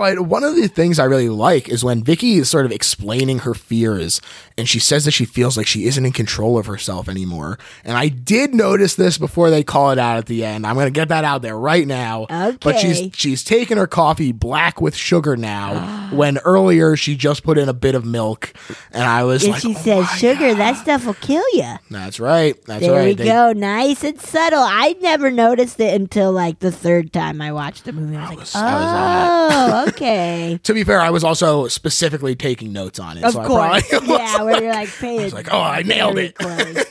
but 0.00 0.18
one 0.20 0.44
of 0.44 0.56
the 0.56 0.66
things 0.66 0.98
I 0.98 1.04
really 1.04 1.28
like 1.28 1.68
is 1.68 1.84
when 1.84 2.02
Vicky 2.02 2.36
is 2.36 2.48
sort 2.48 2.64
of 2.64 2.72
explaining 2.72 3.40
her 3.40 3.52
fears 3.52 4.18
and 4.56 4.66
she 4.66 4.78
says 4.78 5.04
that 5.04 5.10
she 5.10 5.26
feels 5.26 5.58
like 5.58 5.66
she 5.66 5.84
isn't 5.84 6.06
in 6.06 6.12
control 6.12 6.56
of 6.56 6.64
herself 6.64 7.06
anymore. 7.06 7.58
And 7.84 7.98
I 7.98 8.08
did 8.08 8.54
notice 8.54 8.94
this 8.94 9.18
before 9.18 9.50
they 9.50 9.62
call 9.62 9.90
it 9.90 9.98
out 9.98 10.16
at 10.16 10.24
the 10.24 10.42
end. 10.42 10.66
I'm 10.66 10.74
going 10.74 10.86
to 10.86 10.90
get 10.90 11.08
that 11.08 11.24
out 11.24 11.42
there 11.42 11.58
right 11.58 11.86
now. 11.86 12.22
Okay. 12.30 12.56
But 12.62 12.78
she's 12.78 13.10
she's 13.14 13.44
taking 13.44 13.76
her 13.76 13.86
coffee 13.86 14.32
black 14.32 14.80
with 14.80 14.94
sugar 14.96 15.36
now 15.36 16.08
when 16.14 16.38
earlier 16.38 16.96
she 16.96 17.14
just 17.14 17.42
put 17.42 17.58
in 17.58 17.68
a 17.68 17.74
bit 17.74 17.94
of 17.94 18.06
milk 18.06 18.54
and 18.92 19.04
I 19.04 19.24
was 19.24 19.44
if 19.44 19.50
like 19.50 19.60
she 19.60 19.74
"Oh 19.76 19.82
says 19.82 20.08
sugar, 20.12 20.48
God." 20.52 20.58
that 20.58 20.76
stuff 20.78 21.04
will 21.04 21.12
kill 21.14 21.44
you. 21.52 21.74
That's 21.90 22.18
right. 22.18 22.54
That's 22.64 22.80
There 22.80 22.92
right. 22.92 23.14
There 23.18 23.26
we 23.26 23.30
go. 23.30 23.52
Nice 23.52 24.02
and 24.02 24.18
subtle. 24.18 24.60
I 24.62 24.96
never 25.02 25.30
noticed 25.30 25.78
it 25.78 25.92
until 26.00 26.32
like 26.32 26.60
the 26.60 26.72
third 26.72 27.12
time 27.12 27.42
I 27.42 27.52
watched 27.52 27.84
the 27.84 27.92
movie. 27.92 28.16
I 28.16 28.30
was, 28.30 28.38
was- 28.38 28.54
like, 28.54 28.64
I 28.64 29.84
was 29.84 29.88
oh, 29.88 29.89
okay. 29.94 30.58
To 30.64 30.74
be 30.74 30.84
fair, 30.84 31.00
I 31.00 31.10
was 31.10 31.24
also 31.24 31.68
specifically 31.68 32.34
taking 32.34 32.72
notes 32.72 32.98
on 32.98 33.18
it. 33.18 33.24
Of 33.24 33.34
so 33.34 33.44
course. 33.46 33.90
yeah, 34.06 34.42
where 34.42 34.62
you're 34.62 34.72
like 34.72 34.88
paying. 34.88 35.30
like, 35.32 35.52
oh, 35.52 35.60
I 35.60 35.82
nailed 35.82 36.18
it. 36.18 36.36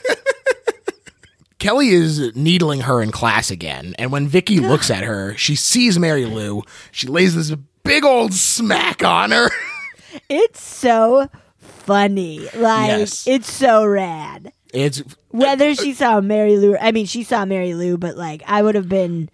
Kelly 1.58 1.90
is 1.90 2.34
needling 2.34 2.80
her 2.80 3.02
in 3.02 3.10
class 3.10 3.50
again, 3.50 3.94
and 3.98 4.10
when 4.10 4.26
Vicky 4.26 4.60
looks 4.70 4.90
at 4.90 5.04
her, 5.04 5.36
she 5.36 5.54
sees 5.54 5.98
Mary 5.98 6.24
Lou. 6.24 6.62
She 6.90 7.06
lays 7.06 7.34
this 7.34 7.52
big 7.84 8.04
old 8.04 8.32
smack 8.32 9.04
on 9.04 9.30
her. 9.30 9.50
it's 10.28 10.62
so 10.62 11.28
funny. 11.58 12.40
Like 12.54 12.88
Yes. 12.88 13.26
it's 13.26 13.52
so 13.52 13.84
rad. 13.84 14.52
It's 14.72 15.02
Whether 15.30 15.74
she 15.74 15.92
saw 15.92 16.20
Mary 16.20 16.56
Lou, 16.56 16.76
I 16.78 16.92
mean, 16.92 17.06
she 17.06 17.24
saw 17.24 17.44
Mary 17.44 17.74
Lou, 17.74 17.98
but 17.98 18.16
like 18.16 18.42
I 18.46 18.62
would 18.62 18.74
have 18.74 18.88
been. 18.88 19.28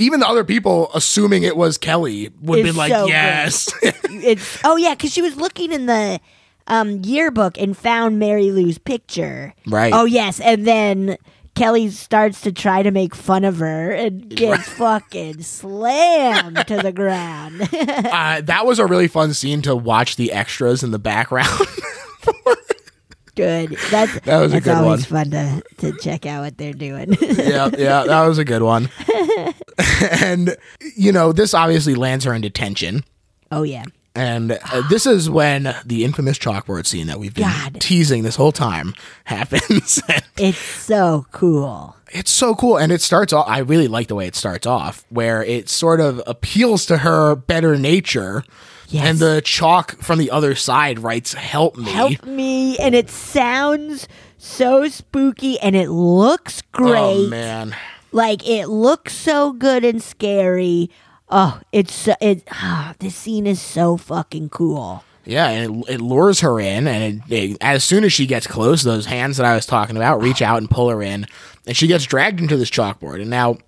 Even 0.00 0.20
the 0.20 0.28
other 0.28 0.44
people 0.44 0.90
assuming 0.94 1.42
it 1.42 1.56
was 1.56 1.78
Kelly 1.78 2.30
would 2.40 2.62
be 2.64 2.72
like, 2.72 2.92
so 2.92 3.06
yes. 3.06 3.72
It's 3.82 4.58
oh 4.64 4.76
yeah, 4.76 4.94
because 4.94 5.12
she 5.12 5.22
was 5.22 5.36
looking 5.36 5.72
in 5.72 5.86
the 5.86 6.20
um, 6.66 7.02
yearbook 7.04 7.58
and 7.58 7.76
found 7.76 8.18
Mary 8.18 8.50
Lou's 8.50 8.78
picture. 8.78 9.54
Right. 9.66 9.92
Oh 9.92 10.04
yes, 10.04 10.40
and 10.40 10.66
then 10.66 11.18
Kelly 11.54 11.90
starts 11.90 12.40
to 12.42 12.52
try 12.52 12.82
to 12.82 12.90
make 12.90 13.14
fun 13.14 13.44
of 13.44 13.58
her 13.58 13.90
and 13.90 14.28
gets 14.28 14.68
fucking 14.78 15.42
slammed 15.42 16.66
to 16.68 16.76
the 16.78 16.92
ground. 16.92 17.60
uh, 17.72 18.40
that 18.42 18.64
was 18.64 18.78
a 18.78 18.86
really 18.86 19.08
fun 19.08 19.34
scene 19.34 19.60
to 19.62 19.74
watch 19.74 20.16
the 20.16 20.32
extras 20.32 20.82
in 20.82 20.90
the 20.90 20.98
background. 20.98 21.48
good. 23.30 23.76
That's 23.90 24.20
That 24.20 24.40
was 24.40 24.52
a 24.52 24.60
that's 24.60 24.64
good 24.64 24.74
always 24.74 25.06
fun 25.06 25.30
to 25.30 25.62
to 25.78 25.96
check 25.98 26.26
out 26.26 26.42
what 26.42 26.58
they're 26.58 26.72
doing. 26.72 27.16
yeah, 27.20 27.70
yeah, 27.78 28.04
that 28.04 28.26
was 28.26 28.38
a 28.38 28.44
good 28.44 28.62
one. 28.62 28.88
and 30.10 30.56
you 30.96 31.12
know, 31.12 31.32
this 31.32 31.54
obviously 31.54 31.94
lands 31.94 32.24
her 32.24 32.34
in 32.34 32.42
detention. 32.42 33.04
oh 33.50 33.62
yeah. 33.62 33.84
And 34.12 34.58
uh, 34.72 34.82
this 34.88 35.06
is 35.06 35.30
when 35.30 35.72
the 35.86 36.04
infamous 36.04 36.36
chalkboard 36.36 36.84
scene 36.84 37.06
that 37.06 37.20
we've 37.20 37.32
been 37.32 37.44
God. 37.44 37.80
teasing 37.80 38.24
this 38.24 38.34
whole 38.34 38.50
time 38.50 38.92
happens. 39.24 40.02
It's 40.36 40.58
so 40.58 41.26
cool. 41.30 41.94
it's 42.10 42.30
so 42.32 42.56
cool. 42.56 42.76
And 42.76 42.90
it 42.90 43.00
starts 43.02 43.32
off, 43.32 43.46
I 43.48 43.58
really 43.58 43.86
like 43.86 44.08
the 44.08 44.16
way 44.16 44.26
it 44.26 44.34
starts 44.34 44.66
off, 44.66 45.04
where 45.10 45.44
it 45.44 45.68
sort 45.68 46.00
of 46.00 46.20
appeals 46.26 46.86
to 46.86 46.98
her 46.98 47.36
better 47.36 47.76
nature. 47.78 48.42
Yes. 48.90 49.06
And 49.06 49.18
the 49.18 49.40
chalk 49.42 49.98
from 49.98 50.18
the 50.18 50.30
other 50.30 50.54
side 50.54 50.98
writes, 50.98 51.34
Help 51.34 51.76
me. 51.76 51.90
Help 51.90 52.24
me 52.24 52.76
and 52.78 52.94
it 52.94 53.08
sounds 53.08 54.08
so 54.36 54.88
spooky 54.88 55.58
and 55.60 55.76
it 55.76 55.90
looks 55.90 56.62
great. 56.72 57.26
Oh, 57.26 57.28
man. 57.28 57.76
Like 58.12 58.46
it 58.48 58.66
looks 58.66 59.14
so 59.14 59.52
good 59.52 59.84
and 59.84 60.02
scary. 60.02 60.90
Oh, 61.28 61.60
it's 61.70 61.94
so, 61.94 62.14
it. 62.20 62.42
Ah, 62.50 62.94
this 62.98 63.14
scene 63.14 63.46
is 63.46 63.62
so 63.62 63.96
fucking 63.96 64.48
cool. 64.48 65.04
Yeah, 65.24 65.48
and 65.48 65.84
it, 65.84 65.94
it 65.94 66.00
lures 66.00 66.40
her 66.40 66.58
in, 66.58 66.88
and 66.88 67.22
it, 67.30 67.32
it, 67.32 67.58
as 67.60 67.84
soon 67.84 68.02
as 68.02 68.12
she 68.12 68.26
gets 68.26 68.48
close, 68.48 68.82
those 68.82 69.06
hands 69.06 69.36
that 69.36 69.46
I 69.46 69.54
was 69.54 69.66
talking 69.66 69.96
about 69.96 70.20
reach 70.20 70.42
out 70.42 70.58
and 70.58 70.68
pull 70.68 70.88
her 70.88 71.02
in, 71.02 71.26
and 71.66 71.76
she 71.76 71.86
gets 71.86 72.04
dragged 72.04 72.40
into 72.40 72.56
this 72.56 72.70
chalkboard. 72.70 73.20
And 73.20 73.30
now, 73.30 73.58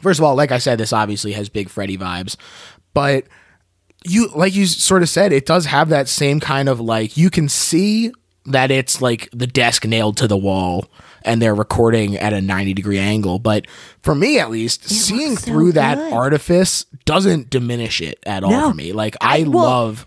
first 0.00 0.20
of 0.20 0.24
all, 0.24 0.36
like 0.36 0.52
I 0.52 0.58
said, 0.58 0.78
this 0.78 0.92
obviously 0.92 1.32
has 1.32 1.48
big 1.48 1.70
Freddy 1.70 1.98
vibes, 1.98 2.36
but 2.94 3.24
you, 4.10 4.28
like 4.34 4.54
you 4.54 4.66
sort 4.66 5.02
of 5.02 5.08
said, 5.08 5.32
it 5.32 5.46
does 5.46 5.66
have 5.66 5.88
that 5.90 6.08
same 6.08 6.40
kind 6.40 6.68
of 6.68 6.80
like 6.80 7.16
you 7.16 7.30
can 7.30 7.48
see 7.48 8.12
that 8.46 8.70
it's 8.70 9.02
like 9.02 9.28
the 9.32 9.46
desk 9.46 9.84
nailed 9.84 10.16
to 10.18 10.28
the 10.28 10.36
wall 10.36 10.86
and 11.22 11.42
they're 11.42 11.54
recording 11.54 12.16
at 12.16 12.32
a 12.32 12.40
90 12.40 12.74
degree 12.74 12.98
angle. 12.98 13.38
But 13.40 13.66
for 14.02 14.14
me, 14.14 14.38
at 14.38 14.50
least, 14.50 14.88
seeing 14.88 15.36
so 15.36 15.44
through 15.46 15.72
that 15.72 15.98
artifice 16.12 16.84
doesn't 17.04 17.50
diminish 17.50 18.00
it 18.00 18.18
at 18.24 18.44
all 18.44 18.70
for 18.70 18.74
me. 18.74 18.92
Like, 18.92 19.16
I, 19.20 19.38
I- 19.38 19.42
well, 19.48 19.64
love. 19.64 20.06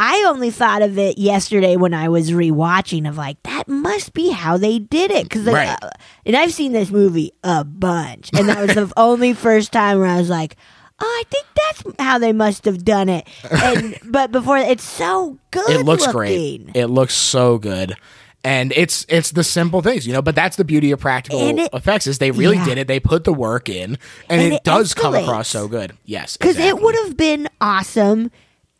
I 0.00 0.26
only 0.28 0.50
thought 0.52 0.82
of 0.82 0.96
it 0.96 1.18
yesterday 1.18 1.74
when 1.74 1.92
I 1.92 2.08
was 2.08 2.30
rewatching 2.30 3.08
of 3.08 3.16
like 3.16 3.42
that 3.42 3.66
must 3.66 4.12
be 4.12 4.30
how 4.30 4.56
they 4.56 4.78
did 4.78 5.10
it 5.10 5.24
because 5.24 5.44
Right. 5.44 5.76
uh, 5.82 5.90
and 6.24 6.36
I've 6.36 6.52
seen 6.52 6.70
this 6.70 6.90
movie 6.92 7.32
a 7.42 7.64
bunch 7.64 8.30
and 8.32 8.48
that 8.48 8.64
was 8.64 8.76
the 8.76 8.92
only 8.96 9.32
first 9.32 9.72
time 9.72 9.98
where 9.98 10.06
I 10.06 10.18
was 10.18 10.30
like 10.30 10.56
oh 11.00 11.04
I 11.04 11.22
think 11.30 11.46
that's 11.54 12.00
how 12.00 12.18
they 12.18 12.32
must 12.32 12.64
have 12.64 12.84
done 12.84 13.08
it 13.08 13.26
and 13.50 13.98
but 14.04 14.32
before 14.32 14.58
it's 14.58 14.84
so 14.84 15.38
good 15.50 15.68
it 15.70 15.84
looks 15.84 16.02
looking. 16.06 16.12
great. 16.12 16.70
It 16.74 16.86
looks 16.88 17.14
so 17.14 17.58
good. 17.58 17.96
And 18.44 18.72
it's 18.76 19.04
it's 19.08 19.32
the 19.32 19.42
simple 19.42 19.82
things, 19.82 20.06
you 20.06 20.12
know, 20.12 20.22
but 20.22 20.34
that's 20.36 20.56
the 20.56 20.64
beauty 20.64 20.92
of 20.92 21.00
practical 21.00 21.40
it- 21.58 21.70
effects 21.72 22.06
is 22.06 22.18
they 22.18 22.30
really 22.30 22.56
yeah. 22.56 22.64
did 22.64 22.78
it. 22.78 22.86
They 22.86 23.00
put 23.00 23.24
the 23.24 23.32
work 23.32 23.68
in 23.68 23.98
and, 24.28 24.40
And 24.40 24.52
it, 24.52 24.52
it 24.56 24.64
does 24.64 24.94
come 24.94 25.14
across 25.14 25.48
so 25.48 25.66
good. 25.66 25.96
Yes. 26.04 26.36
because 26.36 26.56
it 26.58 26.80
would 26.80 26.94
have 26.94 27.16
been 27.16 27.48
awesome 27.60 28.30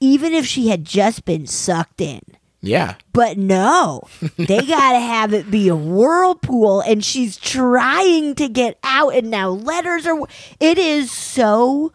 even 0.00 0.32
if 0.32 0.46
she 0.46 0.68
had 0.68 0.84
just 0.84 1.24
been 1.24 1.46
sucked 1.46 2.00
in. 2.00 2.20
Yeah. 2.60 2.94
But 3.12 3.36
no, 3.38 4.02
they 4.36 4.46
got 4.66 4.92
to 4.92 5.00
have 5.00 5.32
it 5.32 5.50
be 5.50 5.68
a 5.68 5.76
whirlpool, 5.76 6.80
and 6.80 7.04
she's 7.04 7.36
trying 7.36 8.34
to 8.36 8.48
get 8.48 8.78
out, 8.82 9.14
and 9.14 9.30
now 9.30 9.50
letters 9.50 10.06
are. 10.06 10.18
It 10.58 10.78
is 10.78 11.10
so 11.10 11.92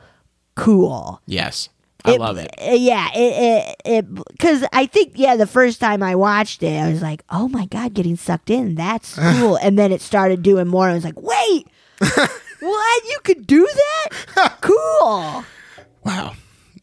cool. 0.56 1.22
Yes. 1.26 1.70
I 2.06 2.18
love 2.18 2.38
it. 2.38 2.54
Yeah, 2.60 3.08
it 3.16 3.76
it 3.86 4.14
because 4.14 4.66
I 4.74 4.88
think 4.88 5.14
yeah, 5.16 5.38
the 5.38 5.48
first 5.48 5.80
time 5.80 6.04
I 6.04 6.16
watched 6.16 6.62
it, 6.62 6.78
I 6.78 6.90
was 6.92 7.02
like, 7.02 7.24
oh 7.30 7.48
my 7.48 7.66
god, 7.68 7.94
getting 7.94 8.18
sucked 8.18 8.50
in, 8.50 8.76
that's 8.76 9.16
cool, 9.38 9.56
and 9.56 9.80
then 9.80 9.94
it 9.94 10.02
started 10.02 10.44
doing 10.44 10.68
more. 10.68 10.90
I 10.90 10.94
was 10.96 11.06
like, 11.06 11.22
wait, 11.22 11.66
what? 12.60 13.04
You 13.06 13.18
could 13.24 13.48
do 13.48 13.66
that? 13.74 14.58
cool. 14.62 15.46
Wow. 16.04 16.34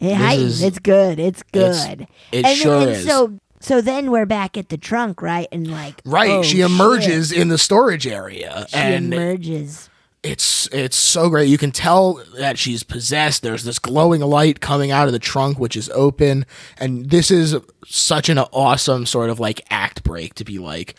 It 0.01 0.09
This 0.09 0.16
heightens. 0.16 0.53
is- 0.55 0.62
it's 0.62 0.79
good. 0.79 1.18
It's 1.21 1.43
It's- 1.53 1.87
good. 1.87 2.07
it 2.33 2.45
and, 2.47 2.57
sure 2.57 2.81
and 2.81 2.91
is. 2.93 3.05
So 3.07 3.39
so 3.61 3.83
then 3.83 4.11
we're 4.11 4.25
back 4.25 4.57
at 4.57 4.71
the 4.71 4.79
trunk, 4.79 5.21
right? 5.21 5.49
And 5.53 5.71
like 5.71 6.01
Right. 6.07 6.31
oh, 6.31 6.43
she 6.43 6.57
shit. 6.62 6.71
emerges 6.71 7.31
in 7.31 7.49
the 7.49 7.59
storage 7.59 8.07
area. 8.07 8.64
She 8.71 8.77
and 8.77 9.12
emerges. 9.12 9.89
It's 10.23 10.68
it's 10.73 10.97
so 10.97 11.31
great. 11.31 11.49
You 11.49 11.59
can 11.59 11.71
tell 11.71 12.23
that 12.39 12.59
she's 12.59 12.83
possessed. 12.83 13.43
There's 13.43 13.64
this 13.64 13.79
glowing 13.79 14.21
light 14.21 14.61
coming 14.61 14.91
out 14.91 15.07
of 15.07 15.12
the 15.12 15.18
trunk, 15.18 15.59
which 15.59 15.77
is 15.77 15.89
open, 15.91 16.45
and 16.79 17.09
this 17.09 17.31
is 17.31 17.57
such 17.87 18.29
an 18.29 18.39
awesome 18.39 19.07
sort 19.07 19.31
of 19.31 19.41
like 19.41 19.62
act 19.71 20.03
break 20.03 20.35
to 20.35 20.45
be 20.45 20.59
like, 20.59 20.95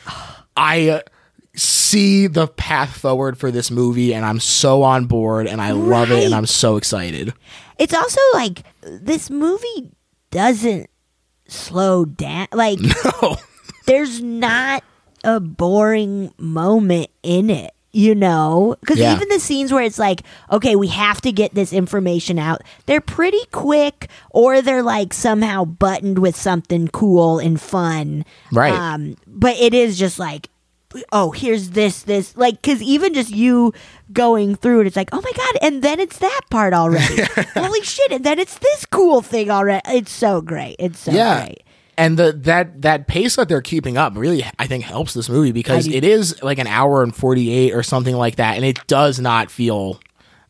I 0.57 1.03
see 1.55 2.27
the 2.27 2.47
path 2.47 2.97
forward 2.97 3.37
for 3.37 3.51
this 3.51 3.69
movie, 3.69 4.13
and 4.13 4.25
I'm 4.25 4.39
so 4.39 4.81
on 4.83 5.05
board, 5.05 5.47
and 5.47 5.61
I 5.61 5.71
love 5.71 6.11
it, 6.11 6.23
and 6.23 6.33
I'm 6.33 6.45
so 6.47 6.77
excited. 6.77 7.33
It's 7.77 7.93
also 7.93 8.21
like 8.33 8.63
this 8.81 9.29
movie 9.29 9.91
doesn't 10.31 10.89
slow 11.47 12.05
down. 12.05 12.47
Like 12.53 12.79
Oh, 13.21 13.37
there's 13.85 14.21
not 14.21 14.83
a 15.23 15.39
boring 15.39 16.33
moment 16.37 17.09
in 17.21 17.49
it. 17.51 17.71
You 17.93 18.15
know, 18.15 18.77
because 18.79 18.99
Yeah. 18.99 19.13
even 19.15 19.27
the 19.27 19.39
scenes 19.39 19.73
where 19.73 19.83
it's 19.83 19.99
like, 19.99 20.21
okay, 20.49 20.77
we 20.77 20.87
have 20.87 21.19
to 21.21 21.31
get 21.33 21.53
this 21.53 21.73
information 21.73 22.39
out, 22.39 22.61
they're 22.85 23.01
pretty 23.01 23.43
quick, 23.51 24.07
or 24.29 24.61
they're 24.61 24.81
like 24.83 25.13
somehow 25.13 25.65
buttoned 25.65 26.17
with 26.19 26.35
something 26.37 26.87
cool 26.87 27.37
and 27.39 27.59
fun. 27.59 28.23
Right. 28.51 28.73
Um, 28.73 29.17
but 29.27 29.57
it 29.57 29.73
is 29.73 29.99
just 29.99 30.19
like, 30.19 30.47
oh, 31.11 31.31
here's 31.31 31.71
this, 31.71 32.03
this, 32.03 32.35
like, 32.37 32.61
because 32.61 32.81
even 32.81 33.13
just 33.13 33.29
you 33.29 33.73
going 34.13 34.55
through 34.55 34.81
it, 34.81 34.87
it's 34.87 34.95
like, 34.95 35.09
oh 35.11 35.21
my 35.21 35.31
god, 35.35 35.57
and 35.61 35.81
then 35.81 35.99
it's 35.99 36.17
that 36.19 36.41
part 36.49 36.73
already. 36.73 37.23
Holy 37.55 37.81
shit! 37.81 38.11
And 38.11 38.23
then 38.25 38.39
it's 38.39 38.57
this 38.59 38.85
cool 38.85 39.21
thing 39.21 39.49
already. 39.49 39.81
It's 39.89 40.11
so 40.11 40.41
great. 40.41 40.75
It's 40.79 40.99
so 40.99 41.11
yeah. 41.11 41.45
great. 41.45 41.63
And 41.97 42.17
the 42.17 42.31
that 42.31 42.81
that 42.81 43.07
pace 43.07 43.35
that 43.35 43.49
they're 43.49 43.61
keeping 43.61 43.97
up 43.97 44.13
really 44.15 44.43
I 44.57 44.67
think 44.67 44.83
helps 44.83 45.13
this 45.13 45.29
movie 45.29 45.51
because 45.51 45.87
it 45.87 46.03
is 46.03 46.41
like 46.41 46.57
an 46.57 46.67
hour 46.67 47.03
and 47.03 47.15
48 47.15 47.73
or 47.73 47.83
something 47.83 48.15
like 48.15 48.37
that 48.37 48.55
and 48.55 48.65
it 48.65 48.79
does 48.87 49.19
not 49.19 49.51
feel 49.51 49.99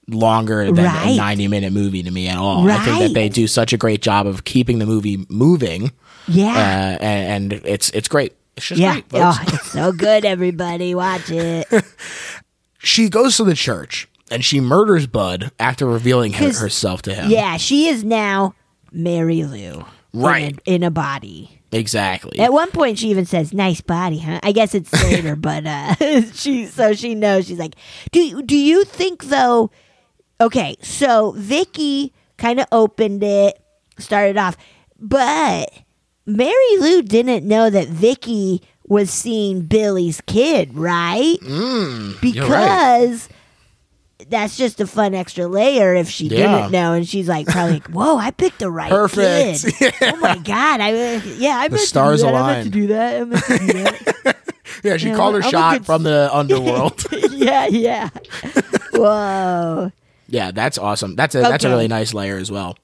longer 0.08 0.72
than 0.72 0.86
a 0.86 1.16
90 1.18 1.48
minute 1.48 1.74
movie 1.74 2.04
to 2.04 2.12
me 2.12 2.28
at 2.28 2.38
all. 2.38 2.70
I 2.70 2.78
think 2.86 3.00
that 3.00 3.14
they 3.14 3.30
do 3.30 3.48
such 3.48 3.74
a 3.74 3.78
great 3.78 4.02
job 4.02 4.28
of 4.28 4.44
keeping 4.44 4.80
the 4.80 4.86
movie 4.86 5.26
moving. 5.30 5.86
Uh, 5.88 5.90
Yeah. 6.28 6.98
and, 7.02 7.54
and 7.54 7.66
it's 7.66 7.90
it's 7.92 8.08
great. 8.08 8.34
It's 8.58 8.68
just 8.68 8.80
yeah. 8.82 8.94
great. 8.94 9.10
folks. 9.10 9.38
Oh, 9.40 9.44
it's 9.56 9.72
so 9.72 9.92
good, 9.92 10.26
everybody. 10.26 10.94
Watch 10.96 11.30
it. 11.32 11.68
She 12.84 13.10
goes 13.10 13.38
to 13.38 13.44
the 13.44 13.54
church 13.54 14.08
and 14.32 14.44
she 14.44 14.60
murders 14.60 15.06
Bud 15.06 15.52
after 15.60 15.86
revealing 15.86 16.34
her, 16.34 16.52
herself 16.52 17.04
to 17.04 17.14
him. 17.14 17.30
Yeah, 17.30 17.58
she 17.58 17.88
is 17.90 18.04
now 18.04 18.56
Mary 18.92 19.44
Lou. 19.44 19.86
In 20.14 20.20
a- 20.20 20.24
Right. 20.24 20.60
In 20.66 20.84
a, 20.84 20.92
body. 20.92 21.62
Exactly. 21.72 22.38
At 22.40 22.52
one 22.52 22.70
point 22.72 23.00
she 23.00 23.10
even 23.10 23.26
says, 23.26 23.54
Nice 23.54 23.80
body, 23.82 24.20
huh? 24.20 24.40
I 24.44 24.52
guess 24.52 24.76
it's 24.76 24.92
later, 25.04 25.36
but 25.38 25.66
uh 25.66 25.96
she 26.34 26.66
so 26.66 26.94
she 26.94 27.16
knows 27.16 27.48
she's 27.48 27.60
like 27.60 27.76
Do 28.12 28.42
do 28.42 28.58
you 28.58 28.84
think 28.84 29.26
though 29.26 29.72
Okay, 30.42 30.76
so 30.82 31.32
Vicky 31.38 32.14
kind 32.38 32.60
of 32.60 32.66
opened 32.72 33.24
it, 33.24 33.58
started 34.00 34.38
off, 34.38 34.58
but 35.00 35.70
Mary 36.26 36.78
Lou 36.80 37.04
didn't 37.04 37.48
know 37.48 37.70
that 37.70 37.88
Vicky 37.88 38.64
was 38.88 39.12
seeing 39.12 39.62
Billy's 39.62 40.20
kid, 40.22 40.74
right? 40.76 41.38
Mm, 41.42 42.34
you're 42.34 42.48
right. 42.48 43.28
That's 44.30 44.58
just 44.58 44.80
a 44.82 44.88
fun 44.88 45.14
extra 45.14 45.48
layer 45.48 45.96
if 45.96 46.10
she 46.10 46.28
Yeah. 46.28 46.58
didn't 46.62 46.72
know 46.72 46.94
and 46.94 47.08
she's 47.08 47.28
like 47.28 47.48
probably 47.48 47.74
like 47.76 47.88
whoa 47.88 48.18
i 48.18 48.32
picked 48.32 48.60
the 48.60 48.70
right 48.70 48.90
Perfect. 48.90 49.78
kid 49.78 49.94
oh 50.02 50.16
my 50.18 50.38
god 50.38 50.80
i 50.82 51.16
yeah 51.38 51.58
i 51.60 51.68
meant 51.68 51.82
stars 51.82 52.22
to 52.22 52.28
do 52.28 52.32
that. 52.34 52.44
i 52.44 52.52
meant 52.54 52.64
to 52.66 52.70
do 52.70 52.88
that 52.88 53.22
I 53.22 53.24
meant 53.26 53.46
to 53.46 53.58
do 53.58 53.74
that. 54.24 54.38
Yeah, 54.84 54.98
she 54.98 55.08
Yeah, 55.10 55.16
called 55.16 55.36
her 55.36 55.44
I'm 55.44 55.50
shot 55.52 55.74
good 55.80 55.86
from 55.86 56.04
the 56.04 56.30
underworld. 56.36 57.06
yeah 57.32 57.68
yeah 57.68 58.10
whoa 58.94 59.92
Yeah, 60.28 60.52
that's 60.52 60.78
awesome. 60.78 61.16
That's 61.16 61.36
a 61.36 61.42
that's 61.42 61.64
a 61.66 61.70
really 61.70 61.88
nice 61.88 62.14
layer 62.14 62.38
as 62.38 62.50
well. 62.52 62.78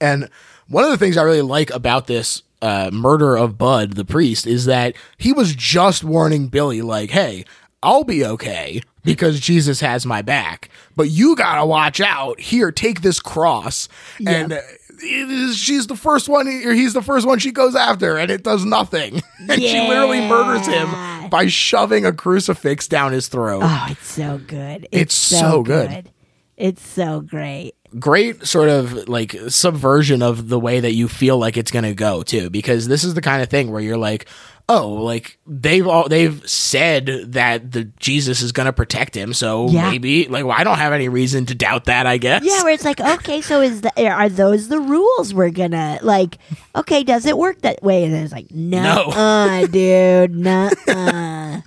And 0.00 0.28
one 0.68 0.84
of 0.84 0.90
the 0.90 0.98
things 0.98 1.16
I 1.16 1.22
really 1.22 1.42
like 1.42 1.70
about 1.70 2.06
this 2.06 2.42
uh, 2.60 2.90
murder 2.92 3.36
of 3.36 3.56
Bud, 3.56 3.92
the 3.92 4.04
priest, 4.04 4.46
is 4.46 4.64
that 4.64 4.94
he 5.16 5.32
was 5.32 5.54
just 5.54 6.02
warning 6.02 6.48
Billy, 6.48 6.82
like, 6.82 7.10
"Hey, 7.10 7.44
I'll 7.82 8.04
be 8.04 8.24
okay 8.24 8.82
because 9.06 9.40
Jesus 9.40 9.80
has 9.80 10.04
my 10.04 10.20
back, 10.20 10.68
but 10.94 11.08
you 11.08 11.34
gotta 11.34 11.64
watch 11.64 12.02
out. 12.02 12.38
Here, 12.38 12.70
take 12.70 13.00
this 13.00 13.18
cross." 13.20 13.88
And 14.26 14.52
uh, 14.52 14.56
it 14.98 15.30
is- 15.30 15.56
she's 15.56 15.86
the 15.86 15.96
first 15.96 16.28
one, 16.28 16.46
or 16.46 16.72
he's 16.74 16.92
the 16.92 17.00
first 17.02 17.26
one 17.26 17.38
she 17.38 17.52
goes 17.52 17.74
after, 17.74 18.18
and 18.18 18.30
it 18.30 18.42
does 18.42 18.64
nothing. 18.66 19.22
and 19.48 19.62
she 19.62 19.80
literally 19.88 20.20
murders 20.28 20.66
him 20.66 21.30
by 21.30 21.46
shoving 21.46 22.04
a 22.04 22.12
crucifix 22.12 22.86
down 22.88 23.12
his 23.12 23.28
throat. 23.28 23.60
oh 23.64 23.86
it's 23.90 24.06
so 24.06 24.38
good 24.46 24.86
It's 24.92 25.14
so 25.14 25.62
good. 25.62 26.10
It's 26.56 26.86
so 26.86 27.20
great 27.20 27.74
great 27.98 28.44
sort 28.46 28.68
of 28.68 29.08
like 29.08 29.34
subversion 29.48 30.22
of 30.22 30.48
the 30.48 30.58
way 30.58 30.80
that 30.80 30.92
you 30.92 31.08
feel 31.08 31.38
like 31.38 31.56
it's 31.56 31.70
going 31.70 31.84
to 31.84 31.94
go 31.94 32.22
too 32.22 32.50
because 32.50 32.88
this 32.88 33.04
is 33.04 33.14
the 33.14 33.22
kind 33.22 33.42
of 33.42 33.48
thing 33.48 33.70
where 33.70 33.80
you're 33.80 33.96
like 33.96 34.26
oh 34.68 34.88
like 34.88 35.38
they've 35.46 35.86
all 35.86 36.08
they've 36.08 36.46
said 36.50 37.06
that 37.28 37.70
the 37.70 37.84
Jesus 38.00 38.42
is 38.42 38.50
going 38.52 38.66
to 38.66 38.72
protect 38.72 39.16
him 39.16 39.32
so 39.32 39.68
Yeah. 39.70 39.88
maybe 39.90 40.26
like 40.26 40.44
well, 40.44 40.56
I 40.58 40.64
don't 40.64 40.78
have 40.78 40.92
any 40.92 41.08
reason 41.08 41.46
to 41.46 41.54
doubt 41.54 41.84
that 41.84 42.06
I 42.06 42.18
guess 42.18 42.42
Yeah, 42.44 42.64
where 42.64 42.72
it's 42.74 42.84
like, 42.84 43.00
okay, 43.18 43.40
so 43.40 43.60
is 43.62 43.82
the 43.82 44.10
are 44.10 44.28
those 44.28 44.68
the 44.68 44.80
rules 44.80 45.32
we're 45.32 45.50
gonna 45.50 46.00
like? 46.02 46.38
Okay, 46.74 47.04
does 47.04 47.24
it 47.26 47.38
work 47.38 47.60
that 47.62 47.82
way? 47.82 48.02
And 48.04 48.12
then 48.12 48.24
it's 48.24 48.32
like, 48.32 48.50
no, 48.50 48.82
No. 48.82 49.02
uh, 49.12 49.66
dude, 49.68 50.34
no, 50.34 50.70
uh. 50.88 51.60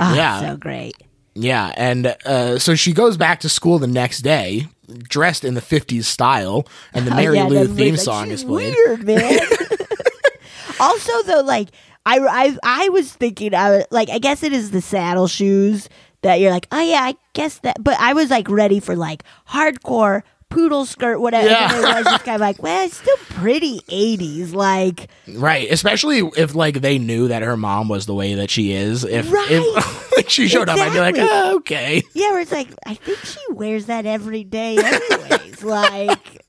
Oh, 0.00 0.14
Yeah. 0.14 0.40
so 0.40 0.56
great. 0.56 0.96
Yeah 1.34 1.72
and 1.76 2.16
uh, 2.26 2.58
so 2.58 2.74
she 2.74 2.92
goes 2.92 3.16
back 3.16 3.40
to 3.40 3.48
school 3.48 3.78
the 3.78 3.86
next 3.86 4.20
day 4.20 4.66
dressed 4.98 5.44
in 5.44 5.54
the 5.54 5.60
50s 5.60 6.04
style 6.04 6.66
and 6.92 7.06
the 7.06 7.12
Oh, 7.12 7.16
Mary 7.16 7.36
yeah, 7.36 7.44
Lou 7.44 7.66
theme 7.68 7.94
like, 7.94 8.00
song 8.00 8.24
"She's 8.26 8.40
is 8.40 8.44
played 8.44 8.74
Weird, 8.74 9.04
man. 9.04 9.38
also, 10.80 11.22
though, 11.24 11.42
like 11.42 11.68
I, 12.06 12.18
I, 12.18 12.56
I 12.62 12.88
was 12.88 13.12
thinking, 13.12 13.54
I 13.54 13.70
was, 13.70 13.84
like, 13.90 14.08
I 14.08 14.18
guess 14.18 14.42
it 14.42 14.52
is 14.52 14.70
the 14.70 14.80
saddle 14.80 15.28
shoes 15.28 15.88
that 16.22 16.40
you're 16.40 16.50
like, 16.50 16.66
oh 16.72 16.80
yeah, 16.80 17.02
I 17.02 17.14
guess 17.34 17.58
that. 17.58 17.82
But 17.82 17.98
I 18.00 18.14
was 18.14 18.30
like 18.30 18.48
ready 18.48 18.80
for 18.80 18.96
like 18.96 19.22
hardcore 19.48 20.22
poodle 20.50 20.84
skirt, 20.84 21.18
whatever. 21.20 21.48
Yeah. 21.48 21.78
It 21.78 21.82
was 21.96 22.04
just 22.04 22.24
kind 22.24 22.34
of 22.34 22.40
like, 22.40 22.62
well, 22.62 22.84
it's 22.86 22.96
still 22.98 23.16
pretty 23.30 23.80
'80s, 23.88 24.52
like. 24.52 25.08
Right, 25.26 25.70
especially 25.70 26.18
if 26.36 26.54
like 26.54 26.80
they 26.82 26.98
knew 26.98 27.28
that 27.28 27.42
her 27.42 27.56
mom 27.56 27.88
was 27.88 28.04
the 28.06 28.14
way 28.14 28.34
that 28.34 28.50
she 28.50 28.72
is. 28.72 29.04
If 29.04 29.30
Right. 29.32 29.46
if 29.50 30.12
like, 30.16 30.28
she 30.28 30.48
showed 30.48 30.68
up, 30.68 30.78
I'd 30.78 30.92
be 30.92 30.98
like, 31.00 31.16
oh, 31.18 31.56
okay. 31.58 32.02
Yeah, 32.12 32.32
where 32.32 32.40
it's 32.40 32.52
like, 32.52 32.68
I 32.86 32.94
think 32.94 33.18
she 33.20 33.38
wears 33.50 33.86
that 33.86 34.04
every 34.06 34.44
day, 34.44 34.76
anyways. 34.76 35.62
like, 35.64 36.44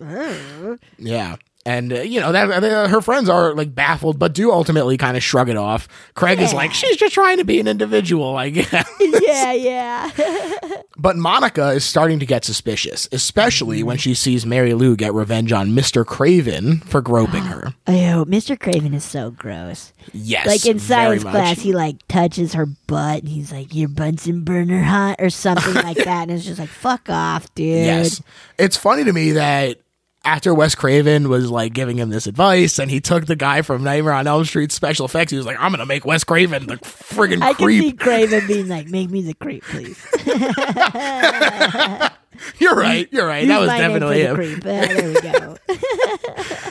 uh, 0.00 0.76
Yeah. 0.98 1.36
And 1.66 1.92
uh, 1.94 2.00
you 2.02 2.20
know 2.20 2.30
that 2.32 2.62
uh, 2.62 2.88
her 2.88 3.00
friends 3.00 3.28
are 3.30 3.54
like 3.54 3.74
baffled, 3.74 4.18
but 4.18 4.34
do 4.34 4.52
ultimately 4.52 4.98
kind 4.98 5.16
of 5.16 5.22
shrug 5.22 5.48
it 5.48 5.56
off. 5.56 5.88
Craig 6.14 6.38
is 6.40 6.52
like, 6.52 6.74
she's 6.74 6.96
just 6.98 7.14
trying 7.14 7.38
to 7.38 7.44
be 7.44 7.58
an 7.58 7.66
individual, 7.66 8.36
I 8.36 8.50
guess. 8.50 8.90
yeah, 9.00 9.52
yeah. 9.52 10.10
But 10.96 11.16
Monica 11.16 11.70
is 11.70 11.84
starting 11.84 12.20
to 12.20 12.26
get 12.26 12.44
suspicious, 12.44 13.08
especially 13.10 13.82
when 13.82 13.98
she 13.98 14.14
sees 14.14 14.46
Mary 14.46 14.74
Lou 14.74 14.94
get 14.94 15.12
revenge 15.12 15.50
on 15.50 15.70
Mr. 15.70 16.06
Craven 16.06 16.78
for 16.80 17.00
groping 17.00 17.42
her. 17.42 17.74
oh, 17.88 18.24
Mr. 18.28 18.58
Craven 18.58 18.94
is 18.94 19.02
so 19.02 19.32
gross. 19.32 19.92
Yes, 20.12 20.46
Like 20.46 20.64
in 20.64 20.78
science 20.78 21.22
class, 21.24 21.60
he 21.60 21.72
like 21.72 21.96
touches 22.06 22.54
her 22.54 22.66
butt 22.86 23.20
and 23.24 23.28
he's 23.28 23.50
like, 23.50 23.74
"Your 23.74 23.88
Bunsen 23.88 24.44
burner 24.44 24.82
hot" 24.82 25.16
or 25.18 25.30
something 25.30 25.74
like 25.74 25.96
that, 26.04 26.28
and 26.28 26.30
it's 26.30 26.44
just 26.44 26.60
like, 26.60 26.68
"Fuck 26.68 27.10
off, 27.10 27.52
dude." 27.56 27.66
Yes. 27.66 28.22
It's 28.56 28.76
funny 28.76 29.02
to 29.02 29.12
me 29.12 29.32
that 29.32 29.78
after 30.24 30.54
Wes 30.54 30.74
Craven 30.74 31.28
was 31.28 31.50
like 31.50 31.72
giving 31.72 31.98
him 31.98 32.10
this 32.10 32.26
advice 32.26 32.78
and 32.78 32.90
he 32.90 33.00
took 33.00 33.26
the 33.26 33.36
guy 33.36 33.62
from 33.62 33.84
Nightmare 33.84 34.14
on 34.14 34.26
Elm 34.26 34.44
Street 34.44 34.72
special 34.72 35.06
effects, 35.06 35.30
he 35.30 35.36
was 35.36 35.46
like, 35.46 35.56
I'm 35.60 35.70
going 35.70 35.80
to 35.80 35.86
make 35.86 36.04
Wes 36.04 36.24
Craven 36.24 36.66
the 36.66 36.76
friggin' 36.76 37.42
I 37.42 37.54
can 37.54 37.68
see. 37.68 37.92
Craven 37.92 38.46
being 38.48 38.68
like, 38.68 38.88
"Make 38.88 39.10
me 39.10 39.22
the 39.22 39.34
creep, 39.34 39.62
please." 39.64 40.04
You're 42.58 42.74
right. 42.74 43.08
You're 43.12 43.26
right. 43.26 43.46
That 43.46 43.60
was 43.60 43.68
definitely 43.70 44.22
the 44.22 44.28
him. 44.28 44.36
creep. 44.36 44.58
Uh, 44.58 44.86
there 44.86 45.12
we 45.12 45.20
go. 45.20 45.56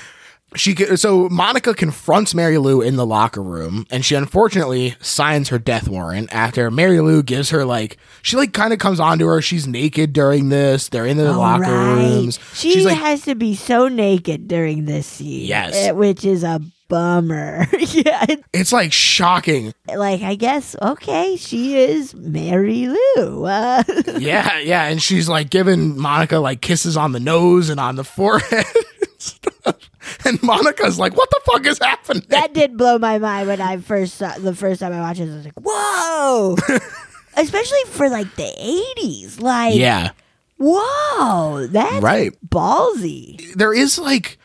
She 0.55 0.75
so 0.95 1.29
Monica 1.29 1.73
confronts 1.73 2.33
Mary 2.35 2.57
Lou 2.57 2.81
in 2.81 2.95
the 2.95 3.05
locker 3.05 3.41
room 3.41 3.85
and 3.91 4.03
she 4.05 4.15
unfortunately 4.15 4.95
signs 5.01 5.49
her 5.49 5.59
death 5.59 5.87
warrant 5.87 6.33
after 6.33 6.69
Mary 6.71 6.99
Lou 6.99 7.23
gives 7.23 7.49
her 7.49 7.65
like 7.65 7.97
she 8.21 8.37
like 8.37 8.53
kind 8.53 8.73
of 8.73 8.79
comes 8.79 8.99
onto 8.99 9.25
her. 9.27 9.41
She's 9.41 9.67
naked 9.67 10.13
during 10.13 10.49
this. 10.49 10.89
They're 10.89 11.05
in 11.05 11.17
the 11.17 11.31
All 11.31 11.37
locker 11.39 11.63
right. 11.63 11.95
rooms. 11.95 12.39
She 12.53 12.71
She's 12.71 12.85
like 12.85 12.97
has 12.97 13.23
to 13.23 13.35
be 13.35 13.55
so 13.55 13.87
naked 13.87 14.47
during 14.47 14.85
this 14.85 15.07
scene. 15.07 15.45
Yes. 15.45 15.73
eh, 15.75 15.91
which 15.91 16.23
is 16.25 16.43
a 16.43 16.61
bummer. 16.89 17.65
yeah, 17.79 18.25
it's 18.53 18.71
like 18.71 18.93
shocking. 18.93 19.73
like 19.95 20.21
I 20.21 20.35
guess 20.35 20.75
okay, 20.81 21.35
she 21.37 21.75
is 21.77 22.13
Mary 22.13 22.87
Lou. 22.87 23.45
Uh, 23.45 23.83
yeah, 24.19 24.59
yeah, 24.59 24.85
and 24.85 25.01
she's 25.01 25.27
like 25.27 25.49
giving 25.49 25.97
Monica 25.97 26.37
like 26.37 26.61
kisses 26.61 26.95
on 26.95 27.11
the 27.11 27.19
nose 27.19 27.69
and 27.69 27.79
on 27.79 27.95
the 27.95 28.03
forehead. 28.03 28.65
and 29.43 29.53
stuff. 29.53 29.89
And 30.25 30.41
Monica's 30.43 30.99
like, 30.99 31.15
"What 31.15 31.29
the 31.29 31.39
fuck 31.45 31.65
is 31.65 31.79
happening?" 31.79 32.23
that 32.29 32.53
did 32.53 32.75
blow 32.77 32.97
my 32.99 33.19
mind 33.19 33.47
when 33.47 33.61
I 33.61 33.77
first 33.77 34.15
saw 34.15 34.33
the 34.37 34.53
first 34.53 34.81
time 34.81 34.91
I 34.91 34.99
watched 34.99 35.21
it. 35.21 35.31
I 35.31 35.35
was 35.35 35.45
like, 35.45 35.53
whoa. 35.61 36.57
Especially 37.37 37.83
for 37.87 38.09
like 38.09 38.33
the 38.35 38.43
80s. 38.97 39.39
Like, 39.41 39.75
yeah, 39.75 40.11
whoa, 40.57 41.67
that's 41.67 42.01
Right. 42.03 42.31
ballsy. 42.47 43.53
there 43.53 43.73
is 43.73 43.97
like 43.97 44.37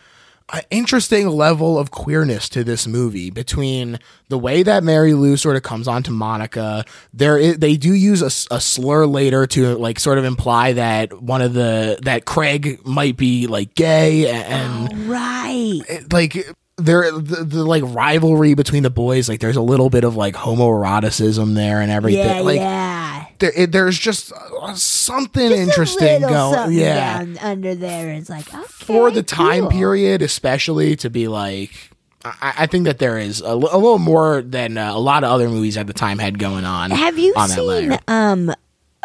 an 0.53 0.63
interesting 0.71 1.29
level 1.29 1.79
of 1.79 1.91
queerness 1.91 2.49
to 2.51 2.65
this 2.65 2.87
movie 2.87 3.31
between 3.31 3.99
the 4.29 4.39
way 4.39 4.63
that 4.63 4.83
Mary 4.83 5.15
Lou 5.15 5.37
sort 5.37 5.57
of 5.57 5.63
comes 5.63 5.87
on 5.87 6.03
to 6.05 6.11
Monica. 6.11 6.85
There, 7.13 7.37
is, 7.37 7.59
they 7.59 7.77
do 7.77 7.93
use 7.93 8.23
a, 8.23 8.55
a, 8.55 8.61
slur 8.61 9.07
later 9.07 9.47
to 9.49 9.77
like 9.77 9.99
sort 9.99 10.19
of 10.19 10.25
imply 10.25 10.73
that 10.75 11.21
one 11.21 11.43
of 11.43 11.53
the 11.55 11.99
that 12.03 12.25
Craig 12.25 12.85
might 12.87 13.17
be 13.17 13.47
like 13.47 13.75
gay 13.75 14.29
and. 14.31 14.93
Oh, 14.93 14.97
right. 15.07 16.13
like 16.13 16.47
there 16.79 17.11
the, 17.11 17.45
the 17.45 17.65
like 17.65 17.83
rivalry 17.85 18.55
between 18.55 18.85
the 18.85 18.91
boys 18.91 19.29
like 19.29 19.41
there's 19.41 19.57
a 19.57 19.63
little 19.63 19.91
bit 19.91 20.05
of 20.05 20.15
like 20.15 20.35
homoeroticism 20.35 21.55
there 21.55 21.81
and 21.81 21.91
everything 21.91 22.25
Yeah, 22.25 22.41
like 22.41 22.61
yeah. 22.61 22.98
There, 23.39 23.53
it, 23.55 23.73
there's 23.73 23.99
just 23.99 24.33
uh, 24.33 24.75
something 24.75 25.51
Just 25.51 25.61
interesting 25.61 26.23
going 26.23 26.73
yeah 26.73 27.25
under 27.41 27.75
there. 27.75 28.11
It's 28.11 28.29
like, 28.29 28.53
okay. 28.53 28.65
for 28.67 29.11
the 29.11 29.23
time 29.23 29.63
cool. 29.63 29.71
period 29.71 30.23
especially 30.23 30.97
to 30.97 31.11
be 31.11 31.29
like 31.29 31.91
I, 32.25 32.55
I 32.59 32.67
think 32.67 32.85
that 32.85 32.99
there 32.99 33.19
is 33.19 33.41
a, 33.41 33.55
little 33.55 33.99
more 33.99 34.43
than 34.43 34.77
uh, 34.77 34.93
a 34.93 34.99
lot 34.99 35.25
of 35.25 35.31
other 35.31 35.49
movies 35.49 35.77
at 35.77 35.87
the 35.87 35.93
time 35.93 36.19
had 36.19 36.39
going 36.39 36.65
on. 36.65 36.91
Have 36.91 37.19
you 37.19 37.33
on 37.37 37.49
seen 37.49 37.99
um 38.09 38.53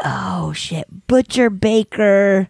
oh 0.03 0.53
shit, 0.53 0.87
Butcher 1.07 1.49
Baker? 1.49 2.49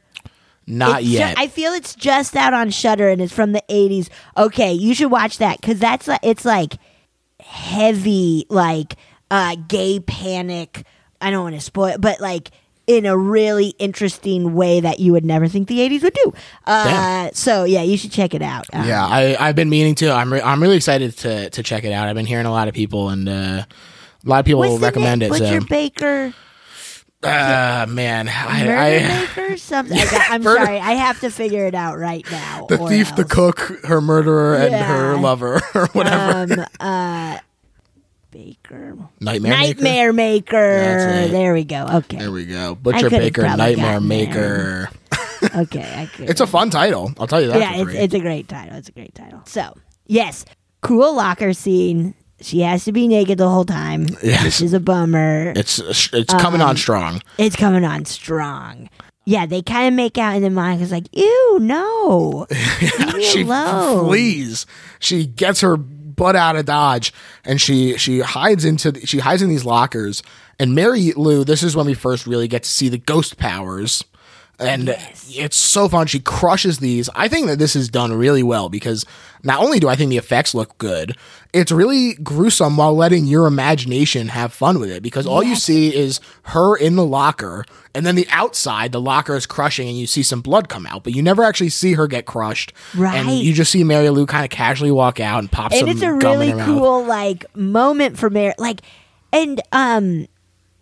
Not 0.65 1.01
It's 1.01 1.09
ju- 1.09 1.17
yet. 1.17 1.37
I 1.37 1.47
feel 1.47 1.73
it's 1.73 1.93
just 1.93 2.35
out 2.37 2.53
on 2.53 2.69
Shudder 2.69 3.09
and 3.09 3.21
it's 3.21 3.33
from 3.33 3.51
the 3.51 3.63
80s. 3.69 4.07
Okay, 4.37 4.71
you 4.71 4.93
should 4.95 5.11
watch 5.11 5.37
that 5.39 5.61
cuz 5.61 5.79
that's 5.79 6.07
like 6.07 6.21
it's 6.23 6.45
like 6.45 6.75
heavy 7.41 8.45
like 8.49 8.95
uh 9.29 9.55
gay 9.67 9.99
panic. 9.99 10.85
I 11.23 11.31
don't 11.31 11.43
want 11.43 11.55
to 11.55 11.61
spoil 11.61 11.97
but 11.97 12.19
like 12.19 12.51
in 12.85 13.05
a 13.05 13.17
really 13.17 13.69
interesting 13.79 14.53
way 14.55 14.81
that 14.81 14.99
you 14.99 15.13
would 15.13 15.23
never 15.23 15.47
think 15.47 15.69
the 15.69 15.79
80s 15.79 16.03
would 16.03 16.13
do. 16.13 16.33
Uh 16.67 17.29
so 17.33 17.63
yeah, 17.63 17.81
you 17.81 17.95
should 17.97 18.11
check 18.11 18.33
it 18.33 18.41
out. 18.41 18.65
Uh, 18.73 18.83
yeah, 18.85 19.05
I 19.05 19.37
I've 19.39 19.55
been 19.55 19.69
meaning 19.69 19.95
to. 19.95 20.11
I'm 20.11 20.31
re- 20.33 20.41
I'm 20.41 20.61
really 20.61 20.75
excited 20.75 21.17
to 21.19 21.49
to 21.49 21.63
check 21.63 21.85
it 21.85 21.93
out. 21.93 22.07
I've 22.09 22.15
been 22.15 22.25
hearing 22.25 22.45
a 22.45 22.51
lot 22.51 22.67
of 22.67 22.73
people 22.73 23.07
and 23.09 23.29
uh, 23.29 23.31
a 23.63 24.29
lot 24.29 24.39
of 24.39 24.45
people 24.45 24.77
recommend 24.79 25.19
name? 25.21 25.31
it. 25.33 25.39
Butcher 25.39 25.61
So, 25.61 25.67
Baker, 25.67 26.33
uh, 27.23 27.85
man, 27.87 28.25
Murder 28.25 28.75
I, 28.77 28.95
I 28.97 29.25
Baker, 29.27 29.57
something. 29.57 29.97
I 29.97 30.37
Murder- 30.39 30.65
sorry, 30.65 30.79
I 30.79 30.91
have 30.93 31.21
to 31.21 31.29
figure 31.31 31.65
it 31.65 31.75
out 31.75 31.97
right 31.97 32.29
now. 32.29 32.65
the 32.67 32.77
thief, 32.79 33.15
the 33.15 33.23
cook, 33.23 33.59
her 33.85 34.01
murderer, 34.01 34.55
and 34.55 34.75
her 34.75 35.15
lover, 35.17 35.61
or 35.75 35.87
whatever. 35.93 36.63
um, 36.63 36.65
uh, 36.81 37.37
Baker. 38.33 38.97
Nightmare. 39.19 39.51
Maker? 39.57 39.73
Nightmare 39.83 40.13
Maker. 40.13 40.57
It. 40.57 41.31
There 41.31 41.53
we 41.53 41.63
go. 41.63 41.85
Okay. 41.85 42.17
There 42.17 42.31
we 42.31 42.45
go. 42.45 42.73
Butcher 42.75 43.09
Baker, 43.11 43.43
Nightmare. 43.43 44.01
Maker. 44.01 44.89
Okay. 45.55 46.07
It's 46.19 46.39
a 46.39 46.47
fun 46.47 46.69
title. 46.69 47.11
I'll 47.19 47.27
tell 47.27 47.41
you 47.41 47.47
that. 47.49 47.59
yeah. 47.59 47.81
It's, 47.81 47.93
it's 47.93 48.13
a 48.13 48.19
great 48.19 48.47
title. 48.47 48.77
It's 48.77 48.87
a 48.87 48.93
great 48.93 49.13
title. 49.13 49.41
So 49.45 49.75
yes, 50.07 50.45
cool 50.81 51.13
locker 51.15 51.51
scene. 51.53 52.15
She 52.39 52.61
has 52.61 52.85
to 52.85 52.91
be 52.93 53.07
naked 53.09 53.37
the 53.39 53.49
whole 53.49 53.65
time, 53.65 54.07
Yes. 54.23 54.43
which 54.45 54.61
is 54.61 54.73
a 54.73 54.79
bummer. 54.79 55.51
It's 55.55 55.79
it's 56.13 56.33
coming 56.33 56.61
Um, 56.61 56.69
on 56.69 56.77
strong. 56.77 57.21
It's 57.37 57.57
coming 57.57 57.83
on 57.83 58.05
strong. 58.05 58.89
Yeah, 59.25 59.45
they 59.45 59.61
kind 59.61 59.87
of 59.87 59.93
make 59.93 60.17
out, 60.17 60.35
and 60.35 60.43
then 60.45 60.53
Monica's 60.53 60.91
like, 60.91 61.07
"Ew, 61.13 61.57
no, 61.61 62.45
leave 62.81 63.13
me 63.15 63.23
she 63.23 63.41
alone." 63.43 64.05
flees. 64.07 64.65
She 64.99 65.25
gets 65.25 65.59
her 65.61 65.77
butt 66.15 66.35
out 66.35 66.55
of 66.55 66.65
dodge, 66.65 67.13
and 67.43 67.59
she 67.59 67.97
she 67.97 68.19
hides 68.19 68.65
into 68.65 68.91
the, 68.91 69.05
she 69.05 69.19
hides 69.19 69.41
in 69.41 69.49
these 69.49 69.65
lockers. 69.65 70.23
And 70.59 70.75
Mary 70.75 71.11
Lou, 71.15 71.43
this 71.43 71.63
is 71.63 71.75
when 71.75 71.85
we 71.85 71.93
first 71.93 72.27
really 72.27 72.47
get 72.47 72.63
to 72.63 72.69
see 72.69 72.89
the 72.89 72.97
ghost 72.97 73.37
powers. 73.37 74.03
And 74.59 74.95
it's 75.27 75.57
so 75.57 75.89
fun. 75.89 76.07
She 76.07 76.19
crushes 76.19 76.77
these. 76.77 77.09
I 77.15 77.27
think 77.27 77.47
that 77.47 77.59
this 77.59 77.75
is 77.75 77.89
done 77.89 78.13
really 78.13 78.43
well 78.43 78.69
because 78.69 79.05
not 79.43 79.59
only 79.61 79.79
do 79.79 79.89
I 79.89 79.95
think 79.95 80.09
the 80.09 80.17
effects 80.17 80.53
look 80.53 80.77
good, 80.77 81.17
it's 81.53 81.71
really 81.71 82.13
gruesome 82.15 82.77
while 82.77 82.95
letting 82.95 83.25
your 83.25 83.45
imagination 83.47 84.27
have 84.29 84.53
fun 84.53 84.79
with 84.79 84.89
it 84.91 85.03
because 85.03 85.25
all 85.27 85.43
you 85.43 85.55
see 85.55 85.93
is 85.93 86.21
her 86.43 86.77
in 86.77 86.95
the 86.95 87.05
locker 87.05 87.65
and 87.95 88.05
then 88.05 88.15
the 88.15 88.27
outside 88.29 88.91
the 88.91 89.01
locker 89.01 89.35
is 89.35 89.45
crushing 89.45 89.87
and 89.89 89.97
you 89.97 90.07
see 90.07 90.23
some 90.23 90.39
blood 90.41 90.69
come 90.69 90.85
out 90.87 91.03
but 91.03 91.13
you 91.13 91.21
never 91.21 91.43
actually 91.43 91.69
see 91.69 91.93
her 91.93 92.07
get 92.07 92.25
crushed 92.25 92.73
Right. 92.95 93.15
and 93.17 93.29
you 93.29 93.53
just 93.53 93.71
see 93.71 93.83
mary 93.83 94.09
lou 94.09 94.25
kind 94.25 94.43
of 94.43 94.49
casually 94.49 94.89
walk 94.89 95.19
out 95.19 95.39
and 95.39 95.51
pop 95.51 95.71
and 95.71 95.81
some 95.81 95.89
it's 95.89 96.01
a 96.01 96.11
really 96.11 96.49
in 96.49 96.57
her 96.57 96.65
mouth. 96.65 96.77
cool 96.79 97.03
like 97.05 97.45
moment 97.55 98.17
for 98.17 98.29
Mary. 98.31 98.53
Like, 98.57 98.81
and 99.31 99.61
um, 99.71 100.27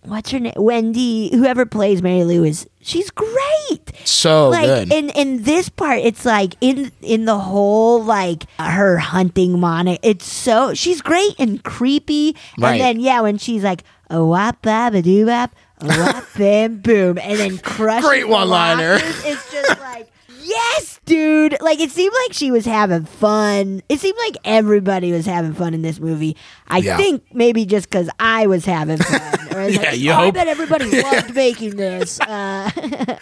what's 0.03 0.31
her 0.31 0.39
name? 0.39 0.53
Wendy, 0.55 1.29
whoever 1.35 1.65
plays 1.65 2.01
Mary 2.01 2.23
Lou 2.23 2.43
is 2.43 2.67
she's 2.81 3.09
great. 3.09 3.91
so 4.05 4.49
like 4.49 4.65
good 4.65 4.93
in 4.93 5.09
in 5.11 5.43
this 5.43 5.69
part, 5.69 5.99
it's 5.99 6.25
like 6.25 6.55
in 6.61 6.91
in 7.01 7.25
the 7.25 7.37
whole 7.37 8.03
like 8.03 8.43
her 8.59 8.97
hunting 8.97 9.59
Monica. 9.59 9.99
It's 10.07 10.25
so 10.25 10.73
she's 10.73 11.01
great 11.01 11.35
and 11.39 11.63
creepy. 11.63 12.35
Right. 12.57 12.73
And 12.73 12.81
then 12.81 12.99
yeah, 12.99 13.21
when 13.21 13.37
she's 13.37 13.63
like 13.63 13.83
a 14.09 14.23
wap 14.23 14.61
bab 14.61 14.93
a 14.93 15.01
doo 15.01 15.25
bap 15.25 15.55
a 15.79 15.87
wap 15.87 16.25
bam 16.37 16.77
boom, 16.77 17.17
and 17.17 17.39
then 17.39 17.57
crush 17.57 18.03
Great 18.03 18.27
one-liner. 18.27 18.97
It's 19.01 19.51
just 19.51 19.79
like. 19.79 20.10
Yes, 20.43 20.99
dude. 21.05 21.57
Like 21.61 21.79
it 21.79 21.91
seemed 21.91 22.13
like 22.25 22.33
she 22.33 22.51
was 22.51 22.65
having 22.65 23.05
fun. 23.05 23.81
It 23.89 23.99
seemed 23.99 24.17
like 24.25 24.37
everybody 24.45 25.11
was 25.11 25.25
having 25.25 25.53
fun 25.53 25.73
in 25.73 25.81
this 25.81 25.99
movie. 25.99 26.35
I 26.67 26.79
Yeah. 26.79 26.97
think 26.97 27.23
maybe 27.33 27.65
just 27.65 27.89
because 27.89 28.09
I 28.19 28.47
was 28.47 28.65
having 28.65 28.97
fun. 28.97 29.21
Or 29.51 29.59
I 29.59 29.67
Yeah, 29.67 29.79
like, 29.81 29.99
you 29.99 30.11
"Oh, 30.11 30.15
I 30.15 30.25
hope." 30.25 30.33
bet 30.35 30.47
everybody 30.47 31.01
loved 31.03 31.35
making 31.35 31.75
this. 31.75 32.19
Uh, 32.21 32.71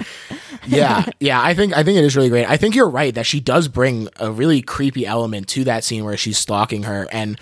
yeah 0.68 1.06
yeah 1.20 1.42
i 1.42 1.54
think 1.56 1.76
i 1.76 1.84
think 1.84 1.98
it 1.98 2.04
is 2.04 2.16
really 2.16 2.30
great 2.30 2.48
i 2.48 2.56
think 2.58 2.76
you're 2.76 2.90
right 2.90 3.16
that 3.16 3.26
she 3.26 3.40
does 3.40 3.68
bring 3.68 4.08
a 4.18 4.30
really 4.32 4.62
creepy 4.62 5.06
element 5.06 5.48
to 5.48 5.64
that 5.64 5.84
scene 5.84 6.04
where 6.06 6.18
she's 6.18 6.38
stalking 6.38 6.84
her 6.84 7.08
and 7.12 7.40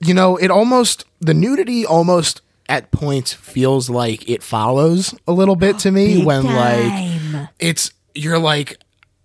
you 0.00 0.14
know 0.14 0.36
it 0.36 0.50
almost 0.50 1.04
the 1.20 1.34
nudity 1.34 1.84
almost 1.84 2.40
at 2.68 2.90
points 2.92 3.32
feels 3.32 3.90
like 3.90 4.28
it 4.28 4.42
follows 4.42 5.12
a 5.26 5.32
little 5.32 5.56
bit 5.56 5.78
to 5.80 5.90
me 5.90 6.18
Big 6.18 6.26
when 6.26 6.44
like 6.44 7.48
it's 7.58 7.90
you're 8.14 8.38
like 8.38 8.78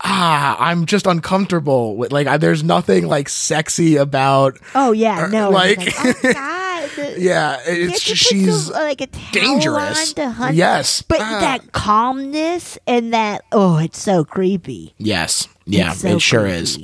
ah 0.04 0.56
i'm 0.60 0.86
just 0.86 1.08
uncomfortable 1.08 1.96
with 1.98 2.12
like 2.12 2.28
I, 2.28 2.38
there's 2.38 2.64
nothing 2.64 3.08
like 3.08 3.30
sexy 3.30 3.96
about 3.96 4.60
Oh 4.76 4.92
yeah, 4.92 5.28
no. 5.32 5.50
like- 5.50 5.78
Like, 5.80 5.94
oh 5.98 6.34
God. 6.34 6.90
yeah 7.18 7.58
it's 7.66 8.02
she's 8.02 8.66
some, 8.68 8.74
like 8.74 9.02
a 9.02 9.08
dangerous. 9.32 10.10
on 10.10 10.16
to 10.16 10.30
hunt? 10.30 10.56
Yes. 10.56 11.02
but 11.02 11.20
Ah. 11.20 11.40
that 11.42 11.72
calmness 11.72 12.78
and 12.88 13.14
that 13.14 13.42
oh, 13.52 13.78
it's 13.78 14.00
so 14.02 14.24
creepy. 14.24 14.94
yes 14.98 15.48
yeah 15.66 15.92
so 15.94 16.10
it 16.16 16.22
sure 16.22 16.46
is. 16.48 16.78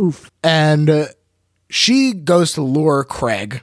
Oof. 0.00 0.30
and 0.44 0.88
uh, 0.90 1.06
she 1.70 2.12
goes 2.12 2.52
to 2.52 2.62
lure 2.62 3.02
Craig 3.04 3.62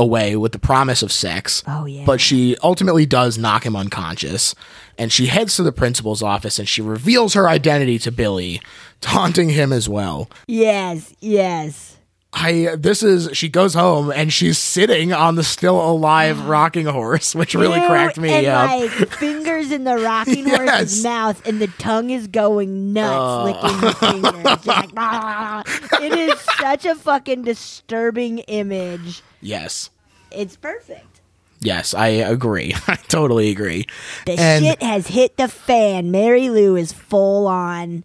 away 0.00 0.36
with 0.36 0.52
the 0.52 0.58
promise 0.58 1.02
of 1.02 1.12
sex. 1.12 1.62
Oh, 1.66 1.84
yeah. 1.84 2.04
But 2.04 2.20
she 2.20 2.56
ultimately 2.62 3.06
does 3.06 3.38
knock 3.38 3.64
him 3.64 3.76
unconscious, 3.76 4.54
and 4.98 5.12
she 5.12 5.26
heads 5.26 5.56
to 5.56 5.62
the 5.62 5.72
principal's 5.72 6.22
office 6.22 6.58
and 6.58 6.68
she 6.68 6.82
reveals 6.82 7.34
her 7.34 7.48
identity 7.48 7.98
to 8.00 8.10
Billy, 8.10 8.60
taunting 9.00 9.50
him 9.50 9.72
as 9.72 9.88
well. 9.88 10.28
Yes, 10.46 11.14
yes. 11.20 11.96
I 12.32 12.76
this 12.78 13.02
is 13.02 13.36
she 13.36 13.48
goes 13.48 13.74
home 13.74 14.12
and 14.14 14.32
she's 14.32 14.56
sitting 14.56 15.12
on 15.12 15.34
the 15.34 15.42
still 15.42 15.80
alive 15.84 16.44
rocking 16.46 16.86
horse, 16.86 17.34
which 17.34 17.54
really 17.54 17.80
Ew, 17.80 17.86
cracked 17.88 18.18
me 18.18 18.30
and 18.32 18.46
up. 18.46 18.70
like 18.70 18.90
fingers 19.10 19.72
in 19.72 19.82
the 19.84 19.96
rocking 19.98 20.46
Yes. 20.46 20.56
horse's 20.58 21.02
mouth, 21.04 21.44
and 21.46 21.60
the 21.60 21.66
tongue 21.66 22.10
is 22.10 22.28
going 22.28 22.92
nuts, 22.92 23.44
licking 23.62 23.80
the 23.80 23.94
fingers. 23.94 24.66
Like, 24.66 24.90
"Ah." 24.96 25.62
it 26.00 26.12
is 26.12 26.38
such 26.60 26.86
a 26.86 26.94
fucking 26.94 27.42
disturbing 27.42 28.38
image. 28.40 29.22
yes. 29.40 29.90
It's 30.30 30.56
perfect. 30.56 31.20
Yes, 31.62 31.92
I 31.92 32.06
agree. 32.08 32.72
I 32.86 32.94
totally 33.08 33.50
agree. 33.50 33.86
The 34.26 34.38
And- 34.38 34.64
shit 34.64 34.80
has 34.82 35.08
hit 35.08 35.36
the 35.36 35.48
fan. 35.48 36.12
Mary 36.12 36.48
Lou 36.48 36.76
is 36.76 36.92
full 36.92 37.48
on 37.48 38.04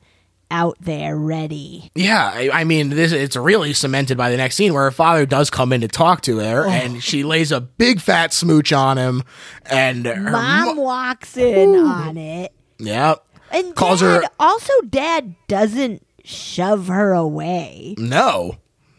out 0.52 0.78
there, 0.80 1.18
ready. 1.18 1.90
Yeah, 1.96 2.32
I, 2.34 2.50
I 2.54 2.64
mean, 2.64 2.90
this 2.90 3.12
it's 3.12 3.36
really 3.36 3.74
cemented 3.74 4.18
by 4.18 4.30
the 4.32 4.38
next 4.38 4.56
scene 4.56 4.74
where 4.74 4.84
her 4.84 4.92
father 4.92 5.26
does 5.26 5.50
come 5.50 5.74
in 5.74 5.82
to 5.82 5.88
talk 5.88 6.22
to 6.22 6.38
her, 6.40 6.66
and 6.66 7.04
she 7.04 7.24
lays 7.24 7.52
a 7.52 7.60
big 7.62 8.00
fat 8.00 8.34
smooch 8.34 8.72
on 8.74 8.98
him, 8.98 9.24
and 9.66 10.06
her 10.06 10.32
Mom 10.32 10.76
mo- 10.78 10.82
walks 10.84 11.36
in 11.38 11.76
on 11.76 12.18
it, 12.18 12.54
yeah, 12.78 13.16
and 13.52 13.76
Calls 13.76 14.02
dad, 14.02 14.24
her- 14.24 14.30
also 14.40 14.74
dad 14.90 15.36
doesn't 15.48 16.06
shove 16.24 16.88
her 16.88 17.14
away. 17.14 17.96
no, 17.98 18.56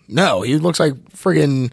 no, 0.09 0.43
he 0.43 0.57
looks 0.59 0.79
like 0.81 0.95
friggin' 1.11 1.73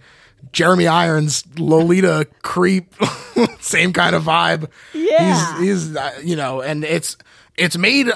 Jeremy 0.52 0.88
Irons, 0.88 1.44
Lolita 1.58 2.28
creep, 2.44 2.94
same 3.60 3.92
kind 3.94 4.16
of 4.16 4.24
vibe. 4.24 4.70
Yeah. 4.94 5.58
he's 5.60 5.86
he's 5.88 5.96
uh, 5.96 6.12
you 6.24 6.36
know, 6.36 6.62
and 6.62 6.84
it's 6.84 7.18
it's 7.58 7.78
made 7.78 8.12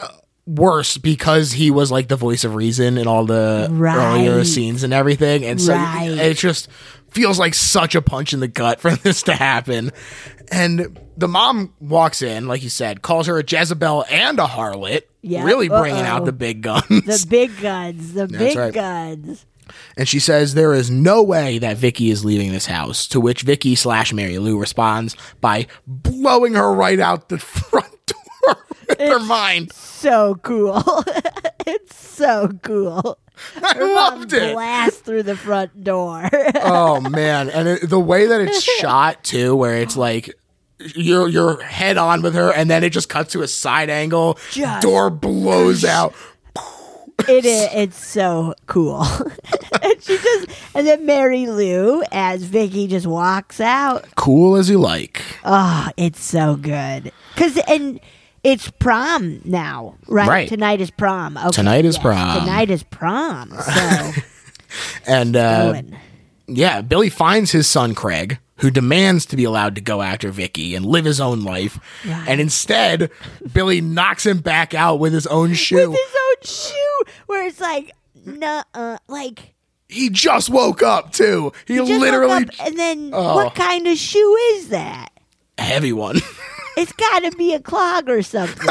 worse 0.47 0.97
because 0.97 1.51
he 1.51 1.69
was 1.69 1.91
like 1.91 2.07
the 2.07 2.15
voice 2.15 2.43
of 2.43 2.55
reason 2.55 2.97
in 2.97 3.05
all 3.05 3.25
the 3.25 3.67
earlier 3.69 4.43
scenes 4.45 4.81
and 4.83 4.93
everything, 4.93 5.43
and 5.45 5.61
so 5.61 5.73
Right. 5.73 6.07
it 6.09 6.37
just 6.37 6.69
feels 7.11 7.37
like 7.37 7.53
such 7.53 7.93
a 7.95 8.01
punch 8.01 8.33
in 8.33 8.39
the 8.39 8.47
gut 8.47 8.79
for 8.81 8.91
this 8.95 9.23
to 9.23 9.33
happen. 9.33 9.91
And 10.51 10.97
the 11.17 11.27
mom 11.27 11.73
walks 11.79 12.21
in, 12.21 12.47
like 12.47 12.63
you 12.63 12.69
said, 12.69 13.01
calls 13.01 13.27
her 13.27 13.37
a 13.37 13.43
Jezebel 13.45 14.05
and 14.09 14.39
a 14.39 14.45
harlot, 14.45 15.01
Yeah. 15.21 15.43
really 15.43 15.67
bringing 15.67 16.01
Uh-oh. 16.05 16.15
out 16.15 16.25
the 16.25 16.31
big 16.31 16.61
guns. 16.61 16.87
The 16.87 17.25
big 17.29 17.59
guns, 17.61 18.13
the 18.13 18.27
big 18.27 18.55
right. 18.57 18.73
guns. 18.73 19.45
and 19.97 20.07
she 20.07 20.19
says 20.19 20.53
there 20.53 20.73
is 20.73 20.89
no 20.89 21.21
way 21.21 21.57
that 21.59 21.75
Vicky 21.75 22.09
is 22.09 22.23
leaving 22.23 22.53
this 22.53 22.67
house. 22.67 23.05
To 23.07 23.19
which 23.19 23.41
Vicky 23.41 23.75
slash 23.75 24.13
Mary 24.13 24.37
Lou 24.37 24.57
responds 24.57 25.17
by 25.41 25.67
blowing 25.85 26.53
her 26.53 26.71
right 26.73 26.99
out 27.01 27.27
the 27.27 27.37
front 27.39 27.89
door 28.05 28.21
her 28.99 29.19
mind. 29.19 29.71
So 29.73 30.35
cool. 30.43 30.83
it's 31.65 31.95
so 31.95 32.49
cool. 32.63 33.17
I 33.61 33.73
Her 33.75 33.93
loved 33.95 34.33
it. 34.33 34.53
Blast 34.53 35.03
through 35.05 35.23
the 35.23 35.35
front 35.35 35.83
door. 35.83 36.29
Oh 36.55 36.99
man, 37.01 37.49
and 37.49 37.67
it, 37.67 37.89
the 37.89 37.99
way 37.99 38.25
that 38.27 38.41
it's 38.41 38.61
shot 38.63 39.23
too, 39.23 39.55
where 39.55 39.75
it's 39.77 39.95
like. 39.97 40.33
You're 40.95 41.27
you're 41.27 41.59
head 41.63 41.97
on 41.97 42.21
with 42.21 42.35
her, 42.35 42.53
and 42.53 42.69
then 42.69 42.83
it 42.83 42.91
just 42.91 43.09
cuts 43.09 43.31
to 43.33 43.41
a 43.41 43.47
side 43.47 43.89
angle. 43.89 44.37
Just- 44.51 44.83
Door 44.83 45.09
blows 45.09 45.83
out. 45.83 46.13
it 47.27 47.45
is. 47.45 47.67
It's 47.73 48.05
so 48.05 48.53
cool. 48.67 49.01
and 49.81 50.03
she 50.03 50.17
just, 50.19 50.49
and 50.75 50.85
then 50.85 51.03
Mary 51.07 51.47
Lou, 51.47 52.03
as 52.11 52.43
Vicky 52.43 52.85
just 52.87 53.07
walks 53.07 53.59
out. 53.59 54.05
Cool 54.17 54.55
as 54.55 54.69
you 54.69 54.77
like. 54.77 55.23
Oh, 55.43 55.89
it's 55.97 56.23
so 56.23 56.55
good. 56.55 57.11
Cause 57.35 57.57
and 57.67 57.99
it's 58.47 58.71
prom 58.71 59.41
now, 59.43 59.95
right? 60.07 60.27
Right. 60.29 60.47
Tonight 60.49 60.79
is 60.79 60.89
prom. 60.89 61.37
Okay, 61.37 61.49
Tonight 61.49 61.83
is 61.83 61.95
yes, 61.95 62.01
prom. 62.01 62.39
Tonight 62.39 62.69
is 62.69 62.83
prom. 62.83 63.51
So, 63.51 64.11
And 65.05 65.35
uh, 65.35 65.81
yeah, 66.47 66.79
Billy 66.81 67.09
finds 67.09 67.51
his 67.51 67.67
son 67.67 67.93
Craig, 67.93 68.39
who 68.57 68.71
demands 68.71 69.25
to 69.27 69.35
be 69.35 69.43
allowed 69.43 69.75
to 69.75 69.81
go 69.81 70.01
after 70.01 70.31
Vicky 70.31 70.75
and 70.75 70.85
live 70.85 71.03
his 71.03 71.19
own 71.19 71.43
life. 71.43 71.77
Right. 72.05 72.25
And 72.29 72.39
instead, 72.39 73.11
Billy 73.53 73.81
knocks 73.81 74.25
him 74.25 74.39
back 74.39 74.73
out 74.73 74.99
with 74.99 75.11
his 75.11 75.27
own 75.27 75.53
shoe. 75.53 75.91
with 75.91 75.99
his 75.99 76.15
own 76.29 76.35
shoe, 76.43 77.13
where 77.25 77.45
it's 77.45 77.59
like, 77.59 77.91
nah, 78.25 78.63
uh, 78.73 78.97
like 79.09 79.55
he 79.89 80.09
just 80.09 80.49
woke 80.49 80.81
up 80.81 81.11
too. 81.11 81.51
He, 81.65 81.81
woke 81.81 81.89
literally 81.89 82.43
up, 82.43 82.49
and 82.61 82.77
then 82.77 83.11
Oh. 83.13 83.35
what 83.35 83.55
kind 83.55 83.87
of 83.87 83.97
shoe 83.97 84.37
is 84.53 84.69
that? 84.69 85.09
a 85.57 85.63
heavy 85.63 85.91
one. 85.91 86.21
It's 86.77 86.91
got 86.93 87.23
to 87.23 87.31
be 87.37 87.53
a 87.53 87.59
clog 87.59 88.07
or 88.09 88.21
something. 88.21 88.65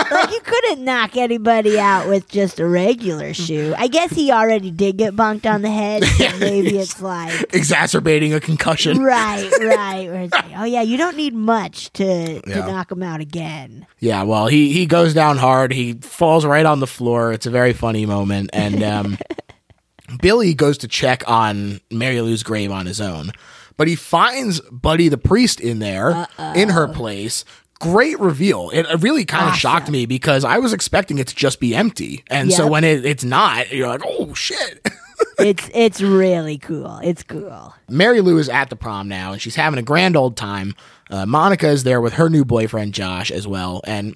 like 0.00 0.30
you 0.30 0.40
couldn't 0.44 0.84
knock 0.84 1.16
anybody 1.16 1.78
out 1.78 2.08
with 2.08 2.28
just 2.28 2.60
a 2.60 2.66
regular 2.68 3.34
shoe. 3.34 3.74
I 3.76 3.88
guess 3.88 4.10
he 4.12 4.30
already 4.30 4.70
did 4.70 4.96
get 4.96 5.16
bunked 5.16 5.44
on 5.44 5.62
the 5.62 5.70
head, 5.70 6.04
so 6.04 6.38
maybe 6.38 6.78
it's 6.78 7.02
like 7.02 7.52
exacerbating 7.52 8.32
a 8.32 8.38
concussion. 8.40 9.02
right, 9.02 9.50
right. 9.60 10.08
Where 10.08 10.22
it's 10.22 10.32
like, 10.32 10.52
oh 10.56 10.64
yeah, 10.64 10.82
you 10.82 10.96
don't 10.96 11.16
need 11.16 11.34
much 11.34 11.92
to 11.94 12.40
to 12.40 12.48
Yeah. 12.48 12.66
knock 12.66 12.92
him 12.92 13.02
out 13.02 13.20
again. 13.20 13.86
Yeah, 13.98 14.22
well, 14.22 14.46
he 14.46 14.72
he 14.72 14.86
goes 14.86 15.12
down 15.14 15.36
hard. 15.36 15.72
He 15.72 15.94
falls 15.94 16.46
right 16.46 16.64
on 16.64 16.78
the 16.78 16.86
floor. 16.86 17.32
It's 17.32 17.46
a 17.46 17.50
very 17.50 17.72
funny 17.72 18.06
moment, 18.06 18.50
and 18.52 18.82
um, 18.84 19.18
Billy 20.22 20.54
goes 20.54 20.78
to 20.78 20.88
check 20.88 21.24
on 21.26 21.80
Mary 21.90 22.20
Lou's 22.20 22.44
grave 22.44 22.70
on 22.70 22.86
his 22.86 23.00
own, 23.00 23.32
but 23.76 23.88
he 23.88 23.94
finds 23.94 24.60
Buddy 24.70 25.08
the 25.08 25.18
priest 25.18 25.60
in 25.60 25.78
there 25.78 26.26
in 26.54 26.70
her 26.70 26.88
place. 26.88 27.44
Great 27.78 28.18
reveal. 28.18 28.70
It 28.70 28.86
really 29.02 29.24
kind 29.26 29.48
of 29.50 29.54
shocked 29.54 29.90
me 29.90 30.06
because 30.06 30.44
I 30.44 30.58
was 30.58 30.72
expecting 30.72 31.18
it 31.18 31.26
to 31.28 31.34
just 31.34 31.60
be 31.60 31.74
empty, 31.74 32.24
and 32.28 32.52
so 32.52 32.66
when 32.66 32.84
it, 32.84 33.04
it's 33.04 33.24
not, 33.24 33.70
you're 33.70 33.88
like, 33.88 34.02
oh 34.04 34.34
shit. 34.34 34.86
It's 35.38 35.70
it's 35.74 36.00
really 36.02 36.58
cool. 36.58 36.98
It's 37.02 37.22
cool. 37.22 37.74
Mary 37.88 38.20
Lou 38.20 38.36
is 38.38 38.50
at 38.50 38.68
the 38.68 38.76
prom 38.76 39.08
now, 39.08 39.32
and 39.32 39.40
she's 39.40 39.54
having 39.56 39.78
a 39.78 39.82
grand 39.82 40.14
old 40.14 40.36
time. 40.36 40.74
Uh, 41.10 41.24
Monica 41.24 41.68
is 41.68 41.84
there 41.84 42.00
with 42.02 42.14
her 42.14 42.28
new 42.28 42.44
boyfriend 42.44 42.92
Josh 42.94 43.30
as 43.30 43.46
well, 43.46 43.80
and 43.84 44.14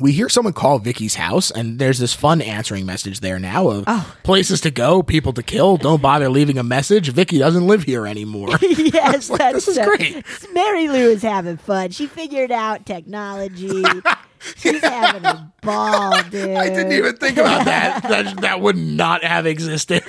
we 0.00 0.12
hear 0.12 0.28
someone 0.28 0.52
call 0.54 0.78
Vicky's 0.78 1.14
house, 1.14 1.50
and 1.50 1.78
there's 1.78 1.98
this 1.98 2.14
fun 2.14 2.40
answering 2.40 2.86
message 2.86 3.20
there 3.20 3.38
now 3.38 3.68
of 3.68 3.84
Oh. 3.86 4.14
places 4.22 4.60
to 4.62 4.70
go, 4.70 5.02
people 5.02 5.32
to 5.34 5.42
kill. 5.42 5.76
Don't 5.76 6.00
bother 6.02 6.28
leaving 6.28 6.58
a 6.58 6.62
message. 6.62 7.10
Vicky 7.10 7.38
doesn't 7.38 7.66
live 7.66 7.82
here 7.82 8.06
anymore. 8.06 8.48
yes, 8.62 9.28
like, 9.30 9.38
that's 9.38 9.54
this 9.66 9.68
is 9.68 9.74
so- 9.76 9.84
great. 9.84 10.24
Mary 10.54 10.88
Lou 10.88 11.10
is 11.10 11.22
having 11.22 11.56
fun. 11.58 11.90
She 11.90 12.06
figured 12.06 12.50
out 12.50 12.86
technology. 12.86 13.82
She's 14.56 14.80
having 14.80 15.24
a 15.26 15.52
ball, 15.60 16.12
dude. 16.30 16.56
I 16.56 16.68
didn't 16.70 16.92
even 16.92 17.16
think 17.18 17.36
about 17.36 17.66
that. 17.66 18.02
that. 18.04 18.40
That 18.40 18.60
would 18.62 18.76
not 18.76 19.22
have 19.22 19.44
existed. 19.44 20.02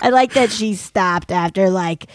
I 0.00 0.10
like 0.10 0.32
that 0.34 0.50
she 0.50 0.74
stopped 0.74 1.30
after 1.32 1.70
like 1.70 2.06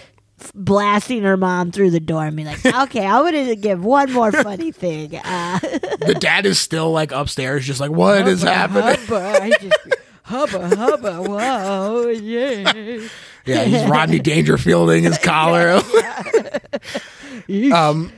blasting 0.53 1.23
her 1.23 1.38
mom 1.38 1.72
through 1.72 1.91
the 1.91 1.99
door 1.99 2.26
and 2.26 2.35
be 2.35 2.43
like, 2.43 2.65
"Okay, 2.84 3.05
I'm 3.05 3.23
gonna 3.26 3.55
give 3.55 3.84
one 3.84 4.11
more 4.11 4.31
funny 4.31 4.72
thing." 4.72 5.15
Uh, 5.15 5.59
the 6.05 6.18
dad 6.19 6.45
is 6.45 6.59
still 6.59 6.91
like 6.91 7.11
upstairs, 7.11 7.65
just 7.65 7.80
like, 7.80 7.91
what 7.91 8.27
is 8.27 8.41
happening? 8.41 8.84
Hubba, 9.05 9.39
I 9.41 9.49
just, 9.59 9.80
hubba, 10.23 10.76
hubba, 10.76 11.22
whoa, 11.22 12.07
yeah. 12.09 13.07
Yeah, 13.45 13.63
he's 13.63 13.84
Rodney 13.89 14.19
Dangerfielding 14.22 15.03
his 15.03 15.18
collar. 15.18 15.81
um, 17.73 18.11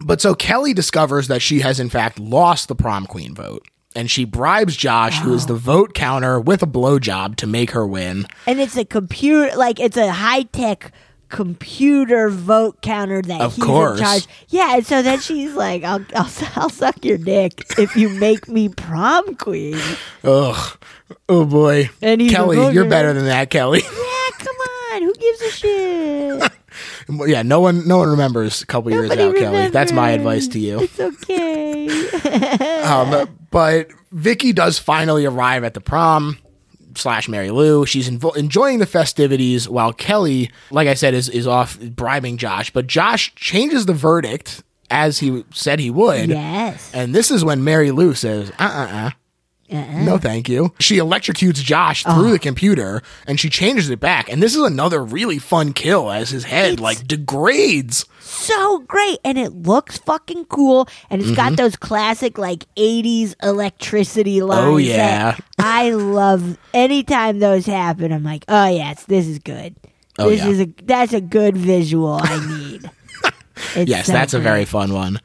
but 0.00 0.20
so 0.20 0.34
Kelly 0.34 0.74
discovers 0.74 1.28
that 1.28 1.40
she 1.42 1.60
has 1.60 1.80
in 1.80 1.88
fact 1.88 2.18
lost 2.18 2.68
the 2.68 2.74
prom 2.74 3.06
queen 3.06 3.34
vote, 3.34 3.64
and 3.94 4.10
she 4.10 4.24
bribes 4.24 4.76
Josh, 4.76 5.20
who 5.20 5.34
is 5.34 5.46
the 5.46 5.54
vote 5.54 5.94
counter, 5.94 6.40
with 6.40 6.62
a 6.62 6.66
blowjob 6.66 7.36
to 7.36 7.46
make 7.46 7.70
her 7.70 7.86
win. 7.86 8.26
And 8.46 8.60
it's 8.60 8.76
a 8.76 8.84
computer, 8.84 9.56
like 9.56 9.78
it's 9.78 9.96
a 9.96 10.10
high 10.10 10.42
tech 10.42 10.92
computer 11.28 12.28
vote 12.30 12.80
counter 12.82 13.22
that 13.22 13.40
Of 13.40 13.54
he's 13.56 13.64
course. 13.64 13.98
in 13.98 14.04
charge. 14.04 14.26
Yeah, 14.48 14.76
and 14.76 14.86
so 14.86 15.02
then 15.02 15.20
she's 15.20 15.54
like, 15.54 15.82
"I'll, 15.84 16.04
I'll, 16.14 16.30
I'll 16.56 16.70
suck 16.70 17.04
your 17.04 17.18
dick 17.18 17.64
if 17.78 17.96
you 17.96 18.08
make 18.08 18.48
me 18.48 18.68
prom 18.68 19.34
queen." 19.36 19.78
Ugh, 20.24 20.78
oh 21.28 21.44
boy, 21.44 21.90
And 22.02 22.20
he's 22.20 22.30
Kelly, 22.32 22.72
you're 22.72 22.88
better 22.88 23.12
than 23.12 23.26
that, 23.26 23.50
Kelly. 23.50 23.82
Yeah, 24.24 24.30
come 24.38 24.56
on, 24.56 25.02
who 25.02 25.14
gives 25.14 25.40
a 25.42 25.50
shit? 25.50 26.52
yeah, 27.28 27.42
no 27.42 27.60
one, 27.60 27.86
no 27.86 27.98
one 27.98 28.08
remembers 28.08 28.62
a 28.62 28.66
couple 28.66 28.90
years 28.90 29.10
Nobody 29.10 29.22
out, 29.28 29.36
Kelly. 29.36 29.68
That's 29.68 29.92
my 29.92 30.10
advice 30.10 30.48
to 30.48 30.58
you. 30.58 30.80
It's 30.80 31.00
okay. 31.00 31.88
Um, 32.84 33.28
but 33.50 33.88
Vicky 34.12 34.52
does 34.52 34.78
finally 34.78 35.24
arrive 35.24 35.64
at 35.64 35.72
the 35.74 35.80
prom 35.80 36.36
slash 36.96 37.28
Mary 37.28 37.50
Lou. 37.50 37.84
She's 37.86 38.08
invo- 38.08 38.36
enjoying 38.36 38.78
the 38.78 38.86
festivities 38.86 39.68
while 39.68 39.92
Kelly, 39.92 40.50
like 40.70 40.88
I 40.88 40.94
said, 40.94 41.14
is 41.14 41.28
is 41.28 41.46
off 41.46 41.78
bribing 41.80 42.36
Josh. 42.36 42.70
But 42.70 42.86
Josh 42.86 43.34
changes 43.34 43.86
the 43.86 43.94
verdict 43.94 44.62
as 44.90 45.18
he 45.18 45.44
said 45.52 45.80
he 45.80 45.90
would. 45.90 46.28
yes. 46.28 46.90
And 46.94 47.14
this 47.14 47.30
is 47.30 47.44
when 47.44 47.64
Mary 47.64 47.90
Lou 47.90 48.14
says, 48.14 48.50
"Uh, 48.58 48.62
uh, 48.62 48.94
uh, 48.96 49.10
No, 49.70 50.18
thank 50.18 50.48
you. 50.48 50.72
She 50.78 50.98
electrocutes 50.98 51.54
Josh 51.62 52.04
through 52.04 52.30
the 52.32 52.38
computer 52.38 53.02
and 53.26 53.40
she 53.40 53.48
changes 53.48 53.90
it 53.90 53.98
back. 53.98 54.28
And 54.30 54.42
this 54.42 54.54
is 54.54 54.62
another 54.62 55.02
really 55.02 55.38
fun 55.38 55.72
kill 55.72 56.10
as 56.10 56.30
his 56.30 56.44
head 56.44 56.80
like 56.80 57.06
degrades. 57.08 58.04
so 58.20 58.80
great 58.80 59.18
and 59.24 59.38
it 59.38 59.52
looks 59.52 59.98
fucking 59.98 60.44
cool 60.46 60.86
and 61.10 61.20
it's 61.20 61.30
Mm-hmm. 61.30 61.36
got 61.36 61.56
those 61.56 61.76
classic 61.76 62.36
like 62.38 62.66
80s 62.76 63.34
electricity 63.42 64.42
lines 64.42 64.64
Oh, 64.66 64.76
yeah. 64.76 65.36
i 65.58 65.90
love 65.90 66.58
anytime 66.72 67.38
those 67.38 67.66
happen 67.66 68.12
i'm 68.12 68.22
like 68.24 68.44
oh 68.48 68.68
yes 68.68 69.04
this 69.04 69.26
is 69.26 69.38
good 69.38 69.74
Oh, 70.18 70.28
this 70.30 70.40
yeah. 70.40 70.48
is 70.50 70.60
a 70.60 70.66
that's 70.84 71.12
a 71.12 71.20
good 71.20 71.56
visual 71.56 72.18
i 72.22 72.46
need 72.58 72.90
Yes, 73.76 74.06
so 74.06 74.12
that's 74.12 74.34
a 74.34 74.40
very 74.40 74.64
fun 74.64 74.92
one. 74.92 75.20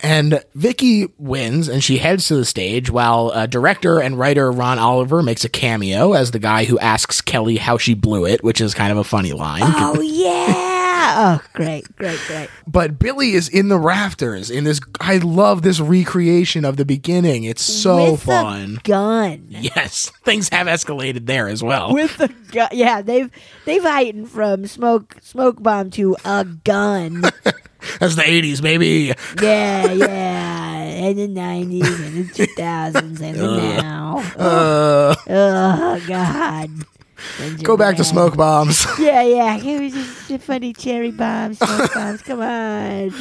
And 0.00 0.42
Vicky 0.54 1.06
wins 1.18 1.68
and 1.68 1.82
she 1.82 1.98
heads 1.98 2.28
to 2.28 2.36
the 2.36 2.44
stage 2.44 2.90
while 2.90 3.30
uh, 3.34 3.46
director 3.46 3.98
and 4.00 4.18
writer 4.18 4.52
Ron 4.52 4.78
Oliver 4.78 5.22
makes 5.22 5.44
a 5.44 5.48
cameo 5.48 6.12
as 6.12 6.30
the 6.32 6.38
guy 6.38 6.64
who 6.64 6.78
asks 6.78 7.20
Kelly 7.22 7.56
how 7.56 7.78
she 7.78 7.94
blew 7.94 8.26
it, 8.26 8.44
which 8.44 8.60
is 8.60 8.74
kind 8.74 8.92
of 8.92 8.98
a 8.98 9.04
funny 9.04 9.32
line. 9.32 9.62
oh 9.64 10.00
yeah 10.02 10.74
oh 11.18 11.40
great 11.54 11.84
great 11.96 12.18
great 12.26 12.48
But 12.66 12.98
Billy 12.98 13.32
is 13.32 13.48
in 13.48 13.68
the 13.68 13.78
rafters 13.78 14.50
in 14.50 14.64
this. 14.64 14.80
I 15.00 15.16
love 15.18 15.62
this 15.62 15.80
recreation 15.80 16.64
of 16.64 16.76
the 16.76 16.84
beginning. 16.84 17.44
It's 17.44 17.62
so 17.62 18.12
With 18.12 18.22
fun. 18.22 18.76
a 18.78 18.80
gun 18.88 19.46
Yes, 19.48 20.10
things 20.24 20.48
have 20.50 20.66
escalated 20.66 21.26
there 21.26 21.48
as 21.48 21.62
well. 21.62 21.94
with 21.94 22.16
the 22.18 22.28
gun 22.52 22.68
yeah 22.72 23.00
they've 23.02 23.30
they've 23.64 23.82
heightened 23.82 24.28
from 24.30 24.66
smoke 24.66 25.16
smoke 25.22 25.62
bomb 25.62 25.90
to 25.92 26.16
a 26.24 26.44
gun 26.44 27.22
That's 28.00 28.14
the 28.16 28.22
80s, 28.22 28.60
baby. 28.62 29.12
Yeah, 29.42 29.92
yeah. 29.92 30.72
And 31.06 31.18
the 31.18 31.28
nineties 31.28 32.00
and 32.00 32.28
the 32.28 32.34
two 32.34 32.46
thousands 32.56 33.20
and 33.20 33.36
the 33.38 33.56
now. 33.82 34.18
Uh, 34.36 35.14
Oh 35.28 36.02
God. 36.08 36.70
go 37.62 37.76
back 37.76 37.96
to 37.96 38.04
smoke 38.04 38.36
bombs. 38.36 38.86
Yeah, 38.98 39.22
yeah. 39.22 39.56
It 39.58 39.80
was 39.80 40.28
just 40.28 40.44
funny 40.44 40.72
cherry 40.72 41.10
bombs, 41.10 41.58
smoke 41.58 41.92
bombs. 41.94 42.22
Come 42.22 42.40
on. 42.40 43.14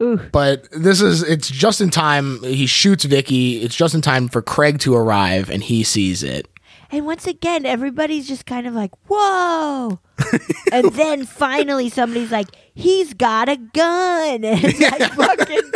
Ooh. 0.00 0.16
but 0.30 0.68
this 0.70 1.00
is 1.00 1.24
it's 1.24 1.48
just 1.48 1.80
in 1.80 1.90
time 1.90 2.40
he 2.44 2.66
shoots 2.66 3.04
Vicky. 3.04 3.60
It's 3.62 3.74
just 3.74 3.94
in 3.94 4.00
time 4.00 4.28
for 4.28 4.40
Craig 4.40 4.78
to 4.80 4.94
arrive 4.94 5.50
and 5.50 5.62
he 5.62 5.82
sees 5.84 6.22
it. 6.22 6.48
And 6.90 7.04
once 7.04 7.26
again, 7.26 7.66
everybody's 7.66 8.26
just 8.26 8.46
kind 8.46 8.66
of 8.66 8.74
like, 8.74 8.92
"Whoa!" 9.08 10.00
and 10.72 10.86
then 10.94 11.26
finally, 11.26 11.90
somebody's 11.90 12.32
like, 12.32 12.48
"He's 12.74 13.12
got 13.14 13.48
a 13.50 13.56
gun!" 13.56 14.42
And 14.44 14.62
like, 14.80 15.12
"Fucking, 15.12 15.70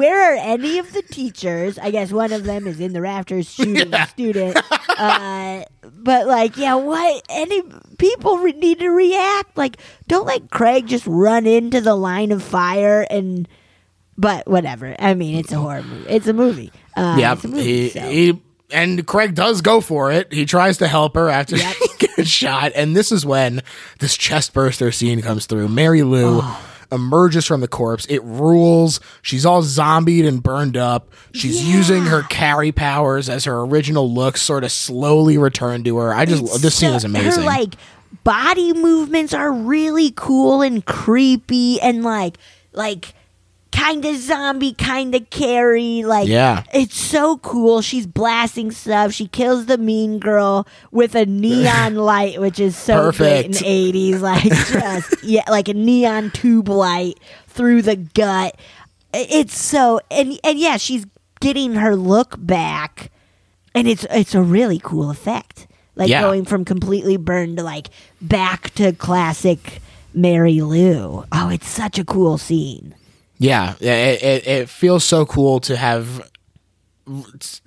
where 0.00 0.32
are 0.34 0.36
any 0.36 0.78
of 0.78 0.92
the 0.92 1.02
teachers?" 1.02 1.78
I 1.78 1.90
guess 1.92 2.10
one 2.12 2.32
of 2.32 2.44
them 2.44 2.66
is 2.66 2.80
in 2.80 2.92
the 2.94 3.00
rafters 3.00 3.48
shooting 3.54 3.94
a 3.94 4.06
student. 4.08 4.56
Uh, 4.98 5.64
but 5.84 6.26
like, 6.26 6.56
yeah, 6.56 6.74
what? 6.74 7.22
Any 7.28 7.62
people 7.98 8.38
re- 8.38 8.52
need 8.52 8.80
to 8.80 8.88
react? 8.90 9.56
Like, 9.56 9.76
don't 10.08 10.26
let 10.26 10.50
Craig 10.50 10.88
just 10.88 11.06
run 11.06 11.46
into 11.46 11.80
the 11.80 11.94
line 11.94 12.32
of 12.32 12.42
fire 12.42 13.06
and. 13.08 13.46
But 14.18 14.48
whatever. 14.48 14.96
I 14.98 15.12
mean, 15.12 15.36
it's 15.36 15.52
a 15.52 15.58
horror 15.58 15.82
movie. 15.82 16.08
It's 16.08 16.26
a 16.26 16.32
movie. 16.32 16.72
Uh, 16.96 17.18
a 17.20 17.48
movie, 17.48 17.62
He, 17.62 17.88
so. 17.90 18.00
he 18.00 18.42
and 18.70 19.06
Craig 19.06 19.34
does 19.34 19.60
go 19.60 19.80
for 19.80 20.10
it. 20.12 20.32
He 20.32 20.44
tries 20.46 20.78
to 20.78 20.88
help 20.88 21.14
her 21.14 21.28
after 21.28 21.56
Yep. 21.56 21.74
she 21.74 22.06
gets 22.16 22.28
shot, 22.28 22.72
and 22.74 22.96
this 22.96 23.12
is 23.12 23.24
when 23.26 23.62
this 24.00 24.16
chest 24.16 24.52
burster 24.52 24.90
scene 24.92 25.22
comes 25.22 25.46
through. 25.46 25.68
Mary 25.68 26.02
Lou 26.02 26.40
Oh. 26.42 26.60
emerges 26.92 27.44
from 27.46 27.60
the 27.60 27.68
corpse. 27.68 28.06
It 28.08 28.22
rules. 28.22 29.00
She's 29.22 29.44
all 29.44 29.62
zombied 29.62 30.24
and 30.24 30.42
burned 30.42 30.76
up. 30.76 31.08
She's 31.32 31.64
Yeah. 31.66 31.76
using 31.76 32.04
her 32.06 32.22
Carrie 32.22 32.72
powers 32.72 33.28
as 33.28 33.44
her 33.44 33.60
original 33.62 34.12
look 34.12 34.36
sort 34.36 34.62
of 34.64 34.70
slowly 34.72 35.36
return 35.38 35.82
to 35.84 35.96
her. 35.98 36.14
I 36.14 36.24
just 36.26 36.42
It's 36.44 36.60
this 36.60 36.74
scene 36.76 36.92
is 36.94 37.04
amazing. 37.04 37.42
Her 37.42 37.46
like 37.46 37.74
body 38.24 38.72
movements 38.72 39.34
are 39.34 39.50
really 39.52 40.12
cool 40.16 40.62
and 40.62 40.84
creepy 40.84 41.80
and 41.80 42.04
like 42.04 42.38
like 42.72 43.14
kind 43.76 44.04
of 44.04 44.16
zombie, 44.16 44.72
kind 44.72 45.14
of 45.14 45.28
Carrie. 45.30 46.02
Like 46.04 46.28
Yeah. 46.28 46.62
it's 46.72 46.96
so 46.98 47.38
cool. 47.38 47.82
She's 47.82 48.06
blasting 48.06 48.70
stuff. 48.70 49.12
She 49.12 49.28
kills 49.28 49.66
the 49.66 49.76
mean 49.78 50.18
girl 50.18 50.66
with 50.90 51.14
a 51.14 51.26
neon 51.26 51.94
light, 52.12 52.40
which 52.40 52.58
is 52.58 52.76
so 52.76 53.12
great 53.12 53.46
in 53.46 53.52
Perfect. 53.52 53.62
eighties. 53.66 54.22
Like 54.22 54.42
just 54.52 55.22
yeah, 55.24 55.42
like 55.50 55.68
a 55.68 55.74
neon 55.74 56.30
tube 56.30 56.68
light 56.68 57.18
through 57.48 57.82
the 57.82 57.96
gut. 57.96 58.56
It's 59.12 59.56
so 59.58 60.00
and 60.10 60.38
and 60.42 60.58
yeah, 60.58 60.76
she's 60.78 61.04
getting 61.40 61.74
her 61.74 61.94
look 61.96 62.34
back 62.38 63.10
and 63.74 63.86
it's 63.86 64.06
it's 64.10 64.34
a 64.34 64.42
really 64.42 64.80
cool 64.82 65.10
effect. 65.10 65.66
Like 65.94 66.08
Yeah. 66.08 66.22
going 66.22 66.44
from 66.44 66.64
completely 66.64 67.16
burned 67.16 67.56
to 67.58 67.62
like 67.62 67.88
back 68.20 68.70
to 68.74 68.92
classic 68.92 69.80
Mary 70.14 70.60
Lou. 70.60 71.24
Oh, 71.32 71.48
it's 71.50 71.68
such 71.68 71.98
a 71.98 72.04
cool 72.04 72.38
scene. 72.38 72.94
Yeah, 73.38 73.74
it, 73.80 74.22
it, 74.22 74.46
it 74.46 74.68
feels 74.68 75.04
so 75.04 75.26
cool 75.26 75.60
to 75.60 75.76
have 75.76 76.30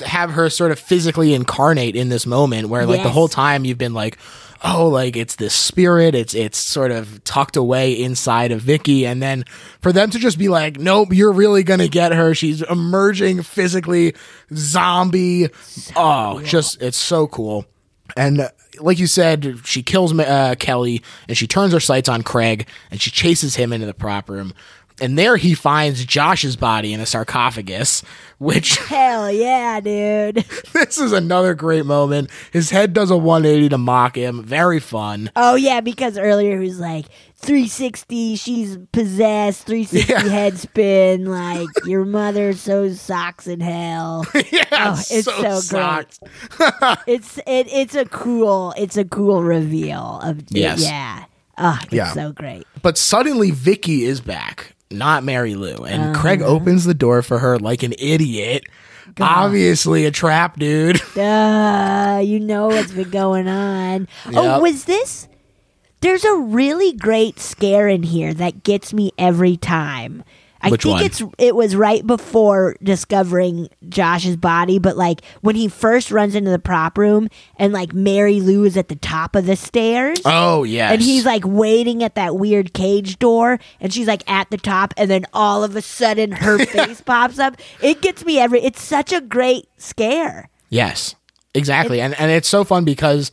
have 0.06 0.32
her 0.32 0.50
sort 0.50 0.72
of 0.72 0.80
physically 0.80 1.34
incarnate 1.34 1.96
in 1.96 2.10
this 2.10 2.26
moment 2.26 2.68
where 2.68 2.86
like 2.86 3.04
the 3.04 3.10
whole 3.10 3.30
time 3.30 3.64
you've 3.64 3.78
been 3.78 3.94
like 3.94 4.18
oh 4.66 4.90
like 4.90 5.16
it's 5.16 5.38
this 5.38 5.56
spirit 5.56 6.14
it's 6.14 6.34
it's 6.34 6.58
sort 6.58 6.92
of 6.92 7.24
tucked 7.24 7.56
away 7.56 7.94
inside 7.94 8.52
of 8.52 8.60
Vicky. 8.62 9.06
And 9.06 9.22
then 9.22 9.46
for 9.80 9.94
them 9.94 10.10
to 10.10 10.20
just 10.20 10.38
be 10.38 10.50
like 10.50 10.78
nope 10.78 11.14
you're 11.14 11.32
really 11.32 11.64
going 11.64 11.80
to 11.80 11.88
get 11.88 12.12
her. 12.12 12.36
She's 12.36 12.62
emerging 12.64 13.44
physically 13.44 14.14
zombie. 14.54 15.48
Oh 15.96 16.42
just 16.42 16.82
it's 16.82 16.98
so 16.98 17.26
cool. 17.28 17.66
And 18.18 18.42
uh, 18.42 18.50
like 18.82 19.00
you 19.00 19.08
said, 19.08 19.60
she 19.64 19.84
kills 19.84 20.18
uh, 20.18 20.56
Kelly 20.60 21.02
and 21.28 21.38
she 21.38 21.48
turns 21.48 21.74
her 21.74 21.80
sights 21.80 22.10
on 22.10 22.24
Craig 22.24 22.68
and 22.92 23.02
she 23.02 23.12
chases 23.12 23.56
him 23.56 23.72
into 23.72 23.86
the 23.86 23.94
prop 23.94 24.30
room. 24.30 24.54
And 25.02 25.18
there 25.18 25.38
he 25.38 25.54
finds 25.54 26.04
Josh's 26.06 26.56
body 26.56 26.94
in 26.94 27.00
a 27.00 27.06
sarcophagus, 27.06 28.04
which 28.38 28.78
Hell 28.88 29.32
yeah, 29.32 29.80
dude. 29.80 30.36
this 30.74 30.98
is 30.98 31.12
another 31.12 31.54
great 31.56 31.86
moment. 31.86 32.30
His 32.52 32.70
head 32.70 32.94
does 32.94 33.10
a 33.12 33.18
180 33.18 33.70
to 33.70 33.78
mock 33.78 34.16
him. 34.16 34.44
Very 34.44 34.80
fun. 34.80 35.32
Oh 35.36 35.56
yeah, 35.56 35.80
because 35.82 36.18
earlier 36.18 36.60
he 36.60 36.68
was 36.68 36.80
like 36.80 37.06
360, 37.36 38.36
she's 38.36 38.78
possessed, 38.92 39.66
360 39.66 40.12
Yeah. 40.12 40.20
head 40.30 40.58
spin, 40.58 41.26
like 41.26 41.68
your 41.86 42.04
mother 42.06 42.54
sews 42.54 43.00
socks 43.00 43.48
in 43.48 43.60
hell. 43.62 44.26
yeah, 44.52 44.66
Oh, 44.72 45.02
it's 45.10 45.26
so 45.26 45.62
great. 45.70 46.20
it's 47.08 47.38
it 47.40 47.68
it's 47.72 47.96
a 47.96 48.06
cool 48.06 48.74
it's 48.78 48.98
a 48.98 49.06
cool 49.06 49.44
reveal 49.44 50.20
of 50.24 50.44
Yes. 50.50 50.82
yeah. 50.84 51.26
Oh, 51.58 51.78
it's 51.84 51.94
Yeah. 51.94 52.12
so 52.14 52.32
great. 52.32 52.66
But 52.82 52.98
suddenly 52.98 53.52
Vicky 53.52 54.04
is 54.06 54.22
back, 54.22 54.76
not 54.92 55.24
Mary 55.24 55.56
Lou. 55.56 55.76
And 55.86 56.04
Uh-huh. 56.04 56.22
Craig 56.22 56.42
opens 56.42 56.84
the 56.86 56.94
door 56.94 57.22
for 57.22 57.40
her 57.40 57.58
like 57.60 57.84
an 57.84 57.94
idiot. 58.00 58.64
Obviously 59.20 60.06
a 60.06 60.12
trap, 60.12 60.58
dude. 60.60 61.02
Duh, 61.16 62.22
you 62.24 62.40
know 62.40 62.68
what's 62.68 62.92
been 62.92 63.10
going 63.10 63.48
on. 63.48 64.08
Yep. 64.26 64.36
Oh, 64.36 64.60
was 64.62 64.86
this? 64.86 65.28
There's 66.02 66.24
a 66.24 66.36
really 66.36 66.94
great 66.94 67.40
scare 67.40 67.88
in 67.88 68.04
here 68.04 68.34
that 68.34 68.64
gets 68.64 68.94
me 68.94 69.12
every 69.18 69.58
time. 69.58 70.24
I 70.62 70.70
Which 70.72 70.84
think 70.84 70.96
one? 70.96 71.04
it's 71.06 71.24
it 71.38 71.56
was 71.56 71.76
right 71.76 72.06
before 72.06 72.76
discovering 72.84 73.70
Josh's 73.88 74.36
body, 74.36 74.78
but 74.78 74.98
like 74.98 75.22
when 75.42 75.56
he 75.56 75.68
first 75.70 76.12
runs 76.12 76.36
into 76.36 76.52
the 76.52 76.60
prop 76.60 76.98
room 76.98 77.30
and 77.56 77.72
like 77.72 77.94
Mary 77.94 78.42
Lou 78.42 78.66
is 78.66 78.76
at 78.76 78.90
the 78.90 78.96
top 78.96 79.36
of 79.36 79.46
the 79.46 79.56
stairs. 79.56 80.20
Oh, 80.26 80.64
yes. 80.64 80.92
And 80.92 81.02
he's 81.02 81.26
like 81.26 81.44
waiting 81.46 82.04
at 82.04 82.16
that 82.16 82.36
weird 82.38 82.74
cage 82.74 83.20
door, 83.20 83.60
and 83.80 83.94
she's 83.94 84.08
like 84.08 84.30
at 84.30 84.50
the 84.50 84.58
top, 84.58 84.94
and 84.98 85.10
then 85.10 85.26
all 85.34 85.64
of 85.64 85.76
a 85.78 85.82
sudden 85.82 86.34
her 86.34 86.58
face 86.66 87.00
pops 87.02 87.40
up. 87.40 87.56
It 87.82 88.02
gets 88.02 88.26
me 88.26 88.38
every. 88.40 88.62
It's 88.62 88.82
such 88.82 89.14
a 89.14 89.22
great 89.22 89.68
scare. 89.78 90.50
Yes, 90.70 91.16
exactly. 91.54 92.02
and 92.02 92.14
and 92.20 92.32
it's 92.32 92.50
so 92.50 92.64
fun 92.66 92.84
because 92.84 93.32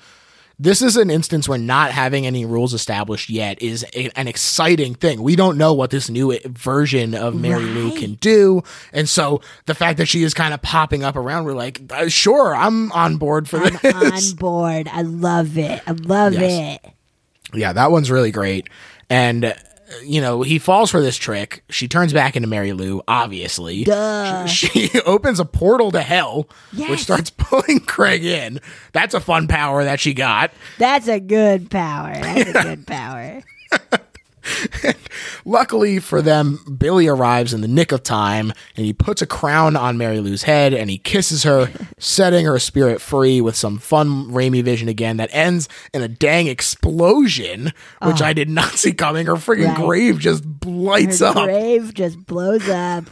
this 0.58 0.80
is 0.80 0.96
an 0.96 1.10
instance 1.10 1.48
where 1.48 1.58
not 1.58 1.90
having 1.90 2.26
any 2.26 2.46
rules 2.46 2.72
established 2.72 3.28
yet 3.28 3.60
is 3.60 3.84
a, 3.94 4.08
an 4.18 4.26
exciting 4.26 4.94
thing. 4.94 5.22
We 5.22 5.36
don't 5.36 5.58
know 5.58 5.74
what 5.74 5.90
this 5.90 6.08
new 6.08 6.38
version 6.46 7.14
of 7.14 7.34
Mary 7.34 7.64
Lou 7.64 7.92
can 7.98 8.14
do. 8.14 8.62
And 8.92 9.06
so 9.08 9.42
the 9.66 9.74
fact 9.74 9.98
that 9.98 10.06
she 10.06 10.22
is 10.22 10.32
kind 10.32 10.54
of 10.54 10.62
popping 10.62 11.04
up 11.04 11.14
around, 11.16 11.44
we're 11.44 11.52
like, 11.52 11.82
uh, 11.90 12.08
sure, 12.08 12.54
I'm 12.56 12.90
on 12.92 13.18
board 13.18 13.48
for 13.48 13.58
I'm 13.58 13.76
this. 13.82 14.32
on 14.32 14.36
board. 14.38 14.88
I 14.90 15.02
love 15.02 15.58
it. 15.58 15.82
I 15.86 15.90
love 15.92 16.32
Yes. 16.32 16.78
it. 16.84 16.92
Yeah, 17.54 17.72
that 17.74 17.90
one's 17.90 18.10
really 18.10 18.30
great. 18.32 18.68
And, 19.10 19.54
you 20.04 20.20
know, 20.20 20.42
he 20.42 20.58
falls 20.58 20.90
for 20.90 21.00
this 21.00 21.16
trick. 21.16 21.62
She 21.70 21.88
turns 21.88 22.12
back 22.12 22.36
into 22.36 22.48
Mary 22.48 22.72
Lou, 22.72 23.02
obviously. 23.06 23.84
Duh. 23.84 24.46
She 24.46 24.90
opens 25.06 25.40
a 25.40 25.44
portal 25.44 25.92
to 25.92 26.02
hell, 26.02 26.48
which 26.76 27.00
starts 27.00 27.30
pulling 27.30 27.80
Craig 27.80 28.24
in. 28.24 28.60
That's 28.92 29.14
a 29.14 29.20
fun 29.20 29.48
power 29.48 29.84
that 29.84 30.00
she 30.00 30.14
got. 30.14 30.52
That's 30.78 31.08
a 31.08 31.20
good 31.20 31.70
power. 31.70 32.14
That's 32.14 32.50
a 32.50 32.62
good 32.62 32.86
power. 32.86 33.42
Luckily 35.44 35.98
for 35.98 36.22
them, 36.22 36.58
Billy 36.78 37.06
arrives 37.06 37.52
in 37.54 37.60
the 37.60 37.68
nick 37.68 37.92
of 37.92 38.02
time 38.02 38.52
and 38.76 38.86
he 38.86 38.92
puts 38.92 39.22
a 39.22 39.26
crown 39.26 39.76
on 39.76 39.98
Mary 39.98 40.20
Lou's 40.20 40.42
head 40.44 40.72
and 40.74 40.90
he 40.90 40.98
kisses 40.98 41.42
her, 41.44 41.70
setting 41.98 42.44
her 42.46 42.58
spirit 42.58 43.00
free 43.00 43.40
with 43.40 43.56
some 43.56 43.78
fun 43.78 44.30
Raimi 44.30 44.62
vision 44.62 44.88
again 44.88 45.16
that 45.18 45.30
ends 45.32 45.68
in 45.92 46.02
a 46.02 46.08
dang 46.08 46.46
explosion, 46.46 47.72
which 48.02 48.22
oh. 48.22 48.26
I 48.26 48.32
did 48.32 48.48
not 48.48 48.72
see 48.72 48.92
coming. 48.92 49.26
Her 49.26 49.34
freaking 49.34 49.66
Right. 49.68 49.76
grave 49.84 50.18
just 50.18 50.44
lights 50.64 51.20
Her 51.20 51.26
up. 51.26 51.34
grave 51.44 51.94
just 51.94 52.24
blows 52.26 52.68
up. 52.68 53.04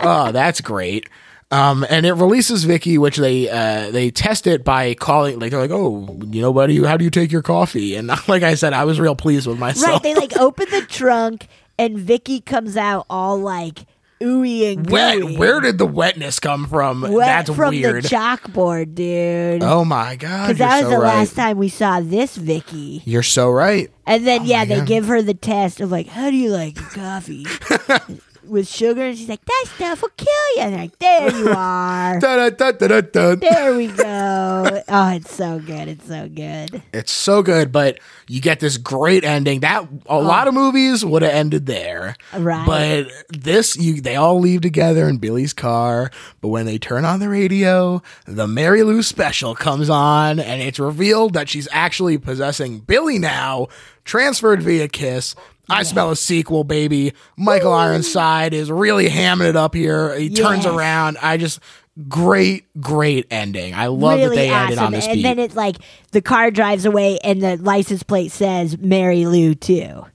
oh, 0.00 0.30
that's 0.32 0.60
great. 0.60 1.08
Um, 1.50 1.86
and 1.88 2.04
it 2.04 2.12
releases 2.12 2.64
Vicky, 2.64 2.98
which 2.98 3.16
they 3.16 3.48
uh, 3.48 3.90
they 3.90 4.10
test 4.10 4.46
it 4.46 4.64
by 4.64 4.92
calling 4.94 5.38
like 5.38 5.50
they're 5.50 5.60
like, 5.60 5.70
oh, 5.70 6.18
you 6.26 6.42
know, 6.42 6.52
buddy, 6.52 6.82
how 6.84 6.96
do 6.98 7.04
you 7.04 7.10
take 7.10 7.32
your 7.32 7.40
coffee? 7.42 7.94
And 7.94 8.08
like 8.28 8.42
I 8.42 8.54
said, 8.54 8.74
I 8.74 8.84
was 8.84 9.00
real 9.00 9.16
pleased 9.16 9.46
with 9.46 9.58
myself. 9.58 9.92
right. 9.94 10.02
They 10.02 10.14
like 10.14 10.36
open 10.38 10.66
the 10.70 10.82
trunk 10.82 11.46
and 11.78 11.98
Vicky 11.98 12.40
comes 12.42 12.76
out 12.76 13.06
all 13.08 13.38
like 13.38 13.86
ooey 14.20 14.72
and 14.74 14.90
Wet. 14.90 15.20
gooey. 15.20 15.36
Where 15.38 15.60
did 15.60 15.78
the 15.78 15.86
wetness 15.86 16.38
come 16.38 16.66
from? 16.66 17.00
Wet 17.02 17.12
That's 17.46 17.56
from 17.56 17.70
weird. 17.70 18.02
the 18.04 18.08
chalkboard, 18.08 18.94
dude. 18.94 19.62
oh 19.62 19.84
my 19.86 20.16
god, 20.16 20.48
Because 20.48 20.58
that 20.58 20.82
was 20.82 20.90
so 20.92 20.98
the 20.98 20.98
right. 21.02 21.14
last 21.18 21.34
time 21.36 21.56
we 21.56 21.68
saw 21.70 22.00
this 22.00 22.36
Vicky. 22.36 23.00
You're 23.06 23.22
so 23.22 23.48
right. 23.48 23.90
And 24.06 24.26
then 24.26 24.44
yeah, 24.44 24.64
they 24.66 24.74
Oh 24.74 24.78
God. 24.78 24.86
give 24.88 25.06
her 25.06 25.22
the 25.22 25.34
test 25.34 25.80
of 25.80 25.90
like, 25.92 26.08
how 26.08 26.30
do 26.30 26.36
you 26.36 26.50
like 26.50 26.74
coffee? 26.76 27.46
With 28.48 28.68
sugar, 28.68 29.02
and 29.02 29.18
she's 29.18 29.28
like, 29.28 29.44
that 29.44 29.64
stuff 29.74 30.02
will 30.02 30.08
kill 30.16 30.56
you. 30.56 30.62
And 30.62 30.74
they're 30.74 30.80
like, 30.82 30.98
there 30.98 31.36
you 31.36 31.48
are. 31.56 32.18
Da, 32.18 32.50
da, 32.50 32.72
da, 32.72 33.34
there 33.34 33.74
we 33.74 33.88
go. 33.88 34.82
Oh, 34.88 35.10
it's 35.10 35.34
so 35.34 35.58
good. 35.58 35.88
It's 35.88 36.06
so 36.06 36.28
good. 36.28 36.82
It's 36.92 37.12
so 37.12 37.42
good, 37.42 37.72
but 37.72 37.98
you 38.28 38.40
get 38.40 38.60
this 38.60 38.76
great 38.76 39.24
ending. 39.24 39.60
That 39.60 39.84
a 39.84 39.88
oh. 40.08 40.20
lot 40.20 40.48
of 40.48 40.54
movies 40.54 41.04
would 41.04 41.22
have 41.22 41.32
ended 41.32 41.66
there, 41.66 42.16
Oh. 42.32 42.40
Right. 42.40 42.66
But 42.66 43.08
this, 43.28 43.76
you 43.76 44.00
they 44.00 44.16
all 44.16 44.38
leave 44.40 44.60
together 44.60 45.08
in 45.08 45.18
Billy's 45.18 45.52
car. 45.52 46.10
But 46.40 46.48
when 46.48 46.66
they 46.66 46.78
turn 46.78 47.04
on 47.04 47.20
the 47.20 47.28
radio, 47.28 48.02
the 48.26 48.46
Mary 48.46 48.82
Lou 48.82 49.02
special 49.02 49.54
comes 49.54 49.90
on, 49.90 50.38
and 50.38 50.62
it's 50.62 50.78
revealed 50.78 51.34
that 51.34 51.48
she's 51.48 51.68
actually 51.72 52.18
possessing 52.18 52.80
Billy 52.80 53.18
now, 53.18 53.68
transferred 54.04 54.62
via 54.62 54.88
kiss. 54.88 55.34
I 55.68 55.82
smell 55.82 56.10
a 56.10 56.16
sequel, 56.16 56.64
baby. 56.64 57.12
Michael 57.36 57.72
Ironside 57.72 58.54
is 58.54 58.70
really 58.70 59.08
hamming 59.08 59.48
it 59.48 59.56
up 59.56 59.74
here. 59.74 60.18
He 60.18 60.30
turns 60.30 60.64
around. 60.66 61.18
I 61.20 61.36
just 61.36 61.60
great, 62.08 62.64
great 62.80 63.26
ending. 63.30 63.74
I 63.74 63.88
love 63.88 64.18
really 64.18 64.36
that 64.36 64.42
they 64.42 64.50
awesome. 64.50 64.62
ended 64.64 64.78
on 64.78 64.92
this 64.92 65.06
and 65.06 65.14
beat. 65.16 65.22
then 65.22 65.38
it's 65.38 65.56
like 65.56 65.76
the 66.12 66.22
car 66.22 66.50
drives 66.50 66.84
away 66.84 67.18
and 67.24 67.42
the 67.42 67.56
license 67.56 68.02
plate 68.02 68.32
says 68.32 68.78
Mary 68.78 69.26
Lou 69.26 69.54
too. 69.54 70.06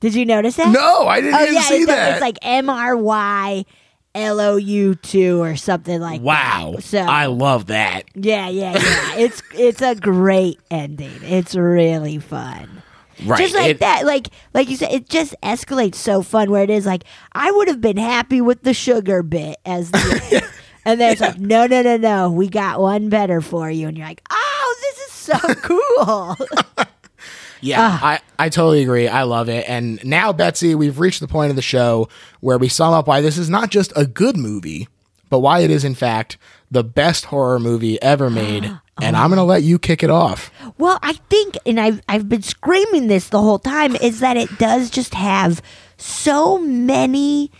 Did 0.00 0.14
you 0.14 0.24
notice 0.24 0.56
that? 0.56 0.70
no, 0.72 1.06
I 1.06 1.20
didn't 1.20 1.34
Oh 1.34 1.42
even 1.42 1.54
yeah, 1.54 1.60
see 1.62 1.74
it's, 1.76 1.86
that. 1.86 2.12
it's 2.12 2.20
like 2.20 2.38
M 2.42 2.70
R 2.70 2.96
Y 2.96 3.64
L 4.14 4.40
O 4.40 4.56
U 4.56 4.94
two 4.94 5.40
or 5.42 5.56
something 5.56 6.00
like 6.00 6.20
Wow. 6.22 6.72
that. 6.76 6.82
So 6.84 6.98
I 7.00 7.26
love 7.26 7.66
that. 7.66 8.04
yeah, 8.14 8.48
yeah, 8.48 8.72
yeah. 8.74 9.16
it's 9.16 9.42
it's 9.54 9.82
a 9.82 9.94
great 9.94 10.58
ending. 10.70 11.10
It's 11.22 11.54
really 11.54 12.18
fun. 12.18 12.82
Right. 13.24 13.38
Just 13.38 13.54
like 13.54 13.70
It- 13.70 13.80
that, 13.80 14.04
like 14.06 14.28
like 14.54 14.68
you 14.68 14.76
said, 14.76 14.92
it 14.92 15.08
just 15.08 15.34
escalates 15.42 15.96
so 15.96 16.22
fun. 16.22 16.50
Where 16.50 16.62
it 16.62 16.70
is 16.70 16.86
like, 16.86 17.04
I 17.32 17.50
would 17.50 17.68
have 17.68 17.80
been 17.80 17.96
happy 17.96 18.40
with 18.40 18.62
the 18.62 18.74
sugar 18.74 19.22
bit 19.22 19.56
as 19.66 19.90
the, 19.90 20.48
and 20.84 21.00
then 21.00 21.12
it's 21.12 21.20
like, 21.20 21.38
no, 21.38 21.66
no, 21.66 21.82
no, 21.82 21.96
no, 21.96 22.30
we 22.30 22.48
got 22.48 22.80
one 22.80 23.08
better 23.08 23.40
for 23.40 23.70
you, 23.70 23.88
and 23.88 23.98
you're 23.98 24.06
like, 24.06 24.22
oh, 24.30 24.76
this 24.82 25.06
is 25.06 25.12
so 25.12 25.38
cool. 25.62 26.36
Yeah, 27.60 27.76
Ah. 27.80 28.04
I, 28.04 28.20
I 28.38 28.48
totally 28.50 28.82
agree. 28.82 29.08
I 29.08 29.24
love 29.24 29.48
it. 29.48 29.68
And 29.68 30.04
now, 30.04 30.32
Betsy, 30.32 30.76
we've 30.76 31.00
reached 31.00 31.18
the 31.18 31.26
point 31.26 31.50
of 31.50 31.56
the 31.56 31.62
show 31.62 32.08
where 32.38 32.56
we 32.56 32.68
sum 32.68 32.94
up 32.94 33.08
why 33.08 33.20
this 33.20 33.36
is 33.36 33.50
not 33.50 33.70
just 33.70 33.92
a 33.96 34.06
good 34.06 34.36
movie, 34.36 34.86
but 35.28 35.40
why 35.40 35.60
it 35.60 35.70
is, 35.70 35.84
in 35.84 35.94
fact, 35.94 36.38
the 36.70 36.84
best 36.84 37.26
horror 37.26 37.58
movie 37.58 38.00
ever 38.02 38.30
made. 38.30 38.64
and 39.02 39.16
I'm 39.16 39.30
going 39.30 39.38
to 39.38 39.44
let 39.44 39.62
you 39.62 39.78
kick 39.78 40.02
it 40.02 40.10
off. 40.10 40.50
Well, 40.78 40.98
I 41.02 41.14
think, 41.30 41.56
and 41.66 41.80
I've 41.80 42.02
I've 42.08 42.28
been 42.28 42.42
screaming 42.42 43.08
this 43.08 43.28
the 43.28 43.40
whole 43.40 43.58
time, 43.58 43.96
is 43.96 44.20
that 44.20 44.36
it 44.36 44.58
does 44.58 44.90
just 44.90 45.14
have 45.14 45.62
so 45.96 46.58
many 46.58 47.50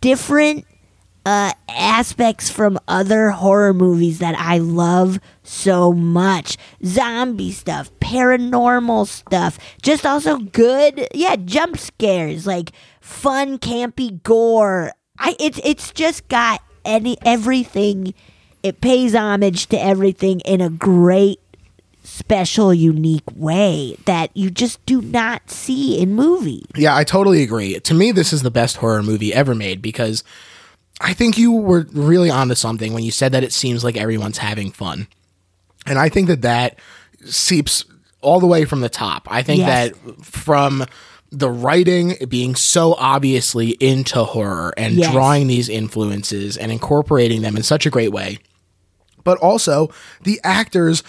different 0.00 0.66
uh, 1.28 1.52
aspects 1.68 2.48
from 2.48 2.78
other 2.88 3.30
horror 3.30 3.74
movies 3.74 4.18
that 4.18 4.34
I 4.38 4.58
love 4.58 5.20
so 5.42 5.92
much. 5.92 6.56
Zombie 6.84 7.52
stuff, 7.52 7.90
paranormal 8.00 9.06
stuff, 9.06 9.58
just 9.82 10.06
also 10.06 10.38
good, 10.38 11.06
yeah, 11.12 11.36
jump 11.36 11.76
scares, 11.76 12.46
like 12.46 12.72
fun, 13.00 13.58
campy 13.58 14.22
gore. 14.22 14.92
I 15.18 15.36
it's 15.38 15.60
it's 15.64 15.92
just 15.92 16.28
got 16.28 16.62
any 16.88 17.16
everything. 17.24 18.14
It 18.62 18.80
pays 18.80 19.14
homage 19.14 19.66
to 19.68 19.80
everything 19.80 20.40
in 20.40 20.60
a 20.60 20.68
great 20.70 21.38
special, 22.02 22.72
unique 22.74 23.22
way 23.36 23.96
that 24.06 24.30
you 24.34 24.50
just 24.50 24.84
do 24.86 25.00
not 25.02 25.50
see 25.50 26.00
in 26.00 26.14
movies. 26.14 26.64
Yeah, 26.74 26.96
I 26.96 27.04
totally 27.04 27.42
agree. 27.42 27.78
To 27.78 27.94
me, 27.94 28.10
this 28.12 28.32
is 28.32 28.42
the 28.42 28.50
best 28.50 28.78
horror 28.78 29.02
movie 29.02 29.32
ever 29.32 29.54
made 29.54 29.80
because 29.82 30.24
I 31.00 31.12
think 31.14 31.38
you 31.38 31.52
were 31.52 31.86
really 31.92 32.30
onto 32.30 32.54
something 32.54 32.92
when 32.94 33.04
you 33.04 33.10
said 33.12 33.32
that 33.32 33.44
it 33.44 33.52
seems 33.52 33.84
like 33.84 33.96
everyone's 33.96 34.38
having 34.38 34.72
fun. 34.72 35.06
And 35.86 35.98
I 35.98 36.08
think 36.08 36.26
that 36.28 36.42
that 36.42 36.78
seeps 37.24 37.84
all 38.20 38.40
the 38.40 38.46
way 38.46 38.64
from 38.64 38.80
the 38.80 38.88
top. 38.88 39.28
I 39.30 39.42
think 39.42 39.60
Yes. 39.60 39.90
that 39.92 40.24
from 40.24 40.84
the 41.30 41.50
writing 41.50 42.16
being 42.28 42.54
so 42.54 42.94
obviously 42.94 43.70
into 43.80 44.24
horror 44.24 44.72
and 44.76 44.94
Yes. 44.94 45.12
drawing 45.12 45.46
these 45.46 45.68
influences 45.68 46.56
and 46.56 46.72
incorporating 46.72 47.42
them 47.42 47.56
in 47.56 47.62
such 47.62 47.84
a 47.86 47.90
great 47.90 48.12
way, 48.12 48.38
but 49.24 49.36
also 49.38 49.90
the 50.22 50.40
actors 50.42 51.02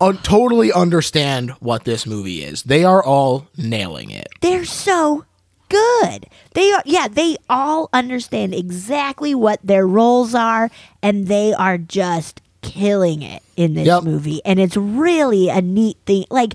un- 0.00 0.18
totally 0.22 0.72
understand 0.72 1.50
what 1.60 1.84
this 1.84 2.06
movie 2.06 2.42
is. 2.42 2.62
They 2.62 2.84
are 2.84 3.04
all 3.04 3.48
nailing 3.56 4.10
it. 4.10 4.28
They're 4.40 4.64
so 4.64 5.24
good. 5.68 6.26
They 6.54 6.72
are 6.72 6.82
yeah, 6.86 7.08
they 7.08 7.36
all 7.50 7.88
understand 7.92 8.54
exactly 8.54 9.34
what 9.34 9.60
their 9.62 9.86
roles 9.86 10.34
are 10.34 10.70
and 11.02 11.26
they 11.26 11.52
are 11.52 11.76
just 11.76 12.40
killing 12.62 13.20
it 13.22 13.42
in 13.56 13.74
this 13.74 13.86
Yep. 13.86 14.04
movie. 14.04 14.40
And 14.44 14.58
it's 14.58 14.76
really 14.76 15.48
a 15.50 15.60
neat 15.60 15.98
thing 16.06 16.24
like 16.30 16.54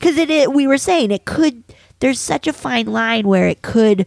cuz 0.00 0.16
it, 0.18 0.28
it 0.28 0.52
we 0.52 0.66
were 0.66 0.76
saying 0.78 1.10
it 1.12 1.24
could 1.24 1.62
there's 2.00 2.20
such 2.20 2.46
a 2.46 2.52
fine 2.52 2.86
line 2.86 3.26
where 3.26 3.48
it 3.48 3.62
could 3.62 4.06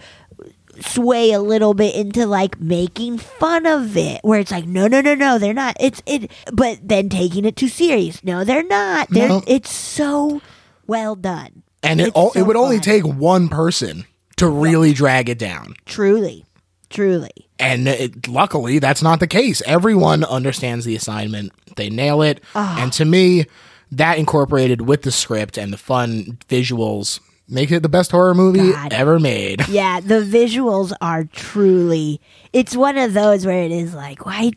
sway 0.80 1.31
a 1.31 1.39
little 1.41 1.73
bit 1.73 1.93
into 1.95 2.26
like 2.26 2.59
making 2.59 3.18
fun 3.18 3.65
of 3.65 3.95
it 3.97 4.19
where 4.23 4.39
it's 4.39 4.51
like 4.51 4.65
no 4.65 4.88
no 4.88 5.01
no 5.01 5.13
no 5.13 5.38
they're 5.38 5.53
not 5.53 5.76
it's 5.80 6.01
it 6.05 6.31
but 6.53 6.80
then 6.81 7.09
taking 7.09 7.45
it 7.45 7.55
too 7.55 7.68
serious 7.68 8.23
no 8.23 8.43
they're 8.43 8.63
not 8.63 9.07
they're 9.09 9.27
No. 9.27 9.43
it's 9.47 9.69
so 9.69 10.41
well 10.88 11.15
done 11.15 11.63
and 11.84 11.99
it 12.01 12.07
It's 12.07 12.15
so 12.15 12.31
it 12.35 12.43
would 12.47 12.55
only 12.55 12.77
fun. 12.77 12.84
take 12.84 13.03
one 13.05 13.49
person 13.49 14.05
to 14.38 14.47
really 14.47 14.93
drag 14.93 15.30
it 15.30 15.38
down. 15.38 15.76
truly 15.85 16.45
truly 16.89 17.31
And 17.59 17.88
it, 17.88 18.27
luckily, 18.27 18.80
that's 18.80 19.01
not 19.03 19.19
the 19.19 19.27
case. 19.27 19.61
Everyone 19.68 20.23
understands 20.26 20.84
the 20.84 20.95
assignment. 20.95 21.51
They 21.77 21.89
nail 21.91 22.22
it. 22.23 22.41
Ah. 22.55 22.81
And 22.81 22.91
to 22.93 23.05
me, 23.05 23.45
that 23.91 24.18
incorporated 24.18 24.81
with 24.81 25.03
the 25.03 25.11
script 25.11 25.57
and 25.59 25.72
the 25.72 25.77
fun 25.77 26.38
visuals 26.49 27.19
make 27.47 27.72
it 27.72 27.81
the 27.84 27.89
best 27.89 28.11
horror 28.11 28.34
movie 28.34 28.72
God. 28.72 28.93
ever 28.93 29.19
made. 29.19 29.68
Yeah, 29.72 29.99
the 29.99 30.22
visuals 30.22 30.91
are 31.01 31.23
truly. 31.26 32.19
It's 32.53 32.76
one 32.76 32.97
of 32.97 33.13
those 33.13 33.45
where 33.45 33.63
it 33.63 33.72
is 33.72 33.93
like, 33.93 34.26
why, 34.26 34.51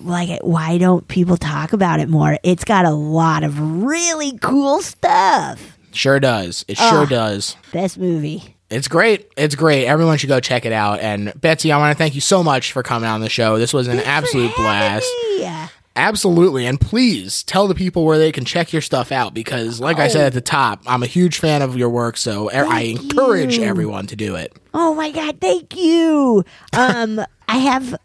like, 0.00 0.40
why 0.42 0.78
don't 0.78 1.06
people 1.08 1.36
talk 1.36 1.72
about 1.72 2.00
it 2.00 2.08
more? 2.08 2.38
It's 2.42 2.64
got 2.64 2.84
a 2.84 2.90
lot 2.90 3.44
of 3.44 3.82
really 3.82 4.36
cool 4.38 4.80
stuff. 4.82 5.78
Sure 5.92 6.18
does. 6.20 6.64
It 6.68 6.76
sure 6.76 7.06
does. 7.06 7.56
Best 7.72 7.98
movie. 7.98 8.54
It's 8.70 8.86
great. 8.88 9.30
It's 9.36 9.54
great. 9.54 9.86
Everyone 9.86 10.18
should 10.18 10.28
go 10.28 10.40
check 10.40 10.66
it 10.66 10.72
out. 10.72 11.00
And 11.00 11.32
Betsy, 11.40 11.72
I 11.72 11.78
want 11.78 11.96
to 11.96 11.98
thank 11.98 12.14
you 12.14 12.20
so 12.20 12.44
much 12.44 12.72
for 12.72 12.82
coming 12.82 13.08
on 13.08 13.20
the 13.22 13.30
show. 13.30 13.58
This 13.58 13.72
was 13.72 13.88
an 13.88 13.98
absolute 14.00 14.54
blast. 14.56 15.08
Yeah. 15.38 15.68
Absolutely. 15.98 16.64
And 16.64 16.80
please 16.80 17.42
tell 17.42 17.66
the 17.66 17.74
people 17.74 18.04
where 18.04 18.18
they 18.18 18.30
can 18.30 18.44
check 18.44 18.72
your 18.72 18.82
stuff 18.82 19.10
out 19.10 19.34
because, 19.34 19.80
like 19.80 19.98
I 19.98 20.06
said 20.06 20.26
at 20.26 20.32
the 20.32 20.40
top, 20.40 20.80
I'm 20.86 21.02
a 21.02 21.06
huge 21.06 21.40
fan 21.40 21.60
of 21.60 21.76
your 21.76 21.90
work. 21.90 22.16
So 22.16 22.48
er- 22.50 22.66
I 22.66 22.82
encourage 22.82 23.58
you. 23.58 23.64
everyone 23.64 24.06
to 24.06 24.16
do 24.16 24.36
it. 24.36 24.56
Oh 24.72 24.94
my 24.94 25.10
god, 25.10 25.40
thank 25.40 25.76
you. 25.76 26.44
Um, 26.72 27.20
I 27.48 27.56
have 27.58 27.96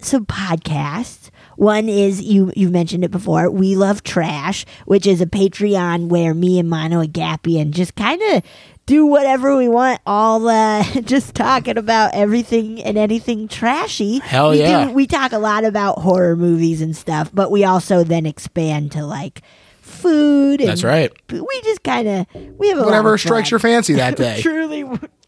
some 0.00 0.26
podcasts. 0.26 1.30
One 1.56 1.88
is 1.88 2.20
you 2.20 2.52
you 2.56 2.68
mentioned 2.68 3.04
it 3.04 3.12
before. 3.12 3.48
We 3.48 3.76
love 3.76 4.02
trash, 4.02 4.66
which 4.84 5.06
is 5.06 5.20
a 5.20 5.26
Patreon 5.26 6.08
where 6.08 6.34
me 6.34 6.58
and 6.58 6.68
Mano 6.68 7.02
Agapion 7.02 7.70
just 7.70 7.94
kind 7.94 8.20
of 8.22 8.42
do 8.86 9.04
whatever 9.04 9.56
we 9.56 9.68
want. 9.68 10.00
All 10.06 10.48
uh, 10.48 10.82
just 11.02 11.34
talking 11.34 11.76
about 11.76 12.14
everything 12.14 12.82
and 12.82 12.96
anything 12.96 13.48
trashy. 13.48 14.18
Hell 14.20 14.50
we 14.50 14.60
yeah. 14.60 14.86
Do, 14.86 14.92
we 14.92 15.06
talk 15.06 15.32
a 15.32 15.38
lot 15.38 15.64
about 15.64 15.98
horror 15.98 16.36
movies 16.36 16.80
and 16.80 16.96
stuff, 16.96 17.30
but 17.34 17.50
we 17.50 17.64
also 17.64 18.04
then 18.04 18.26
expand 18.26 18.92
to 18.92 19.04
like 19.04 19.42
food. 19.80 20.60
And 20.60 20.68
That's 20.68 20.84
right. 20.84 21.12
We 21.30 21.60
just 21.62 21.82
kind 21.82 22.08
of 22.08 22.26
we 22.58 22.68
have 22.68 22.78
a 22.78 22.80
lot 22.80 22.86
Whatever 22.86 23.18
strikes 23.18 23.50
your 23.50 23.60
fancy 23.60 23.94
that 23.94 24.16
day. 24.16 24.40
truly 24.40 24.84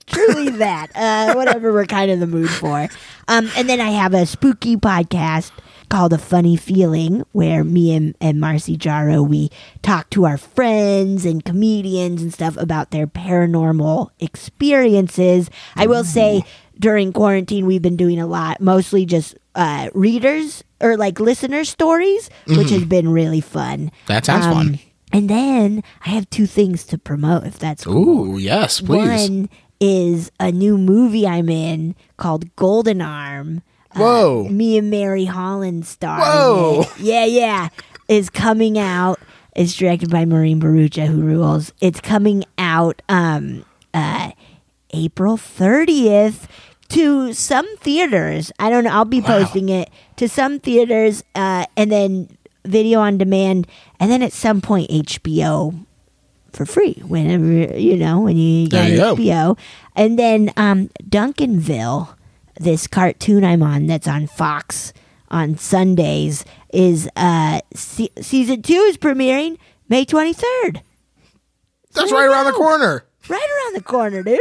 truly 0.07 0.49
that 0.49 0.87
uh 0.95 1.35
whatever 1.35 1.71
we're 1.71 1.85
kind 1.85 2.11
of 2.11 2.19
the 2.19 2.27
mood 2.27 2.49
for 2.49 2.89
um 3.29 3.51
and 3.59 3.69
then 3.69 3.79
i 3.79 3.91
have 3.91 4.15
a 4.15 4.25
spooky 4.25 4.75
podcast 4.75 5.51
called 5.89 6.13
a 6.13 6.19
funny 6.19 6.57
feeling 6.57 7.25
where 7.33 7.65
me 7.65 7.95
and, 7.95 8.15
and 8.21 8.41
Marcy 8.41 8.77
Jarreau 8.77 9.27
we 9.27 9.51
talk 9.83 10.11
to 10.11 10.25
our 10.27 10.37
friends 10.39 11.25
and 11.25 11.45
comedians 11.45 12.23
and 12.23 12.33
stuff 12.33 12.57
about 12.57 12.91
their 12.91 13.07
paranormal 13.07 14.11
experiences 14.21 15.51
i 15.77 15.87
will 15.87 16.05
say 16.05 16.43
during 16.79 17.13
quarantine 17.13 17.67
we've 17.67 17.83
been 17.83 17.97
doing 17.97 18.21
a 18.21 18.27
lot 18.27 18.61
mostly 18.61 19.05
just 19.07 19.37
uh 19.55 19.89
readers 19.95 20.63
or 20.81 20.97
like 20.97 21.19
listener 21.21 21.65
stories 21.65 22.29
which 22.47 22.71
has 22.71 22.85
been 22.85 23.09
really 23.09 23.41
fun 23.41 23.91
That 24.07 24.25
sounds 24.25 24.47
Um, 24.47 24.53
fun. 24.55 24.79
and 25.13 25.31
then 25.31 25.83
i 26.05 26.11
have 26.11 26.29
two 26.31 26.47
things 26.47 26.85
to 26.87 26.99
promote 26.99 27.45
if 27.47 27.59
that's 27.59 27.85
cool 27.85 28.35
Ooh, 28.35 28.39
yes, 28.39 28.81
please. 28.81 29.29
one 29.31 29.49
is 29.81 30.31
a 30.41 30.51
new 30.51 30.77
movie 30.77 31.25
I'm 31.27 31.49
in 31.49 31.95
called 32.17 32.55
Golden 32.57 33.01
Arm. 33.01 33.63
Uh, 33.95 33.99
Whoa. 34.01 34.49
me 34.51 34.79
and 34.79 34.91
Mary 34.91 35.25
Holland 35.25 35.87
star. 35.87 36.21
Whoa. 36.21 36.85
Yeah, 36.99 37.25
yeah. 37.25 37.69
Is 38.09 38.31
coming 38.31 38.79
out. 38.79 39.19
It's 39.57 39.75
directed 39.75 40.11
by 40.11 40.25
Maureen 40.25 40.61
Bharoocha, 40.61 41.07
who 41.07 41.21
rules. 41.23 41.73
It's 41.81 42.01
coming 42.01 42.45
out 42.59 43.03
um 43.09 43.65
uh 43.95 44.31
April 44.93 45.37
30th 45.37 46.47
to 46.89 47.33
some 47.33 47.67
theaters. 47.79 48.51
I 48.59 48.71
don't 48.71 48.85
know. 48.85 48.91
I'll 48.91 49.05
be 49.05 49.21
posting 49.21 49.69
it 49.69 49.91
to 50.17 50.29
some 50.29 50.59
theaters 50.59 51.23
uh, 51.35 51.67
and 51.77 51.93
then 51.93 52.29
video 52.65 53.01
on 53.01 53.19
demand 53.19 53.67
and 54.01 54.11
then 54.11 54.23
at 54.23 54.33
some 54.33 54.61
point 54.61 54.91
HBO 54.91 55.85
for 56.53 56.65
free 56.65 56.95
whenever 57.07 57.79
you 57.79 57.97
know 57.97 58.21
when 58.21 58.37
you 58.37 58.69
get 58.69 58.91
you 58.91 58.97
go. 58.97 59.17
HBO. 59.17 59.59
And 59.97 60.19
then 60.19 60.53
um, 60.57 60.89
Duncanville, 61.03 62.15
this 62.59 62.87
cartoon 62.87 63.45
I'm 63.45 63.63
on 63.63 63.87
that's 63.87 64.09
on 64.09 64.27
Fox 64.27 64.93
on 65.31 65.57
Sundays, 65.59 66.45
is 66.73 67.09
uh, 67.17 67.61
se- 67.75 68.11
season 68.21 68.63
two 68.63 68.73
is 68.75 68.97
premiering 68.97 69.59
May 69.89 70.05
23rd. 70.07 70.81
That's 71.93 72.11
right 72.13 72.27
around 72.29 72.47
the 72.47 72.53
corner. 72.53 73.05
Right 73.29 73.49
around 73.65 73.75
the 73.77 73.83
corner, 73.83 74.23
dude. 74.23 74.39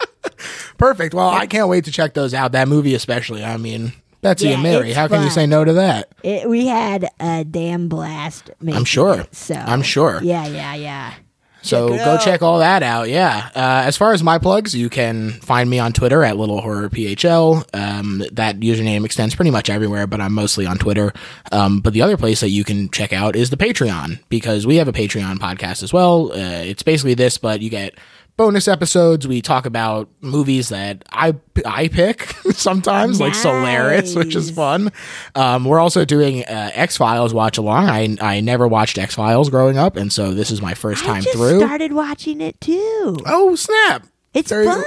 Perfect. 0.78 1.14
Well, 1.14 1.28
I 1.28 1.46
can't 1.46 1.68
wait 1.68 1.84
to 1.84 1.92
check 1.92 2.14
those 2.14 2.34
out. 2.34 2.52
That 2.52 2.66
movie, 2.68 2.94
especially. 2.94 3.44
I 3.44 3.56
mean, 3.56 3.92
Betsy 4.22 4.46
Yeah, 4.48 4.54
and 4.54 4.62
Mary. 4.62 4.88
it's 4.88 4.96
How 4.96 5.06
can 5.08 5.22
you 5.22 5.30
say 5.30 5.46
no 5.46 5.64
to 5.64 5.72
that? 5.74 6.08
It, 6.24 6.48
we 6.48 6.66
had 6.66 7.08
a 7.20 7.44
damn 7.44 7.88
blast. 7.88 8.50
I'm 8.66 8.84
sure. 8.84 9.20
It, 9.20 9.34
so 9.34 9.54
I'm 9.54 9.82
sure. 9.82 10.20
Yeah, 10.22 10.46
yeah, 10.46 10.74
yeah. 10.74 11.14
So 11.62 11.90
Check 11.90 12.04
go 12.04 12.10
out. 12.12 12.20
check 12.22 12.42
all 12.42 12.58
that 12.58 12.82
out. 12.82 13.08
Yeah. 13.08 13.48
Uh, 13.54 13.82
as 13.86 13.96
far 13.96 14.12
as 14.12 14.22
my 14.22 14.38
plugs, 14.38 14.74
you 14.74 14.90
can 14.90 15.30
find 15.30 15.70
me 15.70 15.78
on 15.78 15.92
Twitter 15.92 16.24
at 16.24 16.36
Little 16.36 16.60
Horror 16.60 16.88
PHL. 16.90 17.64
Um, 17.72 18.22
that 18.32 18.58
username 18.60 19.04
extends 19.04 19.34
pretty 19.34 19.50
much 19.52 19.70
everywhere, 19.70 20.06
but 20.06 20.20
I'm 20.20 20.32
mostly 20.32 20.66
on 20.66 20.76
Twitter. 20.78 21.12
Um, 21.52 21.80
but 21.80 21.92
the 21.92 22.02
other 22.02 22.16
place 22.16 22.40
that 22.40 22.50
you 22.50 22.64
can 22.64 22.88
check 22.90 23.12
out 23.12 23.36
is 23.36 23.50
the 23.50 23.56
Patreon 23.56 24.18
because 24.28 24.66
we 24.66 24.76
have 24.76 24.88
a 24.88 24.92
Patreon 24.92 25.36
podcast 25.38 25.82
as 25.82 25.92
well. 25.92 26.32
Uh, 26.32 26.36
it's 26.64 26.82
basically 26.82 27.14
this, 27.14 27.38
but 27.38 27.60
you 27.60 27.70
get 27.70 27.94
bonus 28.36 28.68
episodes. 28.68 29.26
We 29.28 29.40
talk 29.42 29.66
about 29.66 30.08
movies 30.20 30.68
that 30.70 31.04
I 31.10 31.34
I 31.64 31.88
pick 31.88 32.22
sometimes, 32.52 33.20
like 33.20 33.34
Solaris, 33.34 34.14
which 34.14 34.34
is 34.34 34.50
fun. 34.50 34.90
Um, 35.34 35.64
we're 35.64 35.80
also 35.80 36.04
doing 36.04 36.44
uh, 36.44 36.70
X 36.74 36.96
Files 36.96 37.32
watch 37.34 37.58
along. 37.58 37.88
I 37.88 38.16
I 38.20 38.40
never 38.40 38.66
watched 38.66 38.98
X 38.98 39.14
Files 39.14 39.50
growing 39.50 39.78
up, 39.78 39.96
and 39.96 40.12
so 40.12 40.32
this 40.34 40.50
is 40.50 40.60
my 40.62 40.74
first 40.74 41.04
I 41.04 41.06
time 41.06 41.22
just 41.22 41.36
through. 41.36 41.58
started 41.60 41.92
watching 41.92 42.40
it 42.40 42.60
too. 42.60 43.18
Oh 43.26 43.54
snap! 43.54 44.06
It's 44.34 44.50
There 44.50 44.64
fun. 44.64 44.84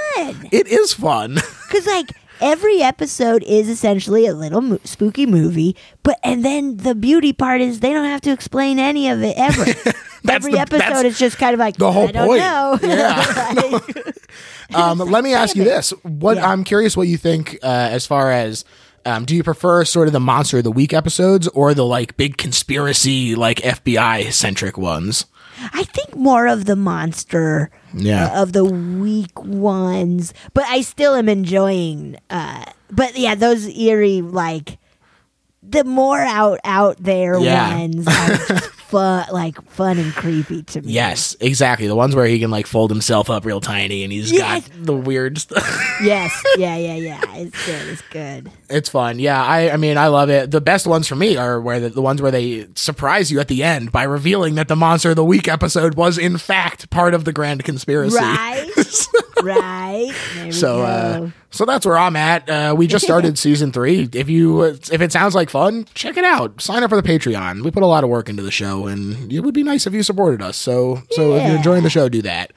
It 0.51 0.67
is 0.67 0.93
fun. 0.93 1.37
Because 1.67 1.87
like 1.87 2.11
every 2.41 2.81
episode 2.81 3.43
is 3.43 3.69
essentially 3.69 4.25
a 4.25 4.33
little 4.33 4.61
mo- 4.61 4.79
spooky 4.83 5.25
movie, 5.25 5.75
but 6.03 6.19
and 6.23 6.43
then 6.45 6.77
the 6.77 6.95
beauty 6.95 7.33
part 7.33 7.61
is 7.61 7.79
they 7.79 7.93
don't 7.93 8.05
have 8.05 8.21
to 8.21 8.31
explain 8.31 8.79
any 8.79 9.09
of 9.09 9.21
it 9.23 9.35
ever. 9.37 9.63
every 10.29 10.53
the- 10.53 10.59
episode 10.59 11.05
is 11.05 11.17
just 11.19 11.37
kind 11.37 11.53
of 11.53 11.59
like 11.59 11.77
the 11.77 11.91
whole 11.91 12.07
I 12.07 12.11
don't 12.11 12.27
point. 12.27 12.39
know. 12.39 12.79
Yeah. 12.81 13.53
Like, 13.95 14.15
Um, 14.73 14.97
let 14.97 15.23
me 15.23 15.33
ask 15.33 15.55
you 15.55 15.61
it. 15.61 15.65
this: 15.65 15.91
What 16.01 16.37
Yeah. 16.37 16.49
I'm 16.51 16.63
curious 16.63 16.97
what 16.97 17.07
you 17.07 17.17
think 17.17 17.59
uh, 17.63 17.67
as 17.67 18.05
far 18.07 18.31
as. 18.31 18.65
Um, 19.07 19.23
do 19.23 19.35
you 19.35 19.43
prefer 19.43 19.85
sort 19.85 20.07
of 20.07 20.13
the 20.13 20.19
monster 20.19 20.57
of 20.57 20.63
the 20.63 20.71
week 20.71 20.91
episodes 20.91 21.47
or 21.49 21.75
the 21.75 21.85
like 21.85 22.17
big 22.17 22.37
conspiracy 22.37 23.35
like 23.35 23.59
FBI 23.59 24.31
centric 24.33 24.79
ones? 24.79 25.25
I 25.73 25.83
think 25.83 26.15
more 26.15 26.47
of 26.47 26.65
the 26.65 26.75
monster 26.75 27.69
Yeah. 27.93 28.25
uh, 28.27 28.41
of 28.43 28.53
the 28.53 28.65
weak 28.65 29.39
ones, 29.43 30.33
but 30.53 30.63
I 30.65 30.81
still 30.81 31.15
am 31.15 31.29
enjoying. 31.29 32.17
Uh, 32.29 32.65
but 32.91 33.17
yeah, 33.17 33.35
those 33.35 33.67
eerie 33.67 34.21
like 34.21 34.77
the 35.63 35.83
more 35.83 36.19
out 36.19 36.59
out 36.63 36.97
there 36.99 37.39
Yeah. 37.39 37.75
ones 37.77 38.05
fun, 38.95 39.25
like 39.31 39.61
fun 39.69 39.97
and 39.97 40.13
creepy 40.13 40.63
to 40.63 40.81
me. 40.81 40.91
Yes, 40.93 41.35
exactly. 41.39 41.87
The 41.87 41.95
ones 41.95 42.15
where 42.15 42.25
he 42.25 42.39
can 42.39 42.49
like 42.51 42.65
fold 42.67 42.89
himself 42.91 43.29
up 43.29 43.43
real 43.45 43.59
tiny 43.61 44.03
and 44.03 44.11
he's 44.13 44.31
Yes. 44.31 44.67
got 44.67 44.85
the 44.85 44.95
weird 44.95 45.37
stuff. 45.37 45.81
Yes. 46.03 46.31
Yeah. 46.57 46.75
Yeah. 46.75 46.95
Yeah. 46.95 47.21
It's 47.35 47.65
good. 47.65 47.87
It's 47.87 48.01
good. 48.11 48.51
It's 48.69 48.89
fun. 48.89 49.17
Yeah, 49.17 49.41
I 49.41 49.71
I 49.71 49.77
mean, 49.77 49.97
I 49.97 50.07
love 50.07 50.29
it. 50.29 50.51
The 50.51 50.59
best 50.59 50.85
ones 50.87 51.07
for 51.07 51.15
me 51.15 51.37
are 51.37 51.61
where 51.61 51.79
the, 51.79 51.89
the 51.89 52.01
ones 52.01 52.21
where 52.21 52.31
they 52.31 52.67
surprise 52.75 53.31
you 53.31 53.39
at 53.39 53.47
the 53.47 53.63
end 53.63 53.91
by 53.93 54.03
revealing 54.03 54.55
that 54.55 54.67
the 54.67 54.75
monster 54.75 55.11
of 55.11 55.15
the 55.15 55.23
week 55.23 55.47
episode 55.47 55.95
was 55.95 56.17
in 56.17 56.37
fact 56.37 56.89
part 56.89 57.13
of 57.13 57.23
the 57.23 57.31
grand 57.31 57.63
conspiracy. 57.63 58.17
Right. 58.17 58.69
right. 59.43 60.11
So 60.51 60.81
uh 60.81 61.29
so 61.51 61.65
that's 61.65 61.85
where 61.85 61.97
I'm 61.97 62.15
at. 62.15 62.49
Uh 62.49 62.75
we 62.77 62.87
just 62.87 63.05
started 63.05 63.37
season 63.39 63.71
3. 63.71 64.09
If 64.13 64.29
you 64.29 64.61
if 64.63 65.01
it 65.01 65.11
sounds 65.11 65.35
like 65.35 65.49
fun, 65.49 65.85
check 65.93 66.17
it 66.17 66.25
out. 66.25 66.61
Sign 66.61 66.83
up 66.83 66.89
for 66.89 67.01
the 67.01 67.07
Patreon. 67.07 67.63
We 67.63 67.71
put 67.71 67.83
a 67.83 67.87
lot 67.87 68.03
of 68.03 68.09
work 68.09 68.29
into 68.29 68.43
the 68.43 68.51
show 68.51 68.87
and 68.87 69.31
it 69.31 69.41
would 69.41 69.53
be 69.53 69.63
nice 69.63 69.87
if 69.87 69.93
you 69.93 70.03
supported 70.03 70.41
us. 70.41 70.57
So 70.57 71.01
so 71.11 71.35
if 71.35 71.47
you're 71.47 71.57
enjoying 71.57 71.83
the 71.83 71.89
show, 71.89 72.09
do 72.09 72.21
that. 72.23 72.51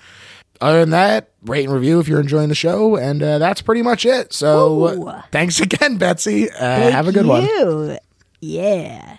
Other 0.61 0.81
than 0.81 0.91
that, 0.91 1.31
rate 1.43 1.65
and 1.67 1.73
review 1.73 2.01
if 2.01 2.09
you're 2.09 2.21
enjoying 2.21 2.49
the 2.49 2.55
show, 2.57 2.97
and 2.97 3.23
uh, 3.23 3.39
that's 3.39 3.63
pretty 3.63 3.83
much 3.83 4.05
it. 4.05 4.33
So, 4.33 4.89
Ooh. 4.89 5.13
thanks 5.31 5.61
again, 5.67 5.99
Betsy. 5.99 6.51
Uh, 6.51 6.91
have 6.91 7.07
a 7.07 7.13
good 7.13 7.27
one. 7.27 7.45
you. 7.45 7.97
Yeah. 8.41 9.19